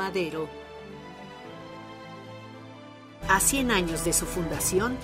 A 3.28 3.40
100 3.40 3.70
años 3.70 4.04
de 4.04 4.12
su 4.12 4.26
fundación, 4.26 4.96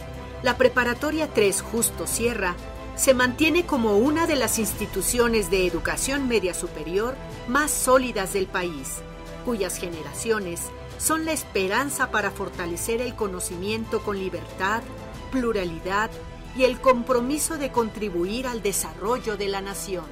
la 0.42 0.56
Preparatoria 0.56 1.28
3 1.32 1.62
Justo 1.62 2.06
Sierra 2.06 2.54
se 2.96 3.14
mantiene 3.14 3.64
como 3.64 3.96
una 3.96 4.26
de 4.26 4.36
las 4.36 4.58
instituciones 4.58 5.50
de 5.50 5.66
educación 5.66 6.26
media 6.28 6.52
superior 6.52 7.14
más 7.46 7.70
sólidas 7.70 8.32
del 8.32 8.46
país, 8.46 8.96
cuyas 9.44 9.78
generaciones 9.78 10.62
son 10.98 11.24
la 11.24 11.32
esperanza 11.32 12.10
para 12.10 12.32
fortalecer 12.32 13.00
el 13.00 13.14
conocimiento 13.14 14.00
con 14.00 14.18
libertad, 14.18 14.82
pluralidad 15.30 16.10
y 16.56 16.64
el 16.64 16.80
compromiso 16.80 17.56
de 17.56 17.70
contribuir 17.70 18.48
al 18.48 18.62
desarrollo 18.62 19.36
de 19.36 19.48
la 19.48 19.60
nación. 19.60 20.04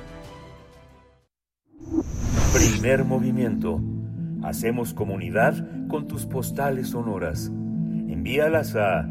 Primer 2.55 3.05
movimiento. 3.05 3.81
Hacemos 4.45 4.95
comunidad 4.95 5.55
con 5.89 6.07
tus 6.07 6.25
postales 6.25 6.91
sonoras. 6.91 7.51
Envíalas 8.09 8.77
a 8.77 9.09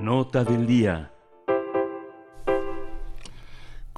Nota 0.00 0.44
del 0.44 0.66
día. 0.66 1.12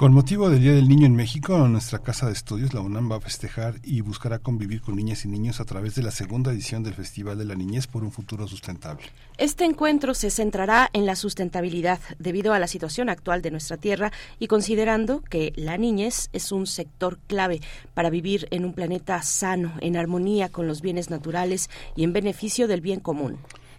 Con 0.03 0.15
motivo 0.15 0.51
del 0.51 0.61
Día 0.61 0.73
del 0.73 0.89
Niño 0.89 1.07
en 1.07 1.15
México, 1.15 1.57
nuestra 1.69 2.01
casa 2.01 2.27
de 2.27 2.33
estudios, 2.33 2.75
la 2.75 2.81
UNAM, 2.81 3.09
va 3.09 3.19
a 3.19 3.21
festejar 3.21 3.77
y 3.85 4.01
buscará 4.01 4.41
convivir 4.41 4.81
con 4.81 4.97
niñas 4.97 5.25
y 5.25 5.29
niños 5.29 5.61
a 5.61 5.65
través 5.65 5.95
de 5.95 6.03
la 6.03 6.11
segunda 6.11 6.51
edición 6.51 6.83
del 6.83 6.95
Festival 6.95 7.39
de 7.39 7.45
la 7.45 7.55
Niñez 7.55 7.87
por 7.87 8.03
un 8.03 8.11
futuro 8.11 8.49
sustentable. 8.49 9.05
Este 9.39 9.65
encuentro 9.65 10.15
se 10.15 10.31
centrará 10.31 10.91
en 10.93 11.07
la 11.07 11.15
sustentabilidad 11.15 12.01
debido 12.19 12.53
a 12.53 12.59
la 12.59 12.67
situación 12.67 13.11
actual 13.11 13.43
de 13.43 13.53
nuestra 13.53 13.77
Tierra 13.77 14.11
y 14.41 14.49
considerando 14.49 15.21
que 15.21 15.53
la 15.55 15.79
niñez 15.79 16.31
es 16.33 16.51
un 16.51 16.67
sector 16.67 17.21
clave 17.29 17.61
para 17.95 18.11
vivir 18.11 18.49
en 18.51 18.65
un 18.65 18.75
planeta 18.75 19.23
sano, 19.23 19.73
en 19.81 19.97
armonía 19.97 20.49
con 20.49 20.67
los 20.67 20.83
bienes 20.83 21.11
naturales 21.11 21.71
y 21.95 22.03
en 22.03 22.13
beneficio 22.13 22.67
del 22.67 22.81
bien 22.81 22.99
común. 22.99 23.39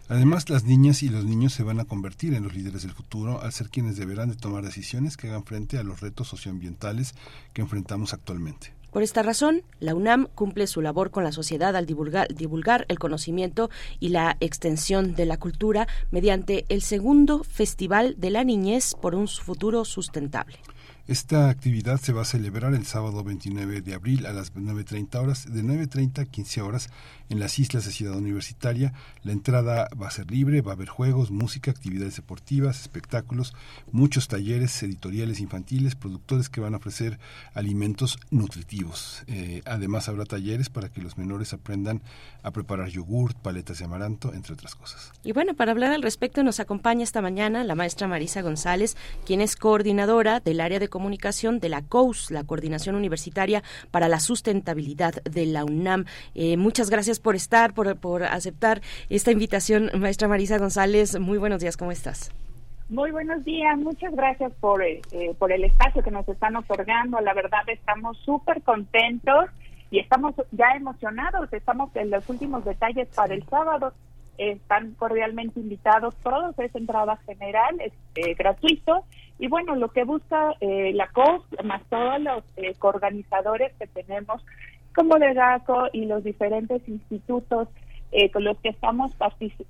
Además, 0.09 0.49
las 0.49 0.65
niñas 0.65 1.01
y 1.01 1.09
los 1.09 1.23
niños 1.23 1.53
se 1.53 1.63
van 1.63 1.79
a 1.79 1.85
convertir 1.85 2.33
en 2.33 2.43
los 2.43 2.53
líderes 2.53 2.81
del 2.81 2.91
futuro 2.91 3.41
al 3.41 3.53
ser 3.53 3.69
quienes 3.69 3.95
deberán 3.95 4.29
de 4.29 4.35
tomar 4.35 4.63
decisiones 4.63 5.17
que 5.17 5.29
hagan 5.29 5.45
frente 5.45 5.77
a 5.77 5.83
los 5.83 6.01
retos 6.01 6.27
socioambientales 6.27 7.15
que 7.53 7.61
enfrentamos 7.61 8.13
actualmente. 8.13 8.73
Por 8.93 9.01
esta 9.01 9.23
razón, 9.23 9.63
la 9.79 9.95
UNAM 9.95 10.27
cumple 10.35 10.67
su 10.67 10.79
labor 10.79 11.09
con 11.09 11.23
la 11.23 11.31
sociedad 11.31 11.75
al 11.75 11.87
divulgar, 11.87 12.27
divulgar, 12.35 12.85
el 12.89 12.99
conocimiento 12.99 13.71
y 13.99 14.09
la 14.09 14.37
extensión 14.39 15.15
de 15.15 15.25
la 15.25 15.37
cultura 15.37 15.87
mediante 16.11 16.65
el 16.69 16.83
segundo 16.83 17.43
Festival 17.43 18.13
de 18.19 18.29
la 18.29 18.43
Niñez 18.43 18.93
por 18.93 19.15
un 19.15 19.27
futuro 19.27 19.83
sustentable. 19.83 20.59
Esta 21.05 21.49
actividad 21.49 21.99
se 21.99 22.13
va 22.13 22.21
a 22.21 22.25
celebrar 22.25 22.73
el 22.75 22.85
sábado 22.85 23.25
29 23.25 23.81
de 23.81 23.93
abril 23.93 24.25
a 24.25 24.31
las 24.31 24.53
9.30 24.53 25.15
horas, 25.21 25.51
de 25.51 25.61
9.30 25.61 26.19
a 26.19 26.25
15 26.25 26.61
horas 26.61 26.89
en 27.29 27.39
las 27.39 27.59
islas 27.59 27.85
de 27.85 27.91
Ciudad 27.91 28.17
Universitaria. 28.17 28.93
La 29.23 29.31
entrada 29.31 29.87
va 30.01 30.07
a 30.07 30.11
ser 30.11 30.29
libre, 30.31 30.61
va 30.61 30.71
a 30.71 30.75
haber 30.75 30.89
juegos, 30.89 31.31
música, 31.31 31.71
actividades 31.71 32.15
deportivas, 32.15 32.81
espectáculos, 32.81 33.53
muchos 33.91 34.27
talleres 34.27 34.81
editoriales 34.83 35.39
infantiles, 35.39 35.95
productores 35.95 36.49
que 36.49 36.61
van 36.61 36.73
a 36.73 36.77
ofrecer 36.77 37.19
alimentos 37.53 38.17
nutritivos. 38.31 39.23
Eh, 39.27 39.61
además 39.65 40.09
habrá 40.09 40.25
talleres 40.25 40.69
para 40.69 40.89
que 40.89 41.01
los 41.01 41.17
menores 41.17 41.53
aprendan 41.53 42.01
a 42.43 42.51
preparar 42.51 42.89
yogurt, 42.89 43.37
paletas 43.37 43.79
de 43.79 43.85
amaranto, 43.85 44.33
entre 44.33 44.53
otras 44.53 44.75
cosas. 44.75 45.11
Y 45.23 45.31
bueno, 45.31 45.53
para 45.53 45.71
hablar 45.71 45.91
al 45.93 46.01
respecto 46.01 46.43
nos 46.43 46.59
acompaña 46.59 47.03
esta 47.03 47.21
mañana 47.21 47.63
la 47.63 47.75
maestra 47.75 48.07
Marisa 48.07 48.41
González, 48.41 48.97
quien 49.25 49.41
es 49.41 49.55
coordinadora 49.55 50.39
del 50.39 50.61
área 50.61 50.79
de 50.79 50.89
comunicación 50.89 51.59
de 51.59 51.69
la 51.69 51.81
COUS, 51.81 52.31
la 52.31 52.43
Coordinación 52.43 52.95
Universitaria 52.95 53.63
para 53.91 54.07
la 54.09 54.19
Sustentabilidad 54.19 55.23
de 55.23 55.45
la 55.45 55.63
UNAM. 55.63 56.05
Eh, 56.35 56.57
muchas 56.57 56.89
gracias 56.89 57.12
por 57.19 57.35
estar, 57.35 57.73
por, 57.73 57.97
por 57.97 58.23
aceptar 58.23 58.81
esta 59.09 59.31
invitación, 59.31 59.89
maestra 59.97 60.27
Marisa 60.27 60.57
González. 60.57 61.19
Muy 61.19 61.37
buenos 61.37 61.61
días, 61.61 61.77
¿cómo 61.77 61.91
estás? 61.91 62.31
Muy 62.89 63.11
buenos 63.11 63.43
días, 63.43 63.77
muchas 63.77 64.13
gracias 64.13 64.51
por, 64.59 64.83
eh, 64.83 65.01
eh, 65.11 65.33
por 65.39 65.51
el 65.51 65.63
espacio 65.63 66.03
que 66.03 66.11
nos 66.11 66.27
están 66.27 66.55
otorgando. 66.55 67.19
La 67.21 67.33
verdad 67.33 67.61
estamos 67.67 68.17
súper 68.19 68.61
contentos 68.61 69.49
y 69.93 69.99
estamos 69.99 70.33
ya 70.51 70.71
emocionados. 70.75 71.53
Estamos 71.53 71.95
en 71.95 72.09
los 72.09 72.27
últimos 72.27 72.65
detalles 72.65 73.07
para 73.15 73.35
el 73.35 73.43
sábado. 73.45 73.93
Están 74.39 74.95
cordialmente 74.95 75.59
invitados 75.59 76.15
todos, 76.23 76.57
es 76.57 76.73
entrada 76.73 77.17
general, 77.27 77.79
es 77.79 77.93
eh, 78.15 78.33
gratuito. 78.33 79.05
Y 79.37 79.49
bueno, 79.49 79.75
lo 79.75 79.89
que 79.89 80.03
busca 80.03 80.55
eh, 80.61 80.93
la 80.95 81.09
COS, 81.09 81.43
más 81.63 81.83
todos 81.89 82.19
los 82.21 82.43
eh, 82.55 82.73
coorganizadores 82.79 83.71
que 83.77 83.85
tenemos 83.85 84.43
como 84.95 85.17
Legaco 85.17 85.87
y 85.91 86.05
los 86.05 86.23
diferentes 86.23 86.87
institutos 86.87 87.67
eh, 88.11 88.29
con 88.29 88.43
los 88.43 88.57
que 88.59 88.69
estamos 88.69 89.11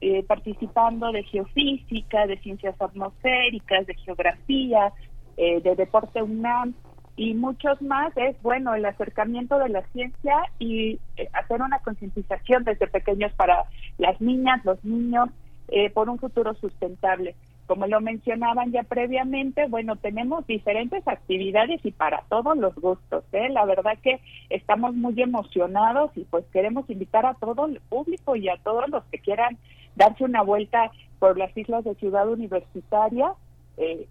eh, 0.01 0.23
participando 0.23 1.11
de 1.11 1.23
geofísica, 1.23 2.27
de 2.27 2.37
ciencias 2.39 2.75
atmosféricas, 2.81 3.87
de 3.87 3.95
geografía, 3.95 4.91
eh, 5.37 5.61
de 5.61 5.75
deporte 5.75 6.21
UNAM 6.21 6.75
y 7.15 7.35
muchos 7.35 7.81
más, 7.81 8.15
es 8.17 8.41
bueno 8.41 8.73
el 8.73 8.85
acercamiento 8.85 9.59
de 9.59 9.69
la 9.69 9.83
ciencia 9.87 10.35
y 10.57 10.99
eh, 11.17 11.29
hacer 11.33 11.61
una 11.61 11.79
concientización 11.79 12.63
desde 12.63 12.87
pequeños 12.87 13.31
para 13.33 13.65
las 13.99 14.19
niñas, 14.19 14.65
los 14.65 14.83
niños, 14.83 15.29
eh, 15.67 15.91
por 15.91 16.09
un 16.09 16.17
futuro 16.17 16.55
sustentable. 16.55 17.35
Como 17.67 17.87
lo 17.87 18.01
mencionaban 18.01 18.71
ya 18.71 18.83
previamente, 18.83 19.67
bueno, 19.67 19.95
tenemos 19.95 20.45
diferentes 20.47 21.07
actividades 21.07 21.79
y 21.83 21.91
para 21.91 22.23
todos 22.29 22.57
los 22.57 22.75
gustos. 22.75 23.23
¿eh? 23.31 23.49
La 23.49 23.65
verdad 23.65 23.97
que 24.01 24.19
estamos 24.49 24.93
muy 24.95 25.21
emocionados 25.21 26.11
y 26.15 26.25
pues 26.25 26.45
queremos 26.51 26.89
invitar 26.89 27.25
a 27.25 27.35
todo 27.35 27.67
el 27.67 27.79
público 27.89 28.35
y 28.35 28.49
a 28.49 28.57
todos 28.57 28.89
los 28.89 29.03
que 29.05 29.19
quieran 29.19 29.57
darse 29.95 30.25
una 30.25 30.41
vuelta 30.41 30.91
por 31.19 31.37
las 31.37 31.55
islas 31.55 31.83
de 31.85 31.95
Ciudad 31.95 32.27
Universitaria. 32.27 33.33
Eh, 33.77 34.07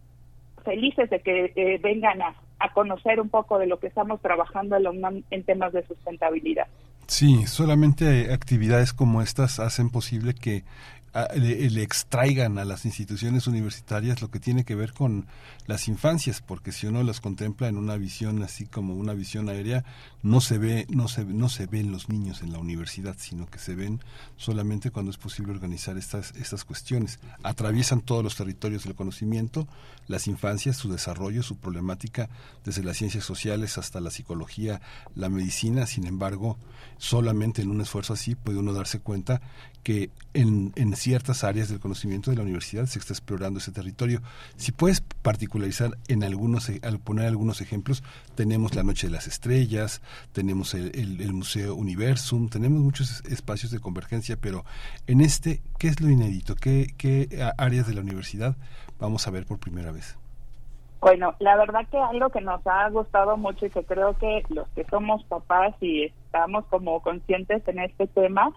felices 0.65 1.11
de 1.11 1.21
que 1.21 1.53
eh, 1.57 1.79
vengan 1.83 2.23
a, 2.23 2.35
conocer 2.75 3.21
un 3.21 3.29
poco 3.29 3.59
de 3.59 3.67
lo 3.67 3.81
que 3.81 3.89
estamos 3.89 4.21
trabajando 4.21 4.77
en 4.77 5.25
en 5.33 5.43
temas 5.43 5.73
de 5.73 5.85
sustentabilidad. 5.85 6.69
Sí, 7.09 7.47
solamente 7.47 8.33
actividades 8.33 8.93
como 8.93 9.21
estas 9.21 9.59
hacen 9.61 9.91
posible 9.91 10.35
que 10.35 10.65
le, 11.35 11.71
le 11.71 11.83
extraigan 11.83 12.59
a 12.59 12.65
las 12.65 12.85
instituciones 12.87 13.47
universitarias 13.47 14.23
lo 14.23 14.31
que 14.31 14.41
tiene 14.41 14.65
que 14.65 14.75
ver 14.75 14.93
con 14.93 15.27
las 15.67 15.89
infancias, 15.89 16.41
porque 16.41 16.73
si 16.73 16.87
uno 16.87 17.03
las 17.03 17.21
contempla 17.21 17.69
en 17.69 17.77
una 17.77 17.97
visión 17.97 18.43
así 18.43 18.67
como 18.67 18.95
una 18.95 19.13
visión 19.13 19.49
aérea, 19.49 19.85
no 20.23 20.41
se 20.41 20.59
ve, 20.59 20.87
no 20.89 21.09
se, 21.09 21.25
no 21.25 21.49
se 21.49 21.67
ven 21.67 21.93
los 21.93 22.09
niños 22.09 22.43
en 22.43 22.53
la 22.53 22.59
universidad, 22.59 23.17
sino 23.19 23.47
que 23.47 23.59
se 23.59 23.75
ven 23.75 24.01
solamente 24.37 24.91
cuando 24.91 25.11
es 25.11 25.19
posible 25.19 25.53
organizar 25.53 25.99
estas, 25.99 26.33
estas 26.37 26.65
cuestiones. 26.65 27.19
Atraviesan 27.43 28.01
todos 28.01 28.25
los 28.25 28.37
territorios 28.37 28.85
del 28.85 28.95
conocimiento, 28.95 29.69
las 30.09 30.27
infancias, 30.27 30.77
su 30.77 30.91
desarrollo, 30.91 31.43
su 31.43 31.57
problemática, 31.57 32.31
desde 32.65 32.83
las 32.83 32.97
ciencias 32.97 33.25
sociales 33.25 33.79
hasta 33.79 34.01
la 34.01 34.11
psicología, 34.11 34.81
la 35.15 35.29
medicina, 35.29 35.87
sin 35.87 36.07
embargo, 36.07 36.59
solamente 36.99 37.63
en 37.63 37.71
un 37.71 37.81
esfuerzo 37.81 38.15
así 38.15 38.35
puede 38.35 38.59
uno 38.59 38.73
darse 38.73 39.01
cuenta 39.01 39.43
que 39.83 40.11
en, 40.35 40.73
en 40.77 40.95
ciertas 40.97 41.45
áreas 41.45 41.69
del 41.69 41.81
conocimiento 41.81 42.31
de 42.31 42.37
la 42.37 42.43
universidad 42.43 42.87
se 42.87 42.99
está 42.99 43.13
explorando 43.13 43.59
ese 43.59 43.73
territorio. 43.73 44.23
Si 44.57 44.71
puedes 44.73 45.01
particularizar 45.01 45.99
en 46.09 46.23
algunos, 46.25 46.71
al 46.83 46.99
poner 47.01 47.27
algunos 47.27 47.61
ejemplos, 47.61 48.03
tenemos 48.35 48.75
la 48.75 48.83
Noche 48.85 49.09
de 49.09 49.13
las 49.13 49.27
Estrellas, 49.27 50.01
tenemos 50.33 50.75
el, 50.75 50.93
el- 50.95 51.21
el 51.21 51.33
Museo 51.33 51.75
Universum, 51.75 52.49
tenemos 52.49 52.81
muchos 52.81 53.11
es- 53.25 53.33
espacios 53.33 53.73
de 53.73 53.81
convergencia, 53.81 54.37
pero 54.41 54.65
en 55.07 55.21
este, 55.21 55.61
¿qué 55.79 55.89
es 55.89 56.01
lo 56.01 56.09
inédito? 56.09 56.55
¿Qué, 56.55 56.95
qué 56.97 57.29
áreas 57.59 57.87
de 57.87 57.95
la 57.95 58.01
universidad 58.03 58.57
vamos 58.99 59.27
a 59.27 59.31
ver 59.31 59.47
por 59.47 59.59
primera 59.59 59.91
vez? 59.93 60.17
Bueno, 61.01 61.35
la 61.41 61.57
verdad 61.57 61.81
que 61.91 61.99
algo 61.99 62.31
que 62.31 62.41
nos 62.41 62.65
ha 62.65 62.89
gustado 62.91 63.37
mucho 63.37 63.67
y 63.67 63.71
que 63.71 63.83
creo 63.85 64.17
que 64.19 64.45
los 64.51 64.69
que 64.69 64.85
somos 64.85 65.25
papás 65.25 65.75
y 65.81 66.05
estamos 66.05 66.65
como 66.67 67.03
conscientes 67.03 67.67
en 67.67 67.81
este 67.81 68.07
tema, 68.07 68.53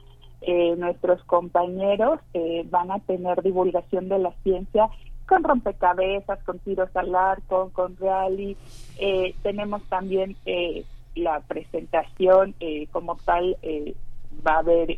eh, 0.45 0.75
nuestros 0.77 1.23
compañeros 1.25 2.19
eh, 2.33 2.65
van 2.69 2.91
a 2.91 2.99
tener 2.99 3.41
divulgación 3.41 4.09
de 4.09 4.19
la 4.19 4.31
ciencia 4.43 4.87
con 5.27 5.43
rompecabezas, 5.43 6.39
con 6.43 6.59
tiros 6.59 6.89
al 6.95 7.15
arco, 7.15 7.71
con 7.73 7.97
rally. 7.97 8.55
Eh, 8.99 9.33
tenemos 9.41 9.81
también 9.89 10.35
eh, 10.45 10.83
la 11.15 11.39
presentación 11.41 12.53
eh, 12.59 12.87
como 12.91 13.15
tal, 13.25 13.57
eh, 13.63 13.95
va 14.45 14.55
a 14.55 14.59
haber 14.59 14.97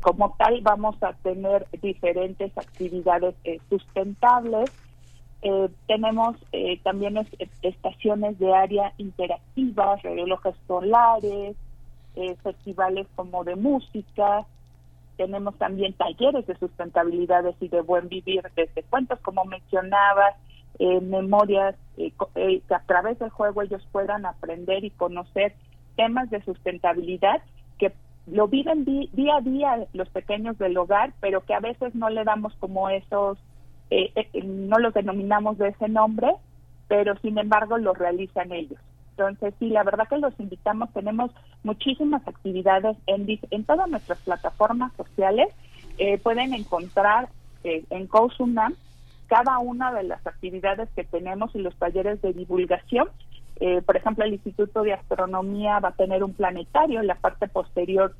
como 0.00 0.34
tal 0.38 0.62
vamos 0.62 0.96
a 1.02 1.12
tener 1.12 1.66
diferentes 1.82 2.56
actividades 2.56 3.34
sustentables. 3.68 4.70
Eh, 5.42 5.68
tenemos 5.86 6.36
eh, 6.52 6.80
también 6.82 7.18
es- 7.18 7.50
estaciones 7.60 8.38
de 8.38 8.54
área 8.54 8.94
interactivas, 8.96 10.00
relojes 10.02 10.54
solares, 10.66 11.56
eh, 12.16 12.36
festivales 12.42 13.06
como 13.14 13.44
de 13.44 13.56
música. 13.56 14.46
Tenemos 15.16 15.56
también 15.58 15.92
talleres 15.94 16.46
de 16.46 16.56
sustentabilidades 16.56 17.54
y 17.60 17.68
de 17.68 17.82
buen 17.82 18.08
vivir, 18.08 18.42
desde 18.56 18.82
cuentos, 18.84 19.18
como 19.20 19.44
mencionabas, 19.44 20.36
eh, 20.78 21.00
memorias, 21.00 21.76
eh, 21.96 22.12
eh, 22.34 22.62
que 22.66 22.74
a 22.74 22.82
través 22.86 23.18
del 23.18 23.30
juego 23.30 23.62
ellos 23.62 23.86
puedan 23.92 24.26
aprender 24.26 24.84
y 24.84 24.90
conocer 24.90 25.54
temas 25.96 26.30
de 26.30 26.42
sustentabilidad 26.42 27.42
que 27.78 27.92
lo 28.26 28.48
viven 28.48 28.84
día 28.84 29.36
a 29.36 29.40
día 29.40 29.86
los 29.92 30.08
pequeños 30.08 30.56
del 30.58 30.76
hogar, 30.76 31.12
pero 31.20 31.42
que 31.42 31.54
a 31.54 31.60
veces 31.60 31.94
no 31.94 32.08
le 32.08 32.24
damos 32.24 32.54
como 32.56 32.88
esos, 32.88 33.38
eh, 33.90 34.12
eh, 34.14 34.42
no 34.44 34.78
los 34.78 34.94
denominamos 34.94 35.58
de 35.58 35.68
ese 35.68 35.88
nombre, 35.88 36.32
pero 36.88 37.16
sin 37.18 37.38
embargo 37.38 37.78
lo 37.78 37.94
realizan 37.94 38.52
ellos. 38.52 38.78
Entonces, 39.16 39.54
sí, 39.58 39.68
la 39.68 39.84
verdad 39.84 40.08
que 40.08 40.18
los 40.18 40.38
invitamos, 40.40 40.92
tenemos 40.92 41.30
muchísimas 41.62 42.26
actividades 42.26 42.96
en, 43.06 43.26
en 43.50 43.64
todas 43.64 43.88
nuestras 43.88 44.18
plataformas 44.20 44.92
sociales. 44.96 45.48
Eh, 45.98 46.18
pueden 46.18 46.54
encontrar 46.54 47.28
eh, 47.64 47.84
en 47.90 48.06
COSUNAM 48.06 48.74
cada 49.26 49.58
una 49.58 49.92
de 49.92 50.04
las 50.04 50.26
actividades 50.26 50.88
que 50.96 51.04
tenemos 51.04 51.54
y 51.54 51.58
los 51.58 51.76
talleres 51.76 52.20
de 52.22 52.32
divulgación. 52.32 53.08
Eh, 53.60 53.82
por 53.82 53.96
ejemplo, 53.96 54.24
el 54.24 54.32
Instituto 54.32 54.82
de 54.82 54.94
Astronomía 54.94 55.78
va 55.78 55.90
a 55.90 55.92
tener 55.92 56.24
un 56.24 56.32
planetario 56.32 57.00
en 57.00 57.06
la 57.06 57.14
parte 57.14 57.48
posterior 57.48 58.14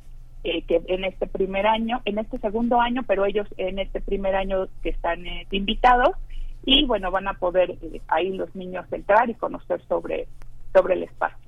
eh, 0.44 0.62
que 0.62 0.82
en 0.88 1.04
este 1.04 1.26
primer 1.26 1.66
año, 1.66 2.02
en 2.04 2.18
este 2.18 2.36
segundo 2.38 2.80
año, 2.80 3.02
pero 3.06 3.24
ellos 3.24 3.46
en 3.58 3.78
este 3.78 4.00
primer 4.00 4.34
año 4.34 4.66
que 4.82 4.88
están 4.88 5.24
eh, 5.24 5.46
invitados 5.52 6.16
y 6.64 6.84
bueno, 6.84 7.10
van 7.10 7.28
a 7.28 7.34
poder 7.34 7.70
eh, 7.82 8.00
ahí 8.08 8.32
los 8.32 8.52
niños 8.54 8.84
entrar 8.92 9.30
y 9.30 9.34
conocer 9.34 9.80
sobre, 9.88 10.26
sobre 10.72 10.94
el 10.94 11.02
espacio. 11.04 11.41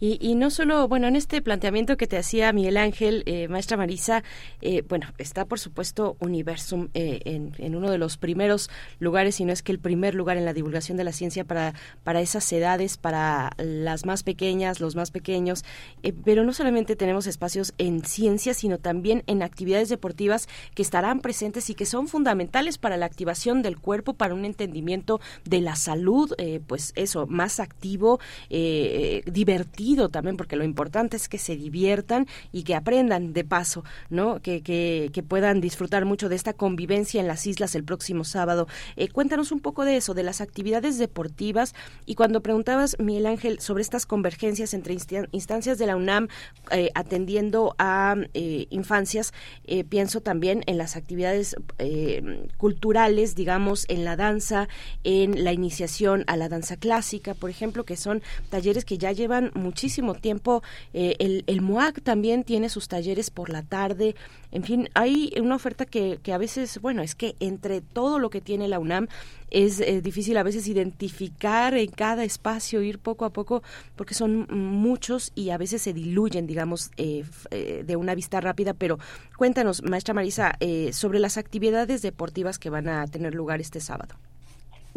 Y, 0.00 0.18
y 0.20 0.34
no 0.34 0.50
solo, 0.50 0.88
bueno, 0.88 1.08
en 1.08 1.16
este 1.16 1.42
planteamiento 1.42 1.96
que 1.96 2.06
te 2.06 2.18
hacía 2.18 2.52
Miguel 2.52 2.76
Ángel, 2.76 3.22
eh, 3.26 3.48
maestra 3.48 3.76
Marisa, 3.76 4.22
eh, 4.60 4.82
bueno, 4.88 5.08
está 5.18 5.44
por 5.44 5.58
supuesto 5.58 6.16
Universum 6.20 6.88
eh, 6.94 7.20
en, 7.24 7.52
en 7.58 7.74
uno 7.76 7.90
de 7.90 7.98
los 7.98 8.16
primeros 8.16 8.70
lugares, 8.98 9.36
si 9.36 9.44
no 9.44 9.52
es 9.52 9.62
que 9.62 9.72
el 9.72 9.78
primer 9.78 10.14
lugar 10.14 10.36
en 10.36 10.44
la 10.44 10.52
divulgación 10.52 10.96
de 10.96 11.04
la 11.04 11.12
ciencia 11.12 11.44
para, 11.44 11.74
para 12.04 12.20
esas 12.20 12.50
edades, 12.52 12.96
para 12.96 13.50
las 13.58 14.06
más 14.06 14.22
pequeñas, 14.22 14.80
los 14.80 14.96
más 14.96 15.10
pequeños, 15.10 15.64
eh, 16.02 16.12
pero 16.24 16.44
no 16.44 16.52
solamente 16.52 16.96
tenemos 16.96 17.26
espacios 17.26 17.74
en 17.78 18.04
ciencia, 18.04 18.54
sino 18.54 18.78
también 18.78 19.22
en 19.26 19.42
actividades 19.42 19.88
deportivas 19.88 20.48
que 20.74 20.82
estarán 20.82 21.20
presentes 21.20 21.70
y 21.70 21.74
que 21.74 21.86
son 21.86 22.08
fundamentales 22.08 22.78
para 22.78 22.96
la 22.96 23.06
activación 23.06 23.62
del 23.62 23.78
cuerpo, 23.78 24.14
para 24.14 24.34
un 24.34 24.44
entendimiento 24.44 25.20
de 25.44 25.60
la 25.60 25.76
salud, 25.76 26.32
eh, 26.38 26.60
pues 26.66 26.92
eso, 26.96 27.26
más 27.26 27.60
activo, 27.60 28.20
eh, 28.50 29.15
divertido 29.24 30.08
también, 30.08 30.36
porque 30.36 30.56
lo 30.56 30.64
importante 30.64 31.16
es 31.16 31.28
que 31.28 31.38
se 31.38 31.56
diviertan 31.56 32.26
y 32.52 32.62
que 32.64 32.74
aprendan 32.74 33.32
de 33.32 33.44
paso, 33.44 33.84
¿no? 34.10 34.40
Que, 34.40 34.62
que, 34.62 35.22
puedan 35.26 35.60
disfrutar 35.60 36.04
mucho 36.04 36.28
de 36.28 36.36
esta 36.36 36.52
convivencia 36.52 37.20
en 37.20 37.26
las 37.26 37.46
islas 37.46 37.74
el 37.74 37.82
próximo 37.82 38.22
sábado. 38.22 38.68
Eh, 38.96 39.08
cuéntanos 39.08 39.50
un 39.50 39.60
poco 39.60 39.84
de 39.84 39.96
eso, 39.96 40.14
de 40.14 40.22
las 40.22 40.40
actividades 40.40 40.98
deportivas 40.98 41.74
y 42.04 42.14
cuando 42.14 42.42
preguntabas, 42.42 42.96
Miguel 43.00 43.26
Ángel, 43.26 43.60
sobre 43.60 43.82
estas 43.82 44.06
convergencias 44.06 44.72
entre 44.74 44.94
instan- 44.94 45.28
instancias 45.32 45.78
de 45.78 45.86
la 45.86 45.96
UNAM 45.96 46.28
eh, 46.70 46.90
atendiendo 46.94 47.74
a 47.78 48.14
eh, 48.34 48.66
infancias, 48.70 49.32
eh, 49.64 49.84
pienso 49.84 50.20
también 50.20 50.62
en 50.66 50.78
las 50.78 50.96
actividades 50.96 51.56
eh, 51.78 52.46
culturales, 52.56 53.34
digamos, 53.34 53.86
en 53.88 54.04
la 54.04 54.16
danza, 54.16 54.68
en 55.04 55.44
la 55.44 55.52
iniciación 55.52 56.24
a 56.26 56.36
la 56.36 56.48
danza 56.48 56.76
clásica, 56.76 57.34
por 57.34 57.50
ejemplo, 57.50 57.84
que 57.84 57.96
son 57.96 58.22
talleres 58.50 58.84
que 58.84 58.98
ya 58.98 59.05
ya 59.06 59.12
llevan 59.12 59.52
muchísimo 59.54 60.14
tiempo. 60.14 60.62
Eh, 60.92 61.14
el, 61.20 61.44
el 61.46 61.60
MOAC 61.60 62.02
también 62.02 62.42
tiene 62.42 62.68
sus 62.68 62.88
talleres 62.88 63.30
por 63.30 63.50
la 63.50 63.62
tarde. 63.62 64.16
En 64.50 64.64
fin, 64.64 64.88
hay 64.94 65.32
una 65.40 65.54
oferta 65.54 65.84
que, 65.84 66.18
que 66.22 66.32
a 66.32 66.38
veces, 66.38 66.80
bueno, 66.80 67.02
es 67.02 67.14
que 67.14 67.36
entre 67.38 67.82
todo 67.82 68.18
lo 68.18 68.30
que 68.30 68.40
tiene 68.40 68.66
la 68.66 68.80
UNAM 68.80 69.06
es 69.50 69.80
eh, 69.80 70.00
difícil 70.02 70.36
a 70.38 70.42
veces 70.42 70.66
identificar 70.66 71.76
en 71.76 71.90
cada 71.90 72.24
espacio, 72.24 72.82
ir 72.82 72.98
poco 72.98 73.24
a 73.24 73.30
poco, 73.30 73.62
porque 73.94 74.14
son 74.14 74.46
muchos 74.50 75.30
y 75.34 75.50
a 75.50 75.58
veces 75.58 75.82
se 75.82 75.92
diluyen, 75.92 76.46
digamos, 76.46 76.90
eh, 76.96 77.24
eh, 77.50 77.84
de 77.86 77.96
una 77.96 78.14
vista 78.14 78.40
rápida. 78.40 78.74
Pero 78.74 78.98
cuéntanos, 79.36 79.82
maestra 79.84 80.14
Marisa, 80.14 80.58
sobre 80.92 81.20
las 81.20 81.36
actividades 81.36 82.02
deportivas 82.02 82.58
que 82.58 82.70
van 82.70 82.88
a 82.88 83.06
tener 83.06 83.34
lugar 83.34 83.60
este 83.60 83.80
sábado. 83.80 84.16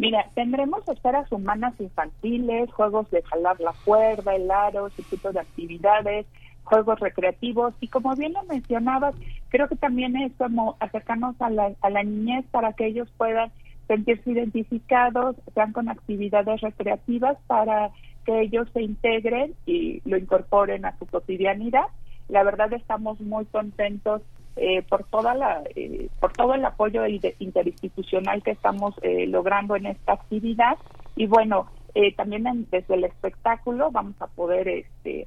Mira, 0.00 0.24
tendremos 0.34 0.88
esferas 0.88 1.30
humanas 1.30 1.74
infantiles, 1.78 2.72
juegos 2.72 3.10
de 3.10 3.22
jalar 3.22 3.60
la 3.60 3.74
cuerda, 3.84 4.34
el 4.34 4.50
aro, 4.50 4.86
ese 4.86 5.02
tipo 5.02 5.30
de 5.30 5.40
actividades, 5.40 6.24
juegos 6.64 6.98
recreativos 7.00 7.74
y 7.80 7.88
como 7.88 8.16
bien 8.16 8.32
lo 8.32 8.42
mencionabas, 8.44 9.14
creo 9.50 9.68
que 9.68 9.76
también 9.76 10.16
es 10.16 10.32
como 10.38 10.78
acercarnos 10.80 11.38
a 11.42 11.50
la, 11.50 11.72
a 11.82 11.90
la 11.90 12.02
niñez 12.02 12.46
para 12.50 12.72
que 12.72 12.86
ellos 12.86 13.12
puedan 13.18 13.52
sentirse 13.88 14.30
identificados, 14.30 15.36
sean 15.52 15.72
con 15.72 15.90
actividades 15.90 16.62
recreativas 16.62 17.36
para 17.46 17.90
que 18.24 18.40
ellos 18.40 18.68
se 18.72 18.80
integren 18.80 19.54
y 19.66 20.00
lo 20.08 20.16
incorporen 20.16 20.86
a 20.86 20.98
su 20.98 21.04
cotidianidad. 21.04 21.84
La 22.30 22.42
verdad 22.42 22.72
estamos 22.72 23.20
muy 23.20 23.44
contentos 23.44 24.22
eh, 24.60 24.82
por 24.82 25.04
toda 25.04 25.34
la 25.34 25.62
eh, 25.74 26.08
por 26.20 26.32
todo 26.32 26.54
el 26.54 26.64
apoyo 26.64 27.02
interinstitucional 27.06 28.42
que 28.42 28.52
estamos 28.52 28.94
eh, 29.02 29.26
logrando 29.26 29.74
en 29.74 29.86
esta 29.86 30.12
actividad 30.12 30.76
y 31.16 31.26
bueno 31.26 31.68
también 32.16 32.44
desde 32.70 32.94
el 32.94 33.02
espectáculo 33.02 33.90
vamos 33.90 34.14
a 34.20 34.28
poder 34.28 34.68
este 34.68 35.26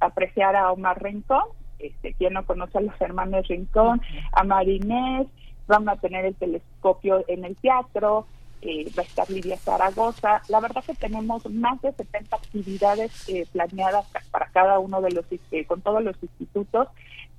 apreciar 0.00 0.56
a 0.56 0.72
Omar 0.72 1.02
Rincón 1.02 1.44
este 1.78 2.14
quien 2.14 2.32
no 2.32 2.46
conoce 2.46 2.78
a 2.78 2.80
los 2.80 2.98
hermanos 3.02 3.46
Rincón 3.48 4.00
a 4.32 4.42
Marinés 4.42 5.26
vamos 5.70 5.94
a 5.94 6.00
tener 6.00 6.24
el 6.24 6.34
telescopio 6.34 7.24
en 7.28 7.44
el 7.44 7.56
teatro, 7.56 8.26
eh, 8.60 8.90
va 8.98 9.02
a 9.02 9.06
estar 9.06 9.30
Lidia 9.30 9.56
Zaragoza. 9.56 10.42
La 10.48 10.60
verdad 10.60 10.84
que 10.84 10.94
tenemos 10.94 11.48
más 11.48 11.80
de 11.80 11.92
70 11.92 12.36
actividades 12.36 13.28
eh, 13.28 13.46
planeadas 13.52 14.04
para 14.30 14.46
cada 14.46 14.78
uno 14.78 15.00
de 15.00 15.12
los, 15.12 15.24
eh, 15.52 15.64
con 15.64 15.80
todos 15.80 16.02
los 16.02 16.20
institutos, 16.22 16.88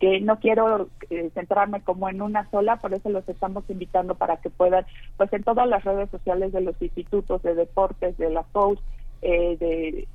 que 0.01 0.19
no 0.19 0.39
quiero 0.39 0.89
centrarme 1.35 1.81
como 1.81 2.09
en 2.09 2.23
una 2.23 2.49
sola, 2.49 2.77
por 2.77 2.91
eso 2.91 3.09
los 3.09 3.29
estamos 3.29 3.63
invitando 3.69 4.15
para 4.15 4.37
que 4.37 4.49
puedan, 4.49 4.83
pues 5.15 5.31
en 5.31 5.43
todas 5.43 5.67
las 5.69 5.83
redes 5.83 6.09
sociales 6.09 6.51
de 6.51 6.61
los 6.61 6.75
institutos 6.81 7.43
de 7.43 7.53
deportes, 7.53 8.17
de 8.17 8.31
la 8.31 8.43
COUS, 8.51 8.79
de 9.21 10.07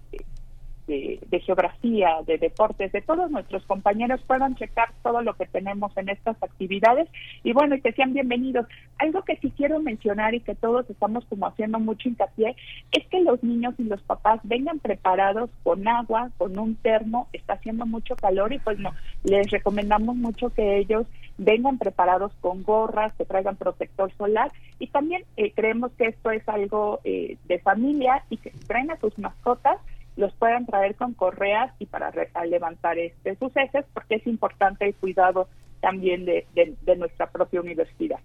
de, 0.86 1.40
geografía, 1.44 2.18
de 2.26 2.38
deportes, 2.38 2.92
de 2.92 3.02
todos 3.02 3.30
nuestros 3.30 3.64
compañeros 3.64 4.20
puedan 4.26 4.54
checar 4.54 4.90
todo 5.02 5.20
lo 5.22 5.34
que 5.34 5.46
tenemos 5.46 5.96
en 5.96 6.08
estas 6.08 6.40
actividades 6.42 7.08
y 7.42 7.52
bueno, 7.52 7.74
y 7.74 7.80
que 7.80 7.92
sean 7.92 8.12
bienvenidos. 8.12 8.66
Algo 8.98 9.22
que 9.22 9.36
sí 9.36 9.52
quiero 9.56 9.80
mencionar 9.80 10.34
y 10.34 10.40
que 10.40 10.54
todos 10.54 10.88
estamos 10.88 11.24
como 11.26 11.46
haciendo 11.46 11.78
mucho 11.78 12.08
hincapié 12.08 12.56
es 12.92 13.06
que 13.08 13.20
los 13.20 13.42
niños 13.42 13.74
y 13.78 13.84
los 13.84 14.00
papás 14.02 14.40
vengan 14.44 14.78
preparados 14.78 15.50
con 15.62 15.86
agua, 15.88 16.30
con 16.38 16.58
un 16.58 16.76
termo, 16.76 17.28
está 17.32 17.54
haciendo 17.54 17.86
mucho 17.86 18.16
calor 18.16 18.52
y 18.52 18.58
pues 18.58 18.78
no, 18.78 18.92
les 19.24 19.50
recomendamos 19.50 20.16
mucho 20.16 20.50
que 20.50 20.78
ellos 20.78 21.06
vengan 21.38 21.78
preparados 21.78 22.32
con 22.40 22.62
gorras, 22.62 23.12
que 23.14 23.24
traigan 23.24 23.56
protector 23.56 24.10
solar 24.16 24.52
y 24.78 24.86
también 24.86 25.22
eh, 25.36 25.52
creemos 25.52 25.92
que 25.92 26.06
esto 26.06 26.30
es 26.30 26.48
algo 26.48 27.00
eh, 27.04 27.36
de 27.46 27.58
familia 27.58 28.24
y 28.30 28.38
que 28.38 28.50
traen 28.66 28.90
a 28.90 28.98
sus 28.98 29.18
mascotas 29.18 29.78
los 30.16 30.32
puedan 30.34 30.66
traer 30.66 30.94
con 30.96 31.14
correas 31.14 31.72
y 31.78 31.86
para 31.86 32.12
levantar 32.46 32.98
este 32.98 33.36
sus 33.36 33.54
ejes, 33.56 33.84
porque 33.92 34.16
es 34.16 34.26
importante 34.26 34.86
el 34.86 34.94
cuidado 34.94 35.48
también 35.80 36.24
de, 36.24 36.46
de, 36.54 36.96
nuestra 36.96 37.30
propia 37.30 37.60
universidad. 37.60 38.18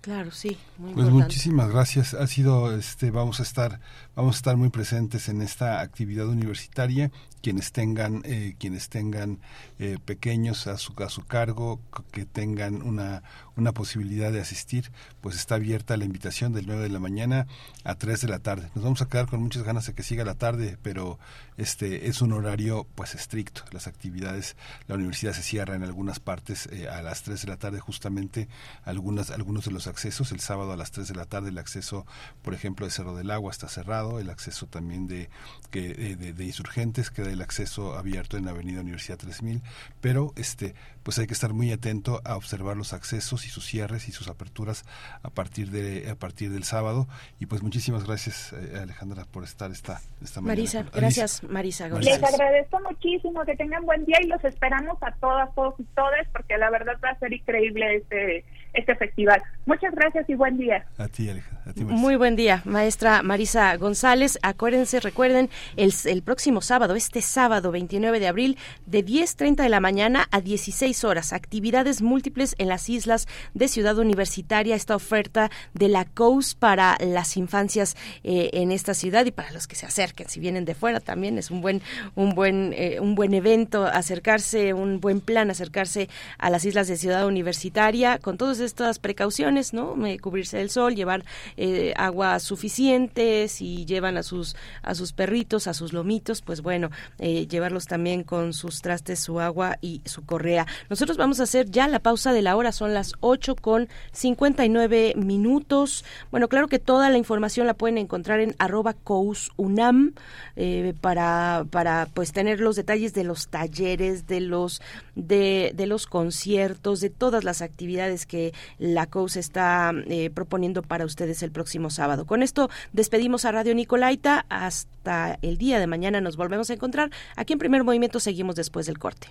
Claro, 0.00 0.30
sí, 0.30 0.56
muy 0.78 0.94
Pues 0.94 1.10
muchísimas 1.10 1.70
gracias. 1.70 2.14
Ha 2.14 2.26
sido 2.26 2.74
este 2.74 3.10
vamos 3.10 3.38
a 3.38 3.42
estar 3.42 3.80
vamos 4.16 4.36
a 4.36 4.38
estar 4.38 4.56
muy 4.56 4.70
presentes 4.70 5.28
en 5.28 5.42
esta 5.42 5.82
actividad 5.82 6.26
universitaria 6.26 7.10
quienes 7.42 7.70
tengan 7.72 8.22
eh, 8.24 8.54
quienes 8.58 8.88
tengan 8.88 9.40
eh, 9.78 9.98
pequeños 10.02 10.66
a 10.68 10.78
su 10.78 10.94
a 11.02 11.10
su 11.10 11.26
cargo 11.26 11.80
que 12.12 12.24
tengan 12.24 12.80
una 12.80 13.22
una 13.60 13.72
posibilidad 13.72 14.32
de 14.32 14.40
asistir 14.40 14.90
pues 15.20 15.36
está 15.36 15.56
abierta 15.56 15.96
la 15.96 16.04
invitación 16.04 16.52
del 16.52 16.66
9 16.66 16.82
de 16.82 16.88
la 16.88 16.98
mañana 16.98 17.46
a 17.84 17.94
3 17.94 18.22
de 18.22 18.28
la 18.28 18.38
tarde. 18.38 18.70
Nos 18.74 18.84
vamos 18.84 19.02
a 19.02 19.08
quedar 19.08 19.26
con 19.26 19.42
muchas 19.42 19.62
ganas 19.62 19.86
de 19.86 19.94
que 19.94 20.02
siga 20.02 20.24
la 20.24 20.34
tarde 20.34 20.78
pero 20.82 21.18
este 21.56 22.08
es 22.08 22.22
un 22.22 22.32
horario 22.32 22.86
pues 22.94 23.14
estricto. 23.14 23.62
Las 23.70 23.86
actividades 23.86 24.56
la 24.88 24.96
universidad 24.96 25.32
se 25.32 25.42
cierra 25.42 25.76
en 25.76 25.84
algunas 25.84 26.20
partes 26.20 26.68
eh, 26.72 26.88
a 26.88 27.02
las 27.02 27.22
3 27.22 27.42
de 27.42 27.48
la 27.48 27.56
tarde 27.56 27.80
justamente 27.80 28.48
algunas 28.84 29.30
algunos 29.30 29.64
de 29.66 29.72
los 29.72 29.86
accesos. 29.86 30.32
El 30.32 30.40
sábado 30.40 30.72
a 30.72 30.76
las 30.76 30.90
3 30.90 31.08
de 31.08 31.14
la 31.14 31.26
tarde 31.26 31.50
el 31.50 31.58
acceso 31.58 32.06
por 32.42 32.54
ejemplo 32.54 32.86
de 32.86 32.92
Cerro 32.92 33.14
del 33.14 33.30
Agua 33.30 33.52
está 33.52 33.68
cerrado 33.68 34.18
el 34.18 34.30
acceso 34.30 34.66
también 34.66 35.06
de 35.06 35.28
que 35.70 35.94
de, 35.94 36.32
de 36.32 36.44
insurgentes 36.44 37.10
queda 37.10 37.30
el 37.30 37.42
acceso 37.42 37.96
abierto 37.96 38.36
en 38.36 38.48
Avenida 38.48 38.80
Universidad 38.80 39.18
3000, 39.18 39.62
pero 40.00 40.32
este 40.36 40.74
pues 41.02 41.18
hay 41.18 41.26
que 41.26 41.34
estar 41.34 41.52
muy 41.52 41.72
atento 41.72 42.20
a 42.24 42.36
observar 42.36 42.76
los 42.76 42.92
accesos 42.92 43.46
y 43.46 43.48
sus 43.48 43.64
cierres 43.64 44.08
y 44.08 44.12
sus 44.12 44.28
aperturas 44.28 44.84
a 45.22 45.30
partir 45.30 45.70
de 45.70 46.10
a 46.10 46.14
partir 46.14 46.50
del 46.50 46.64
sábado. 46.64 47.06
Y 47.38 47.46
pues 47.46 47.62
muchísimas 47.62 48.06
gracias 48.06 48.52
eh, 48.52 48.78
Alejandra 48.82 49.24
por 49.24 49.44
estar 49.44 49.70
esta 49.70 50.00
esta 50.22 50.40
Marisa, 50.40 50.84
gracias 50.92 51.42
Marisa 51.44 51.88
Les 51.88 52.22
agradezco 52.22 52.80
muchísimo 52.80 53.44
que 53.44 53.56
tengan 53.56 53.84
buen 53.84 54.04
día 54.04 54.18
y 54.22 54.26
los 54.26 54.42
esperamos 54.44 54.98
a 55.02 55.12
todas, 55.16 55.54
todos 55.54 55.74
y 55.78 55.84
todas 55.94 56.26
porque 56.32 56.56
la 56.58 56.70
verdad 56.70 56.94
va 57.02 57.10
a 57.10 57.18
ser 57.18 57.32
increíble 57.32 57.96
este 57.96 58.44
este 58.72 58.94
festival. 58.96 59.42
Muchas 59.66 59.94
gracias 59.94 60.28
y 60.28 60.34
buen 60.34 60.58
día. 60.58 60.84
A 60.98 61.08
ti, 61.08 61.28
Alejandra. 61.28 61.60
Muy 61.76 62.16
buen 62.16 62.36
día, 62.36 62.62
maestra 62.64 63.22
Marisa 63.22 63.76
González. 63.76 64.38
Acuérdense, 64.42 65.00
recuerden, 65.00 65.50
el, 65.76 65.92
el 66.04 66.22
próximo 66.22 66.62
sábado, 66.62 66.96
este 66.96 67.20
sábado 67.20 67.70
29 67.70 68.18
de 68.18 68.28
abril, 68.28 68.58
de 68.86 69.04
10.30 69.04 69.62
de 69.62 69.68
la 69.68 69.80
mañana 69.80 70.26
a 70.30 70.40
16 70.40 71.04
horas, 71.04 71.32
actividades 71.32 72.02
múltiples 72.02 72.54
en 72.58 72.68
las 72.68 72.88
islas 72.88 73.28
de 73.54 73.68
Ciudad 73.68 73.98
Universitaria, 73.98 74.74
esta 74.74 74.96
oferta 74.96 75.50
de 75.74 75.88
la 75.88 76.04
COUS 76.04 76.54
para 76.54 76.96
las 77.00 77.36
infancias 77.36 77.96
eh, 78.24 78.50
en 78.52 78.72
esta 78.72 78.94
ciudad 78.94 79.24
y 79.26 79.30
para 79.30 79.52
los 79.52 79.66
que 79.66 79.76
se 79.76 79.86
acerquen, 79.86 80.28
si 80.28 80.40
vienen 80.40 80.64
de 80.64 80.74
fuera 80.74 81.00
también 81.00 81.38
es 81.38 81.50
un 81.50 81.60
buen, 81.60 81.82
un 82.14 82.34
buen, 82.34 82.72
eh, 82.76 82.98
un 83.00 83.14
buen 83.14 83.34
evento, 83.34 83.86
acercarse, 83.86 84.72
un 84.74 85.00
buen 85.00 85.20
plan, 85.20 85.50
acercarse 85.50 86.08
a 86.38 86.50
las 86.50 86.64
islas 86.64 86.88
de 86.88 86.96
Ciudad 86.96 87.26
Universitaria 87.26 88.18
con 88.18 88.36
todos 88.36 88.59
estas 88.60 88.98
precauciones, 88.98 89.72
¿no? 89.72 89.96
cubrirse 90.20 90.58
del 90.58 90.70
sol, 90.70 90.94
llevar 90.94 91.24
eh, 91.56 91.92
agua 91.96 92.38
suficiente, 92.40 93.48
si 93.48 93.84
llevan 93.84 94.16
a 94.16 94.22
sus 94.22 94.56
a 94.82 94.94
sus 94.94 95.12
perritos, 95.12 95.66
a 95.66 95.74
sus 95.74 95.92
lomitos, 95.92 96.42
pues 96.42 96.62
bueno, 96.62 96.90
eh, 97.18 97.46
llevarlos 97.46 97.86
también 97.86 98.22
con 98.24 98.52
sus 98.52 98.82
trastes, 98.82 99.20
su 99.20 99.40
agua 99.40 99.78
y 99.80 100.02
su 100.04 100.24
correa. 100.24 100.66
Nosotros 100.88 101.16
vamos 101.16 101.40
a 101.40 101.44
hacer 101.44 101.70
ya 101.70 101.88
la 101.88 102.00
pausa 102.00 102.32
de 102.32 102.42
la 102.42 102.56
hora, 102.56 102.72
son 102.72 102.94
las 102.94 103.14
8 103.20 103.56
con 103.56 103.88
59 104.12 105.14
minutos. 105.16 106.04
Bueno, 106.30 106.48
claro 106.48 106.68
que 106.68 106.78
toda 106.78 107.10
la 107.10 107.18
información 107.18 107.66
la 107.66 107.74
pueden 107.74 107.98
encontrar 107.98 108.40
en 108.40 108.54
arroba 108.58 108.94
cousunam 108.94 110.14
eh, 110.56 110.94
para, 111.00 111.64
para 111.70 112.08
pues 112.12 112.32
tener 112.32 112.60
los 112.60 112.76
detalles 112.76 113.14
de 113.14 113.24
los 113.24 113.48
talleres, 113.48 114.26
de 114.26 114.40
los, 114.40 114.82
de, 115.14 115.72
de 115.74 115.86
los 115.86 116.06
conciertos, 116.06 117.00
de 117.00 117.10
todas 117.10 117.44
las 117.44 117.62
actividades 117.62 118.26
que 118.26 118.49
la 118.78 119.06
COUS 119.06 119.36
está 119.36 119.92
eh, 120.06 120.30
proponiendo 120.30 120.82
para 120.82 121.04
ustedes 121.04 121.42
el 121.42 121.50
próximo 121.50 121.90
sábado. 121.90 122.26
Con 122.26 122.42
esto 122.42 122.70
despedimos 122.92 123.44
a 123.44 123.52
Radio 123.52 123.74
Nicolaita. 123.74 124.46
Hasta 124.48 125.38
el 125.42 125.58
día 125.58 125.78
de 125.78 125.86
mañana 125.86 126.20
nos 126.20 126.36
volvemos 126.36 126.70
a 126.70 126.74
encontrar. 126.74 127.10
Aquí 127.36 127.52
en 127.52 127.58
Primer 127.58 127.84
Movimiento 127.84 128.20
seguimos 128.20 128.56
después 128.56 128.86
del 128.86 128.98
corte. 128.98 129.28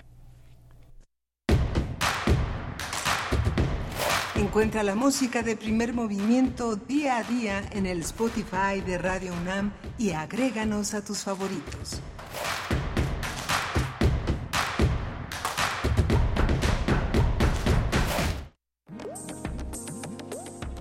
Encuentra 4.40 4.84
la 4.84 4.96
música 4.96 5.44
de 5.44 5.58
primer 5.58 5.94
movimiento 5.94 6.78
día 6.78 7.18
a 7.18 7.24
día 7.24 7.62
en 7.72 7.86
el 7.86 8.00
Spotify 8.00 8.80
de 8.86 8.98
Radio 8.98 9.34
UNAM 9.34 9.74
y 9.98 10.12
agréganos 10.12 10.94
a 10.94 11.04
tus 11.04 11.20
favoritos. 11.20 12.02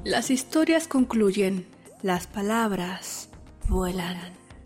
Las 0.08 0.30
historias 0.30 0.88
concluyen, 0.88 1.66
las 2.02 2.26
palabras 2.26 3.28
vuelan, 3.68 4.16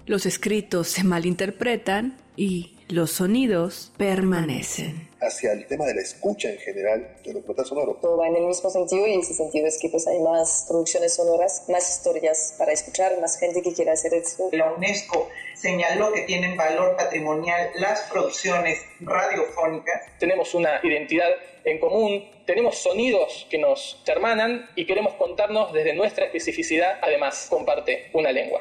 los 0.07 0.25
escritos 0.25 0.87
se 0.87 1.03
malinterpretan 1.03 2.17
y 2.37 2.72
los 2.89 3.13
sonidos 3.13 3.93
permanecen. 3.97 5.09
Hacia 5.21 5.53
el 5.53 5.67
tema 5.67 5.87
de 5.87 5.95
la 5.95 6.01
escucha 6.01 6.51
en 6.51 6.59
general 6.59 7.17
de 7.25 7.33
documental 7.33 7.65
sonoro. 7.65 7.99
Todo 8.03 8.17
va 8.17 8.27
en 8.27 8.37
el 8.37 8.47
mismo 8.47 8.71
sentido 8.71 9.07
y 9.07 9.15
ese 9.15 9.35
sentido 9.35 9.67
es 9.67 9.79
que 9.81 9.89
pues 9.89 10.07
hay 10.09 10.19
más 10.19 10.67
producciones 10.69 11.15
sonoras, 11.15 11.65
más 11.69 11.97
historias 11.97 12.55
para 12.59 12.73
escuchar, 12.73 13.21
más 13.21 13.39
gente 13.39 13.63
que 13.63 13.73
quiera 13.73 13.93
hacer 13.93 14.15
esto. 14.15 14.49
La 14.53 14.73
UNESCO 14.73 15.29
señaló 15.55 16.13
que 16.13 16.23
tienen 16.23 16.57
valor 16.57 16.97
patrimonial 16.97 17.71
las 17.77 18.01
producciones 18.11 18.81
radiofónicas. 19.01 20.03
Tenemos 20.19 20.55
una 20.55 20.81
identidad 20.83 21.31
en 21.65 21.79
común, 21.79 22.29
tenemos 22.47 22.79
sonidos 22.79 23.47
que 23.49 23.59
nos 23.59 24.03
hermanan 24.07 24.69
y 24.75 24.87
queremos 24.87 25.15
contarnos 25.15 25.73
desde 25.73 25.95
nuestra 25.95 26.25
especificidad, 26.25 26.99
además 27.01 27.47
comparte 27.49 28.11
una 28.13 28.33
lengua. 28.33 28.61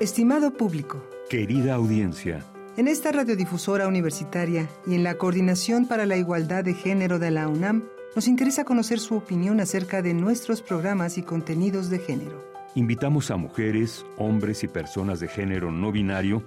Estimado 0.00 0.52
público. 0.52 1.04
Querida 1.28 1.74
audiencia. 1.74 2.44
En 2.76 2.88
esta 2.88 3.12
radiodifusora 3.12 3.86
universitaria 3.86 4.68
y 4.86 4.94
en 4.94 5.04
la 5.04 5.16
Coordinación 5.16 5.86
para 5.86 6.06
la 6.06 6.16
Igualdad 6.16 6.64
de 6.64 6.74
Género 6.74 7.18
de 7.18 7.30
la 7.30 7.46
UNAM, 7.46 7.84
nos 8.16 8.26
interesa 8.26 8.64
conocer 8.64 8.98
su 8.98 9.16
opinión 9.16 9.60
acerca 9.60 10.02
de 10.02 10.14
nuestros 10.14 10.62
programas 10.62 11.18
y 11.18 11.22
contenidos 11.22 11.88
de 11.88 11.98
género. 11.98 12.42
Invitamos 12.74 13.30
a 13.30 13.36
mujeres, 13.36 14.04
hombres 14.16 14.64
y 14.64 14.68
personas 14.68 15.20
de 15.20 15.28
género 15.28 15.70
no 15.70 15.92
binario 15.92 16.42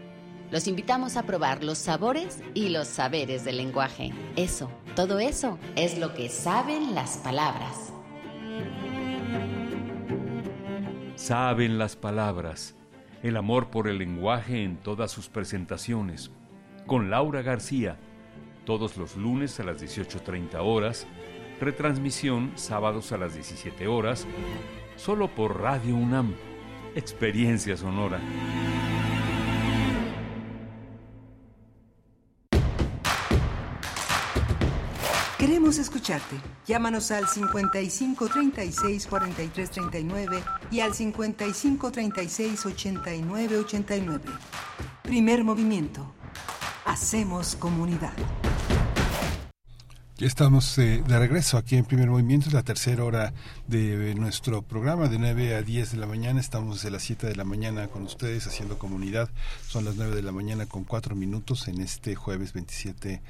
Los 0.51 0.67
invitamos 0.67 1.15
a 1.15 1.23
probar 1.23 1.63
los 1.63 1.77
sabores 1.77 2.43
y 2.53 2.69
los 2.69 2.89
saberes 2.89 3.45
del 3.45 3.55
lenguaje. 3.55 4.11
Eso, 4.35 4.69
todo 4.97 5.19
eso, 5.19 5.57
es 5.77 5.97
lo 5.97 6.13
que 6.13 6.27
saben 6.27 6.93
las 6.93 7.17
palabras. 7.19 7.93
Saben 11.15 11.77
las 11.77 11.95
palabras. 11.95 12.75
El 13.23 13.37
amor 13.37 13.69
por 13.69 13.87
el 13.87 13.99
lenguaje 13.99 14.63
en 14.63 14.75
todas 14.75 15.09
sus 15.09 15.29
presentaciones. 15.29 16.31
Con 16.85 17.09
Laura 17.09 17.43
García. 17.43 17.97
Todos 18.65 18.97
los 18.97 19.15
lunes 19.15 19.57
a 19.61 19.63
las 19.63 19.81
18.30 19.81 20.57
horas. 20.59 21.07
Retransmisión 21.61 22.51
sábados 22.55 23.13
a 23.13 23.17
las 23.17 23.35
17 23.35 23.87
horas. 23.87 24.27
Solo 24.97 25.29
por 25.29 25.61
Radio 25.61 25.95
UNAM. 25.95 26.35
Experiencia 26.93 27.77
sonora. 27.77 28.19
Queremos 35.41 35.79
escucharte. 35.79 36.35
Llámanos 36.67 37.09
al 37.09 37.27
55 37.27 38.29
36 38.29 39.07
43 39.07 39.71
39 39.71 40.43
y 40.69 40.81
al 40.81 40.93
55 40.93 41.91
36 41.91 42.63
89 42.63 43.57
89. 43.57 44.23
Primer 45.01 45.43
movimiento. 45.43 46.13
Hacemos 46.85 47.55
comunidad. 47.55 48.13
Ya 50.21 50.27
estamos 50.27 50.77
eh, 50.77 51.01
de 51.07 51.17
regreso 51.17 51.57
aquí 51.57 51.77
en 51.77 51.85
Primer 51.85 52.07
Movimiento, 52.07 52.49
es 52.49 52.53
la 52.53 52.61
tercera 52.61 53.03
hora 53.03 53.33
de 53.65 54.13
nuestro 54.13 54.61
programa, 54.61 55.07
de 55.07 55.17
9 55.17 55.55
a 55.55 55.63
10 55.63 55.93
de 55.93 55.97
la 55.97 56.05
mañana. 56.05 56.39
Estamos 56.39 56.75
desde 56.75 56.91
las 56.91 57.01
7 57.01 57.25
de 57.25 57.35
la 57.35 57.43
mañana 57.43 57.87
con 57.87 58.03
ustedes 58.03 58.45
haciendo 58.45 58.77
comunidad. 58.77 59.31
Son 59.67 59.83
las 59.83 59.95
9 59.95 60.15
de 60.15 60.21
la 60.21 60.31
mañana 60.31 60.67
con 60.67 60.83
4 60.83 61.15
minutos 61.15 61.67
en 61.67 61.81
este 61.81 62.13
jueves 62.13 62.53
27 62.53 63.23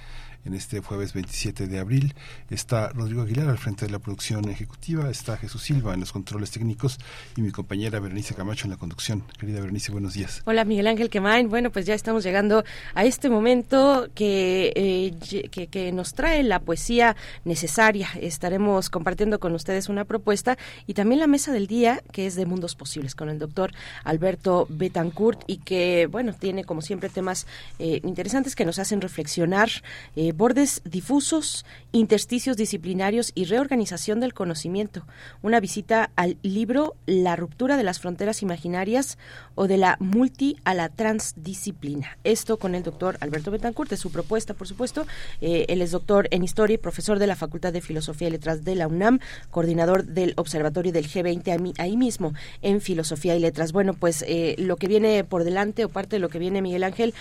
en 0.45 0.53
este 0.53 0.79
jueves 0.79 1.13
27 1.13 1.67
de 1.67 1.79
abril. 1.79 2.13
Está 2.49 2.89
Rodrigo 2.89 3.21
Aguilar 3.21 3.49
al 3.49 3.57
frente 3.57 3.85
de 3.85 3.91
la 3.91 3.99
producción 3.99 4.49
ejecutiva, 4.49 5.09
está 5.09 5.37
Jesús 5.37 5.63
Silva 5.63 5.93
en 5.93 5.99
los 5.99 6.11
controles 6.11 6.51
técnicos 6.51 6.97
y 7.35 7.41
mi 7.41 7.51
compañera 7.51 7.99
Berenice 7.99 8.33
Camacho 8.33 8.65
en 8.65 8.71
la 8.71 8.77
conducción. 8.77 9.23
Querida 9.39 9.59
Berenice, 9.59 9.91
buenos 9.91 10.13
días. 10.13 10.41
Hola 10.45 10.65
Miguel 10.65 10.87
Ángel 10.87 11.09
Quemain. 11.09 11.49
Bueno, 11.49 11.71
pues 11.71 11.85
ya 11.85 11.93
estamos 11.93 12.23
llegando 12.23 12.63
a 12.93 13.05
este 13.05 13.29
momento 13.29 14.09
que, 14.15 14.73
eh, 14.75 15.67
que, 15.69 15.91
nos 15.91 16.13
trae 16.13 16.43
la 16.43 16.59
poesía 16.59 17.15
necesaria. 17.43 18.09
Estaremos 18.19 18.89
compartiendo 18.89 19.39
con 19.39 19.53
ustedes 19.53 19.89
una 19.89 20.05
propuesta 20.05 20.57
y 20.87 20.93
también 20.93 21.19
la 21.19 21.27
mesa 21.27 21.51
del 21.51 21.67
día 21.67 22.01
que 22.11 22.27
es 22.27 22.35
de 22.35 22.45
Mundos 22.45 22.75
Posibles 22.75 23.15
con 23.15 23.29
el 23.29 23.39
doctor 23.39 23.71
Alberto 24.03 24.67
Betancourt 24.69 25.43
y 25.47 25.57
que, 25.57 26.07
bueno, 26.07 26.33
tiene 26.33 26.63
como 26.63 26.81
siempre 26.81 27.09
temas 27.09 27.47
eh, 27.79 27.99
interesantes 28.03 28.55
que 28.55 28.65
nos 28.65 28.79
hacen 28.79 29.01
reflexionar. 29.01 29.69
Eh, 30.15 30.30
eh, 30.31 30.33
bordes 30.33 30.81
difusos, 30.85 31.65
intersticios 31.91 32.55
disciplinarios 32.55 33.31
y 33.35 33.45
reorganización 33.45 34.19
del 34.21 34.33
conocimiento. 34.33 35.05
Una 35.41 35.59
visita 35.59 36.11
al 36.15 36.37
libro 36.41 36.95
La 37.05 37.35
ruptura 37.35 37.75
de 37.75 37.83
las 37.83 37.99
fronteras 37.99 38.41
imaginarias 38.41 39.17
o 39.55 39.67
de 39.67 39.77
la 39.77 39.97
multi 39.99 40.57
a 40.63 40.73
la 40.73 40.89
transdisciplina. 40.89 42.17
Esto 42.23 42.57
con 42.57 42.75
el 42.75 42.83
doctor 42.83 43.17
Alberto 43.19 43.51
Betancourt, 43.51 43.89
de 43.89 43.97
su 43.97 44.11
propuesta, 44.11 44.53
por 44.53 44.67
supuesto. 44.67 45.05
Eh, 45.41 45.65
él 45.67 45.81
es 45.81 45.91
doctor 45.91 46.27
en 46.31 46.43
historia 46.43 46.75
y 46.75 46.77
profesor 46.77 47.19
de 47.19 47.27
la 47.27 47.35
Facultad 47.35 47.73
de 47.73 47.81
Filosofía 47.81 48.29
y 48.29 48.31
Letras 48.31 48.63
de 48.63 48.75
la 48.75 48.87
UNAM, 48.87 49.19
coordinador 49.49 50.05
del 50.05 50.33
Observatorio 50.37 50.93
del 50.93 51.09
G20 51.09 51.73
ahí 51.77 51.97
mismo 51.97 52.33
en 52.61 52.79
Filosofía 52.79 53.35
y 53.35 53.39
Letras. 53.39 53.73
Bueno, 53.73 53.93
pues 53.93 54.23
eh, 54.27 54.55
lo 54.57 54.77
que 54.77 54.87
viene 54.87 55.23
por 55.25 55.43
delante 55.43 55.83
o 55.83 55.89
parte 55.89 56.15
de 56.15 56.19
lo 56.19 56.29
que 56.29 56.39
viene 56.39 56.61
Miguel 56.61 56.83
Ángel, 56.83 57.13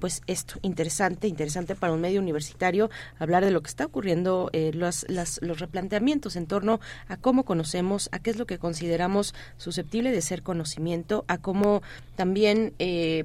pues 0.00 0.22
esto, 0.26 0.58
interesante, 0.62 1.28
interesante 1.28 1.74
para 1.74 1.92
un 1.92 2.00
medio 2.00 2.22
universitario 2.26 2.90
hablar 3.18 3.44
de 3.44 3.50
lo 3.50 3.62
que 3.62 3.68
está 3.68 3.86
ocurriendo, 3.86 4.50
eh, 4.52 4.72
los, 4.74 5.06
los 5.08 5.60
replanteamientos 5.60 6.36
en 6.36 6.46
torno 6.46 6.80
a 7.08 7.16
cómo 7.16 7.44
conocemos, 7.44 8.08
a 8.12 8.18
qué 8.18 8.30
es 8.30 8.36
lo 8.36 8.46
que 8.46 8.58
consideramos 8.58 9.34
susceptible 9.56 10.10
de 10.10 10.22
ser 10.22 10.42
conocimiento, 10.42 11.24
a 11.28 11.38
cómo 11.38 11.82
también 12.16 12.74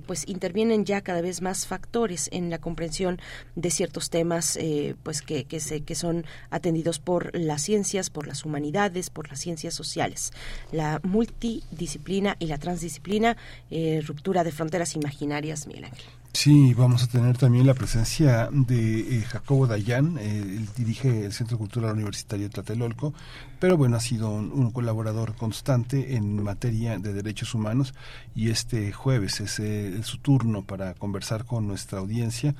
pues 0.05 0.27
intervienen 0.27 0.85
ya 0.85 1.01
cada 1.01 1.21
vez 1.21 1.41
más 1.41 1.65
factores 1.65 2.29
en 2.31 2.49
la 2.49 2.59
comprensión 2.59 3.19
de 3.55 3.71
ciertos 3.71 4.09
temas 4.09 4.59
pues 5.03 5.21
que, 5.21 5.45
que, 5.45 5.59
se, 5.59 5.81
que 5.81 5.95
son 5.95 6.25
atendidos 6.49 6.99
por 6.99 7.35
las 7.37 7.61
ciencias, 7.61 8.09
por 8.09 8.27
las 8.27 8.45
humanidades, 8.45 9.09
por 9.09 9.29
las 9.29 9.39
ciencias 9.39 9.73
sociales. 9.73 10.31
La 10.71 10.99
multidisciplina 11.03 12.35
y 12.39 12.47
la 12.47 12.57
transdisciplina, 12.57 13.37
eh, 13.69 14.01
ruptura 14.05 14.43
de 14.43 14.51
fronteras 14.51 14.95
imaginarias, 14.95 15.67
Miguel 15.67 15.85
Ángel. 15.85 16.20
Sí, 16.33 16.73
vamos 16.73 17.03
a 17.03 17.07
tener 17.07 17.37
también 17.37 17.67
la 17.67 17.73
presencia 17.73 18.49
de 18.51 19.17
eh, 19.17 19.21
Jacobo 19.21 19.67
Dayan, 19.67 20.17
eh, 20.17 20.39
él 20.39 20.69
dirige 20.77 21.25
el 21.25 21.33
Centro 21.33 21.57
Cultural 21.57 21.91
Universitario 21.91 22.47
de 22.47 22.53
Tlatelolco, 22.53 23.13
pero 23.59 23.75
bueno, 23.75 23.97
ha 23.97 23.99
sido 23.99 24.31
un, 24.31 24.71
colaborador 24.71 25.35
constante 25.35 26.15
en 26.15 26.41
materia 26.41 26.97
de 26.97 27.11
derechos 27.11 27.53
humanos 27.53 27.93
y 28.33 28.49
este 28.49 28.93
jueves 28.93 29.41
es 29.41 29.61
su 30.05 30.17
turno 30.19 30.63
para 30.63 30.93
conversar 30.93 31.43
con 31.43 31.67
nuestra 31.67 31.99
audiencia, 31.99 32.55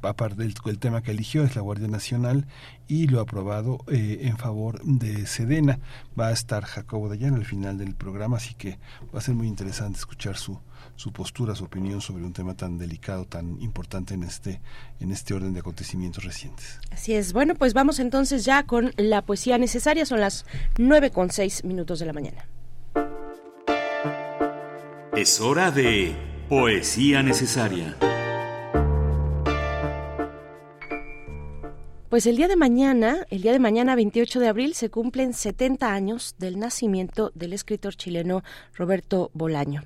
aparte 0.00 0.36
del 0.36 0.54
el 0.64 0.78
tema 0.78 1.02
que 1.02 1.10
eligió 1.10 1.44
es 1.44 1.54
la 1.54 1.62
Guardia 1.62 1.88
Nacional 1.88 2.46
y 2.88 3.06
lo 3.06 3.20
aprobado 3.20 3.84
en 3.86 4.36
favor 4.38 4.82
de 4.82 5.26
Sedena. 5.26 5.78
Va 6.18 6.28
a 6.28 6.32
estar 6.32 6.64
Jacobo 6.64 7.10
Dayan 7.10 7.34
al 7.34 7.44
final 7.44 7.76
del 7.76 7.94
programa, 7.94 8.38
así 8.38 8.54
que 8.54 8.78
va 9.14 9.18
a 9.18 9.22
ser 9.22 9.34
muy 9.34 9.46
interesante 9.46 9.98
escuchar 9.98 10.36
su 10.36 10.58
su 10.96 11.12
postura, 11.12 11.54
su 11.54 11.64
opinión 11.64 12.00
sobre 12.00 12.24
un 12.24 12.32
tema 12.32 12.56
tan 12.56 12.78
delicado, 12.78 13.24
tan 13.24 13.60
importante 13.60 14.14
en 14.14 14.22
este, 14.22 14.60
en 15.00 15.10
este 15.10 15.34
orden 15.34 15.52
de 15.52 15.60
acontecimientos 15.60 16.24
recientes. 16.24 16.78
Así 16.90 17.14
es. 17.14 17.32
Bueno, 17.32 17.54
pues 17.54 17.74
vamos 17.74 17.98
entonces 17.98 18.44
ya 18.44 18.64
con 18.64 18.92
la 18.96 19.22
poesía 19.22 19.58
necesaria. 19.58 20.06
Son 20.06 20.20
las 20.20 20.46
nueve 20.78 21.10
con 21.10 21.30
seis 21.30 21.64
minutos 21.64 21.98
de 21.98 22.06
la 22.06 22.12
mañana. 22.12 22.46
Es 25.16 25.40
hora 25.40 25.70
de 25.70 26.16
poesía 26.48 27.22
necesaria. 27.22 27.96
Pues 32.14 32.26
el 32.26 32.36
día 32.36 32.46
de 32.46 32.54
mañana, 32.54 33.26
el 33.28 33.42
día 33.42 33.50
de 33.50 33.58
mañana 33.58 33.96
28 33.96 34.38
de 34.38 34.46
abril, 34.46 34.74
se 34.74 34.88
cumplen 34.88 35.34
70 35.34 35.92
años 35.92 36.36
del 36.38 36.60
nacimiento 36.60 37.32
del 37.34 37.52
escritor 37.52 37.96
chileno 37.96 38.44
Roberto 38.72 39.32
Bolaño. 39.34 39.82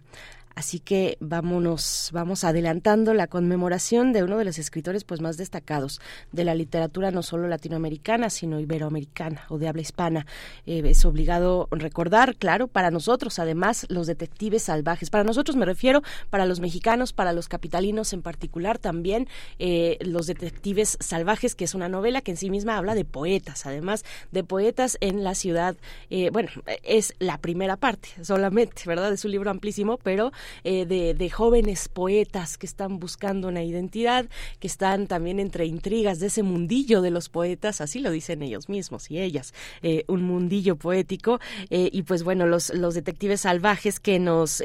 Así 0.58 0.80
que 0.80 1.16
vámonos, 1.20 2.10
vamos 2.12 2.42
adelantando 2.42 3.14
la 3.14 3.28
conmemoración 3.28 4.12
de 4.12 4.24
uno 4.24 4.38
de 4.38 4.44
los 4.44 4.58
escritores 4.58 5.04
pues 5.04 5.20
más 5.20 5.36
destacados 5.36 6.00
de 6.32 6.42
la 6.42 6.56
literatura 6.56 7.12
no 7.12 7.22
solo 7.22 7.46
latinoamericana, 7.46 8.28
sino 8.28 8.58
iberoamericana 8.58 9.44
o 9.50 9.58
de 9.58 9.68
habla 9.68 9.82
hispana. 9.82 10.26
Eh, 10.66 10.82
es 10.84 11.04
obligado 11.04 11.68
recordar, 11.70 12.34
claro, 12.34 12.66
para 12.66 12.90
nosotros 12.90 13.38
además 13.38 13.86
los 13.88 14.08
detectives 14.08 14.64
salvajes. 14.64 15.10
Para 15.10 15.22
nosotros 15.22 15.54
me 15.54 15.64
refiero 15.64 16.02
para 16.28 16.44
los 16.44 16.58
mexicanos, 16.58 17.12
para 17.12 17.32
los 17.32 17.46
capitalinos 17.46 18.12
en 18.12 18.22
particular 18.22 18.78
también 18.78 19.28
eh, 19.60 19.96
los 20.00 20.26
detectives 20.26 20.98
salvajes, 20.98 21.54
que 21.54 21.66
es 21.66 21.76
una 21.76 21.88
novela 21.88 22.20
que 22.20 22.32
en 22.32 22.36
sí 22.36 22.50
misma 22.50 22.78
habla 22.78 22.96
de 22.96 23.04
poetas, 23.04 23.64
además 23.64 24.04
de 24.32 24.42
poetas 24.42 24.98
en 25.00 25.22
la 25.22 25.36
ciudad. 25.36 25.76
Eh, 26.10 26.30
bueno, 26.32 26.50
es 26.82 27.14
la 27.20 27.38
primera 27.38 27.76
parte 27.76 28.08
solamente, 28.22 28.82
¿verdad? 28.86 29.12
Es 29.12 29.24
un 29.24 29.30
libro 29.30 29.52
amplísimo, 29.52 29.98
pero 29.98 30.32
eh, 30.64 30.86
de, 30.86 31.30
jóvenes 31.30 31.88
poetas 31.88 32.56
que 32.56 32.66
están 32.66 32.98
buscando 32.98 33.48
una 33.48 33.62
identidad, 33.62 34.26
que 34.60 34.66
están 34.66 35.06
también 35.06 35.40
entre 35.40 35.66
intrigas 35.66 36.20
de 36.20 36.28
ese 36.28 36.42
mundillo 36.42 37.02
de 37.02 37.10
los 37.10 37.28
poetas, 37.28 37.80
así 37.80 38.00
lo 38.00 38.10
dicen 38.10 38.42
ellos 38.42 38.68
mismos 38.68 39.10
y 39.10 39.20
ellas, 39.20 39.52
eh, 39.82 40.04
un 40.08 40.22
mundillo 40.22 40.76
poético, 40.76 41.38
eh, 41.70 41.90
y 41.92 42.02
pues 42.02 42.22
bueno, 42.22 42.46
los, 42.46 42.70
los 42.74 42.94
detectives 42.94 43.42
salvajes 43.42 44.00
que 44.00 44.18
nos 44.18 44.62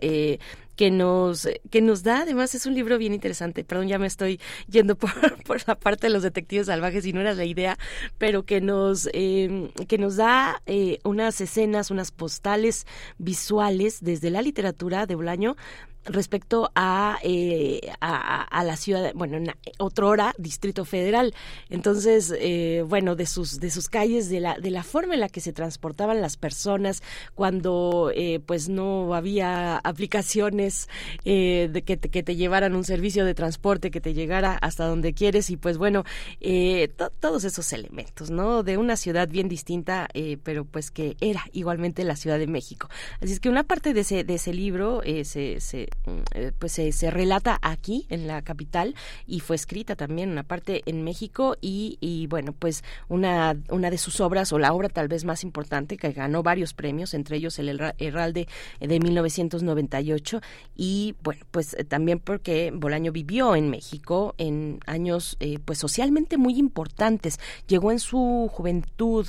que 0.75 0.91
nos, 0.91 1.47
que 1.69 1.81
nos 1.81 2.03
da, 2.03 2.21
además 2.21 2.55
es 2.55 2.65
un 2.65 2.73
libro 2.73 2.97
bien 2.97 3.13
interesante, 3.13 3.63
perdón, 3.63 3.87
ya 3.87 3.99
me 3.99 4.07
estoy 4.07 4.39
yendo 4.67 4.95
por, 4.95 5.11
por 5.43 5.61
la 5.67 5.75
parte 5.75 6.07
de 6.07 6.13
los 6.13 6.23
detectives 6.23 6.67
salvajes 6.67 7.05
y 7.05 7.13
no 7.13 7.21
era 7.21 7.33
la 7.33 7.45
idea, 7.45 7.77
pero 8.17 8.43
que 8.43 8.61
nos, 8.61 9.09
eh, 9.13 9.71
que 9.87 9.97
nos 9.97 10.15
da 10.15 10.61
eh, 10.65 10.99
unas 11.03 11.39
escenas, 11.41 11.91
unas 11.91 12.11
postales 12.11 12.85
visuales 13.17 13.99
desde 14.01 14.29
la 14.29 14.41
literatura 14.41 15.05
de 15.05 15.15
Bolaño 15.15 15.55
respecto 16.05 16.71
a, 16.75 17.17
eh, 17.23 17.91
a, 17.99 18.63
la 18.63 18.75
ciudad, 18.77 19.11
bueno, 19.15 19.37
en 19.37 19.51
otro 19.77 20.07
hora 20.09 20.33
Distrito 20.37 20.85
Federal. 20.85 21.33
Entonces, 21.69 22.33
eh, 22.39 22.83
bueno, 22.87 23.15
de 23.15 23.25
sus, 23.25 23.59
de 23.59 23.69
sus 23.69 23.89
calles, 23.89 24.29
de 24.29 24.39
la, 24.39 24.57
de 24.57 24.71
la 24.71 24.83
forma 24.83 25.13
en 25.13 25.19
la 25.19 25.29
que 25.29 25.41
se 25.41 25.53
transportaban 25.53 26.21
las 26.21 26.37
personas 26.37 27.03
cuando 27.35 28.11
eh, 28.13 28.39
pues 28.45 28.69
no 28.69 29.13
había 29.13 29.77
aplicaciones 29.77 30.87
de 31.23 31.83
que 31.85 31.97
te, 31.97 32.09
que 32.09 32.23
te 32.23 32.35
llevaran 32.35 32.75
un 32.75 32.83
servicio 32.83 33.25
de 33.25 33.33
transporte 33.33 33.91
que 33.91 34.01
te 34.01 34.13
llegara 34.13 34.57
hasta 34.61 34.85
donde 34.85 35.13
quieres 35.13 35.49
y 35.49 35.57
pues 35.57 35.77
bueno, 35.77 36.03
todos 37.19 37.43
esos 37.43 37.71
elementos, 37.73 38.29
¿no? 38.29 38.63
De 38.63 38.77
una 38.77 38.97
ciudad 38.97 39.27
bien 39.27 39.47
distinta, 39.47 40.07
pero 40.43 40.65
pues 40.65 40.91
que 40.91 41.15
era 41.21 41.45
igualmente 41.51 42.03
la 42.03 42.15
Ciudad 42.15 42.39
de 42.39 42.47
México. 42.47 42.89
Así 43.21 43.33
es 43.33 43.39
que 43.39 43.49
una 43.49 43.63
parte 43.63 43.93
de 43.93 44.01
ese, 44.01 44.23
de 44.23 44.35
ese 44.35 44.53
libro 44.53 45.01
se, 45.23 45.59
se 45.59 45.83
eh, 45.83 45.89
pues 46.59 46.73
se, 46.73 47.11
relata 47.11 47.59
aquí 47.61 48.05
en 48.09 48.27
la 48.27 48.41
capital 48.41 48.95
y 49.25 49.39
fue 49.39 49.55
escrita 49.55 49.95
también 49.95 50.31
una 50.31 50.43
parte 50.43 50.81
en 50.85 51.03
México 51.03 51.55
y, 51.61 52.27
bueno 52.29 52.53
pues 52.53 52.83
una 53.09 53.55
una 53.69 53.89
de 53.89 53.97
sus 53.97 54.19
obras 54.19 54.51
o 54.53 54.59
la 54.59 54.73
obra 54.73 54.89
tal 54.89 55.07
vez 55.07 55.23
más 55.25 55.43
importante 55.43 55.97
que 55.97 56.11
ganó 56.11 56.43
varios 56.43 56.73
premios 56.73 57.13
entre 57.13 57.37
ellos 57.37 57.59
el 57.59 57.79
Herralde 57.97 58.47
de 58.79 58.99
1998 58.99 60.41
y 60.75 61.15
bueno 61.23 61.45
pues 61.51 61.73
eh, 61.73 61.83
también 61.83 62.19
porque 62.19 62.71
Bolaño 62.73 63.11
vivió 63.11 63.55
en 63.55 63.69
México 63.69 64.35
en 64.37 64.79
años 64.85 65.37
eh, 65.39 65.59
pues 65.63 65.79
socialmente 65.79 66.37
muy 66.37 66.57
importantes. 66.57 67.39
Llegó 67.67 67.91
en 67.91 67.99
su 67.99 68.49
juventud 68.51 69.27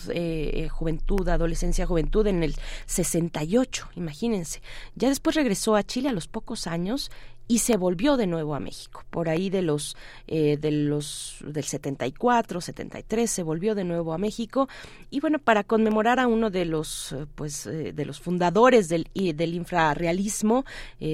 juventud 0.71 1.29
adolescencia 1.29 1.87
juventud 1.87 2.27
en 2.27 2.43
el 2.43 2.55
68 2.87 3.91
imagínense. 3.97 4.63
Ya 4.95 5.09
después 5.09 5.37
regresó 5.37 5.77
a 5.77 5.83
Chile 5.83 6.09
a 6.09 6.13
los 6.13 6.29
pocos 6.29 6.54
años 6.67 7.11
y 7.47 7.59
se 7.59 7.77
volvió 7.77 8.17
de 8.17 8.27
nuevo 8.27 8.55
a 8.55 8.61
México. 8.61 9.05
Por 9.11 9.29
ahí 9.29 9.51
de 9.51 9.63
los, 9.63 9.97
eh, 10.27 10.57
de 10.57 10.71
los 10.71 11.39
del 11.47 11.65
74, 11.65 12.61
73 12.61 13.31
se 13.31 13.43
volvió 13.43 13.75
de 13.75 13.85
nuevo 13.85 14.13
a 14.13 14.19
México 14.19 14.69
y 15.11 15.21
bueno 15.21 15.39
para 15.39 15.65
conmemorar 15.65 16.21
a 16.21 16.27
uno 16.27 16.51
de 16.51 16.65
los 16.65 17.13
eh, 17.13 17.27
pues 17.35 17.67
eh, 17.67 17.93
de 17.93 18.05
los 18.05 18.21
fundadores 18.21 18.89
del 18.89 19.09
del 19.15 19.55
infrarrealismo 19.55 20.65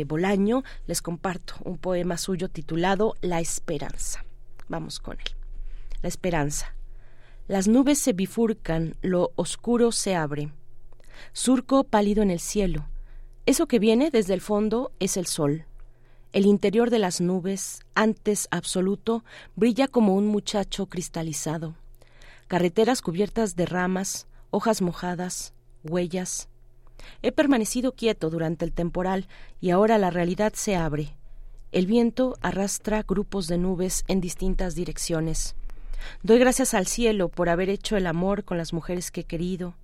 Bolaño 0.07 0.63
les 0.87 1.03
comparto 1.03 1.55
un 1.65 1.79
poema 1.79 2.17
suyo 2.17 2.49
titulado 2.49 3.15
La 3.21 3.41
esperanza. 3.41 4.25
Vamos 4.69 5.01
con 5.01 5.19
él. 5.19 5.35
La 6.03 6.09
esperanza. 6.09 6.75
Las 7.49 7.67
nubes 7.67 7.99
se 7.99 8.13
bifurcan, 8.13 8.97
lo 9.03 9.33
oscuro 9.35 9.91
se 9.93 10.15
abre. 10.15 10.53
Surco 11.33 11.85
pálido 11.85 12.23
en 12.23 12.31
el 12.31 12.41
cielo 12.41 12.87
eso 13.47 13.67
que 13.67 13.79
viene 13.79 14.11
desde 14.11 14.35
el 14.35 14.41
fondo 14.41 14.93
es 15.01 15.17
el 15.17 15.27
sol. 15.27 15.65
El 16.33 16.47
interior 16.47 16.91
de 16.91 16.99
las 16.99 17.21
nubes, 17.21 17.81
antes 17.95 18.47
absoluto, 18.51 19.25
brilla 19.57 19.89
como 19.89 20.15
un 20.15 20.27
muchacho 20.27 20.87
cristalizado. 20.87 21.75
Carreteras 22.47 23.03
cubiertas 23.03 23.57
de 23.57 23.67
ramas, 23.67 24.27
hojas 24.51 24.83
mojadas, 24.83 25.55
huellas. 25.83 26.49
He 27.23 27.33
permanecido 27.33 27.93
quieto 27.93 28.31
durante 28.31 28.65
el 28.65 28.73
temporal 28.73 29.27
y 29.61 29.71
ahora 29.71 29.99
la 29.99 30.11
realidad 30.11 30.53
se 30.55 30.77
abre. 30.77 31.17
El 31.73 31.87
viento 31.87 32.37
arrastra 32.43 33.03
grupos 33.03 33.47
de 33.47 33.59
nubes 33.59 34.05
en 34.07 34.21
distintas 34.21 34.75
direcciones. 34.75 35.55
Doy 36.23 36.39
gracias 36.39 36.75
al 36.75 36.87
cielo 36.87 37.29
por 37.29 37.49
haber 37.49 37.69
hecho 37.71 37.97
el 37.97 38.07
amor 38.07 38.45
con 38.45 38.59
las 38.59 38.73
mujeres 38.73 39.11
que 39.11 39.23
he 39.23 39.25
querido. 39.25 39.75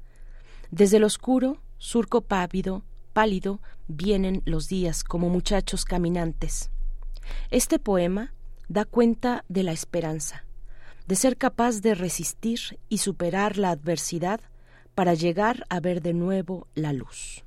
Desde 0.71 0.97
el 0.99 1.05
oscuro, 1.05 1.59
surco 1.79 2.21
pávido, 2.21 2.83
pálido 3.17 3.63
vienen 3.89 4.43
los 4.45 4.69
días 4.69 5.03
como 5.03 5.31
muchachos 5.31 5.87
caminantes. 5.87 6.71
Este 7.51 7.79
poema 7.79 8.35
da 8.69 8.85
cuenta 8.85 9.43
de 9.49 9.63
la 9.63 9.73
esperanza, 9.73 10.45
de 11.07 11.17
ser 11.17 11.39
capaz 11.39 11.81
de 11.81 11.95
resistir 11.95 12.79
y 12.91 12.99
superar 12.99 13.57
la 13.57 13.71
adversidad 13.71 14.43
para 14.95 15.15
llegar 15.15 15.65
a 15.71 15.81
ver 15.81 16.03
de 16.03 16.13
nuevo 16.13 16.69
la 16.75 16.93
luz. 16.93 17.46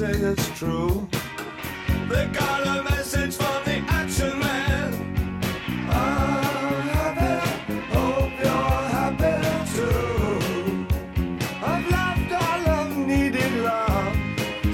say 0.00 0.12
it's 0.12 0.48
true. 0.58 1.06
They 2.08 2.24
got 2.28 2.66
a 2.66 2.82
message 2.84 3.36
from 3.36 3.58
the 3.66 3.76
action 4.00 4.38
man. 4.38 4.90
I'm 5.90 6.88
happy, 6.96 7.34
hope 7.94 8.32
you're 8.44 8.82
happy 8.96 9.36
too. 9.74 10.86
I've 11.70 11.86
loved 11.96 12.32
all 12.44 12.62
I've 12.78 12.96
needed 12.96 13.52
love, 13.68 14.16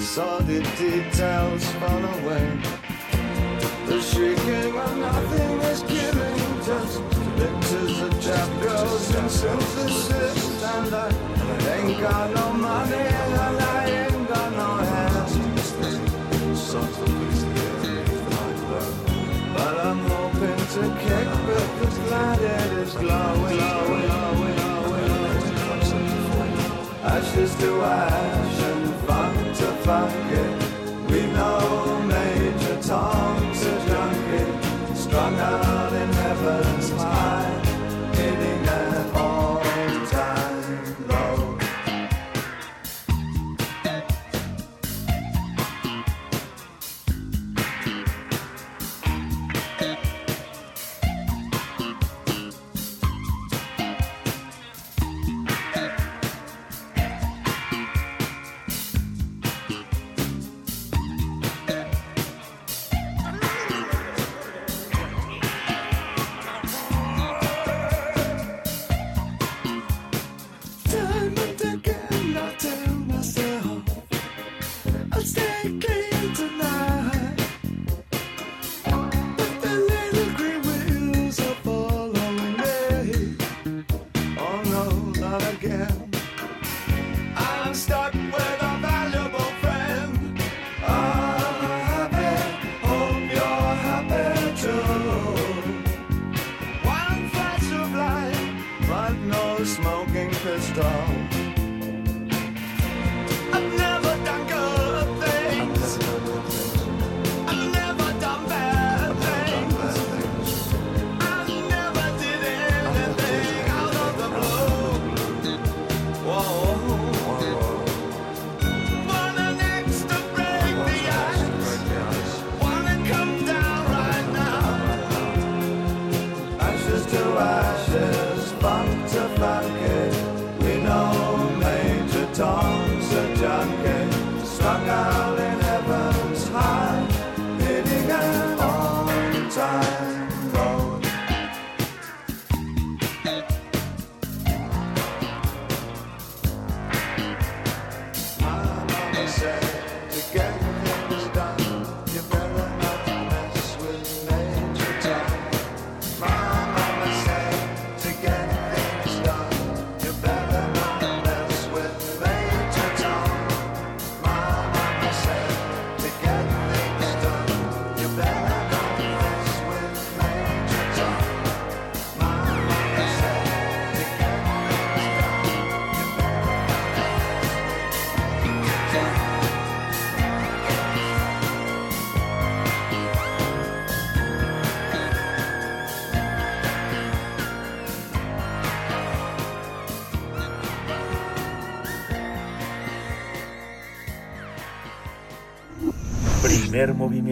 saw 0.01 0.39
the 0.51 0.61
details 0.79 1.65
fall 1.81 2.05
away. 2.17 2.47
The 3.87 4.01
shrieking 4.09 4.79
of 4.79 4.97
nothing 4.97 5.55
is 5.73 5.83
giving 5.95 6.41
just 6.69 7.03
pictures 7.41 7.97
of 8.07 8.13
chapters 8.27 9.15
and 9.19 9.31
synthesis. 9.39 10.63
And 10.63 10.95
I 10.95 11.09
ain't 11.75 12.01
got 12.01 12.33
no 12.33 12.53
money. 12.53 13.46
It's 20.79 20.85
a 20.85 20.91
kick, 21.01 21.25
but 21.47 21.81
this 21.81 21.99
planet 22.07 22.73
is 22.73 22.93
glowing, 22.93 23.57
glowing, 23.57 24.09
glowing, 24.09 24.57
glowing. 24.85 25.57
Ashes 27.03 27.55
to 27.61 27.83
ash 27.83 28.61
and 28.61 29.57
to 29.57 29.67
funk 29.87 30.33
it. 30.33 30.66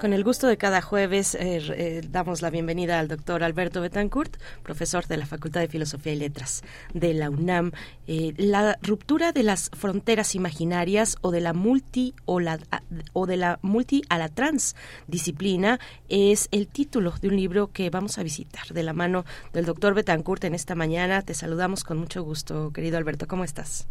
Con 0.00 0.14
el 0.14 0.24
gusto 0.24 0.46
de 0.46 0.56
cada 0.56 0.80
jueves 0.80 1.34
eh, 1.34 1.60
eh, 1.76 2.00
damos 2.08 2.40
la 2.40 2.48
bienvenida 2.48 2.98
al 2.98 3.06
doctor 3.06 3.44
Alberto 3.44 3.82
Betancourt, 3.82 4.38
profesor 4.62 5.06
de 5.06 5.18
la 5.18 5.26
Facultad 5.26 5.60
de 5.60 5.68
Filosofía 5.68 6.14
y 6.14 6.16
Letras 6.16 6.62
de 6.94 7.12
la 7.12 7.28
UNAM. 7.28 7.72
Eh, 8.06 8.32
la 8.38 8.78
ruptura 8.80 9.32
de 9.32 9.42
las 9.42 9.68
fronteras 9.76 10.34
imaginarias 10.34 11.18
o 11.20 11.30
de 11.30 11.42
la 11.42 11.52
multi 11.52 12.14
o, 12.24 12.40
la, 12.40 12.58
o 13.12 13.26
de 13.26 13.36
la 13.36 13.58
multi 13.60 14.00
a 14.08 14.16
la 14.16 14.30
transdisciplina 14.30 15.78
es 16.08 16.48
el 16.50 16.66
título 16.66 17.12
de 17.20 17.28
un 17.28 17.36
libro 17.36 17.70
que 17.70 17.90
vamos 17.90 18.16
a 18.16 18.22
visitar 18.22 18.68
de 18.68 18.82
la 18.82 18.94
mano 18.94 19.26
del 19.52 19.66
doctor 19.66 19.92
Betancourt 19.92 20.44
en 20.44 20.54
esta 20.54 20.74
mañana. 20.74 21.20
Te 21.20 21.34
saludamos 21.34 21.84
con 21.84 21.98
mucho 21.98 22.22
gusto, 22.22 22.72
querido 22.72 22.96
Alberto. 22.96 23.26
¿Cómo 23.28 23.44
estás? 23.44 23.86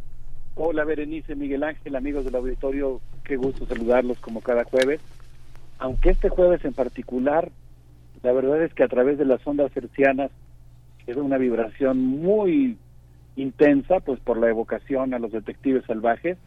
Hola 0.56 0.86
Berenice, 0.86 1.36
Miguel 1.36 1.64
Ángel, 1.64 1.96
amigos 1.96 2.26
del 2.26 2.36
auditorio, 2.36 3.00
qué 3.24 3.38
gusto 3.38 3.68
saludarlos 3.68 4.18
como 4.20 4.42
cada 4.42 4.64
jueves 4.64 5.00
aunque 5.80 6.10
este 6.10 6.30
jueves 6.30 6.64
en 6.66 6.74
particular, 6.74 7.50
la 8.22 8.34
verdad 8.34 8.62
es 8.64 8.74
que 8.74 8.84
a 8.84 8.88
través 8.88 9.18
de 9.18 9.26
las 9.26 9.46
ondas 9.48 9.76
hercianas 9.76 10.30
quedó 11.06 11.24
una 11.24 11.38
vibración 11.38 11.98
muy 12.00 12.78
intensa, 13.36 14.02
pues 14.02 14.20
por 14.20 14.38
la 14.38 14.50
evocación 14.50 15.14
a 15.14 15.20
los 15.20 15.32
detectives 15.32 15.86
salvajes, 15.86 16.38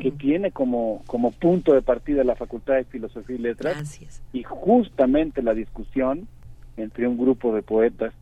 que 0.00 0.10
tiene 0.10 0.50
como, 0.50 1.02
como 1.06 1.30
punto 1.30 1.72
de 1.72 1.80
partida 1.80 2.22
la 2.22 2.34
Facultad 2.34 2.74
de 2.74 2.84
Filosofía 2.84 3.36
y 3.36 3.38
Letras, 3.38 4.00
y 4.32 4.42
justamente 4.42 5.42
la 5.42 5.54
discusión 5.54 6.28
entre 6.76 7.08
un 7.08 7.16
grupo 7.16 7.54
de 7.54 7.62
poetas 7.62 8.12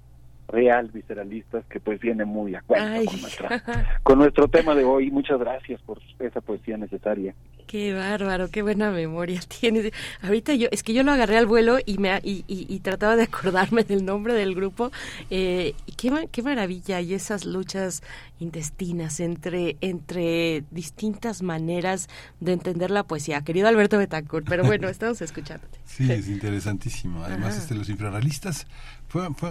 real 0.49 0.91
visceralistas 0.93 1.65
que 1.67 1.81
pues 1.81 2.01
viene 2.01 2.25
muy 2.25 2.55
a 2.55 2.63
cuento 2.63 3.11
con, 3.11 3.61
con 4.03 4.19
nuestro 4.19 4.49
tema 4.49 4.75
de 4.75 4.85
hoy. 4.85 5.11
Muchas 5.11 5.39
gracias 5.39 5.81
por 5.83 6.01
esa 6.19 6.41
poesía 6.41 6.77
necesaria. 6.77 7.35
Qué 7.67 7.95
bárbaro, 7.95 8.51
qué 8.51 8.63
buena 8.63 8.91
memoria 8.91 9.41
tienes. 9.61 9.93
Ahorita 10.23 10.55
yo, 10.55 10.69
es 10.71 10.83
que 10.83 10.93
yo 10.93 11.03
lo 11.03 11.13
agarré 11.13 11.39
al 11.39 11.47
vuelo 11.47 11.79
y 11.85 11.99
me 11.99 12.21
y, 12.23 12.45
y, 12.47 12.81
trataba 12.81 13.17
de 13.17 13.25
acordarme 13.25 13.85
del 13.85 14.05
nombre 14.05 14.35
del 14.35 14.55
grupo. 14.55 14.93
Eh, 15.31 15.75
y 15.87 15.93
qué, 15.93 16.29
qué 16.31 16.43
maravilla 16.43 17.01
y 17.01 17.15
esas 17.15 17.47
luchas 17.47 18.03
intestinas 18.39 19.21
entre 19.21 19.77
entre 19.81 20.65
distintas 20.71 21.43
maneras 21.43 22.09
de 22.41 22.53
entender 22.53 22.91
la 22.91 23.05
poesía. 23.05 23.43
Querido 23.43 23.69
Alberto 23.69 23.99
Betancourt, 23.99 24.47
pero 24.49 24.65
bueno, 24.65 24.89
estamos 24.91 25.21
escuchándote. 25.23 25.79
Sí, 25.85 26.11
es 26.13 26.29
interesantísimo. 26.29 27.25
Además, 27.25 27.57
este, 27.57 27.75
los 27.75 27.89
infrarrealistas 27.89 28.67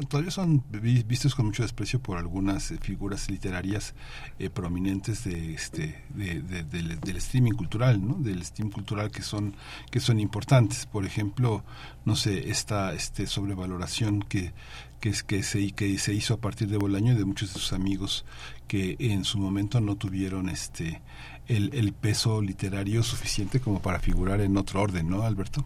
todavía 0.09 0.31
son 0.31 0.63
vistos 0.71 1.35
con 1.35 1.45
mucho 1.45 1.63
desprecio 1.63 2.01
por 2.01 2.17
algunas 2.17 2.71
eh, 2.71 2.77
figuras 2.81 3.29
literarias 3.29 3.93
eh, 4.39 4.49
prominentes 4.49 5.23
de 5.23 5.53
este 5.53 6.03
del, 6.13 7.17
streaming 7.17 7.53
cultural, 7.53 8.05
¿no? 8.05 8.15
Del 8.15 8.43
stream 8.43 8.71
cultural 8.71 9.11
que 9.11 9.21
son 9.21 9.55
que 9.89 9.99
son 9.99 10.19
importantes. 10.19 10.85
Por 10.85 11.05
ejemplo, 11.05 11.63
no 12.05 12.15
sé, 12.15 12.49
esta 12.49 12.93
este 12.93 13.25
sobrevaloración 13.27 14.21
que 14.21 14.53
que, 14.99 15.13
que, 15.27 15.43
se, 15.43 15.71
que 15.71 15.97
se 15.97 16.13
hizo 16.13 16.35
a 16.35 16.37
partir 16.37 16.69
de 16.69 16.77
Bolaño 16.77 17.11
y 17.13 17.17
de 17.17 17.25
muchos 17.25 17.53
de 17.53 17.59
sus 17.59 17.73
amigos 17.73 18.25
que 18.67 18.95
en 18.99 19.25
su 19.25 19.37
momento 19.37 19.81
no 19.81 19.97
tuvieron 19.97 20.47
este 20.49 21.01
el, 21.47 21.73
el 21.73 21.93
peso 21.93 22.41
literario 22.41 23.03
suficiente 23.03 23.59
como 23.59 23.81
para 23.81 23.99
figurar 23.99 24.39
en 24.39 24.55
otro 24.57 24.81
orden, 24.81 25.09
¿no, 25.09 25.23
Alberto? 25.23 25.65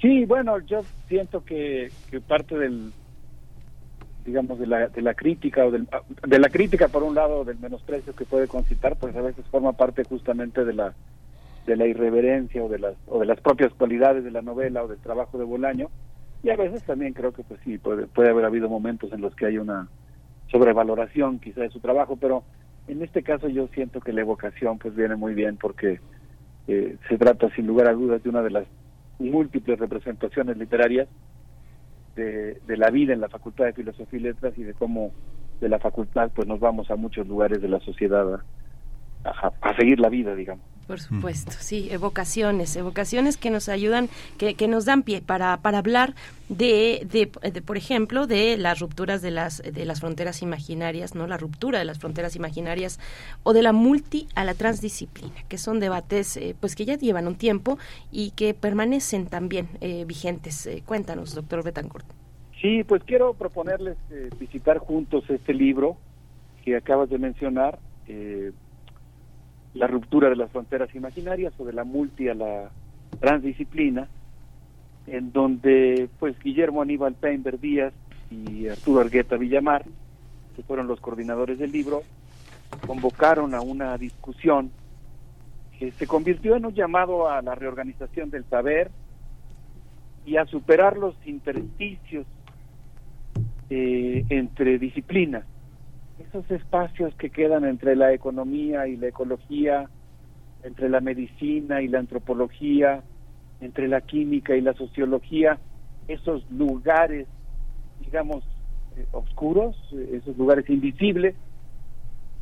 Sí, 0.00 0.24
bueno, 0.26 0.58
yo 0.60 0.82
siento 1.08 1.44
que, 1.44 1.90
que 2.10 2.20
parte 2.20 2.58
del, 2.58 2.92
digamos, 4.26 4.58
de 4.58 4.66
la, 4.66 4.88
de 4.88 5.00
la 5.00 5.14
crítica 5.14 5.64
o 5.64 5.70
del, 5.70 5.88
de 6.26 6.38
la 6.38 6.48
crítica 6.48 6.88
por 6.88 7.02
un 7.02 7.14
lado 7.14 7.44
del 7.44 7.58
menosprecio 7.58 8.14
que 8.14 8.24
puede 8.26 8.48
concitar, 8.48 8.96
pues 8.96 9.16
a 9.16 9.22
veces 9.22 9.46
forma 9.46 9.72
parte 9.72 10.04
justamente 10.04 10.64
de 10.64 10.74
la 10.74 10.94
de 11.66 11.76
la 11.76 11.86
irreverencia 11.86 12.62
o 12.62 12.68
de 12.68 12.78
las 12.78 12.94
o 13.08 13.18
de 13.18 13.26
las 13.26 13.40
propias 13.40 13.72
cualidades 13.74 14.22
de 14.22 14.30
la 14.30 14.40
novela 14.40 14.84
o 14.84 14.88
del 14.88 14.98
trabajo 14.98 15.36
de 15.38 15.44
Bolaño. 15.44 15.90
Y 16.42 16.50
a 16.50 16.56
veces 16.56 16.84
también 16.84 17.12
creo 17.12 17.32
que 17.32 17.42
pues 17.42 17.58
sí 17.64 17.78
puede 17.78 18.06
puede 18.06 18.30
haber 18.30 18.44
habido 18.44 18.68
momentos 18.68 19.12
en 19.12 19.20
los 19.20 19.34
que 19.34 19.46
hay 19.46 19.58
una 19.58 19.88
sobrevaloración 20.50 21.40
quizá 21.40 21.62
de 21.62 21.70
su 21.70 21.80
trabajo, 21.80 22.16
pero 22.16 22.44
en 22.86 23.02
este 23.02 23.22
caso 23.22 23.48
yo 23.48 23.66
siento 23.68 24.00
que 24.00 24.12
la 24.12 24.20
evocación 24.20 24.78
pues 24.78 24.94
viene 24.94 25.16
muy 25.16 25.34
bien 25.34 25.56
porque 25.56 25.98
eh, 26.68 26.96
se 27.08 27.18
trata 27.18 27.50
sin 27.56 27.66
lugar 27.66 27.88
a 27.88 27.94
dudas 27.94 28.22
de 28.22 28.28
una 28.28 28.42
de 28.42 28.50
las 28.50 28.66
múltiples 29.18 29.78
representaciones 29.78 30.56
literarias 30.56 31.08
de, 32.14 32.60
de, 32.66 32.76
la 32.76 32.90
vida 32.90 33.12
en 33.12 33.20
la 33.20 33.28
Facultad 33.28 33.66
de 33.66 33.72
Filosofía 33.72 34.20
y 34.20 34.22
Letras 34.22 34.56
y 34.56 34.62
de 34.62 34.74
cómo 34.74 35.12
de 35.60 35.68
la 35.68 35.78
facultad 35.78 36.30
pues 36.34 36.46
nos 36.46 36.60
vamos 36.60 36.90
a 36.90 36.96
muchos 36.96 37.26
lugares 37.26 37.60
de 37.62 37.68
la 37.68 37.80
sociedad 37.80 38.34
a, 38.34 38.44
a 39.30 39.76
seguir 39.76 40.00
la 40.00 40.08
vida, 40.08 40.34
digamos. 40.34 40.64
Por 40.86 41.00
supuesto, 41.00 41.50
sí, 41.58 41.88
evocaciones, 41.90 42.76
evocaciones 42.76 43.36
que 43.36 43.50
nos 43.50 43.68
ayudan, 43.68 44.08
que, 44.38 44.54
que 44.54 44.68
nos 44.68 44.84
dan 44.84 45.02
pie 45.02 45.20
para, 45.20 45.56
para 45.56 45.78
hablar 45.78 46.14
de, 46.48 47.04
de, 47.10 47.60
por 47.62 47.76
ejemplo, 47.76 48.28
de 48.28 48.56
las 48.56 48.78
rupturas 48.78 49.20
de 49.20 49.32
las, 49.32 49.60
de 49.60 49.84
las 49.84 49.98
fronteras 49.98 50.42
imaginarias, 50.42 51.16
¿no? 51.16 51.26
La 51.26 51.38
ruptura 51.38 51.80
de 51.80 51.84
las 51.84 51.98
fronteras 51.98 52.36
imaginarias 52.36 53.00
o 53.42 53.52
de 53.52 53.62
la 53.62 53.72
multi 53.72 54.28
a 54.36 54.44
la 54.44 54.54
transdisciplina, 54.54 55.34
que 55.48 55.58
son 55.58 55.80
debates 55.80 56.36
eh, 56.36 56.54
pues 56.60 56.76
que 56.76 56.84
ya 56.84 56.96
llevan 56.96 57.26
un 57.26 57.34
tiempo 57.34 57.78
y 58.12 58.30
que 58.30 58.54
permanecen 58.54 59.26
también 59.26 59.68
eh, 59.80 60.04
vigentes. 60.06 60.68
Eh, 60.68 60.84
cuéntanos, 60.86 61.34
doctor 61.34 61.64
Betancourt. 61.64 62.06
Sí, 62.60 62.84
pues 62.84 63.02
quiero 63.02 63.34
proponerles 63.34 63.96
visitar 64.38 64.78
juntos 64.78 65.24
este 65.28 65.52
libro 65.52 65.96
que 66.64 66.76
acabas 66.76 67.10
de 67.10 67.18
mencionar. 67.18 67.80
Eh, 68.08 68.52
la 69.76 69.86
ruptura 69.86 70.30
de 70.30 70.36
las 70.36 70.50
fronteras 70.50 70.94
imaginarias 70.94 71.52
o 71.58 71.64
de 71.64 71.72
la 71.72 71.84
multi 71.84 72.28
a 72.28 72.34
la 72.34 72.70
transdisciplina, 73.20 74.08
en 75.06 75.32
donde 75.32 76.08
pues 76.18 76.38
Guillermo 76.40 76.82
Aníbal 76.82 77.14
Peinber 77.14 77.60
Díaz 77.60 77.92
y 78.30 78.68
Arturo 78.68 79.00
Argueta 79.00 79.36
Villamar, 79.36 79.84
que 80.54 80.62
fueron 80.62 80.86
los 80.86 81.00
coordinadores 81.00 81.58
del 81.58 81.72
libro, 81.72 82.02
convocaron 82.86 83.54
a 83.54 83.60
una 83.60 83.96
discusión 83.98 84.70
que 85.78 85.92
se 85.92 86.06
convirtió 86.06 86.56
en 86.56 86.64
un 86.64 86.74
llamado 86.74 87.28
a 87.28 87.42
la 87.42 87.54
reorganización 87.54 88.30
del 88.30 88.44
saber 88.44 88.90
y 90.24 90.38
a 90.38 90.46
superar 90.46 90.96
los 90.96 91.14
intersticios 91.26 92.26
eh, 93.68 94.24
entre 94.30 94.78
disciplinas 94.78 95.44
esos 96.18 96.50
espacios 96.50 97.14
que 97.16 97.30
quedan 97.30 97.64
entre 97.64 97.96
la 97.96 98.12
economía 98.12 98.86
y 98.86 98.96
la 98.96 99.08
ecología, 99.08 99.88
entre 100.62 100.88
la 100.88 101.00
medicina 101.00 101.82
y 101.82 101.88
la 101.88 101.98
antropología, 101.98 103.02
entre 103.60 103.88
la 103.88 104.00
química 104.00 104.56
y 104.56 104.60
la 104.60 104.74
sociología, 104.74 105.58
esos 106.08 106.50
lugares, 106.50 107.26
digamos, 108.00 108.44
eh, 108.96 109.06
oscuros, 109.12 109.76
eh, 109.92 110.20
esos 110.22 110.36
lugares 110.36 110.68
invisibles, 110.70 111.34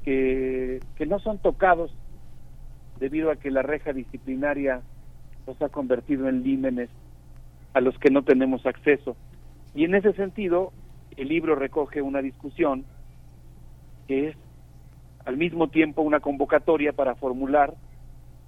que, 0.04 0.80
que 0.96 1.06
no 1.06 1.18
son 1.18 1.38
tocados 1.38 1.94
debido 3.00 3.30
a 3.30 3.36
que 3.36 3.50
la 3.50 3.62
reja 3.62 3.92
disciplinaria 3.92 4.82
los 5.46 5.60
ha 5.62 5.68
convertido 5.68 6.28
en 6.28 6.42
límenes 6.42 6.90
a 7.72 7.80
los 7.80 7.98
que 7.98 8.10
no 8.10 8.22
tenemos 8.22 8.64
acceso. 8.66 9.16
Y 9.74 9.84
en 9.84 9.94
ese 9.94 10.12
sentido, 10.12 10.72
el 11.16 11.28
libro 11.28 11.56
recoge 11.56 12.02
una 12.02 12.22
discusión 12.22 12.84
que 14.06 14.28
es 14.28 14.36
al 15.24 15.36
mismo 15.36 15.68
tiempo 15.68 16.02
una 16.02 16.20
convocatoria 16.20 16.92
para 16.92 17.14
formular 17.14 17.74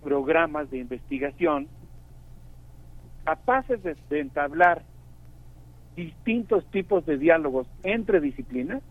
programas 0.02 0.70
de 0.70 0.78
investigación 0.78 1.68
capaces 3.26 3.80
de, 3.82 4.20
entablar 4.20 4.82
distintos 5.96 6.64
tipos 6.70 7.04
de 7.04 7.18
diálogos 7.18 7.66
entre 7.82 8.20
disciplinas, 8.20 8.82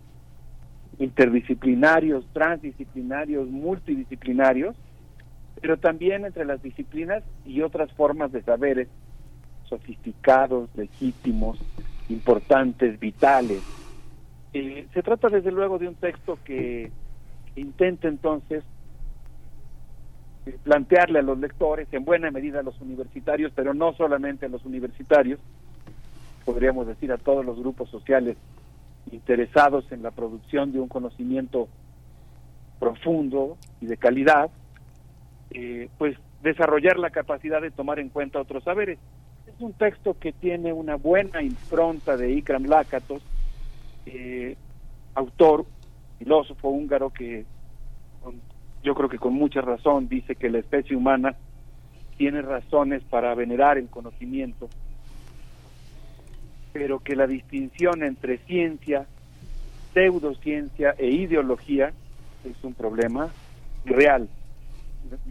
interdisciplinarios, 0.99 2.27
transdisciplinarios, 2.33 3.47
multidisciplinarios, 3.47 4.75
pero 5.61 5.77
también 5.77 6.25
entre 6.25 6.43
las 6.43 6.61
disciplinas 6.61 7.23
y 7.45 7.61
otras 7.61 7.91
formas 7.93 8.33
de 8.33 8.41
saberes 8.43 8.89
sofisticados, 9.69 10.69
legítimos, 10.75 11.57
importantes, 12.09 12.99
vitales, 12.99 13.63
se 14.93 15.03
trata 15.03 15.27
desde 15.27 15.51
luego 15.51 15.77
de 15.77 15.89
un 15.89 15.95
texto 15.95 16.39
que 16.45 16.89
intenta 17.57 18.07
entonces 18.07 18.63
plantearle 20.63 21.19
a 21.19 21.23
los 21.23 21.37
lectores, 21.39 21.87
en 21.91 22.05
buena 22.05 22.31
medida 22.31 22.59
a 22.59 22.63
los 22.63 22.79
universitarios, 22.79 23.51
pero 23.53 23.73
no 23.73 23.93
solamente 23.93 24.45
a 24.45 24.49
los 24.49 24.63
universitarios, 24.63 25.39
podríamos 26.45 26.87
decir 26.87 27.11
a 27.11 27.17
todos 27.17 27.43
los 27.43 27.59
grupos 27.59 27.89
sociales 27.89 28.37
interesados 29.11 29.91
en 29.91 30.03
la 30.03 30.11
producción 30.11 30.71
de 30.71 30.79
un 30.79 30.87
conocimiento 30.87 31.67
profundo 32.79 33.57
y 33.81 33.87
de 33.87 33.97
calidad, 33.97 34.49
eh, 35.51 35.89
pues 35.97 36.17
desarrollar 36.43 36.97
la 36.97 37.09
capacidad 37.09 37.61
de 37.61 37.71
tomar 37.71 37.99
en 37.99 38.09
cuenta 38.09 38.39
otros 38.39 38.63
saberes. 38.63 38.99
Es 39.47 39.59
un 39.59 39.73
texto 39.73 40.15
que 40.17 40.31
tiene 40.31 40.71
una 40.71 40.95
buena 40.95 41.41
impronta 41.41 42.15
de 42.15 42.31
Ikram 42.31 42.65
Lakatos, 42.65 43.21
eh, 44.05 44.55
autor, 45.13 45.65
filósofo 46.19 46.69
húngaro 46.69 47.11
que 47.11 47.45
yo 48.83 48.93
creo 48.93 49.09
que 49.09 49.17
con 49.17 49.33
mucha 49.33 49.61
razón 49.61 50.07
dice 50.07 50.35
que 50.35 50.49
la 50.49 50.59
especie 50.59 50.95
humana 50.95 51.35
tiene 52.17 52.41
razones 52.41 53.03
para 53.03 53.33
venerar 53.33 53.77
el 53.77 53.89
conocimiento, 53.89 54.69
pero 56.71 56.99
que 56.99 57.15
la 57.15 57.27
distinción 57.27 58.03
entre 58.03 58.37
ciencia, 58.39 59.07
pseudociencia 59.93 60.95
e 60.97 61.07
ideología 61.07 61.93
es 62.45 62.63
un 62.63 62.73
problema 62.73 63.29
real. 63.85 64.29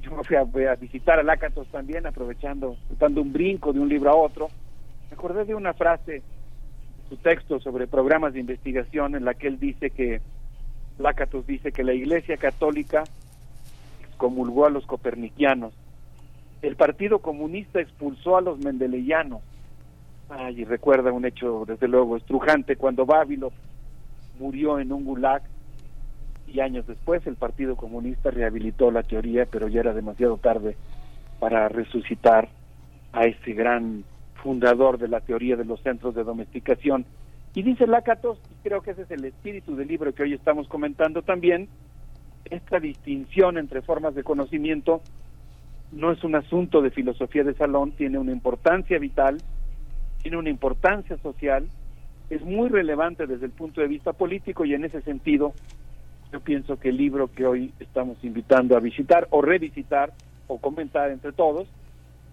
Yo 0.01 0.23
fui 0.23 0.37
a, 0.67 0.75
visitar 0.75 1.19
a 1.19 1.23
Lácatos 1.23 1.67
también, 1.69 2.07
aprovechando, 2.07 2.77
dando 2.99 3.23
un 3.23 3.33
brinco 3.33 3.73
de 3.73 3.81
un 3.81 3.89
libro 3.89 4.11
a 4.11 4.17
otro. 4.17 4.49
Me 5.11 5.15
acordé 5.15 5.45
de 5.45 5.55
una 5.55 5.75
frase, 5.75 6.23
su 7.15 7.23
texto 7.23 7.61
sobre 7.61 7.87
programas 7.87 8.35
de 8.35 8.41
investigación, 8.41 9.15
en 9.15 9.25
la 9.25 9.35
que 9.35 9.47
él 9.47 9.61
dice 9.61 9.91
que, 9.91 10.21
Lácatos 10.99 11.47
dice 11.47 11.73
que 11.73 11.85
la 11.85 11.93
Iglesia 11.93 12.37
Católica 12.37 13.05
comulgó 14.17 14.67
a 14.67 14.71
los 14.71 14.87
coperniquianos. 14.87 15.73
El 16.63 16.77
Partido 16.77 17.19
Comunista 17.19 17.81
expulsó 17.81 18.37
a 18.37 18.41
los 18.41 18.59
mendeleyanos. 18.59 19.43
Ay, 20.29 20.65
recuerda 20.65 21.13
un 21.13 21.25
hecho, 21.25 21.65
desde 21.67 21.89
luego, 21.89 22.17
estrujante, 22.17 22.77
cuando 22.77 23.07
Bábilo 23.07 23.53
murió 24.39 24.79
en 24.79 24.93
un 24.93 25.05
gulag 25.05 25.43
y 26.47 26.61
años 26.61 26.87
después 26.87 27.27
el 27.27 27.37
Partido 27.37 27.77
Comunista 27.77 28.31
rehabilitó 28.31 28.91
la 28.91 29.03
teoría, 29.03 29.47
pero 29.47 29.69
ya 29.69 29.81
era 29.81 29.93
demasiado 29.93 30.37
tarde 30.39 30.77
para 31.39 31.69
resucitar 31.69 32.49
a 33.13 33.25
este 33.25 33.53
gran 33.53 34.05
fundador 34.45 34.99
de 34.99 35.09
la 35.09 35.21
teoría 35.21 35.57
de 35.57 35.65
los 35.65 35.81
centros 35.81 36.15
de 36.15 36.23
domesticación. 36.23 37.07
Y 37.55 37.63
dice 37.63 37.87
Lácatos, 37.87 38.39
y 38.51 38.69
creo 38.69 38.83
que 38.83 38.91
ese 38.91 39.03
es 39.03 39.11
el 39.11 39.25
espíritu 39.25 39.75
del 39.75 39.89
libro 39.89 40.15
que 40.15 40.23
hoy 40.23 40.35
estamos 40.35 40.69
comentando 40.69 41.23
también, 41.23 41.69
esta 42.45 42.79
distinción 42.79 43.57
entre 43.57 43.81
formas 43.81 44.15
de 44.15 44.23
conocimiento 44.23 45.01
no 45.93 46.13
es 46.13 46.23
un 46.25 46.35
asunto 46.35 46.83
de 46.83 46.91
filosofía 46.91 47.43
de 47.43 47.55
salón, 47.55 47.93
tiene 47.93 48.19
una 48.19 48.33
importancia 48.33 48.99
vital, 48.99 49.39
tiene 50.21 50.37
una 50.37 50.51
importancia 50.51 51.17
social, 51.19 51.67
es 52.29 52.43
muy 52.43 52.69
relevante 52.69 53.27
desde 53.27 53.47
el 53.47 53.53
punto 53.53 53.81
de 53.81 53.87
vista 53.87 54.13
político 54.13 54.67
y 54.67 54.75
en 54.75 54.85
ese 54.85 55.01
sentido 55.03 55.55
yo 56.33 56.41
pienso 56.41 56.79
que 56.79 56.91
el 56.91 56.99
libro 56.99 57.31
que 57.33 57.47
hoy 57.47 57.73
estamos 57.81 58.23
invitando 58.25 58.77
a 58.77 58.81
visitar 58.81 59.27
o 59.31 59.41
revisitar 59.41 60.13
o 60.49 60.59
comentar 60.59 61.11
entre 61.11 61.33
todos, 61.33 61.67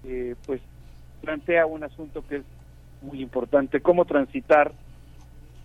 eh, 0.04 0.36
pues 0.46 0.60
plantea 1.22 1.66
un 1.66 1.84
asunto 1.84 2.24
que 2.28 2.38
es 2.38 2.44
muy 3.02 3.22
importante, 3.22 3.82
cómo 3.82 4.06
transitar 4.06 4.74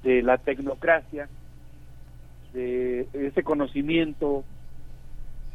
de 0.02 0.22
la 0.22 0.38
tecnocracia, 0.38 1.28
de 2.52 3.08
ese 3.12 3.42
conocimiento 3.42 4.44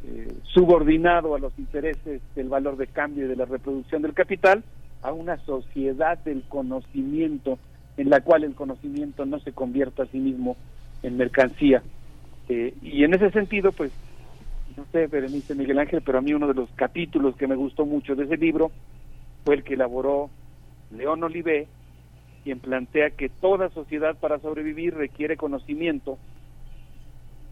eh, 0.03 0.33
subordinado 0.43 1.35
a 1.35 1.39
los 1.39 1.57
intereses 1.57 2.21
del 2.35 2.49
valor 2.49 2.77
de 2.77 2.87
cambio 2.87 3.25
y 3.25 3.29
de 3.29 3.35
la 3.35 3.45
reproducción 3.45 4.01
del 4.01 4.13
capital, 4.13 4.63
a 5.01 5.11
una 5.11 5.37
sociedad 5.45 6.17
del 6.19 6.43
conocimiento 6.43 7.57
en 7.97 8.09
la 8.09 8.21
cual 8.21 8.43
el 8.43 8.55
conocimiento 8.55 9.25
no 9.25 9.39
se 9.39 9.51
convierta 9.51 10.03
a 10.03 10.07
sí 10.07 10.19
mismo 10.19 10.55
en 11.03 11.17
mercancía. 11.17 11.81
Eh, 12.49 12.73
y 12.81 13.03
en 13.03 13.13
ese 13.13 13.31
sentido, 13.31 13.71
pues, 13.71 13.91
no 14.77 14.85
sé, 14.91 15.07
Berenice 15.07 15.55
Miguel 15.55 15.79
Ángel, 15.79 16.01
pero 16.05 16.17
a 16.17 16.21
mí 16.21 16.33
uno 16.33 16.47
de 16.47 16.53
los 16.53 16.69
capítulos 16.71 17.35
que 17.35 17.47
me 17.47 17.55
gustó 17.55 17.85
mucho 17.85 18.15
de 18.15 18.25
ese 18.25 18.37
libro 18.37 18.71
fue 19.43 19.55
el 19.55 19.63
que 19.63 19.75
elaboró 19.75 20.29
León 20.91 21.23
Olivé, 21.23 21.67
quien 22.43 22.59
plantea 22.59 23.11
que 23.11 23.29
toda 23.29 23.69
sociedad 23.69 24.15
para 24.17 24.39
sobrevivir 24.39 24.95
requiere 24.95 25.37
conocimiento 25.37 26.17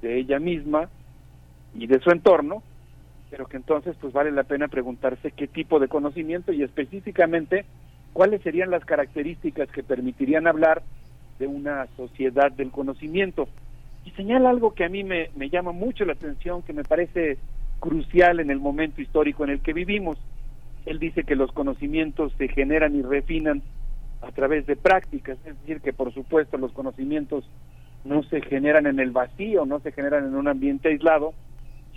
de 0.01 0.17
ella 0.17 0.39
misma 0.39 0.89
y 1.75 1.87
de 1.87 1.99
su 1.99 2.09
entorno, 2.09 2.63
pero 3.29 3.45
que 3.45 3.57
entonces 3.57 3.95
pues 3.99 4.13
vale 4.13 4.31
la 4.31 4.43
pena 4.43 4.67
preguntarse 4.67 5.31
qué 5.31 5.47
tipo 5.47 5.79
de 5.79 5.87
conocimiento 5.87 6.51
y 6.51 6.63
específicamente 6.63 7.65
cuáles 8.13 8.41
serían 8.41 8.71
las 8.71 8.83
características 8.85 9.69
que 9.69 9.83
permitirían 9.83 10.47
hablar 10.47 10.81
de 11.37 11.47
una 11.47 11.87
sociedad 11.95 12.51
del 12.51 12.71
conocimiento. 12.71 13.47
Y 14.05 14.11
señala 14.11 14.49
algo 14.49 14.73
que 14.73 14.85
a 14.85 14.89
mí 14.89 15.03
me, 15.03 15.29
me 15.35 15.49
llama 15.49 15.71
mucho 15.71 16.05
la 16.05 16.13
atención, 16.13 16.63
que 16.63 16.73
me 16.73 16.83
parece 16.83 17.37
crucial 17.79 18.39
en 18.39 18.49
el 18.49 18.59
momento 18.59 19.01
histórico 19.01 19.43
en 19.43 19.51
el 19.51 19.61
que 19.61 19.73
vivimos. 19.73 20.17
Él 20.85 20.99
dice 20.99 21.23
que 21.23 21.35
los 21.35 21.51
conocimientos 21.51 22.33
se 22.37 22.47
generan 22.47 22.95
y 22.95 23.01
refinan 23.01 23.61
a 24.21 24.31
través 24.31 24.65
de 24.65 24.75
prácticas, 24.75 25.37
es 25.45 25.59
decir, 25.59 25.81
que 25.81 25.93
por 25.93 26.13
supuesto 26.13 26.57
los 26.57 26.71
conocimientos 26.73 27.49
no 28.03 28.23
se 28.23 28.41
generan 28.41 28.87
en 28.87 28.99
el 28.99 29.11
vacío, 29.11 29.65
no 29.65 29.79
se 29.79 29.91
generan 29.91 30.25
en 30.25 30.35
un 30.35 30.47
ambiente 30.47 30.89
aislado, 30.89 31.33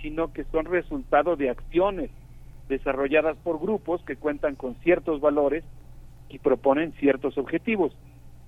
sino 0.01 0.33
que 0.33 0.43
son 0.45 0.65
resultado 0.65 1.35
de 1.35 1.49
acciones 1.49 2.11
desarrolladas 2.69 3.37
por 3.37 3.59
grupos 3.59 4.03
que 4.03 4.15
cuentan 4.15 4.55
con 4.55 4.75
ciertos 4.75 5.21
valores 5.21 5.63
y 6.29 6.39
proponen 6.39 6.93
ciertos 6.93 7.37
objetivos. 7.37 7.95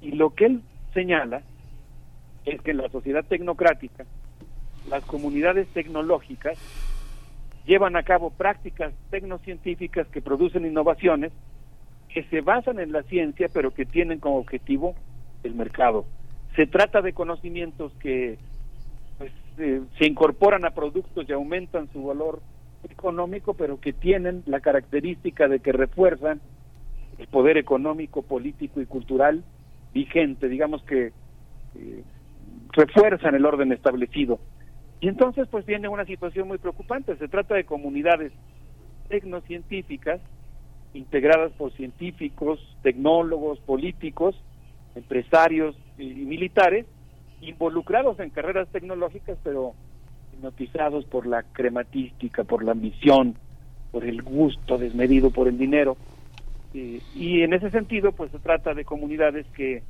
Y 0.01 0.11
lo 0.11 0.31
que 0.31 0.45
él 0.45 0.61
señala 0.93 1.41
es 2.45 2.61
que 2.61 2.71
en 2.71 2.77
la 2.77 2.89
sociedad 2.89 3.25
tecnocrática, 3.25 4.05
las 4.89 5.03
comunidades 5.05 5.67
tecnológicas 5.69 6.57
llevan 7.65 7.95
a 7.95 8.03
cabo 8.03 8.29
prácticas 8.29 8.93
tecnocientíficas 9.09 10.07
que 10.07 10.21
producen 10.21 10.65
innovaciones 10.65 11.31
que 12.09 12.23
se 12.25 12.41
basan 12.41 12.79
en 12.79 12.91
la 12.91 13.03
ciencia, 13.03 13.49
pero 13.53 13.71
que 13.71 13.85
tienen 13.85 14.19
como 14.19 14.37
objetivo 14.37 14.95
el 15.43 15.53
mercado. 15.55 16.05
Se 16.55 16.65
trata 16.67 17.01
de 17.01 17.13
conocimientos 17.13 17.91
que 17.99 18.37
pues, 19.17 19.31
eh, 19.57 19.81
se 19.97 20.07
incorporan 20.07 20.65
a 20.65 20.71
productos 20.71 21.27
y 21.27 21.33
aumentan 21.33 21.89
su 21.91 22.03
valor 22.03 22.41
económico, 22.89 23.53
pero 23.53 23.79
que 23.79 23.93
tienen 23.93 24.43
la 24.45 24.59
característica 24.59 25.47
de 25.47 25.59
que 25.59 25.71
refuerzan 25.71 26.39
el 27.17 27.27
poder 27.27 27.57
económico, 27.57 28.21
político 28.21 28.81
y 28.81 28.85
cultural 28.85 29.43
vigente, 29.93 30.49
digamos 30.49 30.83
que 30.83 31.11
eh, 31.75 32.03
refuerzan 32.71 33.35
el 33.35 33.45
orden 33.45 33.71
establecido. 33.71 34.39
Y 34.99 35.07
entonces 35.07 35.47
pues 35.49 35.65
viene 35.65 35.87
una 35.87 36.05
situación 36.05 36.47
muy 36.47 36.57
preocupante, 36.57 37.15
se 37.17 37.27
trata 37.27 37.55
de 37.55 37.65
comunidades 37.65 38.31
tecnocientíficas 39.09 40.21
integradas 40.93 41.51
por 41.53 41.73
científicos, 41.73 42.59
tecnólogos, 42.81 43.59
políticos, 43.59 44.35
empresarios 44.95 45.75
y, 45.97 46.05
militares, 46.05 46.85
involucrados 47.41 48.19
en 48.19 48.29
carreras 48.29 48.69
tecnológicas, 48.69 49.37
pero 49.43 49.73
hipnotizados 50.33 51.05
por 51.05 51.27
la 51.27 51.43
crematística, 51.43 52.45
por 52.45 52.63
la 52.63 52.71
ambición, 52.71 53.35
por 53.91 54.05
el 54.05 54.21
gusto 54.21 54.77
desmedido 54.77 55.31
por 55.31 55.47
el 55.47 55.57
dinero. 55.57 55.97
y 56.73 57.41
en 57.41 57.53
ese 57.53 57.69
sentido, 57.71 58.11
pues 58.11 58.31
se 58.31 58.39
trata 58.39 58.73
de 58.73 58.83
comunidades 58.83 59.45
que, 59.55 59.83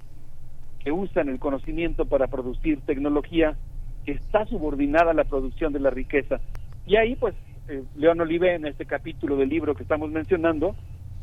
que 0.86 0.92
usan 0.92 1.30
el 1.30 1.40
conocimiento 1.40 2.06
para 2.06 2.28
producir 2.28 2.80
tecnología 2.82 3.58
que 4.06 4.14
está 4.14 4.46
subordinada 4.46 5.12
a 5.12 5.16
la 5.16 5.24
producción 5.24 5.74
de 5.74 5.80
la 5.80 5.90
riqueza. 5.90 6.40
Y 6.86 6.98
ahí, 6.98 7.16
pues, 7.16 7.34
eh, 7.68 7.84
León 7.96 8.22
Olive, 8.22 8.54
en 8.54 8.66
este 8.68 8.86
capítulo 8.86 9.36
del 9.36 9.50
libro 9.50 9.74
que 9.74 9.84
estamos 9.84 10.12
mencionando, 10.12 10.76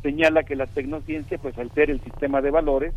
señala 0.03 0.43
que 0.43 0.57
la 0.57 0.67
tecnociencia, 0.67 1.39
pues 1.39 1.57
al 1.59 1.71
ser 1.71 1.91
el 1.91 2.01
sistema 2.01 2.41
de 2.41 2.51
valores, 2.51 2.93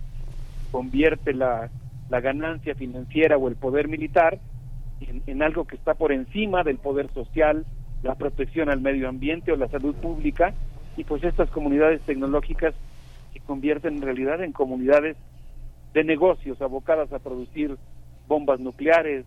convierte 0.71 1.33
la, 1.33 1.69
la 2.09 2.19
ganancia 2.19 2.73
financiera 2.73 3.37
o 3.37 3.47
el 3.47 3.55
poder 3.55 3.87
militar 3.87 4.39
en, 5.01 5.21
en, 5.27 5.43
algo 5.43 5.65
que 5.65 5.75
está 5.75 5.93
por 5.93 6.11
encima 6.11 6.63
del 6.63 6.77
poder 6.77 7.11
social, 7.13 7.65
la 8.01 8.15
protección 8.15 8.69
al 8.69 8.81
medio 8.81 9.07
ambiente 9.07 9.51
o 9.51 9.55
la 9.55 9.67
salud 9.67 9.93
pública, 9.95 10.53
y 10.97 11.03
pues 11.03 11.23
estas 11.23 11.49
comunidades 11.51 12.01
tecnológicas 12.01 12.73
se 13.33 13.39
convierten 13.41 13.97
en 13.97 14.01
realidad 14.01 14.43
en 14.43 14.51
comunidades 14.51 15.17
de 15.93 16.03
negocios 16.03 16.61
abocadas 16.61 17.11
a 17.13 17.19
producir 17.19 17.77
bombas 18.27 18.59
nucleares, 18.59 19.25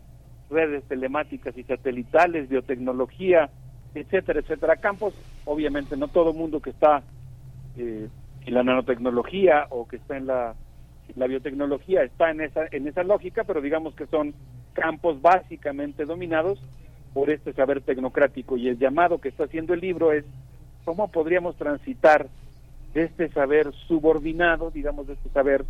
redes 0.50 0.84
telemáticas 0.84 1.56
y 1.56 1.62
satelitales, 1.64 2.48
biotecnología, 2.48 3.50
etcétera, 3.94 4.40
etcétera. 4.40 4.76
Campos, 4.76 5.14
obviamente 5.44 5.96
no 5.96 6.08
todo 6.08 6.32
mundo 6.32 6.60
que 6.60 6.70
está 6.70 7.02
eh, 7.76 8.08
en 8.46 8.54
la 8.54 8.62
nanotecnología 8.62 9.66
o 9.70 9.86
que 9.86 9.96
está 9.96 10.16
en 10.16 10.26
la, 10.26 10.54
la 11.16 11.26
biotecnología 11.26 12.02
está 12.02 12.30
en 12.30 12.40
esa, 12.40 12.62
en 12.70 12.86
esa 12.86 13.02
lógica, 13.02 13.44
pero 13.44 13.60
digamos 13.60 13.94
que 13.94 14.06
son 14.06 14.34
campos 14.72 15.20
básicamente 15.20 16.04
dominados 16.04 16.60
por 17.12 17.30
este 17.30 17.52
saber 17.52 17.80
tecnocrático 17.80 18.56
y 18.56 18.68
el 18.68 18.78
llamado 18.78 19.18
que 19.18 19.28
está 19.28 19.44
haciendo 19.44 19.74
el 19.74 19.80
libro 19.80 20.12
es 20.12 20.24
cómo 20.84 21.08
podríamos 21.08 21.56
transitar 21.56 22.28
de 22.94 23.04
este 23.04 23.28
saber 23.30 23.72
subordinado, 23.86 24.70
digamos, 24.70 25.06
de 25.06 25.14
este 25.14 25.28
saber 25.30 25.64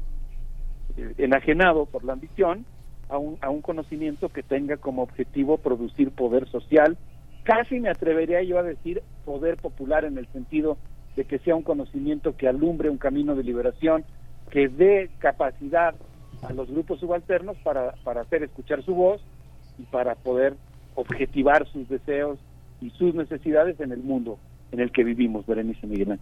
eh, 0.97 1.15
enajenado 1.19 1.87
por 1.87 2.05
la 2.05 2.13
ambición, 2.13 2.65
a 3.09 3.19
un, 3.19 3.39
a 3.41 3.51
un 3.51 3.63
conocimiento 3.63 4.29
que 4.29 4.43
tenga 4.43 4.77
como 4.77 5.03
objetivo 5.03 5.59
producir 5.59 6.11
poder 6.11 6.49
social, 6.49 6.97
casi 7.45 7.81
me 7.81 7.89
atrevería 7.89 8.43
yo 8.43 8.59
a 8.59 8.63
decir 8.63 9.03
poder 9.25 9.57
popular 9.57 10.05
en 10.05 10.19
el 10.19 10.27
sentido 10.29 10.77
de 11.17 11.25
que 11.25 11.39
sea 11.39 11.57
un 11.57 11.63
conocimiento 11.63 12.37
que 12.37 12.49
alumbre 12.49 12.91
un 12.91 12.99
camino 12.99 13.35
de 13.35 13.43
liberación, 13.43 14.05
que 14.51 14.69
dé 14.69 15.11
capacidad 15.19 15.95
a 16.43 16.53
los 16.53 16.71
grupos 16.71 17.01
subalternos 17.01 17.57
para, 17.59 17.93
para 18.05 18.21
hacer 18.21 18.43
escuchar 18.43 18.83
su 18.85 18.95
voz 18.95 19.21
y 19.79 19.83
para 19.85 20.15
poder 20.15 20.55
objetivar 20.95 21.67
sus 21.69 21.89
deseos 21.89 22.39
y 22.81 22.91
sus 22.91 23.15
necesidades 23.15 23.81
en 23.81 23.93
el 23.93 24.03
mundo 24.03 24.39
en 24.73 24.81
el 24.81 24.93
que 24.93 25.05
vivimos, 25.05 25.47
Berenice 25.47 25.87
Miguel. 25.87 26.19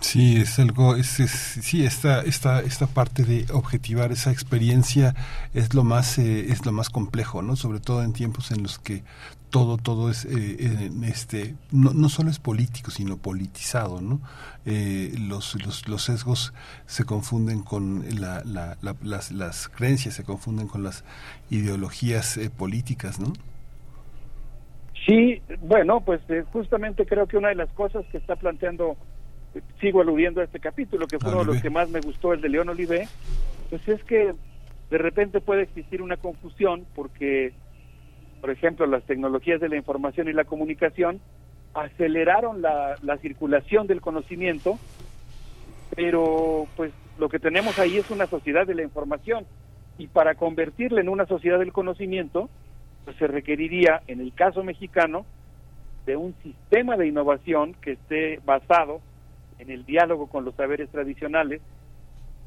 Sí, 0.00 0.36
es 0.36 0.58
algo, 0.58 0.96
es, 0.96 1.06
sí, 1.06 1.84
esta, 1.84 2.22
esta, 2.22 2.60
esta 2.60 2.86
parte 2.86 3.24
de 3.24 3.46
objetivar 3.52 4.10
esa 4.10 4.32
experiencia 4.32 5.14
es 5.54 5.74
lo 5.74 5.84
más, 5.84 6.18
eh, 6.18 6.50
es 6.50 6.66
lo 6.66 6.72
más 6.72 6.90
complejo, 6.90 7.40
¿no? 7.40 7.54
Sobre 7.56 7.78
todo 7.78 8.02
en 8.02 8.12
tiempos 8.12 8.50
en 8.50 8.62
los 8.62 8.78
que 8.78 9.04
todo, 9.48 9.76
todo 9.76 10.10
es, 10.10 10.24
eh, 10.24 10.90
este, 11.04 11.54
no, 11.70 11.92
no 11.92 12.08
solo 12.08 12.30
es 12.30 12.40
político, 12.40 12.90
sino 12.90 13.16
politizado, 13.16 14.00
¿no? 14.00 14.20
Eh, 14.66 15.14
los, 15.18 15.54
los, 15.64 15.88
los, 15.88 16.02
sesgos 16.02 16.52
se 16.86 17.04
confunden 17.04 17.62
con 17.62 18.04
la, 18.18 18.42
la, 18.44 18.76
las, 19.02 19.30
las 19.30 19.68
creencias, 19.68 20.14
se 20.14 20.24
confunden 20.24 20.66
con 20.66 20.82
las 20.82 21.04
ideologías 21.48 22.40
políticas, 22.56 23.20
¿no? 23.20 23.32
Sí, 25.06 25.42
bueno, 25.60 26.00
pues 26.00 26.20
justamente 26.52 27.06
creo 27.06 27.26
que 27.26 27.36
una 27.36 27.48
de 27.48 27.56
las 27.56 27.70
cosas 27.70 28.04
que 28.12 28.18
está 28.18 28.36
planteando 28.36 28.96
sigo 29.80 30.00
aludiendo 30.00 30.40
a 30.40 30.44
este 30.44 30.60
capítulo, 30.60 31.06
que 31.06 31.18
fue 31.18 31.30
uno 31.30 31.40
de 31.40 31.52
los 31.52 31.62
que 31.62 31.70
más 31.70 31.88
me 31.90 32.00
gustó, 32.00 32.32
el 32.32 32.40
de 32.40 32.48
León 32.48 32.68
Olivé, 32.68 33.08
pues 33.70 33.86
es 33.88 34.02
que 34.04 34.34
de 34.90 34.98
repente 34.98 35.40
puede 35.40 35.62
existir 35.62 36.02
una 36.02 36.16
confusión 36.16 36.84
porque, 36.94 37.52
por 38.40 38.50
ejemplo, 38.50 38.86
las 38.86 39.04
tecnologías 39.04 39.60
de 39.60 39.68
la 39.68 39.76
información 39.76 40.28
y 40.28 40.32
la 40.32 40.44
comunicación 40.44 41.20
aceleraron 41.74 42.60
la, 42.60 42.96
la 43.02 43.16
circulación 43.18 43.86
del 43.86 44.00
conocimiento, 44.00 44.78
pero 45.96 46.66
pues 46.76 46.92
lo 47.18 47.28
que 47.28 47.38
tenemos 47.38 47.78
ahí 47.78 47.96
es 47.96 48.10
una 48.10 48.26
sociedad 48.26 48.66
de 48.66 48.74
la 48.74 48.82
información 48.82 49.46
y 49.98 50.06
para 50.08 50.34
convertirla 50.34 51.00
en 51.00 51.08
una 51.08 51.26
sociedad 51.26 51.58
del 51.58 51.72
conocimiento, 51.72 52.48
pues 53.04 53.16
se 53.16 53.26
requeriría, 53.26 54.02
en 54.06 54.20
el 54.20 54.32
caso 54.34 54.62
mexicano, 54.62 55.24
de 56.06 56.16
un 56.16 56.34
sistema 56.42 56.96
de 56.96 57.06
innovación 57.06 57.74
que 57.74 57.92
esté 57.92 58.40
basado 58.44 59.00
en 59.58 59.70
el 59.70 59.84
diálogo 59.84 60.26
con 60.26 60.44
los 60.44 60.54
saberes 60.54 60.90
tradicionales, 60.90 61.60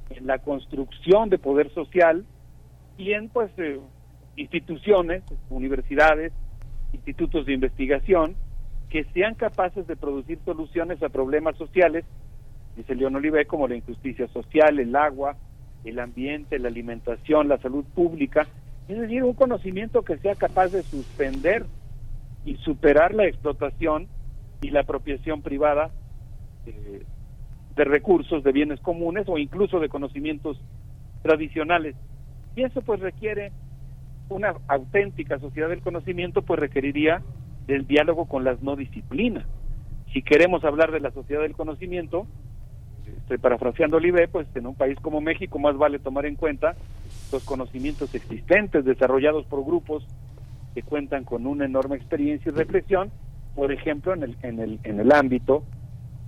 en 0.09 0.27
la 0.27 0.40
construcción 0.40 1.30
de 1.30 1.38
poder 1.38 1.74
social 1.74 2.25
y 2.98 3.14
en 3.14 3.30
pues 3.30 3.51
eh, 3.58 3.80
instituciones, 4.35 5.24
universidades, 5.50 6.32
institutos 6.93 7.45
de 7.45 7.53
investigación 7.53 8.35
que 8.90 9.03
sean 9.14 9.35
capaces 9.35 9.88
de 9.88 9.95
producir 9.95 10.40
soluciones 10.45 11.01
a 11.03 11.09
problemas 11.09 11.58
sociales, 11.58 12.06
dice 12.77 12.95
León 12.95 13.16
Olive, 13.16 13.45
como 13.45 13.67
la 13.67 13.75
injusticia 13.75 14.27
social, 14.27 14.80
el 14.80 14.95
agua, 14.95 15.35
el 15.84 16.00
ambiente, 16.00 16.59
la 16.59 16.69
alimentación, 16.69 17.48
la 17.48 17.58
salud 17.58 17.84
pública, 17.93 18.48
es 18.88 19.00
decir, 19.00 19.24
un 19.24 19.34
conocimiento 19.34 20.03
que 20.03 20.17
sea 20.17 20.35
capaz 20.35 20.67
de 20.69 20.84
suspender 20.84 21.66
y 22.45 22.56
superar 22.58 23.14
la 23.14 23.25
explotación 23.25 24.08
y 24.61 24.69
la 24.69 24.82
apropiación 24.82 25.42
privada 25.42 25.92
de 26.66 27.84
recursos, 27.84 28.44
de 28.44 28.52
bienes 28.52 28.80
comunes 28.80 29.27
o 29.27 29.38
incluso 29.38 29.80
de 29.80 29.90
conocimientos 29.90 30.60
tradicionales. 31.22 31.95
Y 32.56 32.64
eso 32.64 32.82
pues 32.82 33.00
requiere 33.00 33.52
una 34.30 34.56
auténtica 34.68 35.40
sociedad 35.40 35.69
del 35.69 35.82
conocimiento, 35.82 36.42
pues 36.42 36.60
requeriría 36.60 37.22
del 37.68 37.85
diálogo 37.85 38.26
con 38.26 38.44
las 38.44 38.61
no 38.61 38.76
disciplinas. 38.76 39.45
Si 40.14 40.22
queremos 40.22 40.64
hablar 40.64 40.92
de 40.92 41.00
la 41.00 41.11
sociedad 41.11 41.42
del 41.42 41.56
conocimiento, 41.56 42.27
estoy 43.18 43.38
parafraseando 43.38 43.98
Olive, 43.98 44.27
pues 44.27 44.48
en 44.56 44.68
un 44.68 44.76
país 44.76 44.98
como 45.02 45.19
México 45.19 45.60
más 45.60 45.77
vale 45.77 46.00
tomar 46.00 46.26
en 46.26 46.35
cuenta 46.35 46.76
los 47.32 47.44
conocimientos 47.44 48.16
existentes 48.16 48.85
desarrollados 48.85 49.45
por 49.48 49.66
grupos 49.66 50.08
que 50.74 50.84
cuentan 50.84 51.24
con 51.24 51.45
una 51.45 51.66
enorme 51.66 51.95
experiencia 51.98 52.52
y 52.52 52.56
reflexión, 52.56 53.11
por 53.56 53.72
ejemplo, 53.72 54.14
en 54.14 54.24
el, 54.24 54.38
en 54.42 54.60
el, 54.60 54.80
en 54.84 55.00
el 55.00 55.11
ámbito 55.11 55.64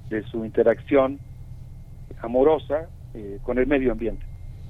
de 0.09 0.23
su 0.23 0.45
interacción 0.45 1.19
amorosa 2.21 2.87
eh, 3.13 3.39
con 3.43 3.57
el 3.57 3.67
medio 3.67 3.91
ambiente. 3.91 4.25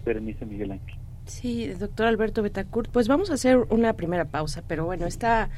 Berenice 0.06 0.46
Miguel 0.46 0.72
Ángel. 0.72 0.96
Sí, 1.26 1.68
doctor 1.68 2.08
Alberto 2.08 2.42
Betancourt, 2.42 2.90
pues 2.90 3.08
vamos 3.08 3.30
a 3.30 3.34
hacer 3.34 3.58
una 3.70 3.94
primera 3.94 4.26
pausa, 4.26 4.64
pero 4.68 4.86
bueno, 4.86 5.06
está... 5.06 5.50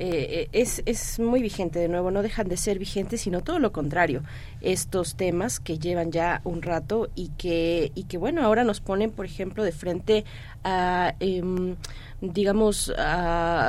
Eh, 0.00 0.46
eh, 0.46 0.48
es, 0.52 0.80
es 0.86 1.18
muy 1.18 1.42
vigente 1.42 1.80
de 1.80 1.88
nuevo, 1.88 2.12
no 2.12 2.22
dejan 2.22 2.46
de 2.46 2.56
ser 2.56 2.78
vigentes, 2.78 3.22
sino 3.22 3.40
todo 3.40 3.58
lo 3.58 3.72
contrario, 3.72 4.22
estos 4.60 5.16
temas 5.16 5.58
que 5.58 5.80
llevan 5.80 6.12
ya 6.12 6.40
un 6.44 6.62
rato 6.62 7.08
y 7.16 7.30
que, 7.30 7.90
y 7.96 8.04
que 8.04 8.16
bueno, 8.16 8.44
ahora 8.44 8.62
nos 8.62 8.80
ponen, 8.80 9.10
por 9.10 9.26
ejemplo, 9.26 9.64
de 9.64 9.72
frente 9.72 10.24
a... 10.62 11.14
Em, 11.18 11.74
digamos, 12.20 12.92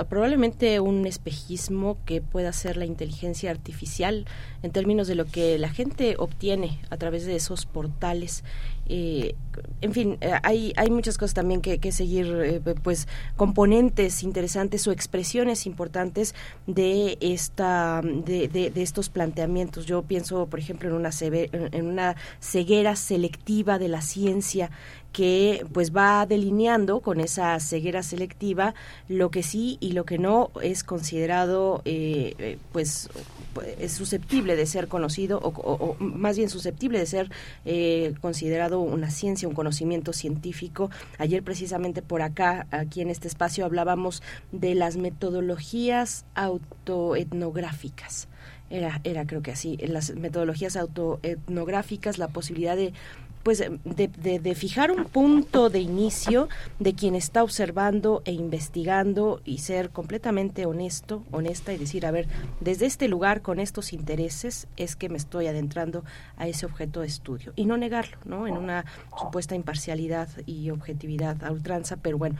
probablemente 0.10 0.80
un 0.80 1.06
espejismo 1.06 1.98
que 2.06 2.22
pueda 2.22 2.52
ser 2.52 2.78
la 2.78 2.86
inteligencia 2.86 3.52
artificial 3.52 4.26
en 4.64 4.72
términos 4.72 5.08
de 5.08 5.16
lo 5.16 5.26
que 5.26 5.58
la 5.60 5.70
gente 5.70 6.16
obtiene 6.18 6.80
a 6.90 6.98
través 6.98 7.26
de 7.26 7.36
esos 7.36 7.66
portales. 7.66 8.44
Eh, 8.90 9.36
en 9.82 9.94
fin, 9.94 10.18
eh, 10.20 10.32
hay, 10.42 10.74
hay 10.76 10.90
muchas 10.90 11.18
cosas 11.18 11.36
también 11.36 11.62
que, 11.62 11.92
seguir, 11.92 12.26
eh, 12.44 12.60
pues 12.82 13.08
componentes 13.38 14.24
interesantes 14.24 14.88
o 14.88 14.92
expresiones 14.92 15.68
importantes 15.68 16.34
de 16.66 17.18
esta 17.22 18.02
de, 18.04 18.48
de, 18.48 18.82
estos 18.82 19.10
planteamientos. 19.10 19.86
Yo 19.86 20.02
pienso, 20.02 20.48
por 20.48 20.60
ejemplo, 20.60 20.90
en 20.90 20.96
una 20.96 21.12
en 21.22 21.86
una 21.86 22.16
ceguera 22.40 22.96
selectiva 22.96 23.78
de 23.78 23.90
la 23.90 24.02
ciencia 24.02 24.72
que 25.12 25.66
pues 25.74 25.96
va 25.96 26.26
delineando 26.26 27.00
con 27.00 27.20
esa 27.20 27.60
ceguera 27.60 28.04
selectiva 28.04 28.76
lo 29.08 29.32
que 29.32 29.44
sí 29.44 29.78
y 29.80 29.94
lo 29.94 30.06
que 30.06 30.20
no 30.20 30.52
es 30.62 30.84
considerado 30.84 31.82
eh, 31.86 32.36
eh, 32.38 32.58
pues 32.72 33.10
es 33.80 33.92
susceptible 33.92 34.56
de 34.56 34.66
ser 34.66 34.88
conocido 34.88 35.40
o, 35.42 35.96
más 36.00 36.38
bien 36.38 36.50
susceptible 36.50 37.00
de 37.00 37.06
ser 37.08 37.32
eh, 37.66 38.14
considerado 38.22 38.79
una 38.82 39.10
ciencia, 39.10 39.48
un 39.48 39.54
conocimiento 39.56 40.14
científico. 40.14 40.90
Ayer 41.18 41.44
precisamente 41.44 42.02
por 42.02 42.22
acá, 42.22 42.68
aquí 42.72 43.02
en 43.02 43.10
este 43.10 43.28
espacio, 43.28 43.66
hablábamos 43.66 44.22
de 44.52 44.76
las 44.76 44.98
metodologías 44.98 46.26
autoetnográficas. 46.36 48.28
Era, 48.70 49.02
era 49.04 49.26
creo 49.26 49.42
que 49.42 49.52
así, 49.52 49.78
las 49.78 50.16
metodologías 50.16 50.76
autoetnográficas, 50.76 52.20
la 52.20 52.28
posibilidad 52.28 52.76
de 52.76 52.94
pues 53.44 53.60
de, 53.60 54.08
de, 54.40 54.56
fijar 54.56 54.92
un 54.92 55.06
punto 55.06 55.70
de 55.70 55.80
inicio 55.80 56.50
de 56.80 56.94
quien 56.94 57.16
está 57.16 57.44
observando 57.44 58.22
e 58.26 58.34
investigando 58.34 59.42
y 59.46 59.60
ser 59.60 59.90
completamente 59.92 60.66
honesto, 60.66 61.24
honesta 61.32 61.74
y 61.74 61.78
decir, 61.78 62.06
a 62.06 62.12
ver, 62.12 62.28
desde 62.60 62.86
este 62.86 63.08
lugar 63.08 63.42
con 63.42 63.60
estos 63.60 63.94
intereses 63.94 64.68
es 64.78 64.96
que 64.96 65.10
me 65.10 65.18
estoy 65.18 65.48
adentrando 65.48 66.04
a 66.38 66.48
ese 66.48 66.66
objeto 66.66 67.02
de 67.02 67.08
estudio 67.08 67.54
y 67.56 67.66
no 67.66 67.78
negarlo, 67.78 68.18
¿no? 68.26 68.46
En 68.48 68.58
una 68.58 68.86
supuesta 69.18 69.56
imparcialidad 69.56 70.30
y 70.46 70.70
objetividad 70.70 71.44
a 71.44 71.52
ultranza, 71.52 71.98
pero 71.98 72.18
bueno, 72.18 72.38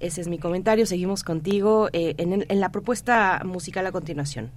ese 0.00 0.20
es 0.20 0.28
mi 0.28 0.38
comentario. 0.38 0.86
Seguimos 0.86 1.24
contigo 1.24 1.88
eh, 1.92 2.14
en, 2.16 2.44
en 2.48 2.60
la 2.60 2.70
propuesta 2.70 3.42
musical 3.44 3.86
a 3.86 3.92
continuación. 3.92 4.50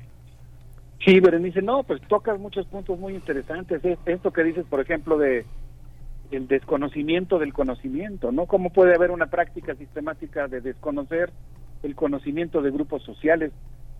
Sí, 1.05 1.19
Berenice, 1.19 1.61
no, 1.61 1.83
pues 1.83 2.01
tocas 2.07 2.39
muchos 2.39 2.65
puntos 2.65 2.97
muy 2.97 3.13
interesantes. 3.13 3.79
Esto 4.05 4.31
que 4.31 4.43
dices, 4.43 4.65
por 4.67 4.81
ejemplo, 4.81 5.19
de 5.19 5.45
el 6.31 6.47
desconocimiento 6.47 7.39
del 7.39 7.53
conocimiento, 7.53 8.31
¿no? 8.31 8.45
¿Cómo 8.45 8.69
puede 8.71 8.95
haber 8.95 9.11
una 9.11 9.27
práctica 9.27 9.75
sistemática 9.75 10.47
de 10.47 10.61
desconocer 10.61 11.31
el 11.83 11.95
conocimiento 11.95 12.61
de 12.61 12.71
grupos 12.71 13.03
sociales? 13.03 13.51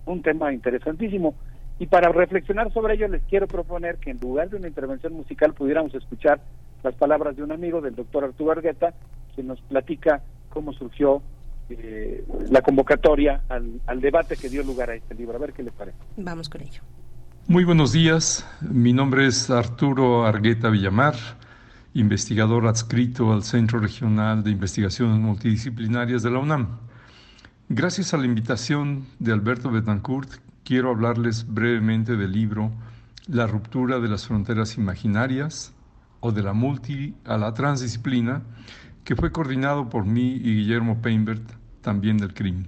Un 0.06 0.22
tema 0.22 0.54
interesantísimo. 0.54 1.36
Y 1.80 1.88
para 1.88 2.10
reflexionar 2.10 2.72
sobre 2.72 2.96
ello 2.96 3.08
les 3.08 3.24
quiero 3.24 3.48
proponer 3.48 3.98
que 3.98 4.12
en 4.12 4.20
lugar 4.20 4.50
de 4.50 4.58
una 4.58 4.68
intervención 4.68 5.14
musical 5.14 5.54
pudiéramos 5.54 5.94
escuchar 5.94 6.40
las 6.84 6.96
palabras 6.96 7.36
de 7.36 7.44
un 7.44 7.52
amigo, 7.52 7.82
del 7.82 7.96
doctor 7.96 8.24
Arturo 8.24 8.52
Argueta, 8.52 8.94
que 9.36 9.44
nos 9.44 9.60
platica 9.62 10.22
cómo 10.50 10.72
surgió 10.74 11.22
eh, 11.70 12.24
la 12.50 12.62
convocatoria 12.62 13.42
al, 13.50 13.82
al 13.88 14.00
debate 14.00 14.38
que 14.38 14.50
dio 14.50 14.64
lugar 14.64 14.90
a 14.92 14.96
este 14.96 15.16
libro. 15.16 15.36
A 15.36 15.40
ver 15.40 15.54
qué 15.54 15.64
le 15.64 15.72
parece. 15.72 15.98
Vamos 16.16 16.48
con 16.48 16.62
ello. 16.62 16.82
Muy 17.48 17.64
buenos 17.64 17.92
días, 17.92 18.48
mi 18.62 18.92
nombre 18.92 19.28
es 19.28 19.52
Arturo 19.52 20.26
Argueta 20.26 20.70
Villamar 20.70 21.14
investigador 21.96 22.68
adscrito 22.68 23.32
al 23.32 23.44
Centro 23.44 23.80
Regional 23.80 24.44
de 24.44 24.52
Investigaciones 24.52 25.18
Multidisciplinarias 25.18 26.24
de 26.24 26.30
la 26.30 26.40
UNAM. 26.40 26.68
Gracias 27.70 28.14
a 28.14 28.18
la 28.18 28.26
invitación 28.26 29.06
de 29.20 29.32
Alberto 29.32 29.72
Betancourt, 29.72 30.30
quiero 30.66 30.90
hablarles 30.90 31.48
brevemente 31.48 32.18
del 32.18 32.34
libro 32.34 32.72
La 33.28 33.48
ruptura 33.48 34.02
de 34.02 34.10
las 34.10 34.28
fronteras 34.28 34.78
imaginarias 34.78 35.74
o 36.20 36.34
de 36.34 36.44
la 36.44 36.52
multi 36.52 37.16
a 37.24 37.38
la 37.38 37.54
transdisciplina, 37.54 38.44
que 39.06 39.16
fue 39.16 39.32
coordinado 39.32 39.88
por 39.88 40.06
mí 40.06 40.34
y 40.34 40.56
Guillermo 40.56 41.02
Peinbert, 41.02 41.50
también 41.82 42.18
del 42.18 42.34
CRIM. 42.34 42.66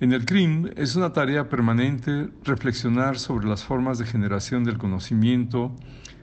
En 0.00 0.12
el 0.12 0.24
CRIM 0.24 0.70
es 0.74 0.96
una 0.96 1.12
tarea 1.12 1.48
permanente 1.48 2.30
reflexionar 2.42 3.16
sobre 3.16 3.46
las 3.46 3.62
formas 3.62 3.98
de 3.98 4.06
generación 4.06 4.64
del 4.64 4.76
conocimiento, 4.76 5.74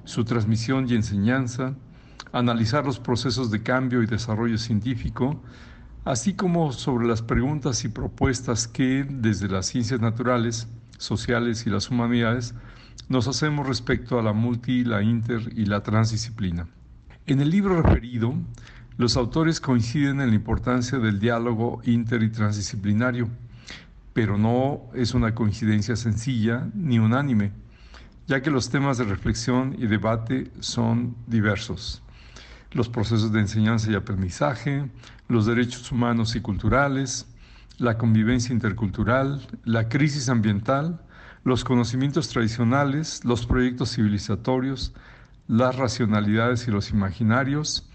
su 0.03 0.25
transmisión 0.25 0.89
y 0.89 0.95
enseñanza, 0.95 1.75
analizar 2.33 2.83
los 2.83 2.99
procesos 2.99 3.51
de 3.51 3.63
cambio 3.63 4.03
y 4.03 4.07
desarrollo 4.07 4.57
científico, 4.57 5.41
así 6.03 6.33
como 6.33 6.73
sobre 6.73 7.07
las 7.07 7.21
preguntas 7.21 7.85
y 7.85 7.89
propuestas 7.89 8.67
que, 8.67 9.05
desde 9.07 9.47
las 9.47 9.67
ciencias 9.67 10.01
naturales, 10.01 10.67
sociales 10.97 11.65
y 11.65 11.69
las 11.69 11.89
humanidades, 11.89 12.55
nos 13.07 13.27
hacemos 13.27 13.67
respecto 13.67 14.19
a 14.19 14.23
la 14.23 14.33
multi, 14.33 14.83
la 14.83 15.03
inter 15.03 15.51
y 15.55 15.65
la 15.65 15.83
transdisciplina. 15.83 16.67
En 17.27 17.39
el 17.39 17.51
libro 17.51 17.81
referido, 17.81 18.33
los 18.97 19.15
autores 19.15 19.61
coinciden 19.61 20.19
en 20.19 20.29
la 20.29 20.35
importancia 20.35 20.97
del 20.97 21.19
diálogo 21.19 21.81
inter 21.85 22.23
y 22.23 22.29
transdisciplinario, 22.29 23.29
pero 24.13 24.37
no 24.37 24.81
es 24.93 25.13
una 25.13 25.35
coincidencia 25.35 25.95
sencilla 25.95 26.67
ni 26.73 26.99
unánime, 26.99 27.51
ya 28.27 28.41
que 28.41 28.51
los 28.51 28.69
temas 28.69 28.97
de 28.97 29.03
reflexión 29.03 29.75
y 29.77 29.87
debate 29.87 30.51
son 30.59 31.15
diversos. 31.27 32.02
Los 32.73 32.89
procesos 32.89 33.31
de 33.31 33.39
enseñanza 33.39 33.91
y 33.91 33.95
aprendizaje, 33.95 34.89
los 35.27 35.45
derechos 35.45 35.91
humanos 35.91 36.35
y 36.35 36.41
culturales, 36.41 37.27
la 37.77 37.97
convivencia 37.97 38.53
intercultural, 38.53 39.47
la 39.63 39.89
crisis 39.89 40.27
ambiental, 40.27 40.99
los 41.43 41.63
conocimientos 41.63 42.29
tradicionales, 42.29 43.23
los 43.25 43.45
proyectos 43.45 43.93
civilizatorios, 43.93 44.93
las 45.47 45.75
racionalidades 45.75 46.67
y 46.67 46.71
los 46.71 46.89
imaginarios, 46.89 47.87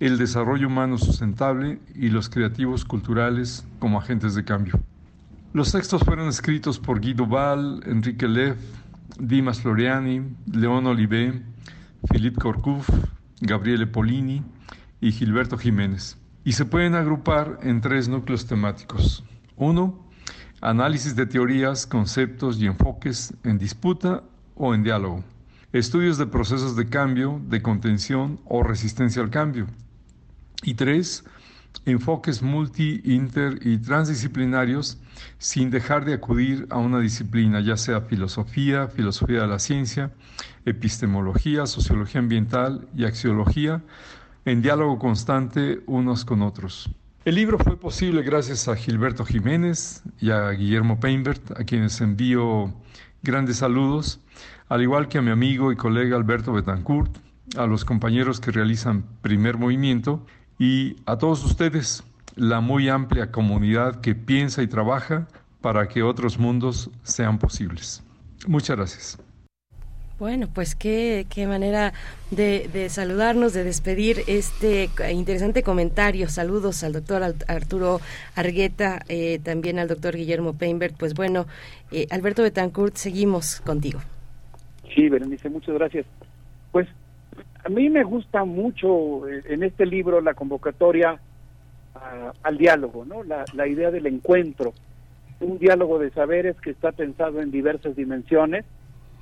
el 0.00 0.18
desarrollo 0.18 0.66
humano 0.66 0.98
sustentable 0.98 1.78
y 1.94 2.08
los 2.08 2.28
creativos 2.28 2.84
culturales 2.84 3.64
como 3.78 3.98
agentes 3.98 4.34
de 4.34 4.44
cambio. 4.44 4.80
Los 5.52 5.72
textos 5.72 6.02
fueron 6.02 6.28
escritos 6.28 6.78
por 6.78 7.00
Guido 7.00 7.26
Val, 7.26 7.80
Enrique 7.86 8.26
Leff, 8.26 8.58
Dimas 9.18 9.60
Floriani, 9.60 10.22
León 10.52 10.86
Olivé, 10.86 11.42
Philippe 12.10 12.40
Corcouf, 12.40 12.88
Gabriele 13.40 13.86
Polini 13.86 14.42
y 15.00 15.12
Gilberto 15.12 15.58
Jiménez 15.58 16.18
y 16.44 16.52
se 16.52 16.64
pueden 16.64 16.94
agrupar 16.94 17.58
en 17.62 17.80
tres 17.80 18.08
núcleos 18.08 18.46
temáticos. 18.46 19.24
Uno, 19.56 20.06
análisis 20.60 21.16
de 21.16 21.26
teorías, 21.26 21.86
conceptos 21.86 22.60
y 22.60 22.66
enfoques 22.66 23.34
en 23.44 23.58
disputa 23.58 24.22
o 24.54 24.74
en 24.74 24.82
diálogo. 24.82 25.24
Estudios 25.72 26.18
de 26.18 26.26
procesos 26.26 26.76
de 26.76 26.88
cambio, 26.88 27.40
de 27.48 27.62
contención 27.62 28.40
o 28.46 28.62
resistencia 28.62 29.20
al 29.22 29.30
cambio. 29.30 29.66
Y 30.62 30.74
tres, 30.74 31.24
enfoques 31.86 32.42
multi, 32.42 33.00
inter 33.04 33.60
y 33.62 33.78
transdisciplinarios 33.78 34.98
sin 35.38 35.70
dejar 35.70 36.04
de 36.04 36.14
acudir 36.14 36.66
a 36.70 36.78
una 36.78 37.00
disciplina, 37.00 37.60
ya 37.60 37.76
sea 37.76 38.02
filosofía, 38.02 38.88
filosofía 38.88 39.42
de 39.42 39.46
la 39.46 39.58
ciencia, 39.58 40.10
epistemología, 40.64 41.66
sociología 41.66 42.20
ambiental 42.20 42.88
y 42.94 43.04
axiología, 43.04 43.82
en 44.44 44.62
diálogo 44.62 44.98
constante 44.98 45.80
unos 45.86 46.24
con 46.24 46.42
otros. 46.42 46.90
El 47.24 47.36
libro 47.36 47.58
fue 47.58 47.78
posible 47.78 48.22
gracias 48.22 48.68
a 48.68 48.76
Gilberto 48.76 49.24
Jiménez 49.24 50.02
y 50.20 50.30
a 50.30 50.50
Guillermo 50.50 51.00
Peinbert, 51.00 51.52
a 51.52 51.64
quienes 51.64 52.00
envío 52.00 52.72
grandes 53.22 53.58
saludos, 53.58 54.20
al 54.68 54.82
igual 54.82 55.08
que 55.08 55.18
a 55.18 55.22
mi 55.22 55.30
amigo 55.30 55.72
y 55.72 55.76
colega 55.76 56.16
Alberto 56.16 56.52
Betancourt, 56.52 57.16
a 57.56 57.66
los 57.66 57.84
compañeros 57.84 58.40
que 58.40 58.50
realizan 58.50 59.04
Primer 59.22 59.56
Movimiento 59.56 60.24
y 60.58 60.96
a 61.06 61.18
todos 61.18 61.44
ustedes, 61.44 62.04
la 62.34 62.60
muy 62.60 62.88
amplia 62.88 63.30
comunidad 63.30 64.00
que 64.00 64.14
piensa 64.14 64.62
y 64.62 64.66
trabaja 64.66 65.26
para 65.60 65.88
que 65.88 66.02
otros 66.02 66.38
mundos 66.38 66.90
sean 67.02 67.38
posibles. 67.38 68.02
Muchas 68.46 68.76
gracias. 68.76 69.18
Bueno, 70.18 70.48
pues 70.54 70.74
qué, 70.74 71.26
qué 71.28 71.46
manera 71.46 71.92
de, 72.30 72.88
saludarnos, 72.88 73.52
de 73.52 73.64
despedir 73.64 74.20
este 74.26 74.88
interesante 75.12 75.62
comentario. 75.62 76.28
Saludos 76.28 76.82
al 76.84 76.94
doctor 76.94 77.22
Arturo 77.48 78.00
Argueta, 78.34 79.02
eh, 79.08 79.40
también 79.42 79.78
al 79.78 79.88
doctor 79.88 80.16
Guillermo 80.16 80.54
Peinbert. 80.54 80.96
Pues 80.96 81.12
bueno, 81.12 81.46
eh, 81.92 82.06
Alberto 82.10 82.42
Betancourt, 82.42 82.96
seguimos 82.96 83.60
contigo. 83.60 84.00
Sí, 84.94 85.10
Berenice, 85.10 85.50
muchas 85.50 85.74
gracias. 85.74 86.06
Pues 86.72 86.88
a 87.66 87.68
mí 87.68 87.90
me 87.90 88.04
gusta 88.04 88.44
mucho 88.44 89.28
eh, 89.28 89.42
en 89.46 89.64
este 89.64 89.86
libro 89.86 90.20
la 90.20 90.34
convocatoria 90.34 91.18
al 92.42 92.58
diálogo, 92.58 93.04
¿no? 93.04 93.24
La 93.24 93.66
idea 93.66 93.90
del 93.90 94.06
encuentro, 94.06 94.74
un 95.40 95.58
diálogo 95.58 95.98
de 95.98 96.10
saberes 96.10 96.54
que 96.60 96.70
está 96.70 96.92
pensado 96.92 97.40
en 97.40 97.50
diversas 97.50 97.96
dimensiones. 97.96 98.64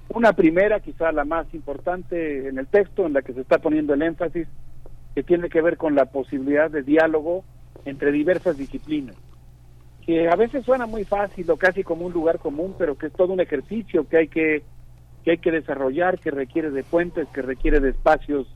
Una 0.08 0.34
primera, 0.34 0.80
quizá 0.80 1.12
la 1.12 1.24
más 1.24 1.46
importante 1.54 2.48
en 2.48 2.58
el 2.58 2.66
texto, 2.66 3.06
en 3.06 3.14
la 3.14 3.22
que 3.22 3.32
se 3.32 3.40
está 3.40 3.58
poniendo 3.58 3.94
el 3.94 4.02
énfasis, 4.02 4.48
que 5.14 5.22
tiene 5.22 5.48
que 5.48 5.62
ver 5.62 5.76
con 5.76 5.94
la 5.94 6.06
posibilidad 6.06 6.70
de 6.70 6.82
diálogo 6.82 7.44
entre 7.84 8.12
diversas 8.12 8.58
disciplinas, 8.58 9.16
que 10.04 10.28
a 10.28 10.36
veces 10.36 10.64
suena 10.64 10.86
muy 10.86 11.04
fácil 11.04 11.50
o 11.50 11.56
casi 11.56 11.84
como 11.84 12.04
un 12.04 12.12
lugar 12.12 12.40
común, 12.40 12.74
pero 12.76 12.98
que 12.98 13.06
es 13.06 13.12
todo 13.12 13.32
un 13.32 13.40
ejercicio 13.40 14.06
que 14.08 14.16
hay 14.18 14.28
que, 14.28 14.62
que 15.24 15.32
hay 15.32 15.38
que 15.38 15.50
desarrollar, 15.50 16.18
que 16.18 16.30
requiere 16.30 16.70
de 16.70 16.84
puentes, 16.84 17.26
que 17.28 17.40
requiere 17.42 17.80
de 17.80 17.90
espacios 17.90 18.46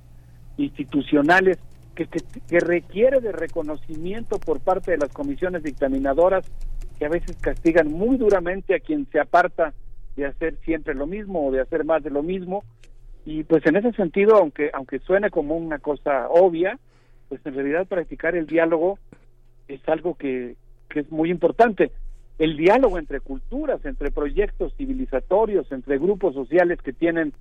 institucionales, 0.58 1.58
que, 1.94 2.06
requiere 2.60 3.20
de 3.20 3.32
reconocimiento 3.32 4.38
por 4.38 4.60
parte 4.60 4.92
de 4.92 4.98
las 4.98 5.10
comisiones 5.10 5.62
dictaminadoras, 5.62 6.44
que 6.98 7.06
a 7.06 7.08
veces 7.08 7.36
castigan 7.40 7.90
muy 7.90 8.18
duramente 8.18 8.74
a 8.74 8.80
quien 8.80 9.06
se 9.10 9.18
aparta 9.18 9.72
de 10.16 10.26
hacer 10.26 10.56
siempre 10.64 10.94
lo 10.94 11.06
mismo 11.06 11.46
o 11.46 11.52
de 11.52 11.60
hacer 11.60 11.84
más 11.84 12.02
de 12.02 12.10
lo 12.10 12.22
mismo. 12.22 12.64
Y 13.24 13.44
pues 13.44 13.64
en 13.66 13.76
ese 13.76 13.92
sentido, 13.92 14.36
aunque, 14.36 14.70
aunque 14.72 14.98
suene 14.98 15.30
como 15.30 15.56
una 15.56 15.78
cosa 15.78 16.28
obvia, 16.28 16.78
pues 17.28 17.40
en 17.46 17.54
realidad 17.54 17.86
practicar 17.86 18.36
el 18.36 18.46
diálogo 18.46 18.98
es 19.68 19.80
algo 19.88 20.14
que, 20.14 20.56
que 20.88 21.00
es 21.00 21.10
muy 21.10 21.30
importante. 21.30 21.92
El 22.38 22.56
diálogo 22.56 22.98
entre 22.98 23.20
culturas, 23.20 23.84
entre 23.84 24.10
proyectos 24.10 24.74
civilizatorios, 24.76 25.70
entre 25.72 25.98
grupos 25.98 26.34
sociales 26.34 26.80
que 26.82 26.92
tienen 26.92 27.32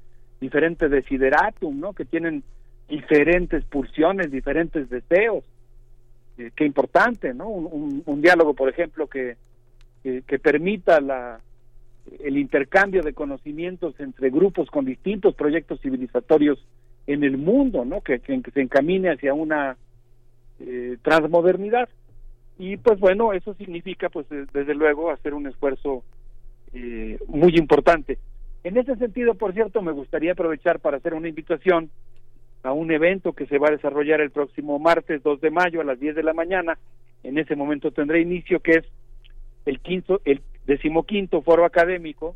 diferentes 0.42 0.90
desideratum, 0.90 1.80
¿no? 1.80 1.94
que 1.94 2.06
tienen 2.06 2.44
diferentes 2.90 3.64
pulsiones, 3.66 4.32
diferentes 4.32 4.90
deseos. 4.90 5.44
Eh, 6.38 6.52
qué 6.56 6.66
importante, 6.66 7.34
¿no? 7.34 7.50
Un, 7.50 8.04
un, 8.06 8.22
diálogo, 8.22 8.54
por 8.54 8.70
ejemplo, 8.70 9.08
que, 9.08 9.38
que 10.04 10.40
permita 10.40 11.02
la, 11.02 11.42
el 12.24 12.38
intercambio 12.38 13.02
de 13.04 13.14
conocimientos 13.14 14.00
entre 14.00 14.30
grupos 14.30 14.70
con 14.70 14.86
distintos 14.86 15.36
proyectos 15.36 15.82
civilizatorios 15.82 16.64
en 17.06 17.24
el 17.24 17.38
mundo, 17.38 17.86
¿no? 17.86 18.02
Que, 18.02 18.20
que, 18.20 18.42
se 18.52 18.62
encamine 18.62 19.12
hacia 19.12 19.34
una 19.34 19.78
eh, 20.60 20.98
transmodernidad. 21.02 21.90
Y 22.60 22.78
pues 22.78 23.00
bueno, 23.00 23.34
eso 23.34 23.54
significa 23.54 24.10
pues 24.10 24.26
desde 24.30 24.74
luego 24.74 25.12
hacer 25.12 25.34
un 25.34 25.48
esfuerzo 25.48 26.04
eh, 26.74 27.18
muy 27.28 27.56
importante. 27.56 28.18
En 28.64 28.78
ese 28.78 28.96
sentido, 28.96 29.36
por 29.36 29.54
cierto, 29.54 29.82
me 29.82 29.92
gustaría 29.92 30.32
aprovechar 30.32 30.80
para 30.80 30.98
hacer 30.98 31.14
una 31.14 31.30
invitación 31.30 31.90
a 32.64 32.74
un 32.74 32.92
evento 32.92 33.34
que 33.34 33.46
se 33.46 33.60
va 33.60 33.70
a 33.70 33.72
desarrollar 33.72 34.20
el 34.22 34.32
próximo 34.32 34.80
martes 34.80 35.24
2 35.24 35.40
de 35.40 35.52
mayo 35.52 35.82
a 35.82 35.86
las 35.86 36.00
10 36.00 36.16
de 36.16 36.24
la 36.24 36.34
mañana. 36.34 36.78
En 37.24 37.38
ese 37.38 37.56
momento 37.56 37.92
tendré 37.92 38.22
inicio, 38.22 38.60
que 38.60 38.72
es 38.72 38.86
el, 39.66 39.80
quinto, 39.80 40.22
el 40.26 40.42
Decimoquinto 40.66 41.42
foro 41.42 41.66
académico, 41.66 42.36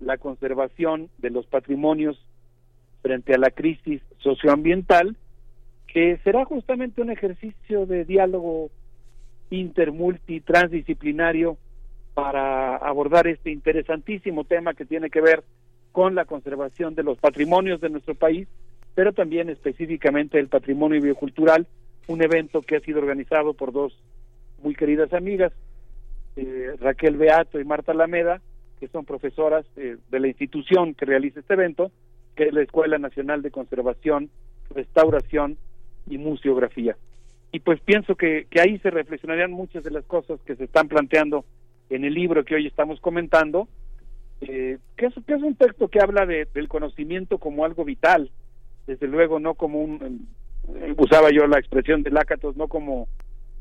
la 0.00 0.18
conservación 0.18 1.08
de 1.18 1.30
los 1.30 1.46
patrimonios 1.46 2.22
frente 3.02 3.34
a 3.34 3.38
la 3.38 3.50
crisis 3.50 4.02
socioambiental, 4.18 5.16
que 5.86 6.18
será 6.24 6.44
justamente 6.44 7.00
un 7.00 7.10
ejercicio 7.10 7.86
de 7.86 8.04
diálogo 8.04 8.70
intermulti 9.50 10.40
transdisciplinario 10.40 11.56
para 12.14 12.76
abordar 12.76 13.26
este 13.26 13.50
interesantísimo 13.50 14.44
tema 14.44 14.74
que 14.74 14.84
tiene 14.84 15.10
que 15.10 15.20
ver 15.20 15.44
con 15.92 16.14
la 16.14 16.24
conservación 16.24 16.94
de 16.94 17.02
los 17.02 17.18
patrimonios 17.18 17.80
de 17.80 17.90
nuestro 17.90 18.14
país, 18.14 18.48
pero 18.94 19.12
también 19.12 19.48
específicamente 19.48 20.38
el 20.38 20.48
patrimonio 20.48 21.00
biocultural, 21.00 21.66
un 22.08 22.22
evento 22.22 22.62
que 22.62 22.76
ha 22.76 22.80
sido 22.80 22.98
organizado 22.98 23.54
por 23.54 23.72
dos 23.72 23.96
muy 24.62 24.74
queridas 24.74 25.12
amigas, 25.12 25.52
eh, 26.36 26.74
Raquel 26.80 27.16
Beato 27.16 27.60
y 27.60 27.64
Marta 27.64 27.92
Alameda, 27.92 28.40
que 28.80 28.88
son 28.88 29.04
profesoras 29.04 29.66
eh, 29.76 29.96
de 30.10 30.20
la 30.20 30.28
institución 30.28 30.94
que 30.94 31.04
realiza 31.04 31.40
este 31.40 31.54
evento, 31.54 31.90
que 32.36 32.44
es 32.44 32.52
la 32.52 32.62
Escuela 32.62 32.98
Nacional 32.98 33.42
de 33.42 33.50
Conservación, 33.50 34.30
Restauración 34.70 35.56
y 36.08 36.18
Museografía. 36.18 36.96
Y 37.52 37.60
pues 37.60 37.80
pienso 37.80 38.14
que, 38.14 38.46
que 38.50 38.60
ahí 38.60 38.78
se 38.78 38.90
reflexionarían 38.90 39.50
muchas 39.50 39.82
de 39.84 39.90
las 39.90 40.04
cosas 40.04 40.40
que 40.42 40.56
se 40.56 40.64
están 40.64 40.88
planteando 40.88 41.44
en 41.90 42.04
el 42.04 42.14
libro 42.14 42.44
que 42.44 42.54
hoy 42.54 42.66
estamos 42.66 43.00
comentando, 43.00 43.68
eh, 44.42 44.78
que, 44.96 45.06
es, 45.06 45.14
que 45.26 45.34
es 45.34 45.42
un 45.42 45.54
texto 45.54 45.88
que 45.88 46.00
habla 46.00 46.26
de, 46.26 46.46
del 46.52 46.68
conocimiento 46.68 47.38
como 47.38 47.64
algo 47.64 47.84
vital, 47.84 48.30
desde 48.86 49.06
luego 49.06 49.40
no 49.40 49.54
como 49.54 49.80
un, 49.80 50.28
usaba 50.96 51.30
yo 51.30 51.46
la 51.46 51.58
expresión 51.58 52.02
de 52.02 52.10
Lácatos, 52.10 52.56
no 52.56 52.68
como, 52.68 53.08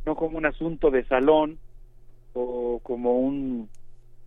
no 0.06 0.16
como 0.16 0.38
un 0.38 0.46
asunto 0.46 0.92
de 0.92 1.06
salón, 1.06 1.58
como 2.34 3.20
un, 3.20 3.70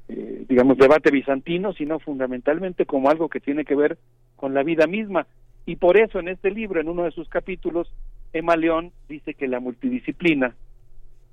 eh, 0.09 0.45
digamos, 0.49 0.77
debate 0.77 1.11
bizantino, 1.11 1.73
sino 1.73 2.01
fundamentalmente 2.01 2.87
como 2.87 3.09
algo 3.09 3.29
que 3.29 3.41
tiene 3.41 3.65
que 3.65 3.77
ver 3.77 3.99
con 4.37 4.55
la 4.55 4.63
vida 4.63 4.87
misma. 4.87 5.27
Y 5.67 5.77
por 5.77 5.97
eso 5.97 6.19
en 6.19 6.29
este 6.29 6.51
libro, 6.51 6.81
en 6.81 6.89
uno 6.89 7.05
de 7.05 7.13
sus 7.13 7.29
capítulos, 7.29 7.93
Emma 8.33 8.57
León 8.57 8.93
dice 9.09 9.35
que 9.35 9.49
la 9.49 9.61
multidisciplina 9.61 10.55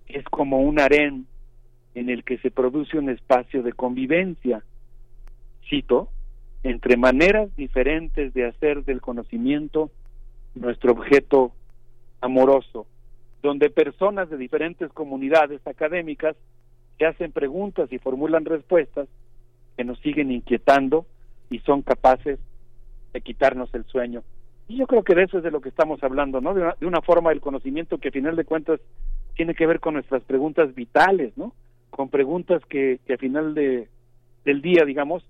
es 0.07 0.23
como 0.25 0.61
un 0.61 0.79
harén 0.79 1.27
en 1.95 2.09
el 2.09 2.23
que 2.23 2.37
se 2.39 2.51
produce 2.51 2.97
un 2.97 3.09
espacio 3.09 3.63
de 3.63 3.73
convivencia 3.73 4.63
cito, 5.69 6.09
entre 6.63 6.97
maneras 6.97 7.55
diferentes 7.55 8.33
de 8.33 8.45
hacer 8.45 8.83
del 8.83 9.01
conocimiento 9.01 9.91
nuestro 10.55 10.91
objeto 10.93 11.51
amoroso, 12.21 12.87
donde 13.41 13.69
personas 13.69 14.29
de 14.29 14.37
diferentes 14.37 14.91
comunidades 14.91 15.65
académicas 15.67 16.35
se 16.97 17.05
hacen 17.05 17.31
preguntas 17.31 17.91
y 17.91 17.99
formulan 17.99 18.45
respuestas 18.45 19.07
que 19.75 19.83
nos 19.83 19.99
siguen 19.99 20.31
inquietando 20.31 21.05
y 21.49 21.59
son 21.59 21.83
capaces 21.83 22.39
de 23.13 23.21
quitarnos 23.21 23.73
el 23.73 23.85
sueño. 23.85 24.23
Y 24.67 24.77
yo 24.77 24.87
creo 24.87 25.03
que 25.03 25.15
de 25.15 25.23
eso 25.23 25.37
es 25.37 25.43
de 25.43 25.51
lo 25.51 25.61
que 25.61 25.69
estamos 25.69 26.03
hablando, 26.03 26.41
¿no? 26.41 26.53
De 26.53 26.85
una, 26.85 27.01
forma 27.01 27.29
del 27.29 27.39
conocimiento 27.39 27.97
que 27.97 28.09
a 28.09 28.11
final 28.11 28.35
de 28.35 28.43
cuentas 28.43 28.81
tiene 29.35 29.55
que 29.55 29.65
ver 29.65 29.79
con 29.79 29.93
nuestras 29.93 30.23
preguntas 30.23 30.75
vitales, 30.75 31.37
¿no? 31.37 31.53
Con 31.89 32.09
preguntas 32.09 32.61
que, 32.65 32.99
que 33.05 33.13
a 33.13 33.17
final 33.17 33.53
de, 33.53 33.87
del 34.43 34.61
día, 34.61 34.83
digamos, 34.85 35.23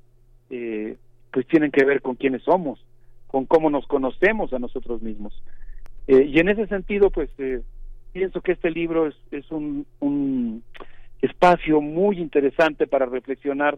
eh, 0.50 0.98
pues 1.32 1.46
tienen 1.48 1.72
que 1.72 1.86
ver 1.86 2.02
con 2.02 2.16
quiénes 2.16 2.42
somos, 2.44 2.84
con 3.28 3.46
cómo 3.46 3.70
nos 3.70 3.86
conocemos 3.86 4.54
a 4.54 4.60
nosotros 4.60 5.04
mismos. 5.04 5.40
Eh, 6.08 6.24
y 6.24 6.40
en 6.40 6.50
ese 6.50 6.66
sentido, 6.68 7.12
pues 7.12 7.30
eh, 7.38 7.62
pienso 8.14 8.42
que 8.42 8.54
este 8.54 8.72
libro 8.72 9.08
es, 9.08 9.16
es 9.30 9.52
un, 9.52 9.86
un 10.00 10.64
espacio 11.22 11.80
muy 11.82 12.20
interesante 12.20 12.88
para 12.88 13.06
reflexionar 13.06 13.78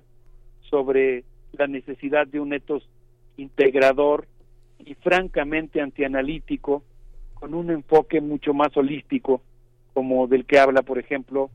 sobre 0.69 1.25
la 1.53 1.67
necesidad 1.67 2.27
de 2.27 2.39
un 2.39 2.53
etos 2.53 2.87
integrador 3.37 4.27
y 4.79 4.95
francamente 4.95 5.81
antianalítico, 5.81 6.83
con 7.33 7.53
un 7.53 7.71
enfoque 7.71 8.21
mucho 8.21 8.53
más 8.53 8.75
holístico, 8.75 9.41
como 9.93 10.27
del 10.27 10.45
que 10.45 10.59
habla, 10.59 10.81
por 10.81 10.99
ejemplo, 10.99 11.49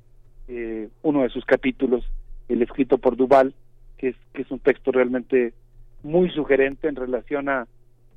eh, 0.48 0.88
uno 1.02 1.22
de 1.22 1.30
sus 1.30 1.44
capítulos, 1.44 2.04
el 2.48 2.62
escrito 2.62 2.98
por 2.98 3.16
Duval, 3.16 3.54
que 3.96 4.08
es, 4.08 4.16
que 4.32 4.42
es 4.42 4.50
un 4.50 4.58
texto 4.58 4.92
realmente 4.92 5.54
muy 6.02 6.30
sugerente 6.30 6.88
en 6.88 6.96
relación 6.96 7.48
a 7.48 7.66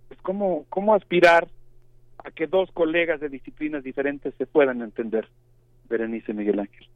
pues, 0.07 0.19
cómo, 0.21 0.65
cómo 0.69 0.93
aspirar 0.93 1.47
a 2.23 2.31
que 2.31 2.47
dos 2.47 2.69
colegas 2.71 3.19
de 3.19 3.29
disciplinas 3.29 3.83
diferentes 3.83 4.33
se 4.37 4.45
puedan 4.45 4.81
entender, 4.81 5.27
Berenice 5.89 6.33
Miguel 6.33 6.59
Ángel. 6.59 6.87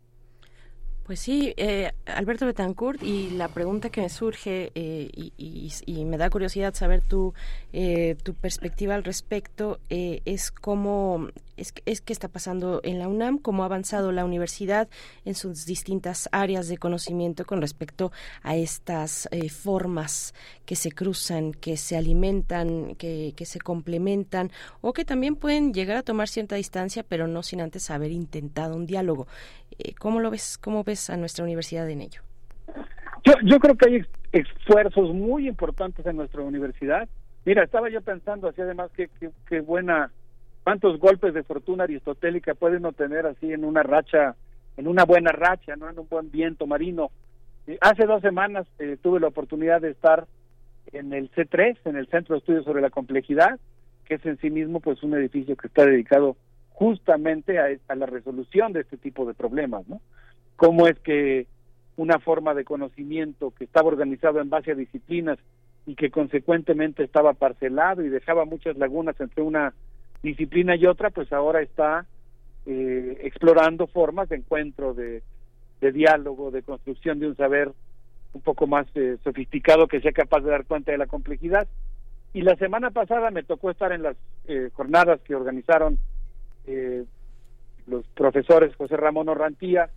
Pues 1.12 1.20
sí, 1.20 1.54
eh, 1.58 1.92
Alberto 2.06 2.46
Betancourt, 2.46 3.04
y 3.04 3.32
la 3.32 3.50
pregunta 3.50 3.90
que 3.90 4.00
me 4.00 4.08
surge, 4.08 4.72
eh, 4.76 5.10
y, 5.14 6.06
me 6.06 6.18
da 6.18 6.30
curiosidad 6.30 6.74
saber 6.74 7.02
tu, 7.02 7.34
eh, 7.74 8.16
tu 8.24 8.34
perspectiva 8.34 8.96
al 8.96 9.04
respecto, 9.04 9.82
es 9.90 10.52
cómo 10.52 11.28
es, 11.58 11.74
es 11.86 12.00
qué 12.00 12.14
está 12.14 12.30
pasando 12.30 12.80
en 12.86 12.98
la 12.98 13.10
UNAM, 13.10 13.40
cómo 13.40 13.64
ha 13.64 13.66
avanzado 13.66 14.14
la 14.14 14.24
universidad 14.24 14.88
en 15.26 15.36
sus 15.36 15.66
distintas 15.66 16.30
áreas 16.32 16.70
de 16.70 16.78
conocimiento 16.78 17.46
con 17.46 17.60
respecto 17.60 18.14
a 18.42 18.56
estas 18.56 19.28
formas 19.52 20.34
que 20.66 20.78
se 20.78 20.94
cruzan, 20.94 21.52
que 21.52 21.76
se 21.76 21.98
alimentan, 21.98 22.96
que, 22.96 23.34
que 23.36 23.46
se 23.46 23.60
complementan, 23.60 24.50
o 24.80 24.94
que 24.94 25.04
también 25.04 25.36
pueden 25.36 25.74
llegar 25.74 25.98
a 25.98 26.04
tomar 26.04 26.30
cierta 26.30 26.56
distancia, 26.56 27.04
pero 27.04 27.28
no 27.28 27.44
sin 27.44 27.60
antes 27.60 27.92
haber 27.92 28.12
intentado 28.12 28.78
un 28.78 28.86
diálogo. 28.86 29.28
¿Cómo 30.00 30.20
lo 30.20 30.32
ves? 30.32 30.58
¿Cómo 30.58 30.84
ves 30.84 31.01
a 31.10 31.18
nuestra 31.18 31.44
universidad 31.44 31.90
en 31.90 32.02
ello? 32.02 32.22
Yo, 33.24 33.34
yo 33.44 33.60
creo 33.60 33.76
que 33.76 33.90
hay 33.90 34.06
esfuerzos 34.32 35.14
muy 35.14 35.48
importantes 35.48 36.06
en 36.06 36.16
nuestra 36.16 36.42
universidad. 36.42 37.08
Mira, 37.46 37.64
estaba 37.64 37.90
yo 37.90 38.02
pensando 38.02 38.48
así 38.48 38.62
además 38.62 38.92
que, 38.96 39.10
que, 39.48 39.62
buena, 39.62 40.12
cuántos 40.64 41.00
golpes 41.00 41.34
de 41.34 41.44
fortuna 41.44 41.84
aristotélica 41.84 42.54
pueden 42.54 42.86
obtener 42.86 43.26
así 43.26 43.52
en 43.52 43.66
una 43.66 43.84
racha, 43.84 44.36
en 44.78 44.88
una 44.88 45.06
buena 45.06 45.32
racha, 45.32 45.76
no 45.76 45.90
en 45.90 46.00
un 46.00 46.08
buen 46.08 46.32
viento 46.32 46.68
marino. 46.68 47.12
Hace 47.82 48.06
dos 48.06 48.22
semanas 48.22 48.68
eh, 48.80 48.98
tuve 49.02 49.20
la 49.20 49.28
oportunidad 49.28 49.82
de 49.82 49.92
estar 49.92 50.28
en 50.94 51.14
el 51.14 51.32
C3, 51.32 51.78
en 51.86 51.96
el 51.96 52.08
Centro 52.08 52.36
de 52.36 52.40
Estudios 52.40 52.66
sobre 52.66 52.82
la 52.82 52.90
Complejidad, 52.90 53.60
que 54.06 54.16
es 54.16 54.26
en 54.26 54.38
sí 54.40 54.50
mismo 54.50 54.80
pues 54.80 55.04
un 55.04 55.14
edificio 55.14 55.56
que 55.56 55.68
está 55.68 55.86
dedicado 55.86 56.36
justamente 56.70 57.60
a 57.60 57.96
la 57.96 58.06
resolución 58.08 58.74
de 58.74 58.82
este 58.82 58.98
tipo 58.98 59.26
de 59.26 59.36
problemas, 59.36 59.88
¿no? 59.88 60.02
Cómo 60.62 60.86
es 60.86 61.00
que 61.00 61.48
una 61.98 62.20
forma 62.20 62.54
de 62.54 62.64
conocimiento 62.64 63.50
que 63.50 63.64
estaba 63.64 63.88
organizado 63.88 64.40
en 64.40 64.52
base 64.52 64.72
a 64.72 64.76
disciplinas 64.76 65.40
y 65.88 65.96
que 65.96 66.12
consecuentemente 66.12 67.04
estaba 67.04 67.34
parcelado 67.34 68.04
y 68.04 68.10
dejaba 68.10 68.46
muchas 68.46 68.78
lagunas 68.78 69.20
entre 69.20 69.42
una 69.42 69.74
disciplina 70.22 70.76
y 70.76 70.86
otra, 70.86 71.10
pues 71.10 71.34
ahora 71.34 71.64
está 71.64 72.06
eh, 72.68 73.22
explorando 73.24 73.88
formas 73.88 74.30
de 74.30 74.36
encuentro, 74.36 74.94
de, 74.94 75.24
diálogo, 75.80 76.52
de 76.52 76.62
construcción 76.62 77.18
de 77.18 77.30
un 77.30 77.36
saber 77.36 77.72
un 78.34 78.42
poco 78.42 78.68
más 78.68 78.86
eh, 78.94 79.18
sofisticado 79.24 79.88
que 79.88 80.00
sea 80.00 80.12
capaz 80.12 80.42
de 80.42 80.52
dar 80.52 80.66
cuenta 80.66 80.92
de 80.92 81.00
la 81.00 81.08
complejidad. 81.08 81.68
Y 82.34 82.44
la 82.44 82.56
semana 82.58 82.92
pasada 82.92 83.32
me 83.32 83.42
tocó 83.42 83.72
estar 83.72 83.92
en 83.94 84.04
las 84.04 84.16
eh, 84.46 84.70
jornadas 84.74 85.22
que 85.22 85.34
organizaron 85.34 85.98
los 87.88 88.06
profesores 88.10 88.76
José 88.76 88.96
Ramón 88.96 89.28
Orrantía, 89.28 89.90
eh, 89.90 89.92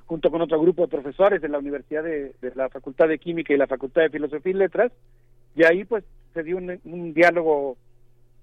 junto 0.00 0.30
con 0.30 0.40
otro 0.40 0.60
grupo 0.60 0.82
de 0.82 0.88
profesores 0.88 1.40
de 1.42 1.48
la 1.48 1.58
Universidad 1.58 2.02
de, 2.02 2.34
la 2.54 2.68
Facultad 2.68 3.08
de 3.08 3.18
Química 3.18 3.52
y 3.52 3.56
la 3.56 3.66
Facultad 3.66 4.02
de 4.02 4.10
Filosofía 4.10 4.52
y 4.52 4.56
Letras, 4.56 4.92
y 5.54 5.64
ahí 5.64 5.84
pues 5.84 6.04
se 6.32 6.42
dio 6.42 6.56
un, 6.56 7.12
diálogo, 7.12 7.76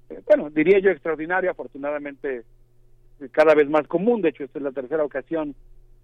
eh, 0.09 0.21
bueno, 0.27 0.49
diría 0.49 0.79
yo 0.79 0.91
extraordinario, 0.91 1.49
afortunadamente 1.49 2.43
eh, 3.19 3.29
cada 3.31 3.55
vez 3.55 3.69
más 3.69 3.87
común, 3.87 4.21
de 4.21 4.29
hecho 4.29 4.43
esta 4.43 4.59
es 4.59 4.63
la 4.63 4.71
tercera 4.71 5.03
ocasión 5.03 5.55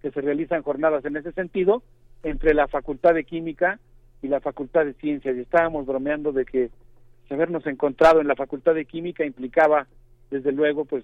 que 0.02 0.12
se 0.12 0.22
realizan 0.22 0.64
jornadas 0.64 1.06
en 1.06 1.18
ese 1.18 1.32
sentido, 1.32 1.84
entre 2.24 2.54
la 2.54 2.68
Facultad 2.68 3.14
de 3.14 3.24
Química 3.24 3.80
y 4.22 4.28
la 4.28 4.40
Facultad 4.40 4.86
de 4.86 4.94
Ciencias, 4.94 5.36
y 5.36 5.42
estábamos 5.42 5.86
bromeando 5.86 6.32
de 6.32 6.46
que 6.46 6.72
habernos 7.30 7.66
encontrado 7.68 8.22
en 8.22 8.28
la 8.28 8.36
Facultad 8.36 8.74
de 8.74 8.86
Química 8.86 9.26
implicaba, 9.26 9.88
desde 10.32 10.52
luego, 10.52 10.86
pues 10.86 11.04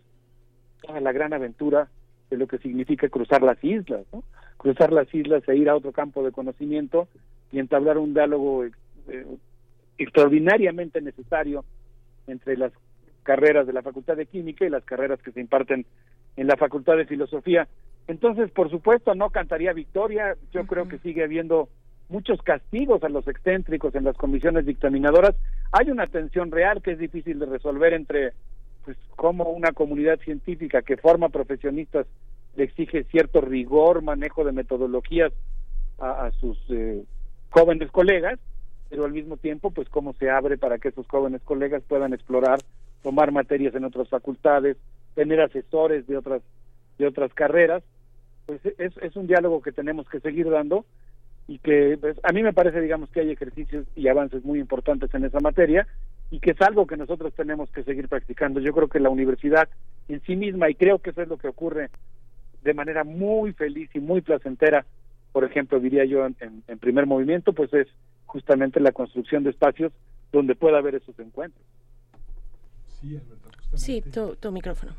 toda 0.82 1.00
la 1.00 1.12
gran 1.12 1.34
aventura 1.34 1.90
de 2.32 2.38
lo 2.38 2.48
que 2.48 2.58
significa 2.58 3.10
cruzar 3.10 3.44
las 3.44 3.64
islas, 3.64 4.06
¿no? 4.12 4.24
cruzar 4.58 4.92
las 4.92 5.14
islas 5.14 5.48
e 5.48 5.56
ir 5.56 5.70
a 5.70 5.76
otro 5.76 5.92
campo 5.92 6.24
de 6.24 6.32
conocimiento 6.32 7.08
y 7.52 7.60
entablar 7.60 7.98
un 7.98 8.14
diálogo 8.14 8.66
eh, 8.66 8.72
extraordinariamente 9.98 11.02
necesario 11.02 11.66
entre 12.28 12.58
las 12.58 12.72
carreras 13.24 13.68
de 13.68 13.74
la 13.74 13.82
Facultad 13.82 14.16
de 14.16 14.26
Química 14.26 14.66
y 14.66 14.70
las 14.70 14.86
carreras 14.86 15.22
que 15.22 15.32
se 15.32 15.42
imparten 15.42 15.86
en 16.38 16.48
la 16.48 16.56
Facultad 16.56 16.96
de 16.96 17.06
Filosofía. 17.06 17.68
Entonces, 18.08 18.50
por 18.52 18.70
supuesto, 18.72 19.14
no 19.14 19.30
cantaría 19.30 19.74
victoria. 19.74 20.36
Yo 20.54 20.66
creo 20.66 20.88
que 20.88 20.98
sigue 21.00 21.24
habiendo 21.24 21.68
muchos 22.10 22.42
castigos 22.42 23.04
a 23.04 23.10
los 23.10 23.28
excéntricos 23.28 23.94
en 23.96 24.06
las 24.06 24.18
comisiones 24.18 24.66
dictaminadoras. 24.66 25.36
Hay 25.72 25.92
una 25.92 26.08
tensión 26.08 26.52
real 26.52 26.82
que 26.82 26.92
es 26.92 27.00
difícil 27.00 27.40
de 27.40 27.46
resolver 27.46 27.94
entre 27.94 28.34
pues 28.86 28.98
como 29.16 29.50
una 29.52 29.72
comunidad 29.72 30.20
científica 30.20 30.82
que 30.82 30.98
forma 30.98 31.30
profesionistas 31.30 32.08
le 32.56 32.66
exige 32.66 33.04
cierto 33.06 33.42
rigor, 33.42 34.02
manejo 34.02 34.44
de 34.44 34.52
metodologías 34.52 35.32
a, 36.00 36.32
sus 36.40 36.58
eh, 36.70 37.04
jóvenes 37.52 37.92
colegas, 37.92 38.40
pero 38.90 39.06
al 39.06 39.14
mismo 39.14 39.38
tiempo, 39.38 39.70
pues 39.72 39.88
cómo 39.88 40.14
se 40.14 40.30
abre 40.30 40.58
para 40.58 40.80
que 40.80 40.90
esos 40.90 41.08
jóvenes 41.08 41.42
colegas 41.44 41.84
puedan 41.88 42.14
explorar, 42.14 42.60
tomar 43.04 43.32
materias 43.32 43.76
en 43.76 43.86
otras 43.86 44.10
facultades, 44.10 44.78
tener 45.14 45.40
asesores 45.42 46.08
de 46.08 46.18
otras 46.18 46.42
de 46.98 47.08
otras 47.08 47.34
carreras, 47.34 47.84
pues 48.46 48.60
es, 48.66 48.98
es 48.98 49.16
un 49.16 49.28
diálogo 49.28 49.62
que 49.62 49.72
tenemos 49.72 50.10
que 50.10 50.20
seguir 50.20 50.50
dando 50.50 50.86
y 51.48 51.60
que 51.60 51.98
pues, 52.00 52.18
a 52.24 52.32
mí 52.32 52.44
me 52.44 52.54
parece, 52.54 52.82
digamos, 52.82 53.10
que 53.10 53.22
hay 53.22 53.32
ejercicios 53.32 53.86
y 53.96 54.08
avances 54.08 54.44
muy 54.44 54.60
importantes 54.60 55.14
en 55.14 55.26
esa 55.26 55.40
materia 55.40 55.88
y 56.32 56.40
que 56.40 56.52
es 56.52 56.62
algo 56.62 56.88
que 56.88 56.98
nosotros 56.98 57.34
tenemos 57.34 57.70
que 57.72 57.84
seguir 57.84 58.08
practicando. 58.08 58.62
Yo 58.62 58.74
creo 58.74 58.88
que 58.88 59.00
la 59.00 59.10
universidad 59.10 59.70
en 60.08 60.22
sí 60.24 60.36
misma, 60.36 60.70
y 60.70 60.76
creo 60.76 61.00
que 61.00 61.12
eso 61.12 61.22
es 61.22 61.28
lo 61.28 61.38
que 61.38 61.50
ocurre 61.50 61.90
de 62.64 62.74
manera 62.74 63.04
muy 63.04 63.54
feliz 63.54 63.90
y 63.94 64.00
muy 64.00 64.22
placentera, 64.22 64.86
por 65.34 65.44
ejemplo, 65.44 65.80
diría 65.80 66.06
yo 66.06 66.26
en, 66.26 66.80
primer 66.80 67.06
movimiento, 67.06 67.54
pues 67.54 67.74
es 67.74 67.88
justamente 68.26 68.80
la 68.80 68.92
construcción 68.94 69.44
de 69.44 69.50
espacios 69.50 69.92
donde 70.32 70.56
pueda 70.56 70.78
haber 70.78 70.96
esos 70.96 71.18
encuentros. 71.20 71.66
Sí, 73.76 74.02
tu 74.02 74.52
micrófono. 74.52 74.94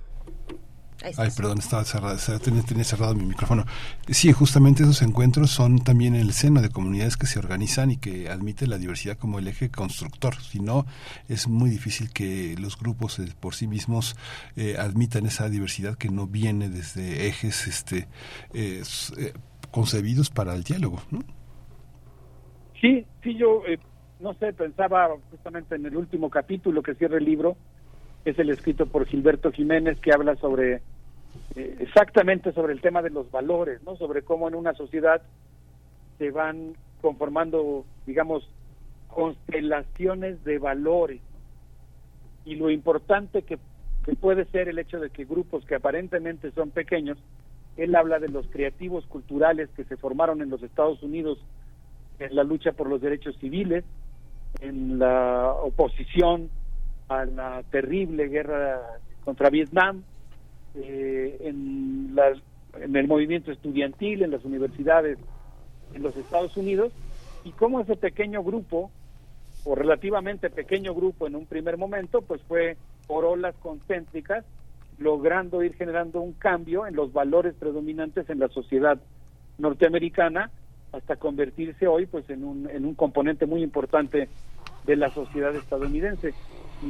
Ay, 1.04 1.30
perdón, 1.36 1.58
estaba 1.58 1.84
cerrado, 1.84 2.16
tenía, 2.38 2.84
cerrado 2.84 3.14
mi 3.14 3.24
micrófono. 3.24 3.64
Sí, 4.08 4.32
justamente 4.32 4.82
esos 4.82 5.02
encuentros 5.02 5.50
son 5.50 5.78
también 5.78 6.14
en 6.14 6.20
el 6.20 6.32
seno 6.32 6.62
de 6.62 6.70
comunidades 6.70 7.16
que 7.16 7.26
se 7.26 7.38
organizan 7.38 7.90
y 7.90 7.96
que 7.96 8.28
admiten 8.28 8.70
la 8.70 8.78
diversidad 8.78 9.16
como 9.16 9.38
el 9.38 9.48
eje 9.48 9.70
constructor. 9.70 10.36
Si 10.36 10.60
no, 10.60 10.86
es 11.28 11.48
muy 11.48 11.70
difícil 11.70 12.12
que 12.12 12.54
los 12.58 12.78
grupos 12.78 13.18
eh, 13.18 13.32
por 13.38 13.54
sí 13.54 13.66
mismos 13.66 14.16
eh, 14.56 14.76
admitan 14.78 15.26
esa 15.26 15.48
diversidad 15.48 15.96
que 15.96 16.08
no 16.08 16.26
viene 16.26 16.68
desde 16.68 17.26
ejes 17.26 17.66
este, 17.66 18.08
eh, 18.54 18.82
concebidos 19.70 20.30
para 20.30 20.54
el 20.54 20.62
diálogo. 20.62 21.00
Sí, 22.80 23.06
sí, 23.22 23.34
yo 23.36 23.62
no 24.22 24.34
sé, 24.34 24.52
pensaba 24.52 25.08
justamente 25.30 25.74
en 25.74 25.86
el 25.86 25.96
último 25.96 26.30
capítulo 26.30 26.82
que 26.82 26.94
cierra 26.94 27.18
el 27.18 27.24
libro, 27.24 27.56
es 28.24 28.38
el 28.38 28.50
escrito 28.50 28.86
por 28.86 29.06
Gilberto 29.06 29.50
Jiménez 29.50 29.98
que 30.00 30.12
habla 30.12 30.36
sobre 30.36 30.82
eh, 31.56 31.76
exactamente 31.80 32.52
sobre 32.52 32.72
el 32.72 32.80
tema 32.80 33.02
de 33.02 33.10
los 33.10 33.30
valores, 33.30 33.82
¿no? 33.82 33.96
Sobre 33.96 34.22
cómo 34.22 34.48
en 34.48 34.54
una 34.54 34.74
sociedad 34.74 35.22
se 36.18 36.30
van 36.30 36.74
conformando, 37.00 37.84
digamos, 38.06 38.48
constelaciones 39.08 40.42
de 40.44 40.58
valores 40.58 41.20
y 42.44 42.54
lo 42.56 42.70
importante 42.70 43.42
que, 43.42 43.58
que 44.04 44.14
puede 44.14 44.44
ser 44.46 44.68
el 44.68 44.78
hecho 44.78 45.00
de 45.00 45.10
que 45.10 45.24
grupos 45.24 45.64
que 45.64 45.74
aparentemente 45.74 46.50
son 46.52 46.70
pequeños, 46.70 47.18
él 47.76 47.94
habla 47.94 48.18
de 48.18 48.28
los 48.28 48.46
creativos 48.48 49.06
culturales 49.06 49.68
que 49.76 49.84
se 49.84 49.96
formaron 49.96 50.42
en 50.42 50.50
los 50.50 50.62
Estados 50.62 51.02
Unidos 51.02 51.38
en 52.18 52.34
la 52.36 52.44
lucha 52.44 52.72
por 52.72 52.88
los 52.88 53.00
derechos 53.00 53.36
civiles, 53.38 53.84
en 54.60 54.98
la 54.98 55.52
oposición 55.52 56.50
a 57.20 57.24
la 57.24 57.62
terrible 57.70 58.28
guerra 58.28 58.80
contra 59.24 59.50
Vietnam, 59.50 60.02
eh, 60.74 61.36
en, 61.40 62.14
la, 62.14 62.32
en 62.80 62.96
el 62.96 63.06
movimiento 63.06 63.52
estudiantil, 63.52 64.22
en 64.22 64.30
las 64.30 64.44
universidades 64.44 65.18
en 65.94 66.02
los 66.02 66.16
Estados 66.16 66.56
Unidos, 66.56 66.92
y 67.44 67.52
cómo 67.52 67.80
ese 67.80 67.96
pequeño 67.96 68.42
grupo, 68.42 68.90
o 69.64 69.74
relativamente 69.74 70.50
pequeño 70.50 70.94
grupo 70.94 71.26
en 71.26 71.36
un 71.36 71.46
primer 71.46 71.76
momento, 71.76 72.22
pues 72.22 72.40
fue 72.42 72.76
por 73.06 73.24
olas 73.24 73.54
concéntricas, 73.56 74.44
logrando 74.98 75.62
ir 75.62 75.74
generando 75.74 76.20
un 76.20 76.32
cambio 76.32 76.86
en 76.86 76.94
los 76.94 77.12
valores 77.12 77.54
predominantes 77.54 78.28
en 78.30 78.38
la 78.38 78.48
sociedad 78.48 78.98
norteamericana, 79.58 80.50
hasta 80.92 81.16
convertirse 81.16 81.86
hoy 81.86 82.06
pues 82.06 82.28
en 82.30 82.44
un, 82.44 82.68
en 82.68 82.84
un 82.84 82.94
componente 82.94 83.46
muy 83.46 83.62
importante 83.62 84.28
de 84.84 84.96
la 84.96 85.10
sociedad 85.10 85.54
estadounidense. 85.54 86.34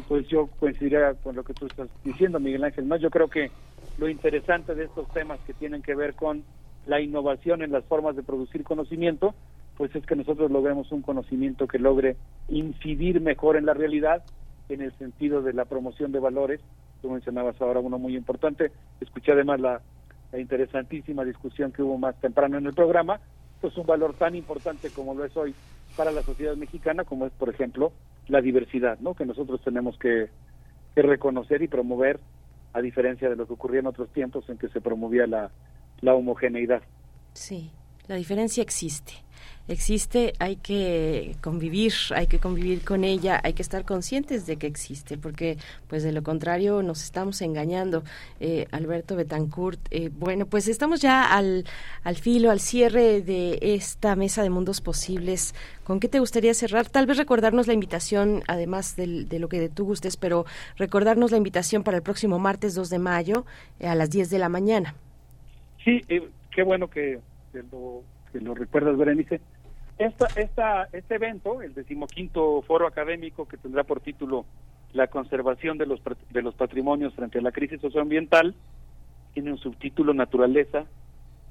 Pues 0.09 0.27
yo 0.29 0.47
coincidiría 0.59 1.15
con 1.23 1.37
lo 1.37 1.45
que 1.45 1.55
tú 1.55 1.67
estás 1.67 1.89
diciendo, 2.03 2.41
Miguel 2.41 2.65
Ángel. 2.65 2.87
Más 2.87 3.01
yo 3.01 3.11
creo 3.11 3.29
que 3.29 3.51
lo 3.99 4.09
interesante 4.09 4.75
de 4.75 4.85
estos 4.85 5.07
temas 5.13 5.39
que 5.47 5.53
tienen 5.55 5.83
que 5.83 5.95
ver 5.95 6.15
con 6.15 6.45
la 6.87 7.01
innovación 7.01 7.63
en 7.63 7.73
las 7.73 7.85
formas 7.85 8.17
de 8.17 8.23
producir 8.23 8.65
conocimiento, 8.65 9.35
pues 9.77 9.95
es 9.95 10.05
que 10.07 10.17
nosotros 10.17 10.51
logremos 10.51 10.91
un 10.93 11.03
conocimiento 11.03 11.67
que 11.67 11.79
logre 11.79 12.17
incidir 12.49 13.21
mejor 13.21 13.57
en 13.57 13.67
la 13.67 13.75
realidad 13.75 14.25
en 14.69 14.81
el 14.81 14.97
sentido 14.99 15.43
de 15.43 15.53
la 15.53 15.67
promoción 15.67 16.11
de 16.11 16.21
valores. 16.21 16.61
Tú 17.03 17.11
mencionabas 17.11 17.61
ahora 17.61 17.81
uno 17.81 17.99
muy 17.99 18.17
importante. 18.17 18.73
Escuché 19.01 19.33
además 19.33 19.61
la, 19.61 19.83
la 20.33 20.39
interesantísima 20.39 21.25
discusión 21.25 21.73
que 21.73 21.83
hubo 21.83 21.99
más 21.99 22.19
temprano 22.21 22.57
en 22.57 22.67
el 22.67 22.75
programa, 22.75 23.21
pues 23.61 23.77
un 23.77 23.87
valor 23.87 24.15
tan 24.15 24.35
importante 24.35 24.91
como 24.91 25.15
lo 25.15 25.25
es 25.25 25.37
hoy 25.37 25.55
para 25.93 26.11
la 26.11 26.23
sociedad 26.23 26.57
mexicana, 26.57 27.05
como 27.05 27.27
es, 27.27 27.33
por 27.33 27.49
ejemplo, 27.49 27.93
la 28.29 28.41
diversidad, 28.41 28.99
¿no? 29.01 29.15
Que 29.15 29.27
nosotros 29.27 29.61
tenemos 29.63 29.99
que, 29.99 30.29
que 30.95 31.03
reconocer 31.03 31.63
y 31.63 31.69
promover, 31.69 32.21
a 32.73 32.81
diferencia 32.81 33.29
de 33.29 33.37
lo 33.37 33.47
que 33.47 33.53
ocurría 33.53 33.81
en 33.81 33.87
otros 33.87 34.11
tiempos 34.13 34.49
en 34.49 34.59
que 34.59 34.69
se 34.69 34.81
promovía 34.81 35.27
la, 35.27 35.51
la 36.01 36.15
homogeneidad. 36.15 36.83
Sí, 37.35 37.71
la 38.09 38.17
diferencia 38.17 38.63
existe 38.63 39.22
existe, 39.69 40.33
hay 40.39 40.57
que 40.57 41.37
convivir, 41.41 41.93
hay 42.15 42.27
que 42.27 42.39
convivir 42.39 42.85
con 42.85 43.05
ella, 43.05 43.41
hay 43.43 43.53
que 43.53 43.63
estar 43.63 43.85
conscientes 43.85 44.47
de 44.47 44.57
que 44.57 44.67
existe, 44.67 45.17
porque 45.17 45.57
pues 45.89 46.03
de 46.03 46.13
lo 46.13 46.23
contrario 46.23 46.83
nos 46.83 47.03
estamos 47.03 47.41
engañando. 47.43 48.03
Eh, 48.41 48.67
Alberto 48.73 49.17
Betancourt, 49.17 49.81
eh, 49.91 50.11
bueno, 50.13 50.47
pues 50.47 50.69
estamos 50.69 51.01
ya 51.01 51.37
al, 51.37 51.65
al 52.03 52.17
filo, 52.17 52.51
al 52.51 52.61
cierre 52.61 53.23
de 53.23 53.59
esta 53.61 54.17
mesa 54.17 54.43
de 54.43 54.51
mundos 54.51 54.81
posibles. 54.81 55.55
¿Con 55.85 56.01
qué 56.01 56.09
te 56.09 56.19
gustaría 56.19 56.55
cerrar? 56.55 56.89
Tal 56.89 57.07
vez 57.07 57.17
recordarnos 57.17 57.67
la 57.67 57.73
invitación, 57.73 58.43
además 58.49 58.97
de, 58.97 59.25
de 59.25 59.39
lo 59.39 59.49
que 59.49 59.69
tú 59.69 59.85
gustes, 59.85 60.17
pero 60.17 60.45
recordarnos 60.77 61.31
la 61.31 61.37
invitación 61.37 61.83
para 61.83 61.97
el 61.97 62.03
próximo 62.03 62.39
martes 62.39 62.75
2 62.75 62.91
de 62.91 62.99
mayo 62.99 63.45
eh, 63.79 63.87
a 63.87 63.95
las 63.95 64.11
10 64.11 64.31
de 64.31 64.39
la 64.39 64.49
mañana. 64.49 64.95
Sí, 65.85 66.01
qué 66.55 66.63
bueno 66.63 66.89
que, 66.89 67.19
que 67.53 67.63
lo 67.73 68.03
que 68.33 68.41
lo 68.41 68.55
recuerdas, 68.55 68.97
Berenice. 68.97 69.41
Esta, 69.99 70.27
esta, 70.37 70.89
este 70.93 71.17
evento, 71.17 71.63
el 71.63 71.75
decimoquinto 71.75 72.63
foro 72.63 72.87
académico 72.87 73.47
que 73.47 73.57
tendrá 73.57 73.85
por 73.85 74.01
título 74.01 74.47
La 74.93 75.07
conservación 75.09 75.79
de 75.79 75.87
los, 75.87 76.01
de 76.31 76.43
los 76.43 76.55
patrimonios 76.55 77.15
frente 77.15 77.39
a 77.39 77.43
la 77.43 77.53
crisis 77.53 77.81
socioambiental, 77.81 78.55
tiene 79.35 79.53
un 79.53 79.59
subtítulo 79.59 80.13
Naturaleza, 80.15 80.87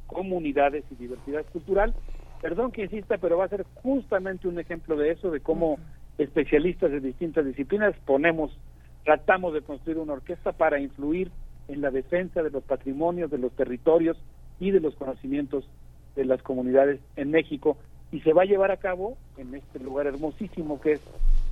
Comunidades 0.07 0.83
y 0.91 0.95
Diversidad 0.95 1.45
Cultural. 1.51 1.93
Perdón 2.41 2.71
que 2.71 2.83
insista, 2.83 3.17
pero 3.17 3.37
va 3.37 3.45
a 3.45 3.49
ser 3.49 3.65
justamente 3.75 4.47
un 4.47 4.59
ejemplo 4.59 4.95
de 4.95 5.11
eso, 5.11 5.31
de 5.31 5.39
cómo 5.39 5.77
especialistas 6.17 6.91
de 6.91 6.99
distintas 6.99 7.45
disciplinas 7.45 7.95
ponemos, 8.05 8.51
tratamos 9.03 9.53
de 9.53 9.61
construir 9.61 9.97
una 9.97 10.13
orquesta 10.13 10.51
para 10.51 10.79
influir 10.79 11.31
en 11.67 11.81
la 11.81 11.91
defensa 11.91 12.43
de 12.43 12.49
los 12.49 12.63
patrimonios, 12.63 13.31
de 13.31 13.37
los 13.37 13.51
territorios 13.53 14.17
y 14.59 14.71
de 14.71 14.79
los 14.79 14.95
conocimientos 14.95 15.65
de 16.15 16.25
las 16.25 16.41
comunidades 16.41 16.99
en 17.15 17.31
México 17.31 17.77
y 18.11 18.19
se 18.21 18.33
va 18.33 18.43
a 18.43 18.45
llevar 18.45 18.71
a 18.71 18.77
cabo 18.77 19.17
en 19.37 19.55
este 19.55 19.79
lugar 19.79 20.07
hermosísimo 20.07 20.81
que 20.81 20.93
es 20.93 21.01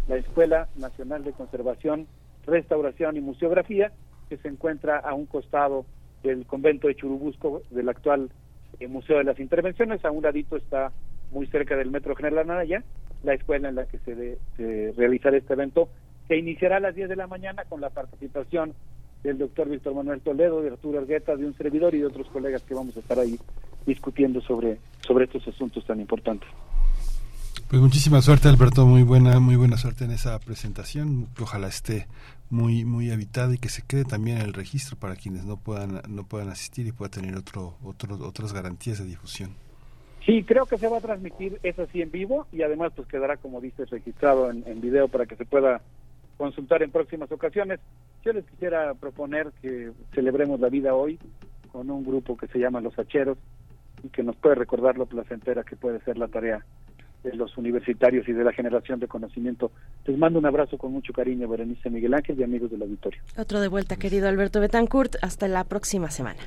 la 0.08 0.18
Escuela 0.18 0.68
Nacional 0.76 1.24
de 1.24 1.32
Conservación, 1.32 2.08
Restauración 2.46 3.16
y 3.16 3.22
Museografía, 3.22 3.92
que 4.28 4.38
se 4.38 4.48
encuentra 4.48 4.98
a 4.98 5.14
un 5.14 5.26
costado 5.26 5.86
del 6.24 6.46
convento 6.46 6.88
de 6.88 6.96
Churubusco, 6.96 7.62
del 7.70 7.90
actual 7.90 8.30
eh, 8.80 8.88
Museo 8.88 9.20
de 9.20 9.24
las 9.24 9.40
Intervenciones, 9.40 10.04
a 10.04 10.12
un 10.12 10.24
ladito 10.24 10.58
está 10.58 10.92
muy 11.32 11.48
cerca 11.48 11.76
del 11.76 11.92
Metro 11.92 12.16
General 12.16 12.50
Anaya, 12.50 12.84
la 13.24 13.34
escuela 13.34 13.70
en 13.70 13.76
la 13.76 13.86
que 13.86 14.00
se, 14.00 14.16
de, 14.16 14.94
realizará 14.98 15.38
este 15.38 15.54
evento, 15.54 15.90
que 16.28 16.38
iniciará 16.38 16.78
a 16.78 16.82
las 16.82 16.96
10 16.96 17.10
de 17.10 17.16
la 17.16 17.28
mañana 17.28 17.64
con 17.66 17.82
la 17.82 17.90
participación 17.90 18.74
del 19.24 19.38
doctor 19.38 19.70
Víctor 19.70 19.94
Manuel 19.94 20.22
Toledo, 20.22 20.62
de 20.62 20.70
Arturo 20.70 21.00
Argueta, 21.00 21.36
de 21.36 21.46
un 21.46 21.54
servidor 21.54 21.94
y 21.94 22.00
de 22.00 22.06
otros 22.06 22.28
colegas 22.30 22.64
que 22.64 22.74
vamos 22.74 22.96
a 22.96 23.00
estar 23.00 23.20
ahí 23.20 23.38
discutiendo 23.86 24.42
sobre, 24.42 24.80
sobre 25.06 25.26
estos 25.26 25.48
asuntos 25.48 25.86
tan 25.86 26.00
importantes. 26.00 26.50
Pues 27.70 27.82
muchísima 27.82 28.22
suerte 28.22 28.48
Alberto, 28.48 28.86
muy 28.86 29.04
buena, 29.04 29.40
muy 29.40 29.56
buena 29.56 29.78
suerte 29.78 30.06
en 30.06 30.12
esa 30.12 30.40
presentación. 30.40 31.28
Ojalá 31.40 31.68
esté 31.68 32.08
muy, 32.50 32.84
muy 32.84 33.12
habitada 33.12 33.54
y 33.54 33.60
que 33.60 33.70
se 33.70 33.84
quede 33.86 34.06
también 34.06 34.38
en 34.38 34.44
el 34.44 34.54
registro 34.54 34.98
para 34.98 35.16
quienes 35.16 35.46
no 35.46 35.58
puedan, 35.58 36.02
no 36.08 36.24
puedan 36.24 36.50
asistir 36.50 36.88
y 36.88 36.92
pueda 36.92 37.12
tener 37.12 37.36
otro, 37.36 37.76
otro, 37.84 38.16
otras 38.26 38.54
garantías 38.54 38.98
de 38.98 39.06
difusión. 39.06 39.52
Sí, 40.26 40.44
creo 40.44 40.66
que 40.66 40.78
se 40.78 40.88
va 40.88 40.98
a 40.98 41.02
transmitir 41.02 41.60
eso 41.62 41.84
así 41.84 42.02
en 42.02 42.12
vivo 42.12 42.48
y 42.52 42.64
además 42.64 42.92
pues 42.96 43.08
quedará, 43.08 43.38
como 43.38 43.62
dices, 43.62 43.90
registrado 43.90 44.50
en, 44.50 44.64
en 44.66 44.82
video 44.82 45.08
para 45.08 45.28
que 45.28 45.36
se 45.36 45.46
pueda 45.46 45.82
consultar 46.38 46.82
en 46.82 46.90
próximas 46.90 47.32
ocasiones. 47.32 47.80
Yo 48.24 48.34
les 48.34 48.46
quisiera 48.46 48.94
proponer 48.96 49.52
que 49.62 49.92
celebremos 50.14 50.60
la 50.60 50.70
vida 50.70 50.96
hoy 50.96 51.20
con 51.72 51.92
un 51.92 52.04
grupo 52.04 52.36
que 52.36 52.48
se 52.48 52.58
llama 52.58 52.82
Los 52.82 52.98
Hacheros, 52.98 53.38
y 54.04 54.10
que 54.10 54.24
nos 54.24 54.36
puede 54.36 54.56
recordar 54.56 54.98
lo 54.98 55.06
placentera 55.06 55.64
que 55.64 55.76
puede 55.76 56.00
ser 56.02 56.18
la 56.18 56.28
tarea 56.28 56.64
de 57.24 57.34
los 57.36 57.58
universitarios 57.58 58.28
y 58.28 58.34
de 58.34 58.44
la 58.44 58.54
generación 58.54 59.00
de 59.00 59.08
conocimiento. 59.08 59.72
Les 60.06 60.18
mando 60.18 60.40
un 60.40 60.46
abrazo 60.46 60.78
con 60.78 60.92
mucho 60.92 61.14
cariño, 61.14 61.48
Berenice 61.48 61.90
Miguel 61.90 62.14
Ángel 62.14 62.40
y 62.40 62.44
amigos 62.44 62.72
del 62.72 62.82
auditorio. 62.82 63.22
Otro 63.38 63.60
de 63.60 63.68
vuelta, 63.68 63.98
querido 63.98 64.30
Alberto 64.30 64.60
Betancourt. 64.60 65.16
Hasta 65.22 65.48
la 65.48 65.64
próxima 65.66 66.10
semana. 66.12 66.40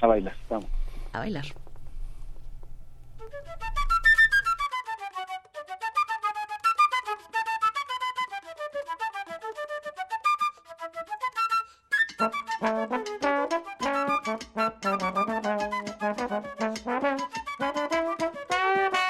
A 0.00 0.06
bailar, 0.06 0.34
vamos. 0.48 0.68
A 1.12 1.18
bailar. 1.20 1.44
Thank 14.22 14.44
you. 18.94 19.09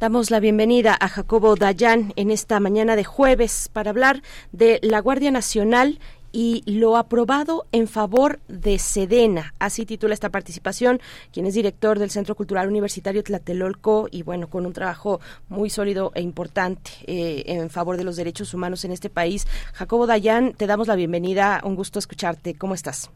Damos 0.00 0.30
la 0.30 0.38
bienvenida 0.38 0.96
a 1.00 1.08
Jacobo 1.08 1.56
Dayan 1.56 2.12
en 2.14 2.30
esta 2.30 2.60
mañana 2.60 2.94
de 2.94 3.02
jueves 3.02 3.68
para 3.72 3.90
hablar 3.90 4.22
de 4.52 4.78
la 4.80 5.00
Guardia 5.00 5.32
Nacional 5.32 5.98
y 6.30 6.62
lo 6.66 6.96
aprobado 6.96 7.66
en 7.72 7.88
favor 7.88 8.38
de 8.46 8.78
Sedena. 8.78 9.54
Así 9.58 9.86
titula 9.86 10.14
esta 10.14 10.30
participación, 10.30 11.00
quien 11.32 11.46
es 11.46 11.54
director 11.54 11.98
del 11.98 12.10
Centro 12.10 12.36
Cultural 12.36 12.68
Universitario 12.68 13.24
Tlatelolco 13.24 14.06
y 14.08 14.22
bueno, 14.22 14.48
con 14.48 14.66
un 14.66 14.72
trabajo 14.72 15.18
muy 15.48 15.68
sólido 15.68 16.12
e 16.14 16.22
importante 16.22 16.92
eh, 17.08 17.42
en 17.46 17.68
favor 17.68 17.96
de 17.96 18.04
los 18.04 18.14
derechos 18.14 18.54
humanos 18.54 18.84
en 18.84 18.92
este 18.92 19.10
país. 19.10 19.48
Jacobo 19.72 20.06
Dayan, 20.06 20.52
te 20.52 20.68
damos 20.68 20.86
la 20.86 20.94
bienvenida, 20.94 21.60
un 21.64 21.74
gusto 21.74 21.98
escucharte. 21.98 22.54
¿Cómo 22.54 22.74
estás? 22.74 23.10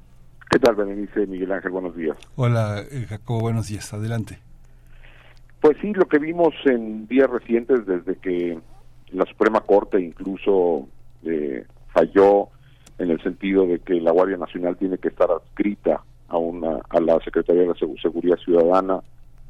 ¿Qué 0.50 0.58
tal, 0.58 0.74
Berenice? 0.74 1.28
Miguel 1.28 1.52
Ángel, 1.52 1.70
buenos 1.70 1.94
días. 1.94 2.16
Hola, 2.34 2.82
eh, 2.90 3.06
Jacobo, 3.08 3.38
buenos 3.42 3.68
días. 3.68 3.94
Adelante. 3.94 4.40
Pues 5.62 5.76
sí, 5.80 5.92
lo 5.92 6.06
que 6.06 6.18
vimos 6.18 6.52
en 6.64 7.06
días 7.06 7.30
recientes 7.30 7.86
desde 7.86 8.16
que 8.16 8.58
la 9.12 9.24
Suprema 9.26 9.60
Corte 9.60 10.00
incluso 10.00 10.88
eh, 11.22 11.64
falló 11.92 12.48
en 12.98 13.12
el 13.12 13.22
sentido 13.22 13.64
de 13.68 13.78
que 13.78 13.94
la 14.00 14.10
Guardia 14.10 14.36
Nacional 14.36 14.76
tiene 14.76 14.98
que 14.98 15.06
estar 15.06 15.30
adscrita 15.30 16.02
a 16.26 16.36
una 16.36 16.80
a 16.88 17.00
la 17.00 17.20
Secretaría 17.20 17.62
de 17.62 17.68
la 17.68 17.74
Seguridad 18.02 18.38
Ciudadana 18.38 19.02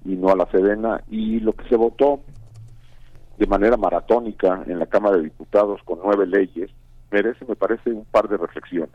y 0.05 0.15
no 0.17 0.29
a 0.29 0.37
la 0.37 0.45
Sedena 0.51 1.03
y 1.11 1.41
lo 1.41 1.55
que 1.55 1.67
se 1.71 1.77
votó 1.77 2.21
de 3.39 3.47
manera 3.47 3.79
maratónica 3.79 4.65
en 4.67 4.79
la 4.79 4.87
Cámara 4.87 5.17
de 5.17 5.23
Diputados 5.23 5.81
con 5.83 6.01
nueve 6.05 6.27
leyes 6.27 6.69
merece 7.11 7.47
me 7.47 7.57
parece 7.57 7.91
un 7.91 8.05
par 8.05 8.29
de 8.29 8.37
reflexiones. 8.37 8.93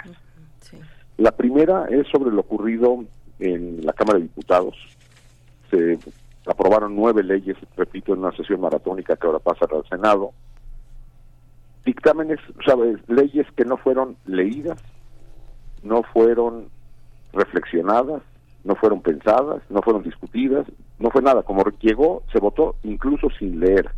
La 1.17 1.31
primera 1.31 1.85
es 1.89 2.05
sobre 2.09 2.29
lo 2.29 2.41
ocurrido 2.41 3.05
en 3.39 3.83
la 3.83 3.93
Cámara 3.93 4.19
de 4.19 4.25
Diputados. 4.25 4.75
Se 5.71 5.97
aprobaron 6.47 6.95
nueve 6.95 7.23
leyes, 7.23 7.57
repito, 7.75 8.13
en 8.13 8.19
una 8.19 8.35
sesión 8.35 8.61
maratónica 8.61 9.15
que 9.15 9.27
ahora 9.27 9.39
pasa 9.39 9.65
al 9.71 9.87
Senado. 9.87 10.31
Dictámenes, 11.85 12.39
¿sabes? 12.65 12.97
Leyes 13.07 13.47
que 13.55 13.65
no 13.65 13.77
fueron 13.77 14.17
leídas, 14.25 14.81
no 15.83 16.03
fueron 16.03 16.69
reflexionadas, 17.33 18.21
no 18.63 18.75
fueron 18.75 19.01
pensadas, 19.01 19.61
no 19.69 19.81
fueron 19.81 20.03
discutidas, 20.03 20.65
no 20.99 21.09
fue 21.09 21.21
nada. 21.21 21.43
Como 21.43 21.63
llegó, 21.79 22.23
se 22.31 22.39
votó 22.39 22.75
incluso 22.83 23.29
sin 23.39 23.59
leer. 23.59 23.89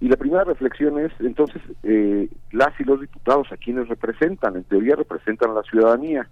Y 0.00 0.08
la 0.08 0.16
primera 0.16 0.44
reflexión 0.44 0.98
es, 0.98 1.12
entonces, 1.20 1.62
eh, 1.82 2.28
las 2.52 2.78
y 2.80 2.84
los 2.84 3.00
diputados 3.00 3.50
a 3.50 3.56
quienes 3.56 3.88
representan, 3.88 4.56
en 4.56 4.64
teoría 4.64 4.96
representan 4.96 5.50
a 5.50 5.54
la 5.54 5.62
ciudadanía, 5.62 6.28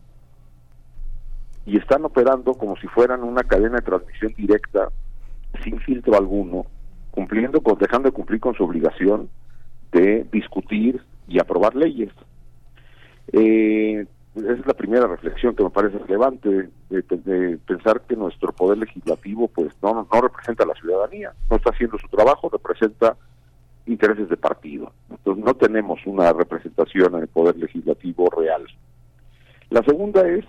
y 1.66 1.78
están 1.78 2.04
operando 2.04 2.54
como 2.54 2.76
si 2.76 2.86
fueran 2.88 3.22
una 3.22 3.42
cadena 3.42 3.76
de 3.76 3.82
transmisión 3.82 4.34
directa 4.36 4.90
sin 5.62 5.78
filtro 5.80 6.16
alguno, 6.16 6.66
cumpliendo 7.10 7.60
con, 7.60 7.78
dejando 7.78 8.08
de 8.08 8.14
cumplir 8.14 8.40
con 8.40 8.54
su 8.54 8.64
obligación 8.64 9.28
de 9.92 10.26
discutir 10.32 11.00
y 11.28 11.38
aprobar 11.38 11.74
leyes. 11.76 12.10
Eh, 13.32 14.06
esa 14.34 14.52
es 14.52 14.66
la 14.66 14.74
primera 14.74 15.06
reflexión 15.06 15.54
que 15.54 15.62
me 15.62 15.70
parece 15.70 15.98
relevante, 15.98 16.68
de, 16.90 17.58
pensar 17.64 18.00
que 18.02 18.16
nuestro 18.16 18.52
poder 18.52 18.78
legislativo 18.78 19.46
pues 19.46 19.72
no, 19.80 20.08
no 20.12 20.20
representa 20.20 20.64
a 20.64 20.66
la 20.66 20.74
ciudadanía, 20.74 21.32
no 21.48 21.56
está 21.56 21.70
haciendo 21.70 21.98
su 21.98 22.08
trabajo, 22.08 22.50
representa 22.50 23.16
intereses 23.86 24.28
de 24.28 24.36
partido. 24.36 24.92
Entonces 25.08 25.44
no 25.44 25.54
tenemos 25.54 26.00
una 26.06 26.32
representación 26.32 27.14
en 27.14 27.22
el 27.22 27.28
poder 27.28 27.56
legislativo 27.56 28.28
real. 28.30 28.64
La 29.70 29.82
segunda 29.84 30.26
es 30.28 30.44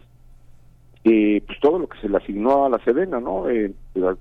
eh, 1.07 1.43
pues 1.45 1.59
todo 1.59 1.77
lo 1.77 1.87
que 1.87 1.99
se 1.99 2.09
le 2.09 2.17
asignó 2.17 2.65
a 2.65 2.69
la 2.69 2.79
Sedena, 2.79 3.19
¿no? 3.19 3.47
Eh, 3.47 3.71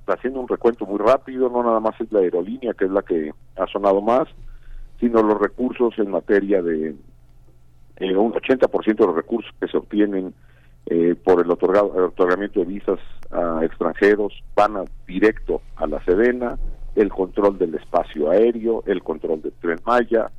haciendo 0.07 0.41
un 0.41 0.49
recuento 0.49 0.85
muy 0.85 0.99
rápido, 0.99 1.49
no 1.49 1.63
nada 1.63 1.81
más 1.81 1.99
es 1.99 2.13
la 2.13 2.21
aerolínea, 2.21 2.75
que 2.75 2.85
es 2.85 2.91
la 2.91 3.01
que 3.01 3.33
ha 3.57 3.67
sonado 3.69 4.03
más, 4.03 4.29
sino 5.01 5.23
los 5.23 5.41
recursos 5.41 5.99
en 5.99 6.11
materia 6.11 6.61
de 6.61 6.95
eh, 7.97 8.17
un 8.17 8.35
80% 8.35 8.97
de 8.97 9.07
los 9.07 9.17
recursos 9.17 9.51
que 9.59 9.67
se 9.67 9.79
obtienen 9.79 10.35
eh, 10.85 11.15
por 11.25 11.41
el, 11.41 11.51
otorgado, 11.51 11.91
el 11.97 12.05
otorgamiento 12.05 12.61
de 12.61 12.67
visas 12.67 13.01
a 13.31 13.65
extranjeros 13.65 14.45
van 14.55 14.77
a, 14.77 14.85
directo 15.07 15.63
a 15.77 15.87
la 15.87 16.05
Sedena, 16.05 16.59
el 16.97 17.09
control 17.09 17.57
del 17.57 17.77
espacio 17.77 18.31
aéreo, 18.31 18.85
el 18.87 19.03
control 19.03 19.41
del 19.41 19.53
tren 19.53 19.81
Maya. 19.87 20.31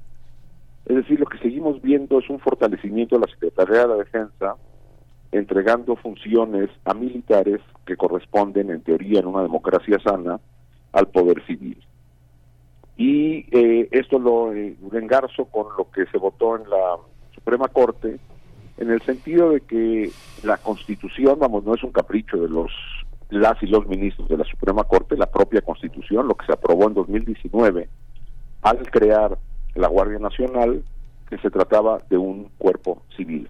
Es 0.85 0.95
decir, 0.95 1.19
lo 1.19 1.25
que 1.25 1.39
seguimos 1.39 1.81
viendo 1.81 2.19
es 2.19 2.29
un 2.29 2.37
fortalecimiento 2.37 3.15
de 3.15 3.25
la 3.25 3.33
Secretaría 3.33 3.81
de 3.81 3.87
la 3.87 3.95
Defensa 3.95 4.55
entregando 5.31 5.95
funciones 5.95 6.69
a 6.85 6.93
militares 6.93 7.59
que 7.85 7.97
corresponden, 7.97 8.69
en 8.69 8.81
teoría, 8.81 9.19
en 9.19 9.27
una 9.27 9.43
democracia 9.43 9.99
sana, 9.99 10.39
al 10.91 11.07
poder 11.07 11.45
civil. 11.45 11.77
Y 12.97 13.45
eh, 13.51 13.89
esto 13.91 14.19
lo, 14.19 14.53
eh, 14.53 14.75
engarzo 14.93 15.45
con 15.45 15.67
lo 15.77 15.91
que 15.91 16.05
se 16.07 16.17
votó 16.17 16.55
en 16.55 16.69
la 16.69 16.97
Suprema 17.33 17.67
Corte, 17.67 18.19
en 18.77 18.91
el 18.91 19.01
sentido 19.01 19.51
de 19.51 19.61
que 19.61 20.11
la 20.43 20.57
Constitución, 20.57 21.37
vamos, 21.39 21.65
no 21.65 21.75
es 21.75 21.83
un 21.83 21.91
capricho 21.91 22.37
de 22.37 22.49
los 22.49 22.71
las 23.29 23.61
y 23.63 23.67
los 23.67 23.87
ministros 23.87 24.29
de 24.29 24.37
la 24.37 24.43
Suprema 24.45 24.83
Corte, 24.83 25.17
la 25.17 25.25
propia 25.25 25.61
Constitución, 25.61 26.27
lo 26.27 26.35
que 26.35 26.45
se 26.45 26.53
aprobó 26.53 26.87
en 26.87 26.93
2019, 26.93 27.89
al 28.61 28.91
crear 28.91 29.37
la 29.73 29.87
Guardia 29.87 30.19
Nacional, 30.19 30.83
que 31.29 31.37
se 31.39 31.49
trataba 31.49 31.99
de 32.09 32.17
un 32.17 32.49
cuerpo 32.57 33.01
civil. 33.17 33.49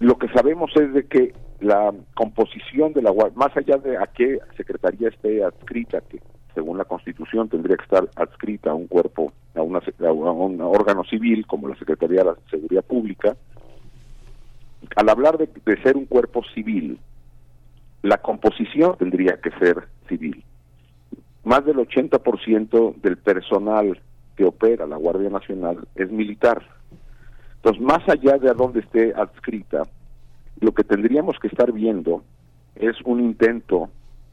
Lo 0.00 0.16
que 0.16 0.28
sabemos 0.28 0.70
es 0.76 0.94
de 0.94 1.06
que 1.06 1.34
la 1.60 1.92
composición 2.14 2.94
de 2.94 3.02
la 3.02 3.10
Guardia, 3.10 3.36
más 3.36 3.54
allá 3.54 3.76
de 3.76 3.98
a 3.98 4.06
qué 4.06 4.38
secretaría 4.56 5.10
esté 5.10 5.44
adscrita, 5.44 6.00
que 6.00 6.20
según 6.54 6.78
la 6.78 6.86
Constitución 6.86 7.50
tendría 7.50 7.76
que 7.76 7.84
estar 7.84 8.08
adscrita 8.16 8.70
a 8.70 8.74
un 8.74 8.86
cuerpo, 8.86 9.30
a, 9.54 9.60
una, 9.60 9.80
un 10.10 10.60
órgano 10.62 11.04
civil 11.04 11.46
como 11.46 11.68
la 11.68 11.76
Secretaría 11.76 12.20
de 12.20 12.30
la 12.30 12.36
Seguridad 12.50 12.82
Pública, 12.82 13.36
al 14.96 15.08
hablar 15.10 15.36
de, 15.36 15.50
de 15.66 15.82
ser 15.82 15.98
un 15.98 16.06
cuerpo 16.06 16.42
civil, 16.54 16.98
la 18.00 18.16
composición 18.22 18.96
tendría 18.96 19.38
que 19.38 19.50
ser 19.58 19.86
civil. 20.08 20.42
Más 21.44 21.62
del 21.66 21.76
80% 21.76 22.94
del 23.02 23.18
personal 23.18 24.00
que 24.34 24.46
opera 24.46 24.86
la 24.86 24.96
Guardia 24.96 25.28
Nacional 25.28 25.86
es 25.94 26.10
militar 26.10 26.79
entonces, 27.62 27.82
más 27.82 28.08
allá 28.08 28.38
de 28.38 28.48
a 28.48 28.54
dónde 28.54 28.80
esté 28.80 29.12
adscrita, 29.14 29.82
lo 30.60 30.72
que 30.72 30.82
tendríamos 30.82 31.38
que 31.38 31.48
estar 31.48 31.70
viendo 31.72 32.24
es 32.74 32.96
un 33.04 33.20
intento 33.20 33.90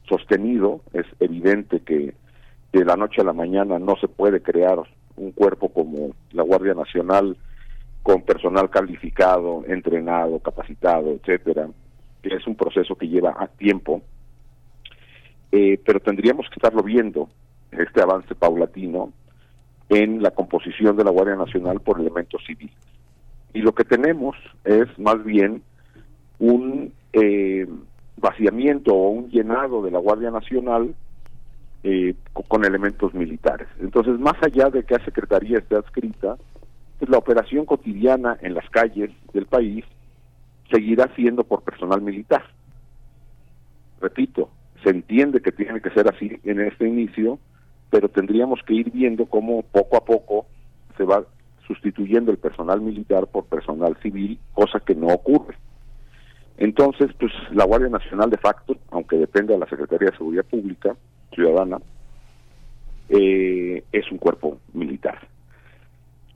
sostenido, 0.07 0.79
es 0.93 1.05
evidente 1.19 1.81
que 1.81 2.13
de 2.71 2.85
la 2.85 2.95
noche 2.95 3.19
a 3.21 3.25
la 3.25 3.33
mañana 3.33 3.79
no 3.79 3.97
se 3.97 4.07
puede 4.07 4.41
crear 4.41 4.79
un 5.17 5.31
cuerpo 5.33 5.67
como 5.67 6.11
la 6.31 6.43
Guardia 6.43 6.73
Nacional 6.73 7.35
con 8.01 8.21
personal 8.21 8.69
calificado, 8.69 9.65
entrenado, 9.67 10.39
capacitado, 10.39 11.11
etcétera, 11.11 11.67
que 12.21 12.33
es 12.33 12.47
un 12.47 12.55
proceso 12.55 12.95
que 12.95 13.09
lleva 13.09 13.49
tiempo, 13.57 14.01
eh, 15.51 15.77
pero 15.85 15.99
tendríamos 15.99 16.47
que 16.47 16.55
estarlo 16.55 16.81
viendo, 16.81 17.27
este 17.71 18.01
avance 18.01 18.33
paulatino, 18.35 19.11
en 19.89 20.21
la 20.23 20.31
composición 20.31 20.95
de 20.95 21.03
la 21.03 21.11
Guardia 21.11 21.35
Nacional 21.35 21.81
por 21.81 21.99
elementos 21.99 22.41
civiles 22.45 22.96
y 23.57 23.61
lo 23.61 23.73
que 23.73 23.85
tenemos 23.85 24.37
es 24.63 24.87
más 24.99 25.23
bien 25.23 25.63
un 26.37 26.93
eh, 27.11 27.67
vaciamiento 28.17 28.93
o 28.93 29.09
un 29.09 29.29
llenado 29.29 29.81
de 29.81 29.89
la 29.89 29.97
Guardia 29.97 30.29
Nacional 30.29 30.93
eh, 31.83 32.13
con 32.47 32.65
elementos 32.65 33.15
militares. 33.15 33.67
Entonces, 33.79 34.19
más 34.19 34.35
allá 34.43 34.69
de 34.69 34.83
que 34.83 34.95
la 34.95 35.05
Secretaría 35.05 35.57
esté 35.57 35.75
adscrita, 35.75 36.37
pues 36.99 37.09
la 37.09 37.17
operación 37.17 37.65
cotidiana 37.65 38.37
en 38.41 38.53
las 38.53 38.69
calles 38.69 39.09
del 39.33 39.47
país 39.47 39.83
seguirá 40.69 41.09
siendo 41.15 41.43
por 41.43 41.63
personal 41.63 42.03
militar. 42.03 42.43
Repito, 43.99 44.51
se 44.83 44.91
entiende 44.91 45.41
que 45.41 45.51
tiene 45.51 45.81
que 45.81 45.89
ser 45.89 46.07
así 46.07 46.39
en 46.43 46.61
este 46.61 46.87
inicio, 46.87 47.39
pero 47.89 48.07
tendríamos 48.07 48.59
que 48.67 48.75
ir 48.75 48.91
viendo 48.91 49.25
cómo 49.25 49.63
poco 49.63 49.97
a 49.97 50.05
poco 50.05 50.45
se 50.95 51.05
va 51.05 51.25
sustituyendo 51.67 52.31
el 52.31 52.37
personal 52.37 52.81
militar 52.81 53.27
por 53.27 53.45
personal 53.45 53.97
civil, 54.01 54.39
cosa 54.53 54.79
que 54.79 54.95
no 54.95 55.07
ocurre. 55.07 55.55
Entonces, 56.57 57.11
pues 57.19 57.31
la 57.51 57.65
Guardia 57.65 57.89
Nacional 57.89 58.29
de 58.29 58.37
facto, 58.37 58.77
aunque 58.89 59.17
depende 59.17 59.53
de 59.53 59.59
la 59.59 59.69
Secretaría 59.69 60.09
de 60.09 60.17
Seguridad 60.17 60.45
Pública 60.45 60.95
Ciudadana, 61.33 61.79
eh, 63.09 63.83
es 63.91 64.11
un 64.11 64.17
cuerpo 64.17 64.57
militar. 64.73 65.19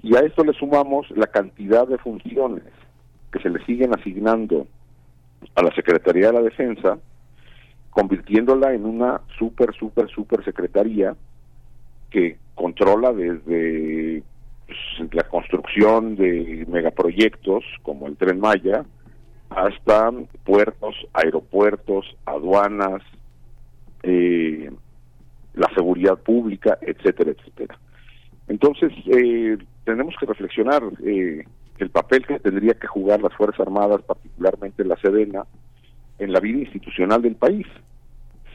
Y 0.04 0.16
a 0.16 0.20
esto 0.20 0.44
le 0.44 0.54
sumamos 0.54 1.10
la 1.12 1.28
cantidad 1.28 1.88
de 1.88 1.98
funciones 1.98 2.64
que 3.32 3.40
se 3.40 3.50
le 3.50 3.64
siguen 3.66 3.94
asignando 3.94 4.68
a 5.56 5.64
la 5.64 5.74
Secretaría 5.74 6.28
de 6.28 6.34
la 6.34 6.42
Defensa, 6.42 7.00
convirtiéndola 7.90 8.74
en 8.74 8.86
una 8.86 9.22
super, 9.38 9.74
super, 9.74 10.10
super 10.10 10.44
secretaría 10.44 11.16
que 12.10 12.38
controla 12.56 13.12
desde 13.14 14.24
la 15.12 15.24
construcción 15.24 16.16
de 16.16 16.66
megaproyectos 16.68 17.64
como 17.84 18.08
el 18.08 18.18
tren 18.18 18.40
Maya 18.40 18.86
hasta 19.50 20.12
puertos, 20.46 20.96
aeropuertos, 21.14 22.06
aduanas, 22.26 23.02
eh, 24.04 24.72
la 25.54 25.70
seguridad 25.76 26.18
pública, 26.18 26.78
etcétera, 26.82 27.32
etcétera. 27.32 27.78
Entonces, 28.48 28.92
eh, 29.08 29.58
tenemos 29.84 30.16
que 30.20 30.26
reflexionar 30.26 30.84
eh, 31.06 31.44
el 31.78 31.90
papel 31.90 32.26
que 32.26 32.40
tendría 32.40 32.74
que 32.74 32.88
jugar 32.88 33.22
las 33.22 33.34
Fuerzas 33.34 33.60
Armadas, 33.62 34.02
particularmente 34.04 34.86
la 34.86 34.98
Sedena, 34.98 35.46
en 36.20 36.32
la 36.32 36.40
vida 36.40 36.60
institucional 36.60 37.22
del 37.22 37.36
país. 37.36 37.66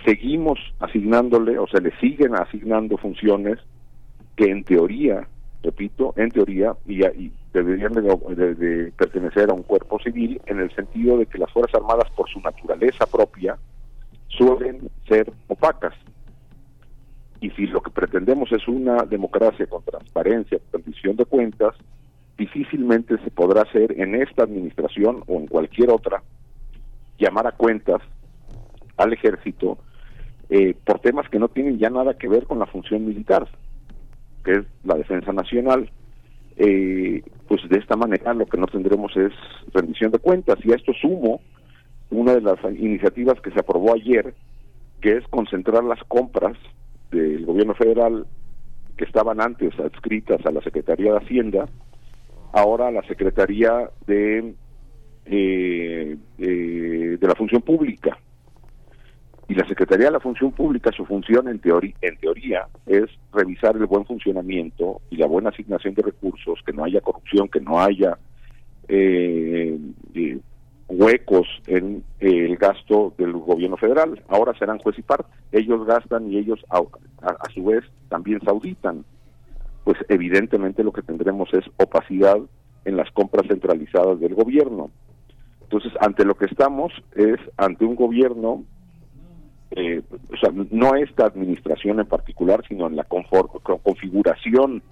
Seguimos 0.05 0.59
asignándole, 0.81 1.59
o 1.59 1.67
se 1.67 1.81
le 1.81 1.91
siguen 1.99 2.35
asignando 2.36 2.97
funciones 2.97 3.59
que 4.36 4.51
en 4.51 4.65
teoría, 4.65 5.27
repito, 5.67 6.15
en 6.17 6.31
teoría, 6.31 6.75
y, 6.86 7.05
y 7.05 7.33
deberían 7.53 7.93
de, 7.93 8.93
pertenecer 8.97 9.51
a 9.51 9.55
un 9.55 9.65
cuerpo 9.65 9.99
civil, 9.99 10.41
en 10.47 10.61
el 10.61 10.75
sentido 10.75 11.19
de 11.19 11.27
que 11.27 11.39
las 11.39 11.51
Fuerzas 11.51 11.75
Armadas, 11.75 12.09
por 12.12 12.28
su 12.31 12.41
naturaleza 12.41 13.05
propia, 13.07 13.59
suelen 14.28 14.89
ser 15.09 15.33
opacas. 15.49 15.95
Y 17.41 17.51
si 17.51 17.67
lo 17.67 17.83
que 17.83 17.91
pretendemos 17.91 18.51
es 18.53 18.67
una 18.69 19.03
democracia 19.03 19.67
con 19.67 19.83
transparencia, 19.83 20.59
con 20.70 20.83
rendición 20.83 21.17
de 21.17 21.25
cuentas, 21.25 21.75
difícilmente 22.39 23.19
se 23.19 23.31
podrá 23.31 23.62
hacer 23.62 24.01
en 24.01 24.15
esta 24.15 24.45
administración 24.45 25.25
o 25.27 25.35
en 25.35 25.47
cualquier 25.47 25.91
otra 25.91 26.23
llamar 27.19 27.47
a 27.47 27.53
cuentas 27.53 28.03
al 28.97 29.12
ejército 29.12 29.78
eh, 30.49 30.75
por 30.85 31.01
temas 31.01 31.28
que 31.28 31.39
no 31.39 31.49
tienen 31.49 31.78
ya 31.78 31.91
nada 31.91 32.15
que 32.15 32.28
ver 32.28 32.47
con 32.47 32.59
la 32.59 32.67
función 32.67 33.05
militar, 33.05 33.49
que 34.47 34.52
es 34.52 34.65
la 34.84 34.94
defensa 34.94 35.33
nacional. 35.33 35.91
Eh, 36.57 37.23
pues 37.49 37.68
de 37.68 37.78
esta 37.78 37.97
manera 37.97 38.33
lo 38.33 38.47
que 38.47 38.57
no 38.57 38.66
tendremos 38.66 39.15
es 39.16 39.33
rendición 39.75 40.12
de 40.12 40.20
cuentas. 40.20 40.57
Y 40.65 40.73
a 40.73 40.76
esto 40.76 40.92
sumo 40.94 41.41
una 42.10 42.34
de 42.34 42.41
las 42.41 42.58
iniciativas 42.78 43.41
que 43.41 43.50
se 43.50 43.58
aprobó 43.58 43.92
ayer, 43.92 44.34
que 45.00 45.16
es 45.16 45.25
concentrar 45.28 45.83
las 45.83 46.02
compras 46.05 46.57
del 47.10 47.44
gobierno 47.44 47.75
federal 47.75 48.26
que 48.97 49.05
estaban 49.05 49.41
antes 49.41 49.78
adscritas 49.81 50.47
a 50.47 50.52
la 50.52 50.62
Secretaría 50.62 51.12
de 51.12 51.18
Hacienda, 51.18 51.68
ahora 52.52 52.89
a 52.89 52.92
la 52.92 53.02
Secretaría 53.02 53.91
de, 54.07 54.55
eh, 55.26 56.16
de 56.39 57.26
la 57.26 57.34
Función 57.34 57.62
Pública. 57.62 58.16
Y 59.49 59.55
la 59.55 59.66
Secretaría 59.66 60.07
de 60.07 60.12
la 60.12 60.20
Función 60.20 60.50
Pública, 60.52 60.91
su 60.91 61.05
función 61.07 61.49
en, 61.49 61.60
en 62.00 62.16
teoría 62.16 62.66
es 62.86 63.05
revisar 63.33 63.76
el 63.76 63.86
buen 63.86 64.05
funcionamiento 64.05 65.00
y 65.10 65.16
la 65.16 65.26
buena 65.26 65.50
asignación 65.50 65.94
de 65.94 66.02
recursos, 66.02 66.60
que 66.66 66.73
no 66.73 66.84
haya 66.84 67.00
corrupción, 67.00 67.49
que 67.49 67.60
no 67.60 67.81
haya 67.81 68.18
eh, 68.89 69.78
eh, 70.15 70.39
huecos 70.89 71.47
en 71.66 72.02
el 72.18 72.57
gasto 72.57 73.15
del 73.18 73.33
gobierno 73.34 73.76
federal. 73.76 74.20
Ahora 74.28 74.52
serán 74.58 74.78
juez 74.78 74.99
y 74.99 75.02
parte. 75.02 75.31
Ellos 75.52 75.86
gastan 75.86 76.31
y 76.31 76.39
ellos 76.39 76.65
a, 76.70 76.78
a, 77.23 77.50
su 77.55 77.65
vez 77.65 77.84
también 78.08 78.41
se 78.41 78.50
auditan. 78.50 79.05
Pues 79.84 79.97
evidentemente 80.08 80.83
lo 80.83 80.92
que 80.92 81.02
tendremos 81.02 81.49
es 81.55 81.65
opacidad 81.76 82.39
en 82.84 82.97
las 82.97 83.10
compras 83.12 83.47
centralizadas 83.49 84.18
del 84.18 84.34
gobierno. 84.34 84.91
Entonces, 85.62 85.92
ante 86.00 86.25
lo 86.25 86.36
que 86.36 86.47
estamos 86.47 86.92
es 87.15 87.39
ante 87.57 87.84
un 87.84 87.97
gobierno 87.97 88.65
eh, 89.73 90.03
o 90.33 90.36
sea, 90.36 90.51
no 90.70 90.95
esta 90.95 91.27
administración 91.27 92.01
en 92.01 92.07
particular, 92.07 92.62
sino 92.69 92.86
en 92.86 92.97
la 92.97 93.05
configuración 93.05 94.83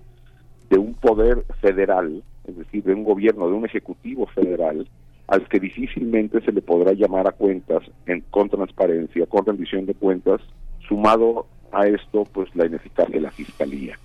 de 0.68 0.78
un 0.78 0.94
poder 0.94 1.44
federal, 1.60 2.22
es 2.46 2.56
decir, 2.56 2.82
de 2.82 2.94
un 2.94 3.04
gobierno, 3.04 3.46
de 3.46 3.54
un 3.54 3.64
ejecutivo 3.64 4.26
federal, 4.26 4.88
al 5.28 5.48
que 5.48 5.60
difícilmente 5.60 6.40
se 6.42 6.52
le 6.52 6.60
podrá 6.60 6.92
llamar 6.92 7.26
a 7.26 7.32
cuentas 7.32 7.82
en, 8.06 8.22
con 8.30 8.48
transparencia, 8.48 9.26
con 9.26 9.46
rendición 9.46 9.86
de 9.86 9.94
cuentas, 9.94 10.40
sumado 10.86 11.46
a 11.72 11.86
esto, 11.86 12.24
pues 12.24 12.54
la 12.54 12.66
ineficacia 12.66 13.14
de 13.14 13.20
la 13.20 13.30
fiscalía. 13.30 13.98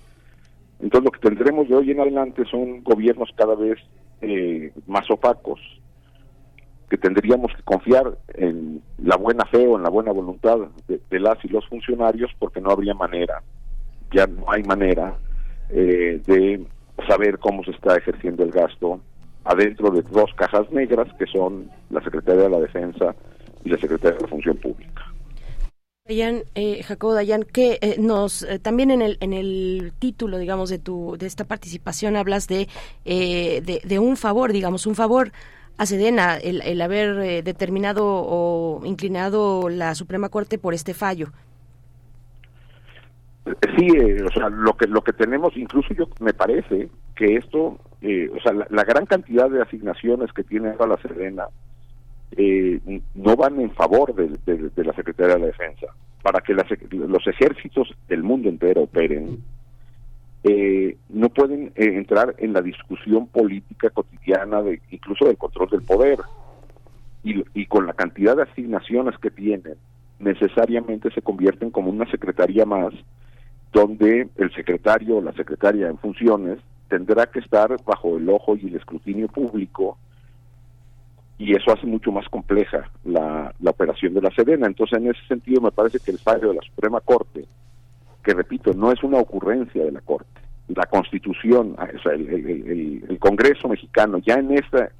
Entonces, 0.80 1.04
lo 1.04 1.10
que 1.10 1.28
tendremos 1.28 1.68
de 1.68 1.76
hoy 1.76 1.90
en 1.90 2.00
adelante 2.00 2.44
son 2.46 2.82
gobiernos 2.82 3.30
cada 3.36 3.54
vez 3.54 3.78
eh, 4.22 4.72
más 4.86 5.10
opacos, 5.10 5.60
que 6.90 6.98
tendríamos 6.98 7.52
que 7.54 7.62
confiar 7.62 8.18
en 8.34 8.82
la 8.98 9.16
buena 9.16 9.44
fe 9.46 9.66
o 9.66 9.76
en 9.76 9.84
la 9.84 9.88
buena 9.88 10.12
voluntad 10.12 10.58
de, 10.88 11.20
las 11.20 11.42
y 11.44 11.48
los 11.48 11.66
funcionarios 11.68 12.30
porque 12.38 12.60
no 12.60 12.70
habría 12.70 12.94
manera, 12.94 13.42
ya 14.12 14.26
no 14.26 14.50
hay 14.50 14.64
manera 14.64 15.16
eh, 15.70 16.20
de 16.26 16.66
saber 17.08 17.38
cómo 17.38 17.62
se 17.62 17.70
está 17.70 17.96
ejerciendo 17.96 18.42
el 18.42 18.50
gasto 18.50 19.00
adentro 19.44 19.90
de 19.90 20.02
dos 20.02 20.30
cajas 20.34 20.70
negras 20.72 21.08
que 21.16 21.26
son 21.26 21.70
la 21.90 22.02
Secretaría 22.02 22.42
de 22.42 22.50
la 22.50 22.60
Defensa 22.60 23.14
y 23.64 23.70
la 23.70 23.78
Secretaría 23.78 24.16
de 24.16 24.22
la 24.22 24.28
Función 24.28 24.56
Pública. 24.56 25.04
Dayan, 26.08 26.42
eh, 26.56 26.82
Jacobo 26.82 27.14
Dayan, 27.14 27.44
que 27.44 27.78
eh, 27.80 27.94
nos 28.00 28.42
eh, 28.42 28.58
también 28.58 28.90
en 28.90 29.00
el 29.00 29.16
en 29.20 29.32
el 29.32 29.92
título, 30.00 30.38
digamos, 30.38 30.68
de 30.68 30.80
tu 30.80 31.16
de 31.16 31.26
esta 31.26 31.44
participación 31.44 32.16
hablas 32.16 32.48
de, 32.48 32.68
eh, 33.04 33.60
de, 33.64 33.80
de 33.84 33.98
un 34.00 34.16
favor, 34.16 34.52
digamos, 34.52 34.86
un 34.86 34.96
favor 34.96 35.30
a 35.80 35.86
Sedena 35.86 36.36
el, 36.36 36.82
haber 36.82 37.18
eh, 37.20 37.42
determinado 37.42 38.04
o 38.04 38.82
inclinado 38.84 39.70
la 39.70 39.94
Suprema 39.94 40.28
Corte 40.28 40.58
por 40.58 40.74
este 40.74 40.92
fallo. 40.92 41.28
Sí, 43.46 43.88
eh, 43.96 44.22
o 44.22 44.30
sea, 44.30 44.50
lo 44.50 44.76
que 44.76 44.86
lo 44.86 45.00
que 45.00 45.14
tenemos, 45.14 45.56
incluso 45.56 45.94
yo 45.94 46.06
me 46.20 46.34
parece 46.34 46.90
que 47.16 47.36
esto, 47.36 47.78
eh, 48.02 48.28
o 48.28 48.38
sea, 48.42 48.52
la, 48.68 48.84
gran 48.84 49.06
cantidad 49.06 49.48
de 49.48 49.62
asignaciones 49.62 50.30
que 50.34 50.44
tiene 50.44 50.68
ahora 50.68 50.86
la 50.86 50.96
Sedena 50.98 51.46
no 53.14 53.36
van 53.36 53.58
en 53.58 53.70
favor 53.70 54.14
de, 54.14 54.28
de, 54.44 54.84
la 54.84 54.92
Secretaría 54.92 55.36
de 55.36 55.40
la 55.40 55.46
Defensa. 55.46 55.86
Para 56.20 56.42
que 56.42 56.52
los 56.52 57.26
ejércitos 57.26 57.88
del 58.06 58.22
mundo 58.22 58.50
entero 58.50 58.82
operen, 58.82 59.42
eh, 60.44 60.96
no 61.08 61.28
pueden 61.28 61.72
eh, 61.74 61.96
entrar 61.96 62.34
en 62.38 62.52
la 62.52 62.62
discusión 62.62 63.26
política 63.26 63.90
cotidiana, 63.90 64.62
de, 64.62 64.80
incluso 64.90 65.26
del 65.26 65.36
control 65.36 65.68
del 65.70 65.82
poder. 65.82 66.18
Y, 67.22 67.44
y 67.52 67.66
con 67.66 67.86
la 67.86 67.92
cantidad 67.92 68.36
de 68.36 68.44
asignaciones 68.44 69.18
que 69.18 69.30
tienen, 69.30 69.76
necesariamente 70.18 71.10
se 71.10 71.20
convierten 71.20 71.70
como 71.70 71.90
una 71.90 72.10
secretaría 72.10 72.64
más, 72.64 72.94
donde 73.72 74.28
el 74.36 74.54
secretario 74.54 75.18
o 75.18 75.22
la 75.22 75.32
secretaria 75.32 75.88
en 75.88 75.98
funciones 75.98 76.58
tendrá 76.88 77.26
que 77.26 77.40
estar 77.40 77.76
bajo 77.84 78.16
el 78.16 78.28
ojo 78.28 78.56
y 78.56 78.66
el 78.66 78.76
escrutinio 78.76 79.28
público 79.28 79.98
y 81.40 81.56
eso 81.56 81.72
hace 81.72 81.86
mucho 81.86 82.12
más 82.12 82.28
compleja 82.28 82.90
la, 83.02 83.54
la 83.60 83.70
operación 83.70 84.12
de 84.12 84.20
la 84.20 84.30
Sedena. 84.30 84.66
Entonces, 84.66 84.98
en 84.98 85.08
ese 85.08 85.26
sentido, 85.26 85.62
me 85.62 85.72
parece 85.72 85.98
que 85.98 86.10
el 86.10 86.18
fallo 86.18 86.48
de 86.48 86.56
la 86.56 86.60
Suprema 86.60 87.00
Corte 87.00 87.46
que 88.22 88.34
repito, 88.34 88.72
no 88.74 88.92
es 88.92 89.02
una 89.02 89.18
ocurrencia 89.18 89.84
de 89.84 89.92
la 89.92 90.00
Corte. 90.00 90.28
La 90.68 90.86
Constitución, 90.86 91.74
ah, 91.78 91.88
el, 92.12 93.18
Congreso 93.18 93.68
mexicano, 93.68 94.18
ya 94.18 94.34
en 94.34 94.52
este 94.52 94.90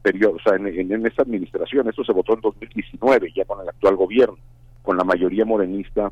periodo, 0.00 0.36
o 0.36 0.38
sea, 0.40 0.56
en, 0.56 1.06
esta 1.06 1.22
administración, 1.22 1.88
esto 1.88 2.02
se 2.02 2.12
votó 2.12 2.34
en 2.34 2.40
2019, 2.40 3.32
ya 3.34 3.44
con 3.44 3.60
el 3.60 3.68
actual 3.68 3.96
gobierno, 3.96 4.38
con 4.82 4.96
la 4.96 5.04
mayoría 5.04 5.44
morenista, 5.44 6.10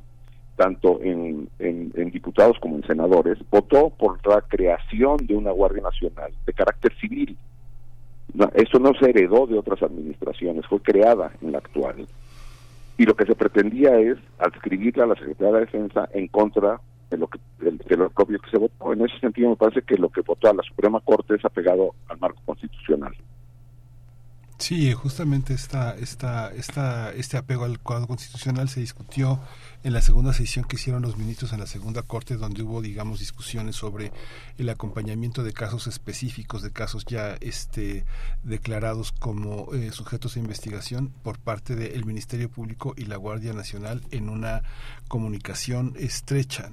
tanto 0.57 1.01
en, 1.03 1.49
en 1.59 2.11
diputados 2.11 2.59
como 2.61 2.77
en 2.77 2.86
senadores, 2.86 3.39
votó 3.51 3.91
por 3.91 4.19
la 4.27 4.43
creación 4.43 5.17
de 5.27 5.35
una 5.35 5.51
Guardia 5.51 5.83
Nacional 5.83 6.33
de 6.45 6.53
carácter 6.53 6.95
civil. 6.99 7.36
No, 8.35 8.51
eso 8.55 8.78
no 8.78 8.93
se 9.01 9.11
heredó 9.11 9.47
de 9.47 9.59
otras 9.59 9.83
administraciones, 9.83 10.67
fue 10.67 10.81
creada 10.81 11.33
en 11.41 11.53
la 11.53 11.59
actual 11.59 12.07
y 12.99 13.05
lo 13.05 13.15
que 13.15 13.26
se 13.26 13.34
pretendía 13.34 13.99
es 13.99 14.18
adscribirle 14.39 15.02
a 15.02 15.07
la 15.07 15.15
Secretaría 15.15 15.55
de 15.55 15.60
Defensa 15.60 16.08
en 16.12 16.28
contra 16.28 16.81
de 17.10 17.18
lo 17.18 17.28
que 17.28 17.39
de, 17.58 17.97
lo 17.97 18.10
propio 18.10 18.39
que 18.41 18.50
se 18.50 18.58
votó. 18.58 18.92
En 18.92 19.05
ese 19.05 19.18
sentido 19.18 19.50
me 19.50 19.57
parece 19.57 19.83
que 19.83 19.97
lo 19.97 20.08
que 20.08 20.23
votó 20.23 20.50
a 20.50 20.55
la 20.55 20.62
Suprema 20.62 21.00
Corte 21.00 21.34
es 21.34 21.44
apegado 21.44 21.94
al 22.08 22.18
marco 22.18 22.41
constitucional. 22.44 23.15
Sí, 24.58 24.92
justamente 24.92 25.52
esta, 25.52 25.94
esta, 25.97 26.50
esta, 26.55 27.12
este 27.12 27.36
apego 27.36 27.65
al 27.65 27.78
cuadro 27.78 28.07
constitucional 28.07 28.68
se 28.70 28.81
discutió 28.81 29.39
en 29.86 29.92
la 29.92 30.02
segunda 30.02 30.32
sesión 30.32 30.65
que 30.65 30.74
hicieron 30.74 31.00
los 31.00 31.16
ministros 31.16 31.52
en 31.52 31.60
la 31.60 31.66
segunda 31.68 32.02
corte, 32.02 32.36
donde 32.36 32.65
hubo, 32.65 32.82
digamos, 32.82 33.20
discusiones 33.20 33.76
sobre 33.76 34.10
el 34.58 34.68
acompañamiento 34.68 35.44
de 35.44 35.52
casos 35.52 35.86
específicos, 35.86 36.62
de 36.62 36.73
casos 36.73 37.05
ya 37.05 37.36
este, 37.40 38.05
declarados 38.42 39.12
como 39.12 39.73
eh, 39.74 39.92
sujetos 39.92 40.34
de 40.34 40.40
investigación 40.40 41.15
por 41.23 41.39
parte 41.39 41.76
del 41.76 42.05
Ministerio 42.05 42.50
Público 42.50 42.94
y 42.97 43.05
la 43.05 43.15
Guardia 43.15 43.52
Nacional 43.52 44.02
en 44.10 44.28
una 44.28 44.65
comunicación 45.06 45.94
estrecha. 45.97 46.68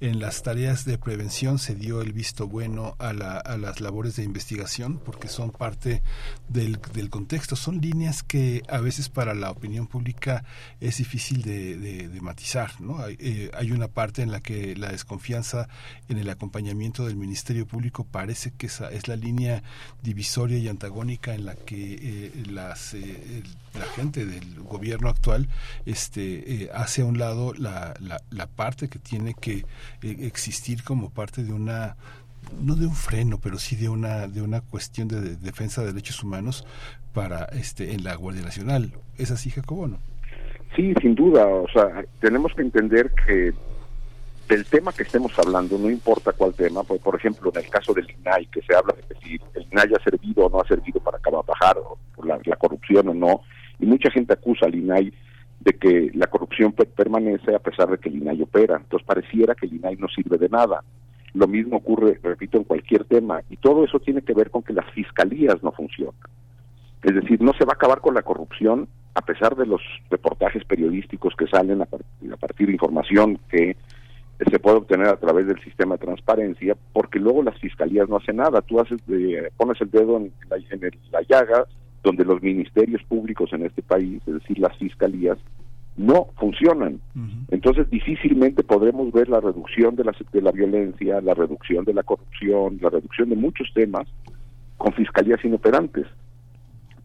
En 0.00 0.20
las 0.20 0.42
tareas 0.42 0.84
de 0.84 0.98
prevención 0.98 1.58
se 1.58 1.74
dio 1.74 2.02
el 2.02 2.12
visto 2.12 2.46
bueno 2.46 2.94
a, 2.98 3.14
la, 3.14 3.38
a 3.38 3.56
las 3.56 3.80
labores 3.80 4.16
de 4.16 4.24
investigación 4.24 4.98
porque 4.98 5.28
son 5.28 5.50
parte 5.50 6.02
del, 6.50 6.78
contexto, 7.08 7.56
son 7.56 7.80
líneas 7.80 8.22
que 8.22 8.62
a 8.68 8.80
veces 8.80 9.08
para 9.08 9.34
la 9.34 9.50
opinión 9.50 9.86
pública 9.86 10.44
es 10.80 10.98
difícil 10.98 11.42
de, 11.42 12.10
matizar. 12.20 12.49
Eh, 12.54 13.50
hay, 13.54 13.72
una 13.72 13.88
parte 13.88 14.22
en 14.22 14.30
la 14.30 14.40
que 14.40 14.74
la 14.76 14.90
desconfianza 14.90 15.68
en 16.08 16.18
el 16.18 16.28
acompañamiento 16.28 17.06
del 17.06 17.16
Ministerio 17.16 17.66
Público 17.66 18.04
parece 18.04 18.52
que 18.52 18.66
esa 18.66 18.90
es 18.90 19.08
la 19.08 19.16
línea 19.16 19.62
divisoria 20.02 20.58
y 20.58 20.68
antagónica 20.68 21.34
en 21.34 21.44
la 21.44 21.54
que 21.54 21.98
eh, 22.00 22.32
las, 22.50 22.94
eh, 22.94 23.42
la 23.74 23.84
gente 23.94 24.26
del 24.26 24.60
gobierno 24.60 25.08
actual 25.08 25.48
este, 25.86 26.70
hace 26.74 27.02
a 27.02 27.04
un 27.04 27.18
lado 27.18 27.52
la, 27.54 27.94
la, 28.30 28.46
parte 28.46 28.88
que 28.88 28.98
tiene 28.98 29.34
que 29.34 29.64
existir 30.02 30.82
como 30.82 31.10
parte 31.10 31.44
de 31.44 31.52
una 31.52 31.96
no 32.60 32.74
de 32.74 32.86
un 32.86 32.94
freno, 32.94 33.38
pero 33.38 33.58
sí 33.58 33.76
de 33.76 33.88
una 33.88 34.26
de 34.26 34.42
una 34.42 34.60
cuestión 34.60 35.08
de, 35.08 35.20
de 35.20 35.36
defensa 35.36 35.82
de 35.82 35.88
derechos 35.88 36.22
humanos 36.22 36.64
para 37.12 37.44
este 37.44 37.92
en 37.92 38.02
la 38.02 38.14
Guardia 38.14 38.42
Nacional. 38.42 38.92
¿Es 39.16 39.30
así, 39.30 39.50
Jacobo, 39.50 39.86
no? 39.86 40.09
Sí, 40.74 40.94
sin 41.00 41.14
duda. 41.14 41.46
O 41.46 41.68
sea, 41.68 42.04
tenemos 42.20 42.54
que 42.54 42.62
entender 42.62 43.12
que 43.26 43.52
del 44.48 44.64
tema 44.66 44.92
que 44.92 45.04
estemos 45.04 45.32
hablando, 45.38 45.78
no 45.78 45.88
importa 45.88 46.32
cuál 46.32 46.54
tema, 46.54 46.82
pues, 46.82 47.00
por 47.00 47.14
ejemplo, 47.14 47.52
en 47.54 47.62
el 47.62 47.70
caso 47.70 47.94
del 47.94 48.10
INAI, 48.10 48.46
que 48.46 48.60
se 48.62 48.74
habla 48.74 48.94
de 48.94 49.02
que 49.02 49.20
si 49.20 49.40
el 49.54 49.66
INAI 49.70 49.94
ha 49.94 50.02
servido 50.02 50.46
o 50.46 50.50
no 50.50 50.60
ha 50.60 50.66
servido 50.66 51.00
para 51.00 51.18
bajar 51.46 51.76
la, 52.24 52.40
la 52.44 52.56
corrupción 52.56 53.08
o 53.08 53.14
no, 53.14 53.42
y 53.78 53.86
mucha 53.86 54.10
gente 54.10 54.32
acusa 54.32 54.66
al 54.66 54.74
INAI 54.74 55.12
de 55.60 55.72
que 55.74 56.10
la 56.14 56.26
corrupción 56.26 56.72
permanece 56.72 57.54
a 57.54 57.58
pesar 57.58 57.90
de 57.90 57.98
que 57.98 58.08
el 58.08 58.16
INAI 58.16 58.42
opera. 58.42 58.76
Entonces 58.76 59.06
pareciera 59.06 59.54
que 59.54 59.66
el 59.66 59.74
INAI 59.74 59.96
no 59.96 60.08
sirve 60.08 60.38
de 60.38 60.48
nada. 60.48 60.82
Lo 61.34 61.46
mismo 61.46 61.76
ocurre, 61.76 62.18
repito, 62.22 62.58
en 62.58 62.64
cualquier 62.64 63.04
tema. 63.04 63.42
Y 63.50 63.56
todo 63.56 63.84
eso 63.84 64.00
tiene 64.00 64.22
que 64.22 64.34
ver 64.34 64.50
con 64.50 64.62
que 64.62 64.72
las 64.72 64.90
fiscalías 64.92 65.62
no 65.62 65.70
funcionan. 65.70 66.14
Es 67.02 67.14
decir, 67.14 67.40
no 67.40 67.52
se 67.52 67.64
va 67.64 67.72
a 67.72 67.76
acabar 67.76 68.00
con 68.00 68.14
la 68.14 68.22
corrupción 68.22 68.88
a 69.14 69.22
pesar 69.22 69.56
de 69.56 69.66
los 69.66 69.80
reportajes 70.10 70.64
periodísticos 70.64 71.34
que 71.36 71.46
salen 71.46 71.82
a 71.82 71.86
partir, 71.86 72.32
a 72.32 72.36
partir 72.36 72.66
de 72.68 72.72
información 72.74 73.38
que 73.48 73.76
se 74.48 74.58
puede 74.58 74.78
obtener 74.78 75.08
a 75.08 75.16
través 75.16 75.46
del 75.46 75.60
sistema 75.60 75.96
de 75.96 76.06
transparencia, 76.06 76.76
porque 76.92 77.18
luego 77.18 77.42
las 77.42 77.58
fiscalías 77.58 78.08
no 78.08 78.16
hacen 78.16 78.36
nada. 78.36 78.62
Tú 78.62 78.80
haces 78.80 78.98
de, 79.06 79.50
pones 79.56 79.80
el 79.80 79.90
dedo 79.90 80.16
en 80.16 80.32
la, 80.48 80.56
en 80.56 80.84
el, 80.84 80.98
la 81.12 81.20
llaga, 81.28 81.66
donde 82.02 82.24
los 82.24 82.42
ministerios 82.42 83.02
públicos 83.04 83.52
en 83.52 83.66
este 83.66 83.82
país, 83.82 84.22
es 84.26 84.34
decir, 84.34 84.58
las 84.58 84.76
fiscalías, 84.78 85.36
no 85.96 86.28
funcionan. 86.38 87.00
Entonces 87.50 87.90
difícilmente 87.90 88.62
podremos 88.62 89.12
ver 89.12 89.28
la 89.28 89.40
reducción 89.40 89.96
de 89.96 90.04
la, 90.04 90.14
de 90.32 90.40
la 90.40 90.52
violencia, 90.52 91.20
la 91.20 91.34
reducción 91.34 91.84
de 91.84 91.92
la 91.92 92.02
corrupción, 92.02 92.78
la 92.80 92.88
reducción 92.88 93.28
de 93.28 93.36
muchos 93.36 93.70
temas 93.74 94.08
con 94.78 94.94
fiscalías 94.94 95.44
inoperantes, 95.44 96.06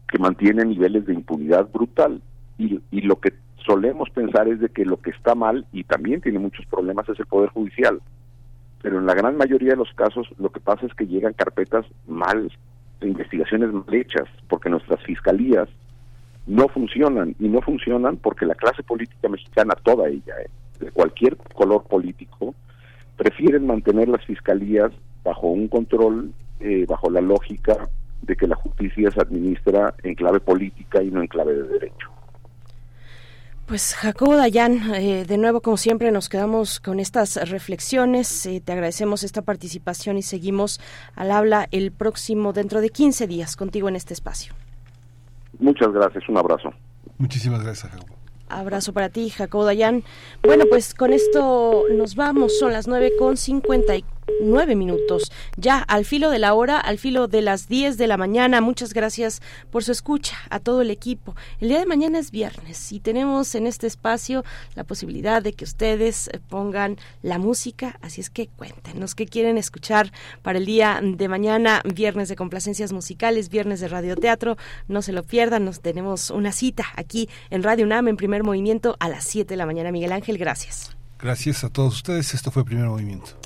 que 0.08 0.18
mantienen 0.18 0.70
niveles 0.70 1.06
de 1.06 1.14
impunidad 1.14 1.68
brutal. 1.72 2.22
Y, 2.58 2.80
y 2.90 3.02
lo 3.02 3.20
que 3.20 3.32
solemos 3.64 4.10
pensar 4.10 4.48
es 4.48 4.60
de 4.60 4.68
que 4.68 4.84
lo 4.84 4.98
que 4.98 5.10
está 5.10 5.34
mal, 5.34 5.66
y 5.72 5.84
también 5.84 6.20
tiene 6.20 6.38
muchos 6.38 6.66
problemas, 6.66 7.08
es 7.08 7.18
el 7.18 7.26
Poder 7.26 7.50
Judicial. 7.50 8.00
Pero 8.82 8.98
en 8.98 9.06
la 9.06 9.14
gran 9.14 9.36
mayoría 9.36 9.70
de 9.70 9.76
los 9.76 9.92
casos 9.94 10.28
lo 10.38 10.50
que 10.50 10.60
pasa 10.60 10.86
es 10.86 10.94
que 10.94 11.06
llegan 11.06 11.32
carpetas 11.32 11.84
mal 12.06 12.50
investigaciones 13.02 13.72
mal 13.72 13.94
hechas, 13.94 14.28
porque 14.48 14.70
nuestras 14.70 15.02
fiscalías 15.04 15.68
no 16.46 16.68
funcionan 16.68 17.34
y 17.38 17.48
no 17.48 17.60
funcionan 17.60 18.16
porque 18.16 18.46
la 18.46 18.54
clase 18.54 18.82
política 18.82 19.28
mexicana, 19.28 19.74
toda 19.82 20.08
ella, 20.08 20.34
eh, 20.44 20.48
de 20.80 20.90
cualquier 20.90 21.36
color 21.36 21.84
político, 21.84 22.54
prefieren 23.16 23.66
mantener 23.66 24.08
las 24.08 24.24
fiscalías 24.24 24.92
bajo 25.24 25.48
un 25.48 25.68
control, 25.68 26.32
eh, 26.60 26.86
bajo 26.88 27.10
la 27.10 27.20
lógica 27.20 27.88
de 28.22 28.36
que 28.36 28.46
la 28.46 28.56
justicia 28.56 29.10
se 29.10 29.20
administra 29.20 29.94
en 30.02 30.14
clave 30.14 30.40
política 30.40 31.02
y 31.02 31.10
no 31.10 31.20
en 31.20 31.28
clave 31.28 31.54
de 31.54 31.62
derecho. 31.64 32.10
Pues 33.66 33.96
Jacobo 33.96 34.36
Dayan, 34.36 34.94
eh, 34.94 35.24
de 35.26 35.38
nuevo 35.38 35.60
como 35.60 35.76
siempre 35.76 36.12
nos 36.12 36.28
quedamos 36.28 36.78
con 36.78 37.00
estas 37.00 37.50
reflexiones, 37.50 38.46
eh, 38.46 38.62
te 38.64 38.70
agradecemos 38.70 39.24
esta 39.24 39.42
participación 39.42 40.16
y 40.18 40.22
seguimos 40.22 40.80
al 41.16 41.32
habla 41.32 41.66
el 41.72 41.90
próximo, 41.90 42.52
dentro 42.52 42.80
de 42.80 42.90
15 42.90 43.26
días, 43.26 43.56
contigo 43.56 43.88
en 43.88 43.96
este 43.96 44.14
espacio. 44.14 44.54
Muchas 45.58 45.90
gracias, 45.90 46.28
un 46.28 46.38
abrazo. 46.38 46.70
Muchísimas 47.18 47.64
gracias, 47.64 47.90
Jacobo. 47.90 48.14
Abrazo 48.48 48.92
para 48.92 49.08
ti, 49.08 49.30
Jacobo 49.30 49.64
Dayan. 49.64 50.04
Bueno, 50.44 50.66
pues 50.70 50.94
con 50.94 51.12
esto 51.12 51.86
nos 51.92 52.14
vamos, 52.14 52.56
son 52.60 52.72
las 52.72 52.86
9 52.86 53.14
con 53.18 53.36
54 53.36 54.15
nueve 54.40 54.74
minutos, 54.74 55.32
ya 55.56 55.78
al 55.78 56.04
filo 56.04 56.30
de 56.30 56.38
la 56.38 56.54
hora, 56.54 56.78
al 56.78 56.98
filo 56.98 57.28
de 57.28 57.42
las 57.42 57.68
10 57.68 57.96
de 57.98 58.06
la 58.06 58.16
mañana. 58.16 58.60
Muchas 58.60 58.92
gracias 58.92 59.40
por 59.70 59.84
su 59.84 59.92
escucha 59.92 60.36
a 60.50 60.60
todo 60.60 60.82
el 60.82 60.90
equipo. 60.90 61.34
El 61.60 61.68
día 61.68 61.78
de 61.78 61.86
mañana 61.86 62.18
es 62.18 62.30
viernes 62.30 62.92
y 62.92 63.00
tenemos 63.00 63.54
en 63.54 63.66
este 63.66 63.86
espacio 63.86 64.44
la 64.74 64.84
posibilidad 64.84 65.42
de 65.42 65.52
que 65.52 65.64
ustedes 65.64 66.28
eh, 66.28 66.40
pongan 66.48 66.96
la 67.22 67.38
música, 67.38 67.98
así 68.02 68.20
es 68.20 68.30
que 68.30 68.48
cuéntenos 68.48 69.14
qué 69.14 69.26
quieren 69.26 69.58
escuchar 69.58 70.12
para 70.42 70.58
el 70.58 70.66
día 70.66 71.00
de 71.02 71.28
mañana, 71.28 71.82
viernes 71.84 72.28
de 72.28 72.36
complacencias 72.36 72.92
musicales, 72.92 73.48
viernes 73.48 73.80
de 73.80 73.88
radioteatro. 73.88 74.56
No 74.88 75.02
se 75.02 75.12
lo 75.12 75.22
pierdan, 75.22 75.64
nos 75.64 75.80
tenemos 75.80 76.30
una 76.30 76.52
cita 76.52 76.84
aquí 76.96 77.28
en 77.50 77.62
Radio 77.62 77.84
UNAM 77.84 78.08
en 78.08 78.16
primer 78.16 78.44
movimiento 78.44 78.96
a 79.00 79.08
las 79.08 79.24
7 79.24 79.48
de 79.48 79.56
la 79.56 79.66
mañana. 79.66 79.92
Miguel 79.92 80.12
Ángel, 80.12 80.38
gracias. 80.38 80.96
Gracias 81.18 81.64
a 81.64 81.70
todos 81.70 81.94
ustedes. 81.94 82.34
Esto 82.34 82.50
fue 82.50 82.64
primer 82.64 82.86
movimiento. 82.86 83.45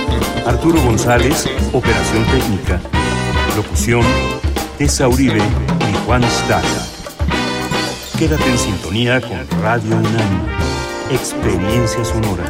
Arturo 0.45 0.81
González, 0.81 1.47
Operación 1.71 2.25
Técnica. 2.25 2.81
Locución, 3.55 4.01
Tessa 4.77 5.07
Uribe 5.07 5.37
y 5.37 6.05
Juan 6.05 6.23
Staca. 6.23 6.85
Quédate 8.17 8.49
en 8.49 8.57
sintonía 8.57 9.21
con 9.21 9.39
Radio 9.61 9.97
UNAM. 9.97 10.47
Experiencia 11.11 12.03
sonora. 12.03 12.43